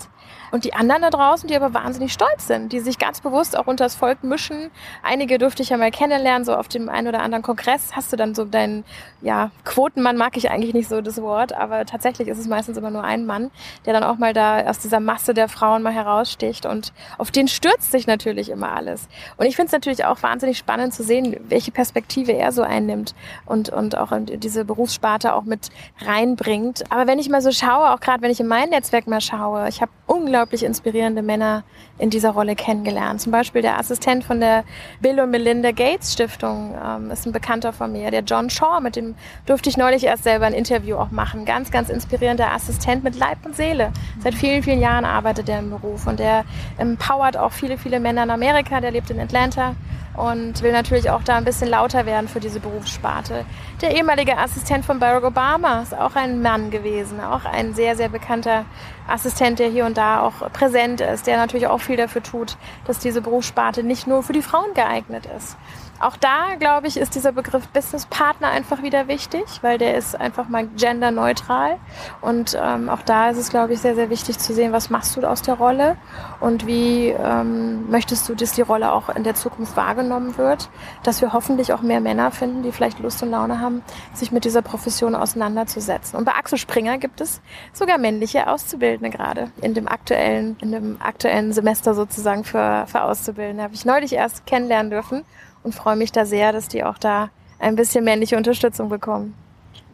Und 0.50 0.64
die 0.64 0.74
anderen 0.74 1.02
da 1.02 1.10
draußen, 1.10 1.48
die 1.48 1.56
aber 1.56 1.74
wahnsinnig 1.74 2.12
stolz 2.12 2.46
sind, 2.46 2.72
die 2.72 2.80
sich 2.80 2.98
ganz 2.98 3.20
bewusst 3.20 3.56
auch 3.56 3.66
unter 3.66 3.84
das 3.84 3.94
Volk 3.94 4.22
mischen. 4.22 4.70
Einige 5.02 5.38
durfte 5.38 5.62
ich 5.62 5.70
ja 5.70 5.76
mal 5.76 5.90
kennenlernen, 5.90 6.44
so 6.44 6.54
auf 6.54 6.68
dem 6.68 6.88
einen 6.88 7.08
oder 7.08 7.20
anderen 7.20 7.42
Kongress 7.42 7.90
hast 7.92 8.12
du 8.12 8.16
dann 8.16 8.34
so 8.34 8.44
deinen, 8.44 8.84
ja, 9.20 9.50
Quotenmann 9.64 10.16
mag 10.16 10.36
ich 10.36 10.50
eigentlich 10.50 10.74
nicht 10.74 10.88
so 10.88 11.00
das 11.00 11.20
Wort, 11.20 11.52
aber 11.52 11.84
tatsächlich 11.84 12.28
ist 12.28 12.38
es 12.38 12.46
meistens 12.46 12.76
immer 12.76 12.90
nur 12.90 13.04
ein 13.04 13.26
Mann, 13.26 13.50
der 13.84 13.92
dann 13.92 14.04
auch 14.04 14.18
mal 14.18 14.32
da 14.32 14.60
aus 14.66 14.78
dieser 14.78 15.00
Masse 15.00 15.34
der 15.34 15.48
Frauen 15.48 15.82
mal 15.82 15.92
heraussticht 15.92 16.66
und 16.66 16.92
auf 17.18 17.30
den 17.30 17.48
stürzt 17.48 17.90
sich 17.90 18.06
natürlich 18.06 18.50
immer 18.50 18.72
alles. 18.72 19.08
Und 19.36 19.46
ich 19.46 19.56
finde 19.56 19.66
es 19.66 19.72
natürlich 19.72 20.04
auch 20.04 20.22
wahnsinnig 20.22 20.58
spannend 20.58 20.94
zu 20.94 21.02
sehen, 21.02 21.36
welche 21.48 21.72
Perspektive 21.72 22.32
er 22.32 22.52
so 22.52 22.62
einnimmt 22.62 23.14
und, 23.44 23.68
und 23.70 23.96
auch 23.98 24.12
diese 24.26 24.64
Berufssparte 24.64 25.34
auch 25.34 25.44
mit 25.44 25.70
reinbringt. 26.00 26.84
Aber 26.90 27.06
wenn 27.06 27.18
ich 27.18 27.28
mal 27.28 27.42
so 27.42 27.50
schaue, 27.50 27.92
auch 27.92 28.00
gerade 28.00 28.22
wenn 28.22 28.30
ich 28.30 28.40
in 28.40 28.46
mein 28.46 28.70
Netzwerk 28.70 29.06
mal 29.06 29.20
schaue, 29.20 29.68
ich 29.68 29.80
habe 29.80 29.90
unglaublich 30.06 30.35
unglaublich 30.36 30.64
inspirierende 30.64 31.22
Männer 31.22 31.64
in 31.98 32.10
dieser 32.10 32.30
Rolle 32.30 32.54
kennengelernt. 32.54 33.20
Zum 33.20 33.32
Beispiel 33.32 33.62
der 33.62 33.78
Assistent 33.78 34.24
von 34.24 34.40
der 34.40 34.64
Bill 35.00 35.18
und 35.20 35.30
Melinda 35.30 35.70
Gates 35.70 36.12
Stiftung 36.12 36.74
ähm, 36.84 37.10
ist 37.10 37.26
ein 37.26 37.32
Bekannter 37.32 37.72
von 37.72 37.92
mir, 37.92 38.10
der 38.10 38.22
John 38.22 38.50
Shaw, 38.50 38.80
mit 38.80 38.96
dem 38.96 39.14
durfte 39.46 39.68
ich 39.68 39.76
neulich 39.76 40.04
erst 40.04 40.24
selber 40.24 40.46
ein 40.46 40.52
Interview 40.52 40.96
auch 40.96 41.10
machen. 41.10 41.44
Ganz, 41.44 41.70
ganz 41.70 41.88
inspirierender 41.88 42.52
Assistent 42.52 43.04
mit 43.04 43.16
Leib 43.16 43.38
und 43.44 43.56
Seele. 43.56 43.92
Seit 44.22 44.34
vielen, 44.34 44.62
vielen 44.62 44.80
Jahren 44.80 45.04
arbeitet 45.04 45.48
er 45.48 45.58
im 45.58 45.70
Beruf 45.70 46.06
und 46.06 46.18
der 46.18 46.44
empowert 46.78 47.36
auch 47.36 47.52
viele, 47.52 47.78
viele 47.78 48.00
Männer 48.00 48.24
in 48.24 48.30
Amerika. 48.30 48.80
Der 48.80 48.90
lebt 48.90 49.10
in 49.10 49.20
Atlanta 49.20 49.74
und 50.16 50.62
will 50.62 50.72
natürlich 50.72 51.10
auch 51.10 51.22
da 51.22 51.36
ein 51.36 51.44
bisschen 51.44 51.68
lauter 51.68 52.06
werden 52.06 52.28
für 52.28 52.40
diese 52.40 52.60
Berufssparte. 52.60 53.44
Der 53.82 53.94
ehemalige 53.94 54.36
Assistent 54.38 54.84
von 54.84 54.98
Barack 54.98 55.24
Obama 55.24 55.82
ist 55.82 55.96
auch 55.96 56.16
ein 56.16 56.40
Mann 56.40 56.70
gewesen, 56.70 57.20
auch 57.20 57.44
ein 57.44 57.74
sehr, 57.74 57.96
sehr 57.96 58.08
bekannter 58.08 58.64
Assistent, 59.06 59.58
der 59.58 59.68
hier 59.68 59.84
und 59.84 59.98
da 59.98 60.20
auch 60.20 60.50
präsent 60.52 61.00
ist, 61.00 61.26
der 61.26 61.36
natürlich 61.36 61.66
auch 61.66 61.80
viel 61.86 61.96
dafür 61.96 62.22
tut, 62.22 62.56
dass 62.86 62.98
diese 62.98 63.22
Berufssparte 63.22 63.82
nicht 63.82 64.06
nur 64.06 64.22
für 64.22 64.32
die 64.32 64.42
Frauen 64.42 64.74
geeignet 64.74 65.26
ist. 65.36 65.56
Auch 65.98 66.16
da, 66.16 66.56
glaube 66.58 66.88
ich, 66.88 66.98
ist 66.98 67.14
dieser 67.14 67.32
Begriff 67.32 67.68
Business 67.68 68.06
Partner 68.06 68.48
einfach 68.48 68.82
wieder 68.82 69.08
wichtig, 69.08 69.44
weil 69.62 69.78
der 69.78 69.96
ist 69.96 70.18
einfach 70.18 70.48
mal 70.48 70.66
genderneutral. 70.66 71.78
Und 72.20 72.58
ähm, 72.60 72.90
auch 72.90 73.02
da 73.02 73.30
ist 73.30 73.38
es, 73.38 73.48
glaube 73.48 73.72
ich, 73.72 73.80
sehr, 73.80 73.94
sehr 73.94 74.10
wichtig 74.10 74.38
zu 74.38 74.52
sehen, 74.52 74.72
was 74.72 74.90
machst 74.90 75.16
du 75.16 75.26
aus 75.26 75.40
der 75.42 75.54
Rolle 75.54 75.96
und 76.40 76.66
wie 76.66 77.08
ähm, 77.08 77.90
möchtest 77.90 78.28
du, 78.28 78.34
dass 78.34 78.52
die 78.52 78.62
Rolle 78.62 78.92
auch 78.92 79.08
in 79.08 79.24
der 79.24 79.34
Zukunft 79.34 79.76
wahrgenommen 79.76 80.36
wird. 80.36 80.68
Dass 81.02 81.22
wir 81.22 81.32
hoffentlich 81.32 81.72
auch 81.72 81.80
mehr 81.80 82.00
Männer 82.00 82.30
finden, 82.30 82.62
die 82.62 82.72
vielleicht 82.72 82.98
Lust 82.98 83.22
und 83.22 83.30
Laune 83.30 83.60
haben, 83.60 83.82
sich 84.12 84.32
mit 84.32 84.44
dieser 84.44 84.62
Profession 84.62 85.14
auseinanderzusetzen. 85.14 86.18
Und 86.18 86.26
bei 86.26 86.32
Axel 86.32 86.58
Springer 86.58 86.98
gibt 86.98 87.22
es 87.22 87.40
sogar 87.72 87.96
männliche 87.96 88.48
Auszubildende 88.48 89.16
gerade 89.16 89.50
in 89.62 89.72
dem 89.72 89.88
aktuellen, 89.88 90.56
in 90.60 90.72
dem 90.72 91.00
aktuellen 91.00 91.52
Semester 91.54 91.94
sozusagen 91.94 92.44
für, 92.44 92.84
für 92.86 93.02
Auszubildende. 93.02 93.62
Habe 93.62 93.74
ich 93.74 93.86
neulich 93.86 94.12
erst 94.12 94.46
kennenlernen 94.46 94.90
dürfen 94.90 95.24
und 95.66 95.74
freue 95.74 95.96
mich 95.96 96.12
da 96.12 96.24
sehr, 96.24 96.52
dass 96.52 96.68
die 96.68 96.84
auch 96.84 96.96
da 96.96 97.28
ein 97.58 97.76
bisschen 97.76 98.04
männliche 98.04 98.36
Unterstützung 98.36 98.88
bekommen. 98.88 99.34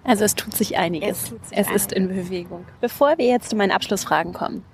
Also 0.04 0.24
es 0.24 0.34
tut 0.34 0.54
sich 0.54 0.76
einiges. 0.76 1.22
Es, 1.22 1.28
tut 1.30 1.46
sich 1.46 1.58
es 1.58 1.66
einiges. 1.66 1.82
ist 1.82 1.92
in 1.92 2.08
Bewegung. 2.08 2.64
Bevor 2.80 3.16
wir 3.18 3.26
jetzt 3.26 3.50
zu 3.50 3.56
meinen 3.56 3.70
Abschlussfragen 3.70 4.32
kommen, 4.32 4.64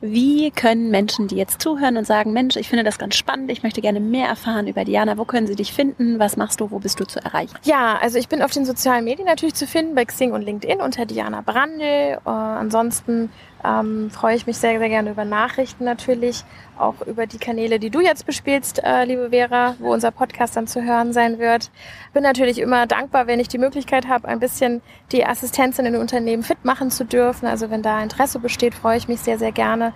wie 0.00 0.50
können 0.50 0.90
Menschen, 0.90 1.28
die 1.28 1.36
jetzt 1.36 1.60
zuhören 1.60 1.98
und 1.98 2.06
sagen, 2.06 2.32
Mensch, 2.32 2.56
ich 2.56 2.68
finde 2.68 2.84
das 2.84 2.98
ganz 2.98 3.14
spannend, 3.14 3.50
ich 3.50 3.62
möchte 3.62 3.82
gerne 3.82 4.00
mehr 4.00 4.26
erfahren 4.26 4.66
über 4.66 4.84
Diana, 4.84 5.18
wo 5.18 5.26
können 5.26 5.46
sie 5.46 5.54
dich 5.54 5.74
finden? 5.74 6.18
Was 6.18 6.38
machst 6.38 6.60
du? 6.60 6.70
Wo 6.70 6.78
bist 6.78 6.98
du 6.98 7.04
zu 7.04 7.22
erreichen? 7.22 7.54
Ja, 7.64 7.98
also 8.00 8.18
ich 8.18 8.28
bin 8.28 8.40
auf 8.40 8.50
den 8.50 8.64
sozialen 8.64 9.04
Medien 9.04 9.26
natürlich 9.26 9.54
zu 9.54 9.66
finden, 9.66 9.94
bei 9.94 10.06
Xing 10.06 10.32
und 10.32 10.42
LinkedIn 10.42 10.80
unter 10.80 11.04
Diana 11.04 11.42
Brandl. 11.42 12.18
Uh, 12.24 12.30
ansonsten 12.30 13.30
ähm, 13.64 14.10
freue 14.10 14.36
ich 14.36 14.46
mich 14.46 14.58
sehr, 14.58 14.78
sehr 14.78 14.88
gerne 14.88 15.10
über 15.10 15.24
Nachrichten 15.24 15.84
natürlich, 15.84 16.44
auch 16.78 16.94
über 17.06 17.26
die 17.26 17.38
Kanäle, 17.38 17.78
die 17.78 17.90
du 17.90 18.00
jetzt 18.00 18.24
bespielst, 18.24 18.82
äh, 18.82 19.04
liebe 19.04 19.30
Vera, 19.30 19.76
wo 19.78 19.92
unser 19.92 20.10
Podcast 20.10 20.56
dann 20.56 20.66
zu 20.66 20.82
hören 20.82 21.12
sein 21.12 21.38
wird. 21.38 21.70
Bin 22.14 22.22
natürlich 22.22 22.58
immer 22.58 22.86
dankbar, 22.86 23.26
wenn 23.26 23.38
ich 23.38 23.48
die 23.48 23.58
Möglichkeit 23.58 24.08
habe, 24.08 24.26
ein 24.26 24.40
bisschen 24.40 24.80
die 25.12 25.26
Assistenz 25.26 25.78
in 25.78 25.84
den 25.84 25.96
Unternehmen 25.96 26.42
fit 26.42 26.64
machen 26.64 26.90
zu 26.90 27.04
dürfen. 27.04 27.46
Also 27.46 27.70
wenn 27.70 27.82
da 27.82 28.02
Interesse 28.02 28.38
besteht, 28.38 28.74
freue 28.74 28.96
ich 28.96 29.08
mich 29.08 29.20
sehr, 29.20 29.38
sehr 29.38 29.52
gerne. 29.52 29.92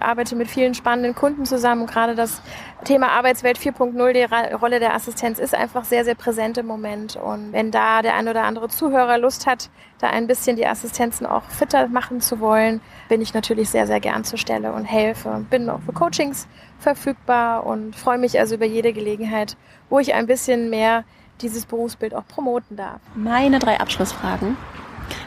Arbeite 0.00 0.36
mit 0.36 0.48
vielen 0.48 0.74
spannenden 0.74 1.14
Kunden 1.14 1.46
zusammen. 1.46 1.86
gerade 1.86 2.14
das 2.14 2.42
Thema 2.84 3.08
Arbeitswelt 3.12 3.58
4.0, 3.58 4.12
die 4.12 4.54
Rolle 4.54 4.80
der 4.80 4.94
Assistenz 4.94 5.38
ist 5.38 5.54
einfach 5.54 5.84
sehr, 5.84 6.04
sehr 6.04 6.14
präsent 6.14 6.58
im 6.58 6.66
Moment. 6.66 7.16
Und 7.16 7.52
wenn 7.52 7.70
da 7.70 8.02
der 8.02 8.14
ein 8.14 8.28
oder 8.28 8.42
andere 8.42 8.68
Zuhörer 8.68 9.18
Lust 9.18 9.46
hat, 9.46 9.70
da 10.02 10.10
ein 10.10 10.26
bisschen 10.26 10.56
die 10.56 10.66
Assistenzen 10.66 11.26
auch 11.26 11.44
fitter 11.44 11.86
machen 11.86 12.20
zu 12.20 12.40
wollen, 12.40 12.80
bin 13.08 13.22
ich 13.22 13.34
natürlich 13.34 13.70
sehr, 13.70 13.86
sehr 13.86 14.00
gern 14.00 14.24
zur 14.24 14.38
Stelle 14.38 14.72
und 14.72 14.84
helfe. 14.84 15.46
Bin 15.48 15.70
auch 15.70 15.80
für 15.80 15.92
Coachings 15.92 16.48
verfügbar 16.80 17.64
und 17.64 17.94
freue 17.94 18.18
mich 18.18 18.38
also 18.40 18.56
über 18.56 18.66
jede 18.66 18.92
Gelegenheit, 18.92 19.56
wo 19.88 20.00
ich 20.00 20.12
ein 20.12 20.26
bisschen 20.26 20.70
mehr 20.70 21.04
dieses 21.40 21.66
Berufsbild 21.66 22.14
auch 22.14 22.26
promoten 22.26 22.76
darf. 22.76 23.00
Meine 23.14 23.60
drei 23.60 23.78
Abschlussfragen. 23.78 24.56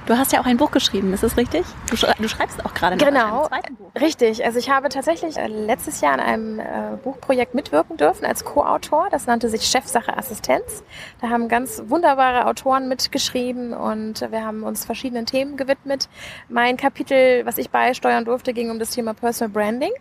Du 0.05 0.15
hast 0.15 0.31
ja 0.31 0.39
auch 0.39 0.45
ein 0.45 0.57
Buch 0.57 0.69
geschrieben, 0.69 1.13
ist 1.13 1.23
das 1.23 1.35
richtig? 1.35 1.65
Du, 1.89 1.95
du 1.95 2.27
schreibst 2.27 2.63
auch 2.63 2.75
gerade 2.75 2.95
noch 2.95 3.05
genau, 3.05 3.41
einem 3.41 3.47
zweiten 3.47 3.75
Buch. 3.75 3.91
Richtig. 3.99 4.45
Also 4.45 4.59
ich 4.59 4.69
habe 4.69 4.89
tatsächlich 4.89 5.37
äh, 5.37 5.47
letztes 5.47 5.99
Jahr 6.01 6.13
an 6.13 6.19
einem 6.19 6.59
äh, 6.59 6.63
Buchprojekt 7.03 7.55
mitwirken 7.55 7.97
dürfen 7.97 8.23
als 8.23 8.45
Co-Autor. 8.45 9.07
Das 9.09 9.25
nannte 9.25 9.49
sich 9.49 9.63
Chefsache 9.63 10.15
Assistenz. 10.15 10.83
Da 11.21 11.29
haben 11.29 11.47
ganz 11.47 11.81
wunderbare 11.87 12.45
Autoren 12.45 12.87
mitgeschrieben 12.87 13.73
und 13.73 14.21
wir 14.29 14.45
haben 14.45 14.63
uns 14.63 14.85
verschiedenen 14.85 15.25
Themen 15.25 15.57
gewidmet. 15.57 16.07
Mein 16.49 16.77
Kapitel, 16.77 17.43
was 17.47 17.57
ich 17.57 17.71
beisteuern 17.71 18.25
durfte, 18.25 18.53
ging 18.53 18.69
um 18.69 18.77
das 18.77 18.91
Thema 18.91 19.15
Personal 19.15 19.51
Branding 19.51 19.91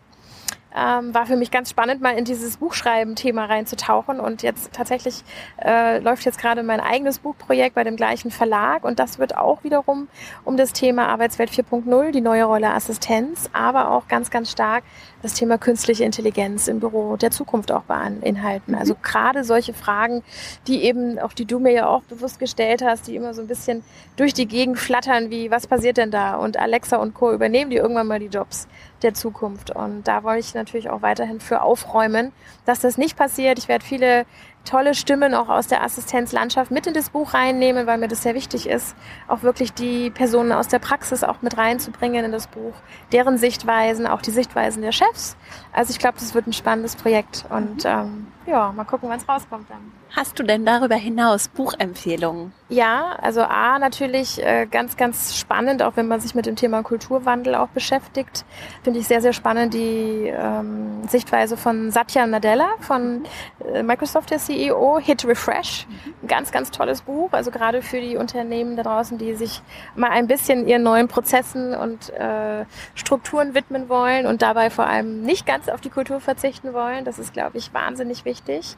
ähm, 0.77 1.15
war 1.15 1.27
für 1.27 1.37
mich 1.37 1.51
ganz 1.51 1.71
spannend, 1.71 2.03
mal 2.03 2.17
in 2.17 2.25
dieses 2.25 2.57
Buchschreiben-Thema 2.57 3.45
reinzutauchen. 3.45 4.21
Und 4.21 4.43
jetzt 4.43 4.73
tatsächlich 4.73 5.23
äh, 5.63 5.99
läuft 6.01 6.25
jetzt 6.25 6.39
gerade 6.39 6.63
mein 6.63 6.81
eigenes 6.81 7.21
Buchprojekt 7.21 7.75
bei 7.75 7.85
dem 7.85 7.97
gleichen 7.97 8.31
Verlag. 8.31 8.85
Und 8.85 8.99
das 8.99 9.19
wird 9.19 9.37
auch 9.37 9.65
wiederum 9.65 10.09
um 10.45 10.57
das 10.57 10.73
Thema 10.73 11.09
Arbeitswelt 11.09 11.51
4.0, 11.51 12.11
die 12.11 12.21
neue 12.21 12.45
Rolle 12.45 12.73
Assistenz, 12.73 13.49
aber 13.53 13.91
auch 13.91 14.09
ganz, 14.09 14.31
ganz 14.31 14.51
stark 14.51 14.85
das 15.25 15.33
Thema 15.33 15.57
künstliche 15.57 16.05
Intelligenz 16.05 16.69
im 16.69 16.81
Büro 16.81 17.17
der 17.17 17.31
Zukunft 17.31 17.73
auch 17.73 17.85
beinhalten. 17.85 18.73
Mhm. 18.73 18.79
Also 18.79 18.95
gerade 19.03 19.43
solche 19.43 19.73
Fragen, 19.73 20.23
die 20.67 20.83
eben, 20.85 21.19
auch 21.19 21.33
die 21.33 21.47
du 21.47 21.59
mir 21.59 21.73
ja 21.73 21.87
auch 21.87 22.03
bewusst 22.03 22.39
gestellt 22.39 22.83
hast, 22.85 23.07
die 23.07 23.17
immer 23.17 23.33
so 23.33 23.41
ein 23.41 23.47
bisschen 23.47 23.83
durch 24.17 24.35
die 24.35 24.47
Gegend 24.47 24.79
flattern, 24.79 25.31
wie 25.31 25.51
was 25.51 25.67
passiert 25.67 25.97
denn 25.97 26.11
da? 26.11 26.37
Und 26.37 26.59
Alexa 26.59 26.99
und 26.99 27.15
Co. 27.15 27.33
übernehmen 27.33 27.71
die 27.71 27.77
irgendwann 27.77 28.07
mal 28.07 28.21
die 28.21 28.27
Jobs 28.27 28.69
der 29.01 29.15
Zukunft. 29.15 29.71
Und 29.71 30.07
da 30.07 30.25
wollte 30.25 30.41
ich 30.41 30.55
natürlich 30.55 30.91
auch 30.91 31.01
weiterhin 31.01 31.41
für 31.41 31.63
aufräumen, 31.63 32.33
dass 32.67 32.81
das 32.81 32.99
nicht 32.99 33.17
passiert. 33.17 33.59
Ich 33.59 33.67
werde 33.67 33.85
viele 33.85 34.27
tolle 34.65 34.95
Stimmen 34.95 35.35
auch 35.35 35.49
aus 35.49 35.67
der 35.67 35.83
Assistenzlandschaft 35.83 36.71
mit 36.71 36.87
in 36.87 36.95
das 36.95 37.11
Buch 37.11 37.35
reinnehmen, 37.35 37.87
weil 37.87 37.99
mir 37.99 38.09
das 38.09 38.23
sehr 38.23 38.35
wichtig 38.35 38.69
ist, 38.69 38.97
auch 39.29 39.43
wirklich 39.43 39.73
die 39.73 40.11
Personen 40.11 40.53
aus 40.53 40.69
der 40.69 40.79
Praxis 40.79 41.23
auch 41.23 41.43
mit 41.43 41.57
reinzubringen 41.57 42.25
in 42.25 42.33
das 42.33 42.47
Buch, 42.47 42.75
deren 43.13 43.39
Sichtweisen, 43.39 44.07
auch 44.07 44.23
die 44.23 44.31
Sichtweisen 44.31 44.83
der 44.83 44.93
Chefs. 44.93 45.37
Also 45.75 45.91
ich 45.91 45.99
glaube, 45.99 46.17
das 46.19 46.35
wird 46.35 46.47
ein 46.47 46.53
spannendes 46.53 46.95
Projekt 46.95 47.45
und 47.51 47.85
ähm, 47.85 48.29
ja, 48.47 48.73
mal 48.73 48.85
gucken, 48.85 49.09
wann 49.09 49.19
es 49.19 49.29
rauskommt 49.29 49.69
dann. 49.69 49.93
Hast 50.17 50.39
du 50.39 50.45
denn 50.45 50.65
darüber 50.65 50.95
hinaus 50.95 51.49
Buchempfehlungen? 51.49 52.53
Ja, 52.69 53.17
also 53.21 53.43
A, 53.43 53.81
natürlich 53.81 54.41
äh, 54.41 54.67
ganz, 54.71 54.97
ganz 54.97 55.37
spannend, 55.37 55.83
auch 55.83 55.97
wenn 55.97 56.07
man 56.07 56.21
sich 56.21 56.37
mit 56.37 56.47
dem 56.47 56.55
Thema 56.55 56.83
Kulturwandel 56.85 57.57
auch 57.57 57.69
beschäftigt. 57.69 58.45
Finde 58.85 59.01
ich 59.01 59.09
sehr, 59.09 59.21
sehr 59.21 59.33
spannend 59.33 59.75
die 59.75 60.33
ähm, 60.33 61.09
Sichtweise 61.09 61.57
von 61.57 61.91
Satya 61.91 62.29
Nadella 62.29 62.69
von 62.79 63.25
äh, 63.73 63.83
Microsoft, 63.83 64.31
der 64.31 64.39
CEO, 64.39 65.01
Hit 65.01 65.27
Refresh. 65.27 65.89
Ein 66.23 66.29
ganz, 66.29 66.53
ganz 66.53 66.71
tolles 66.71 67.03
Buch, 67.03 67.31
also 67.33 67.51
gerade 67.51 67.83
für 67.83 68.01
die 68.01 68.17
Unternehmen 68.17 68.77
da 68.77 68.85
draußen, 68.85 69.19
die 69.19 69.35
sich 69.35 69.63
mal 69.97 70.11
ein 70.11 70.29
bisschen 70.29 70.69
ihren 70.69 70.85
neuen 70.85 71.09
Prozessen 71.09 71.75
und 71.75 72.11
äh, 72.11 72.67
Strukturen 72.95 73.55
widmen 73.55 73.89
wollen 73.89 74.27
und 74.27 74.43
dabei 74.43 74.71
vor 74.71 74.87
allem 74.87 75.23
nicht 75.23 75.45
ganz 75.45 75.64
auf 75.71 75.81
die 75.81 75.91
Kultur 75.91 76.21
verzichten 76.21 76.73
wollen. 76.73 77.05
Das 77.05 77.19
ist, 77.19 77.33
glaube 77.33 77.59
ich, 77.59 77.73
wahnsinnig 77.73 78.25
wichtig. 78.25 78.77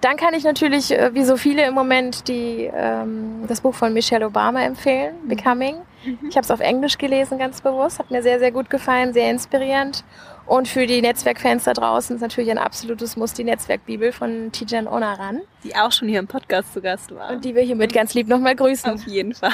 Dann 0.00 0.16
kann 0.16 0.34
ich 0.34 0.44
natürlich 0.44 0.56
natürlich, 0.56 0.90
äh, 0.92 1.14
wie 1.14 1.24
so 1.24 1.36
viele 1.36 1.66
im 1.66 1.74
Moment, 1.74 2.28
die 2.28 2.70
ähm, 2.72 3.44
das 3.46 3.60
Buch 3.60 3.74
von 3.74 3.92
Michelle 3.92 4.26
Obama 4.26 4.62
empfehlen, 4.62 5.14
mhm. 5.22 5.28
Becoming. 5.28 5.76
Mhm. 6.04 6.18
Ich 6.28 6.36
habe 6.36 6.44
es 6.44 6.50
auf 6.50 6.60
Englisch 6.60 6.98
gelesen, 6.98 7.38
ganz 7.38 7.60
bewusst. 7.60 7.98
Hat 7.98 8.10
mir 8.10 8.22
sehr, 8.22 8.38
sehr 8.38 8.52
gut 8.52 8.70
gefallen, 8.70 9.12
sehr 9.12 9.30
inspirierend. 9.30 10.04
Und 10.46 10.68
für 10.68 10.86
die 10.86 11.02
Netzwerkfans 11.02 11.64
da 11.64 11.72
draußen 11.72 12.16
ist 12.16 12.22
natürlich 12.22 12.50
ein 12.50 12.58
absolutes 12.58 13.16
Muss 13.16 13.32
die 13.32 13.42
Netzwerkbibel 13.44 14.12
von 14.12 14.52
Tijan 14.52 14.86
Onaran. 14.86 15.40
Die 15.64 15.74
auch 15.74 15.90
schon 15.90 16.08
hier 16.08 16.20
im 16.20 16.28
Podcast 16.28 16.72
zu 16.72 16.80
Gast 16.80 17.12
war. 17.14 17.30
Und 17.30 17.44
die 17.44 17.54
wir 17.54 17.62
hiermit 17.62 17.92
ganz 17.92 18.14
lieb 18.14 18.28
nochmal 18.28 18.54
grüßen. 18.54 18.92
Auf 18.92 19.06
jeden 19.06 19.34
Fall. 19.34 19.50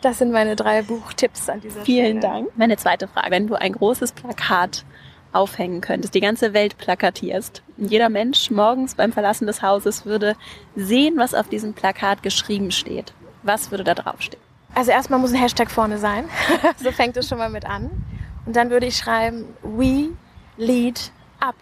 Das 0.00 0.18
sind 0.18 0.32
meine 0.32 0.54
drei 0.54 0.82
Buchtipps 0.82 1.48
an 1.48 1.62
dieser 1.62 1.80
Vielen 1.80 2.18
Stelle. 2.18 2.20
Vielen 2.20 2.20
Dank. 2.20 2.58
Meine 2.58 2.76
zweite 2.76 3.08
Frage. 3.08 3.30
Wenn 3.30 3.46
du 3.46 3.54
ein 3.54 3.72
großes 3.72 4.12
Plakat 4.12 4.84
aufhängen 5.34 5.80
könntest, 5.80 6.14
die 6.14 6.20
ganze 6.20 6.52
Welt 6.54 6.78
plakatierst. 6.78 7.62
Jeder 7.76 8.08
Mensch 8.08 8.50
morgens 8.50 8.94
beim 8.94 9.12
Verlassen 9.12 9.46
des 9.46 9.62
Hauses 9.62 10.06
würde 10.06 10.36
sehen, 10.76 11.16
was 11.16 11.34
auf 11.34 11.48
diesem 11.48 11.74
Plakat 11.74 12.22
geschrieben 12.22 12.70
steht. 12.70 13.12
Was 13.42 13.70
würde 13.70 13.84
da 13.84 13.94
draufstehen? 13.94 14.42
Also 14.74 14.90
erstmal 14.90 15.20
muss 15.20 15.32
ein 15.32 15.40
Hashtag 15.40 15.70
vorne 15.70 15.98
sein. 15.98 16.28
so 16.82 16.90
fängt 16.90 17.16
es 17.16 17.28
schon 17.28 17.38
mal 17.38 17.50
mit 17.50 17.64
an. 17.64 17.90
Und 18.46 18.56
dann 18.56 18.70
würde 18.70 18.86
ich 18.86 18.96
schreiben, 18.96 19.46
we 19.62 20.10
lead 20.56 21.12
up. 21.40 21.54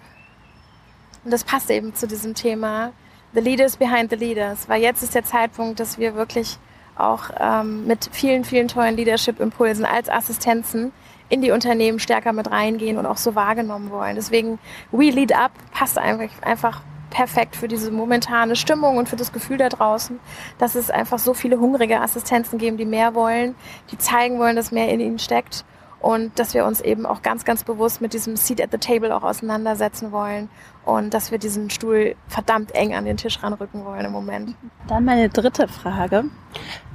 Und 1.25 1.31
das 1.31 1.45
passt 1.45 1.71
eben 1.71 1.95
zu 1.95 2.07
diesem 2.07 2.35
Thema, 2.35 2.93
the 3.35 3.41
leaders 3.41 3.77
behind 3.77 4.11
the 4.11 4.17
leaders. 4.17 4.69
Weil 4.69 4.83
jetzt 4.83 5.03
ist 5.03 5.15
der 5.15 5.25
Zeitpunkt, 5.25 5.81
dass 5.81 5.99
wir 5.99 6.15
wirklich 6.15 6.59
auch 6.97 7.31
ähm, 7.39 7.87
mit 7.87 8.09
vielen, 8.13 8.45
vielen 8.45 8.69
tollen 8.69 8.97
Leadership-Impulsen 8.97 9.85
als 9.85 10.09
Assistenzen 10.09 10.93
in 11.33 11.41
die 11.41 11.51
Unternehmen 11.51 11.99
stärker 11.99 12.35
mit 12.35 12.51
reingehen 12.51 12.99
und 12.99 13.07
auch 13.07 13.17
so 13.17 13.35
wahrgenommen 13.35 13.91
wollen. 13.91 14.17
Deswegen 14.17 14.59
We 14.91 15.09
Lead 15.09 15.35
Up 15.35 15.51
passt 15.73 15.97
einfach, 15.97 16.29
einfach 16.43 16.83
perfekt 17.09 17.57
für 17.57 17.69
diese 17.69 17.91
momentane 17.91 18.55
Stimmung 18.55 18.99
und 18.99 19.09
für 19.09 19.17
das 19.17 19.33
Gefühl 19.33 19.57
da 19.57 19.71
draußen, 19.71 20.21
dass 20.59 20.75
es 20.75 20.91
einfach 20.91 21.19
so 21.19 21.33
viele 21.33 21.59
hungrige 21.59 22.03
Assistenzen 22.03 22.59
geben, 22.59 22.77
die 22.77 22.85
mehr 22.85 23.15
wollen, 23.15 23.55
die 23.91 23.97
zeigen 23.97 24.39
wollen, 24.39 24.57
dass 24.57 24.73
mehr 24.73 24.91
in 24.91 25.01
ihnen 25.01 25.19
steckt 25.19 25.65
und 26.03 26.37
dass 26.39 26.53
wir 26.53 26.67
uns 26.67 26.81
eben 26.81 27.07
auch 27.07 27.23
ganz, 27.23 27.45
ganz 27.45 27.63
bewusst 27.63 28.01
mit 28.01 28.13
diesem 28.13 28.37
Seat 28.37 28.61
at 28.61 28.71
the 28.73 28.79
Table 28.79 29.15
auch 29.15 29.23
auseinandersetzen 29.23 30.11
wollen 30.11 30.49
und 30.85 31.15
dass 31.15 31.31
wir 31.31 31.39
diesen 31.39 31.71
Stuhl 31.71 32.17
verdammt 32.27 32.75
eng 32.75 32.95
an 32.95 33.05
den 33.05 33.17
Tisch 33.17 33.43
ranrücken 33.43 33.85
wollen 33.85 34.05
im 34.05 34.13
Moment. 34.13 34.55
Dann 34.89 35.05
meine 35.05 35.29
dritte 35.29 35.69
Frage. 35.69 36.25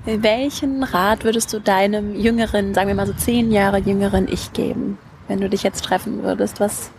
Welchen 0.05 0.84
Rat 0.84 1.24
würdest 1.24 1.53
du 1.53 1.60
deinem 1.60 2.16
jüngeren, 2.16 2.74
sagen 2.74 2.89
wir 2.89 2.95
mal 2.95 3.08
so 3.08 3.14
zehn 3.14 3.51
Jahre 3.51 3.80
jüngeren 3.80 4.28
Ich 4.30 4.53
geben, 4.53 4.97
wenn 5.28 5.39
du 5.39 5.49
dich 5.49 5.64
jetzt 5.64 5.84
treffen 5.84 6.24
würdest? 6.24 6.60
Was 6.60 6.91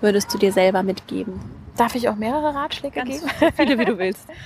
würdest 0.00 0.32
du 0.32 0.38
dir 0.38 0.52
selber 0.52 0.82
mitgeben? 0.82 1.40
Darf 1.76 1.94
ich 1.94 2.08
auch 2.08 2.16
mehrere 2.16 2.54
Ratschläge 2.54 3.00
Ganz 3.00 3.20
geben? 3.20 3.52
viele, 3.56 3.78
wie 3.78 3.84
du 3.84 3.98
willst. 3.98 4.26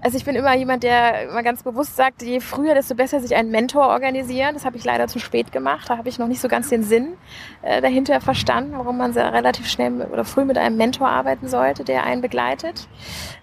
Also 0.00 0.16
ich 0.16 0.24
bin 0.24 0.34
immer 0.34 0.54
jemand, 0.56 0.82
der 0.82 1.30
immer 1.30 1.42
ganz 1.42 1.62
bewusst 1.62 1.96
sagt, 1.96 2.22
je 2.22 2.40
früher, 2.40 2.74
desto 2.74 2.94
besser 2.94 3.20
sich 3.20 3.36
einen 3.36 3.50
Mentor 3.50 3.86
organisieren. 3.86 4.54
Das 4.54 4.64
habe 4.64 4.76
ich 4.76 4.84
leider 4.84 5.06
zu 5.06 5.18
spät 5.20 5.52
gemacht. 5.52 5.88
Da 5.88 5.96
habe 5.96 6.08
ich 6.08 6.18
noch 6.18 6.26
nicht 6.26 6.40
so 6.40 6.48
ganz 6.48 6.68
den 6.68 6.82
Sinn 6.82 7.14
äh, 7.62 7.80
dahinter 7.80 8.20
verstanden, 8.20 8.72
warum 8.76 8.98
man 8.98 9.12
sehr 9.12 9.32
relativ 9.32 9.68
schnell 9.68 10.02
oder 10.12 10.24
früh 10.24 10.44
mit 10.44 10.58
einem 10.58 10.76
Mentor 10.76 11.08
arbeiten 11.08 11.48
sollte, 11.48 11.84
der 11.84 12.04
einen 12.04 12.20
begleitet. 12.20 12.88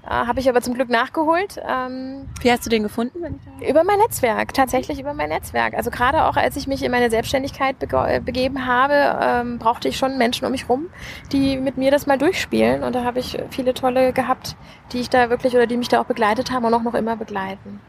Äh, 0.05 0.09
habe 0.09 0.39
ich 0.39 0.49
aber 0.49 0.61
zum 0.61 0.73
Glück 0.73 0.89
nachgeholt. 0.89 1.61
Ähm, 1.67 2.27
wie 2.41 2.51
hast 2.51 2.65
du 2.65 2.69
den 2.69 2.83
gefunden? 2.83 3.39
Über 3.67 3.83
mein 3.83 3.99
Netzwerk, 3.99 4.53
tatsächlich 4.53 4.99
über 4.99 5.13
mein 5.13 5.29
Netzwerk. 5.29 5.73
Also 5.73 5.91
gerade 5.91 6.25
auch, 6.25 6.37
als 6.37 6.55
ich 6.55 6.67
mich 6.67 6.83
in 6.83 6.91
meine 6.91 7.09
Selbstständigkeit 7.09 7.77
bege 7.79 8.21
begeben 8.23 8.65
habe, 8.65 9.19
ähm, 9.21 9.59
brauchte 9.59 9.87
ich 9.87 9.97
schon 9.97 10.17
Menschen 10.17 10.45
um 10.45 10.51
mich 10.51 10.69
rum, 10.69 10.89
die 11.31 11.57
mit 11.57 11.77
mir 11.77 11.91
das 11.91 12.07
mal 12.07 12.17
durchspielen. 12.17 12.83
Und 12.83 12.95
da 12.95 13.03
habe 13.03 13.19
ich 13.19 13.37
viele 13.49 13.73
tolle 13.73 14.13
gehabt, 14.13 14.55
die 14.93 14.99
ich 14.99 15.09
da 15.09 15.29
wirklich 15.29 15.55
oder 15.55 15.67
die 15.67 15.77
mich 15.77 15.89
da 15.89 16.01
auch 16.01 16.05
begleitet 16.05 16.51
haben 16.51 16.65
und 16.65 16.73
auch 16.73 16.83
noch 16.83 16.95
immer 16.95 17.15
begleiten. 17.15 17.81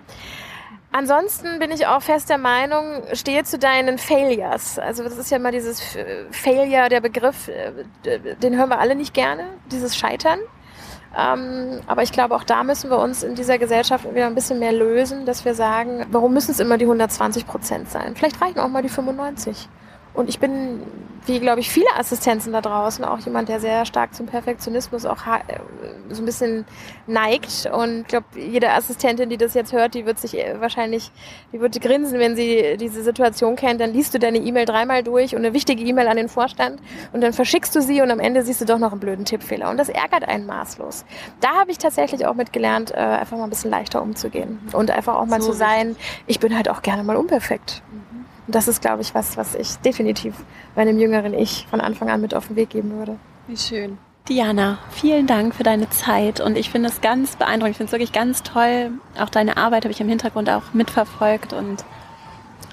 Ansonsten 0.93 1.61
bin 1.61 1.71
ich 1.71 1.87
auch 1.87 2.03
fest 2.03 2.31
der 2.31 2.39
Meinung, 2.39 3.03
stehe 3.13 3.45
zu 3.45 3.61
deinen 3.61 3.97
Failures. 3.97 4.77
Also 4.81 5.05
das 5.05 5.17
ist 5.17 5.31
ja 5.31 5.39
mal 5.39 5.53
dieses 5.53 5.81
Failure, 6.33 6.89
der 6.89 7.01
Begriff, 7.01 7.47
äh, 7.47 8.19
den 8.43 8.57
hören 8.57 8.71
wir 8.71 8.81
alle 8.81 8.97
nicht 8.97 9.15
gerne, 9.15 9.45
dieses 9.71 9.97
Scheitern. 9.97 10.41
Ähm, 11.17 11.81
aber 11.87 12.03
ich 12.03 12.13
glaube, 12.13 12.35
auch 12.37 12.45
da 12.45 12.63
müssen 12.63 12.91
wir 12.91 12.99
uns 12.99 13.23
in 13.23 13.35
dieser 13.35 13.59
Gesellschaft 13.59 14.05
wieder 14.15 14.27
ein 14.27 14.35
bisschen 14.35 14.59
mehr 14.61 14.73
lösen, 14.73 15.27
dass 15.27 15.45
wir 15.45 15.55
sagen, 15.55 16.07
warum 16.11 16.33
müssen 16.33 16.53
es 16.53 16.61
immer 16.61 16.79
die 16.79 16.85
120 16.85 17.47
Prozent 17.47 17.91
sein? 17.91 18.15
Vielleicht 18.15 18.41
reichen 18.41 18.61
auch 18.61 18.69
mal 18.69 18.83
die 18.83 18.89
95. 18.89 19.69
Und 20.13 20.29
ich 20.29 20.39
bin, 20.39 20.83
wie 21.27 21.39
glaube 21.39 21.61
ich, 21.61 21.71
viele 21.71 21.87
Assistenzen 21.97 22.53
da 22.53 22.61
draußen, 22.61 23.05
auch 23.05 23.19
jemand, 23.21 23.49
der 23.49 23.61
sehr 23.61 23.85
stark 23.85 24.15
zum 24.15 24.27
Perfektionismus 24.27 25.07
auch 25.07 25.27
äh, 25.27 25.61
so 26.09 26.23
ein 26.23 26.27
bisschen 26.27 26.65
neigt. 27.07 27.71
Und 27.73 28.01
ich 28.01 28.07
glaube, 28.09 28.27
jede 28.35 28.71
Assistentin, 28.73 29.31
die 29.31 29.37
das 29.37 29.55
jetzt 29.55 29.73
hört, 29.73 29.95
die 29.95 30.07
wird 30.07 30.19
sich 30.19 30.37
äh, 30.37 30.61
wahrscheinlich, 30.61 31.13
die 31.53 31.61
wird 31.61 31.81
grinsen, 31.81 32.19
wenn 32.19 32.35
sie 32.35 32.77
diese 32.79 33.03
Situation 33.03 33.57
kennt. 33.57 33.81
Dann 33.81 33.93
liest 33.93 34.15
du 34.15 34.19
deine 34.19 34.39
E-Mail 34.39 34.65
dreimal 34.65 35.03
durch 35.03 35.35
und 35.35 35.45
eine 35.45 35.55
wichtige 35.55 35.83
E-Mail 35.85 36.09
an 36.09 36.17
den 36.17 36.29
Vorstand 36.29 36.81
und 37.13 37.21
dann 37.21 37.33
verschickst 37.33 37.75
du 37.77 37.83
sie 37.83 38.01
und 38.03 38.11
am 38.11 38.21
Ende 38.21 38.43
siehst 38.43 38.61
du 38.61 38.65
doch 38.65 38.79
noch 38.79 38.93
einen 38.93 39.01
blöden 39.01 39.25
Tippfehler. 39.25 39.71
Und 39.71 39.77
das 39.77 39.89
ärgert 39.89 40.29
einen 40.29 40.47
maßlos. 40.47 41.05
Da 41.41 41.51
habe 41.61 41.71
ich 41.71 41.79
tatsächlich 41.79 42.27
auch 42.27 42.35
mit 42.35 42.53
gelernt, 42.53 42.91
äh, 42.93 42.97
einfach 42.97 43.37
mal 43.37 43.45
ein 43.45 43.51
bisschen 43.51 43.71
leichter 43.71 44.03
umzugehen 44.03 44.59
und 44.73 44.91
einfach 44.91 45.15
auch 45.17 45.27
mal 45.27 45.41
so 45.41 45.51
zu 45.51 45.57
sein, 45.57 45.97
ich 46.27 46.41
bin 46.41 46.57
halt 46.57 46.69
auch 46.69 46.83
gerne 46.83 47.03
mal 47.03 47.17
unperfekt. 47.17 47.83
Und 48.51 48.57
das 48.57 48.67
ist, 48.67 48.83
glaube 48.83 49.01
ich, 49.01 49.15
was, 49.15 49.37
was 49.37 49.55
ich 49.55 49.77
definitiv 49.77 50.35
meinem 50.75 50.99
jüngeren 50.99 51.35
Ich 51.35 51.69
von 51.71 51.81
Anfang 51.81 52.11
an 52.11 52.21
mit 52.21 52.35
auf 52.35 52.49
den 52.49 52.57
Weg 52.57 52.71
geben 52.71 52.91
würde. 52.99 53.17
Wie 53.47 53.57
schön. 53.57 53.97
Diana, 54.29 54.81
vielen 54.91 55.29
Dank 55.29 55.55
für 55.55 55.63
deine 55.63 55.89
Zeit 55.91 56.41
und 56.41 56.59
ich 56.59 56.69
finde 56.69 56.89
es 56.89 57.01
ganz 57.01 57.37
beeindruckend. 57.37 57.71
Ich 57.71 57.77
finde 57.77 57.87
es 57.91 57.93
wirklich 57.93 58.11
ganz 58.11 58.43
toll. 58.43 58.91
Auch 59.21 59.29
deine 59.29 59.57
Arbeit 59.57 59.85
habe 59.85 59.93
ich 59.93 60.01
im 60.01 60.09
Hintergrund 60.09 60.51
auch 60.51 60.65
mitverfolgt 60.73 61.53
und 61.53 61.85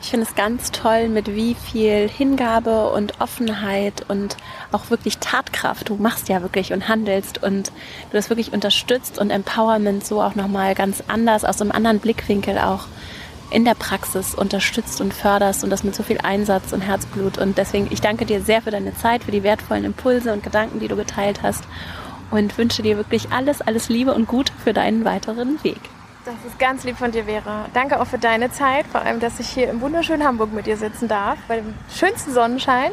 ich 0.02 0.10
finde 0.10 0.26
es 0.26 0.34
ganz 0.34 0.72
toll, 0.72 1.10
mit 1.10 1.36
wie 1.36 1.54
viel 1.54 2.10
Hingabe 2.10 2.90
und 2.90 3.22
Offenheit 3.22 4.04
und 4.08 4.36
auch 4.72 4.90
wirklich 4.90 5.20
Tatkraft 5.20 5.90
du 5.90 5.96
machst 5.98 6.28
ja 6.28 6.42
wirklich 6.42 6.74
und 6.74 6.88
handelst 6.88 7.44
und 7.44 7.68
du 7.68 8.14
das 8.14 8.32
wirklich 8.32 8.52
unterstützt 8.52 9.20
und 9.20 9.30
Empowerment 9.30 10.04
so 10.04 10.24
auch 10.24 10.34
nochmal 10.34 10.74
ganz 10.74 11.04
anders 11.08 11.46
aus 11.46 11.62
einem 11.62 11.72
anderen 11.72 12.00
Blickwinkel 12.00 12.58
auch 12.58 12.88
in 13.50 13.66
der 13.66 13.76
Praxis 13.76 14.36
unterstützt 14.36 15.02
und 15.02 15.14
förderst 15.14 15.64
und 15.64 15.70
das 15.70 15.84
mit 15.84 15.96
so 15.96 16.04
viel 16.04 16.20
Einsatz 16.22 16.74
und 16.74 16.82
Herzblut. 16.82 17.38
Und 17.38 17.58
deswegen, 17.58 17.88
ich 17.92 18.02
danke 18.02 18.26
dir 18.26 18.42
sehr 18.42 18.62
für 18.62 18.72
deine 18.72 18.96
Zeit, 18.96 19.24
für 19.24 19.32
die 19.32 19.44
wertvollen 19.44 19.86
Impulse 19.86 20.34
und 20.34 20.44
Gedanken, 20.44 20.80
die 20.80 20.88
du 20.88 20.96
geteilt 20.96 21.42
hast 21.44 21.64
und 22.32 22.58
wünsche 22.58 22.82
dir 22.82 22.98
wirklich 22.98 23.32
alles, 23.32 23.62
alles 23.62 23.90
Liebe 23.90 24.14
und 24.14 24.28
Gute 24.28 24.52
für 24.64 24.74
deinen 24.74 25.06
weiteren 25.06 25.64
Weg. 25.64 25.80
Das 26.26 26.36
ist 26.46 26.60
ganz 26.60 26.84
lieb 26.84 26.98
von 26.98 27.14
dir, 27.14 27.24
Vera. 27.24 27.68
Danke 27.74 28.02
auch 28.02 28.08
für 28.08 28.18
deine 28.18 28.52
Zeit, 28.52 28.86
vor 28.88 29.02
allem, 29.02 29.22
dass 29.22 29.40
ich 29.40 29.48
hier 29.48 29.70
im 29.70 29.80
wunderschönen 29.80 30.28
Hamburg 30.28 30.52
mit 30.52 30.66
dir 30.66 30.76
sitzen 30.76 31.08
darf, 31.08 31.38
bei 31.48 31.58
dem 31.58 31.74
schönsten 31.90 32.34
Sonnenschein. 32.34 32.92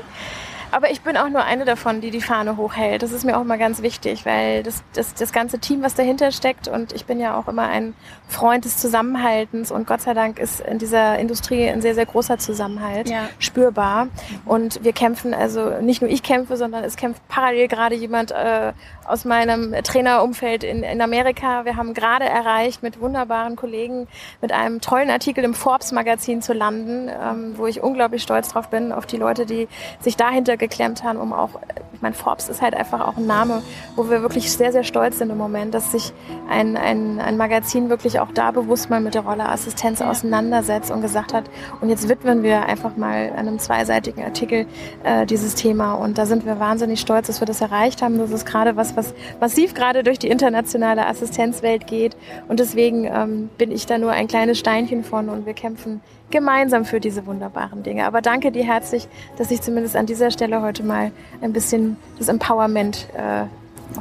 Aber 0.74 0.90
ich 0.90 1.02
bin 1.02 1.16
auch 1.16 1.28
nur 1.28 1.44
eine 1.44 1.64
davon, 1.64 2.00
die 2.00 2.10
die 2.10 2.20
Fahne 2.20 2.56
hochhält. 2.56 3.04
Das 3.04 3.12
ist 3.12 3.24
mir 3.24 3.36
auch 3.36 3.42
immer 3.42 3.58
ganz 3.58 3.80
wichtig, 3.80 4.26
weil 4.26 4.64
das, 4.64 4.82
das, 4.92 5.14
das 5.14 5.32
ganze 5.32 5.60
Team, 5.60 5.82
was 5.82 5.94
dahinter 5.94 6.32
steckt, 6.32 6.66
und 6.66 6.92
ich 6.92 7.04
bin 7.04 7.20
ja 7.20 7.38
auch 7.38 7.46
immer 7.46 7.68
ein 7.68 7.94
Freund 8.26 8.64
des 8.64 8.78
Zusammenhaltens 8.78 9.70
und 9.70 9.86
Gott 9.86 10.00
sei 10.00 10.14
Dank 10.14 10.40
ist 10.40 10.58
in 10.58 10.80
dieser 10.80 11.16
Industrie 11.20 11.68
ein 11.68 11.80
sehr, 11.80 11.94
sehr 11.94 12.06
großer 12.06 12.38
Zusammenhalt 12.38 13.08
ja. 13.08 13.28
spürbar. 13.38 14.08
Und 14.46 14.82
wir 14.82 14.92
kämpfen, 14.92 15.32
also 15.32 15.80
nicht 15.80 16.02
nur 16.02 16.10
ich 16.10 16.24
kämpfe, 16.24 16.56
sondern 16.56 16.82
es 16.82 16.96
kämpft 16.96 17.22
parallel 17.28 17.68
gerade 17.68 17.94
jemand 17.94 18.32
äh, 18.32 18.72
aus 19.04 19.24
meinem 19.24 19.74
Trainerumfeld 19.80 20.64
in, 20.64 20.82
in 20.82 21.00
Amerika. 21.00 21.64
Wir 21.64 21.76
haben 21.76 21.94
gerade 21.94 22.24
erreicht, 22.24 22.82
mit 22.82 23.00
wunderbaren 23.00 23.54
Kollegen, 23.54 24.08
mit 24.40 24.50
einem 24.50 24.80
tollen 24.80 25.10
Artikel 25.10 25.44
im 25.44 25.54
Forbes-Magazin 25.54 26.42
zu 26.42 26.52
landen, 26.52 27.08
ähm, 27.08 27.54
wo 27.56 27.66
ich 27.68 27.80
unglaublich 27.80 28.24
stolz 28.24 28.48
drauf 28.48 28.70
bin, 28.70 28.90
auf 28.90 29.06
die 29.06 29.18
Leute, 29.18 29.46
die 29.46 29.68
sich 30.00 30.16
dahinter 30.16 30.56
geklemmt 30.68 31.04
haben, 31.04 31.18
um 31.18 31.32
auch, 31.32 31.50
ich 31.92 32.02
meine, 32.02 32.14
Forbes 32.14 32.48
ist 32.48 32.62
halt 32.62 32.74
einfach 32.74 33.06
auch 33.06 33.16
ein 33.16 33.26
Name, 33.26 33.62
wo 33.96 34.08
wir 34.10 34.22
wirklich 34.22 34.50
sehr, 34.52 34.72
sehr 34.72 34.84
stolz 34.84 35.18
sind 35.18 35.30
im 35.30 35.38
Moment, 35.38 35.74
dass 35.74 35.92
sich 35.92 36.12
ein, 36.48 36.76
ein, 36.76 37.20
ein 37.20 37.36
Magazin 37.36 37.90
wirklich 37.90 38.20
auch 38.20 38.32
da 38.32 38.50
bewusst 38.50 38.90
mal 38.90 39.00
mit 39.00 39.14
der 39.14 39.22
Rolle 39.22 39.48
Assistenz 39.48 40.00
ja. 40.00 40.10
auseinandersetzt 40.10 40.90
und 40.90 41.02
gesagt 41.02 41.32
hat, 41.32 41.44
und 41.80 41.88
jetzt 41.88 42.08
widmen 42.08 42.42
wir 42.42 42.66
einfach 42.66 42.96
mal 42.96 43.32
einem 43.36 43.58
zweiseitigen 43.58 44.24
Artikel 44.24 44.66
äh, 45.04 45.26
dieses 45.26 45.54
Thema. 45.54 45.94
Und 45.94 46.18
da 46.18 46.26
sind 46.26 46.46
wir 46.46 46.58
wahnsinnig 46.58 47.00
stolz, 47.00 47.26
dass 47.26 47.40
wir 47.40 47.46
das 47.46 47.60
erreicht 47.60 48.02
haben. 48.02 48.18
Das 48.18 48.30
ist 48.30 48.46
gerade 48.46 48.76
was, 48.76 48.96
was 48.96 49.14
massiv 49.40 49.74
gerade 49.74 50.02
durch 50.02 50.18
die 50.18 50.28
internationale 50.28 51.06
Assistenzwelt 51.06 51.86
geht. 51.86 52.16
Und 52.48 52.60
deswegen 52.60 53.04
ähm, 53.04 53.50
bin 53.58 53.70
ich 53.70 53.86
da 53.86 53.98
nur 53.98 54.12
ein 54.12 54.28
kleines 54.28 54.58
Steinchen 54.58 55.04
von 55.04 55.28
und 55.28 55.46
wir 55.46 55.54
kämpfen 55.54 56.00
gemeinsam 56.30 56.84
für 56.84 57.00
diese 57.00 57.26
wunderbaren 57.26 57.82
Dinge. 57.82 58.06
Aber 58.06 58.20
danke 58.22 58.50
dir 58.50 58.64
herzlich, 58.64 59.08
dass 59.36 59.50
ich 59.50 59.60
zumindest 59.62 59.96
an 59.96 60.06
dieser 60.06 60.30
Stelle 60.30 60.62
heute 60.62 60.82
mal 60.82 61.12
ein 61.40 61.52
bisschen 61.52 61.96
das 62.18 62.28
Empowerment 62.28 63.08
äh, 63.14 63.44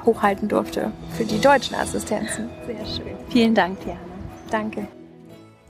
hochhalten 0.06 0.48
durfte 0.48 0.92
für 1.16 1.26
die 1.26 1.40
deutschen 1.40 1.76
Assistenzen. 1.76 2.50
Sehr 2.66 2.86
schön. 2.86 3.16
Vielen 3.30 3.54
Dank, 3.54 3.80
Diana. 3.82 4.00
Danke. 4.50 4.88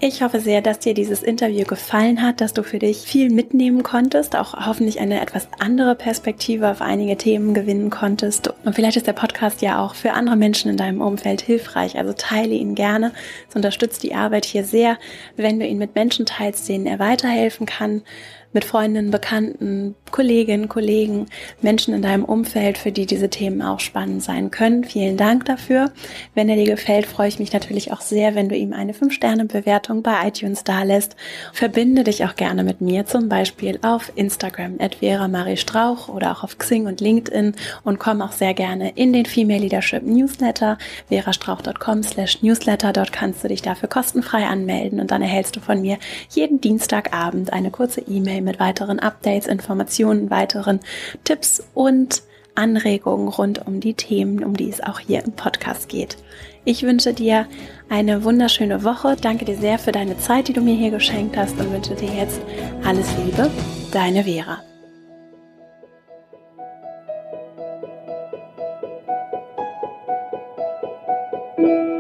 Ich 0.06 0.22
hoffe 0.22 0.42
sehr, 0.42 0.62
dass 0.62 0.80
dir 0.80 0.94
dieses 0.94 1.24
Interview 1.24 1.64
gefallen 1.64 2.22
hat, 2.22 2.42
dass 2.42 2.52
du 2.52 2.62
für 2.64 2.78
dich 2.78 2.98
viel 2.98 3.30
mitnehmen 3.30 3.84
konntest, 3.84 4.36
auch 4.36 4.54
hoffentlich 4.68 5.00
eine 5.00 5.22
etwas 5.22 5.48
andere 5.60 5.96
Perspektive 5.96 6.70
auf 6.70 6.82
einige 6.82 7.16
Themen 7.16 7.54
gewinnen 7.54 7.90
konntest. 7.90 8.54
Und 8.66 8.76
vielleicht 8.76 8.98
ist 8.98 9.08
der 9.08 9.14
Podcast 9.14 9.62
ja 9.62 9.80
auch 9.80 9.96
für 9.96 10.12
andere 10.12 10.36
Menschen 10.36 10.70
in 10.70 10.76
deinem 10.76 11.00
Umfeld 11.00 11.40
hilfreich. 11.40 11.98
Also 11.98 12.12
teile 12.12 12.54
ihn 12.54 12.76
gerne. 12.76 13.14
Es 13.48 13.56
unterstützt 13.56 14.04
die 14.04 14.14
Arbeit 14.14 14.44
hier 14.44 14.66
sehr, 14.66 14.98
wenn 15.38 15.58
du 15.58 15.66
ihn 15.66 15.78
mit 15.78 15.96
Menschen 15.96 16.26
teilst, 16.26 16.68
denen 16.68 16.86
er 16.86 17.00
weiterhelfen 17.00 17.66
kann 17.66 18.02
mit 18.52 18.66
Freundinnen, 18.66 19.10
Bekannten, 19.10 19.96
Kolleginnen, 20.14 20.70
Kollegen, 20.70 21.26
Menschen 21.62 21.92
in 21.96 22.04
deinem 22.04 22.24
Umfeld, 22.24 22.78
für 22.78 22.92
die 22.92 23.08
diese 23.08 23.32
Themen 23.32 23.64
auch 23.64 23.80
spannend 23.80 24.22
sein 24.22 24.52
können. 24.52 24.84
Vielen 24.84 25.18
Dank 25.18 25.46
dafür. 25.46 25.92
Wenn 26.36 26.50
er 26.50 26.56
dir 26.56 26.68
gefällt, 26.68 27.08
freue 27.08 27.30
ich 27.30 27.40
mich 27.40 27.52
natürlich 27.52 27.92
auch 27.92 28.00
sehr, 28.00 28.36
wenn 28.36 28.48
du 28.48 28.56
ihm 28.56 28.74
eine 28.74 28.94
5-Sterne-Bewertung 28.94 30.04
bei 30.04 30.28
iTunes 30.28 30.64
dalässt. 30.64 31.16
Verbinde 31.52 32.04
dich 32.04 32.24
auch 32.26 32.36
gerne 32.36 32.64
mit 32.64 32.80
mir, 32.80 33.08
zum 33.08 33.28
Beispiel 33.28 33.80
auf 33.82 34.12
Instagram 34.14 34.76
at 34.80 34.98
Vera 35.00 35.28
Marie 35.28 35.58
Strauch 35.58 36.10
oder 36.10 36.32
auch 36.32 36.44
auf 36.44 36.60
Xing 36.60 36.86
und 36.86 37.02
LinkedIn 37.02 37.56
und 37.84 37.98
komm 37.98 38.22
auch 38.22 38.34
sehr 38.34 38.54
gerne 38.54 38.92
in 38.92 39.14
den 39.14 39.26
Female 39.26 39.62
Leadership 39.62 40.04
Newsletter, 40.04 40.78
verastrauch.com 41.10 42.04
slash 42.04 42.44
newsletter. 42.44 42.94
Dort 42.94 43.12
kannst 43.12 43.44
du 43.44 43.48
dich 43.48 43.64
dafür 43.64 43.90
kostenfrei 43.90 44.46
anmelden 44.46 45.00
und 45.00 45.10
dann 45.10 45.24
erhältst 45.24 45.56
du 45.56 45.60
von 45.60 45.82
mir 45.82 45.98
jeden 46.30 46.62
Dienstagabend 46.62 47.52
eine 47.52 47.72
kurze 47.72 48.02
E-Mail 48.02 48.42
mit 48.44 48.60
weiteren 48.60 49.00
Updates, 49.00 49.48
Informationen, 49.48 50.03
weiteren 50.30 50.80
Tipps 51.24 51.64
und 51.74 52.24
Anregungen 52.56 53.28
rund 53.28 53.66
um 53.66 53.80
die 53.80 53.96
Themen, 53.96 54.44
um 54.44 54.56
die 54.56 54.70
es 54.70 54.82
auch 54.82 55.00
hier 55.00 55.24
im 55.24 55.32
Podcast 55.32 55.90
geht. 55.90 56.18
Ich 56.66 56.84
wünsche 56.84 57.14
dir 57.14 57.48
eine 57.90 58.24
wunderschöne 58.24 58.84
Woche. 58.84 59.16
Danke 59.20 59.46
dir 59.46 59.58
sehr 59.58 59.80
für 59.80 59.92
deine 59.92 60.18
Zeit, 60.18 60.48
die 60.48 60.54
du 60.54 60.62
mir 60.62 60.76
hier 60.76 60.92
geschenkt 60.92 61.36
hast 61.36 61.60
und 61.60 61.72
wünsche 61.72 61.96
dir 61.96 62.14
jetzt 62.14 62.42
alles 62.86 63.08
Liebe. 63.24 63.50
Deine 63.92 64.24
Vera. 64.24 64.62
thank 71.56 71.93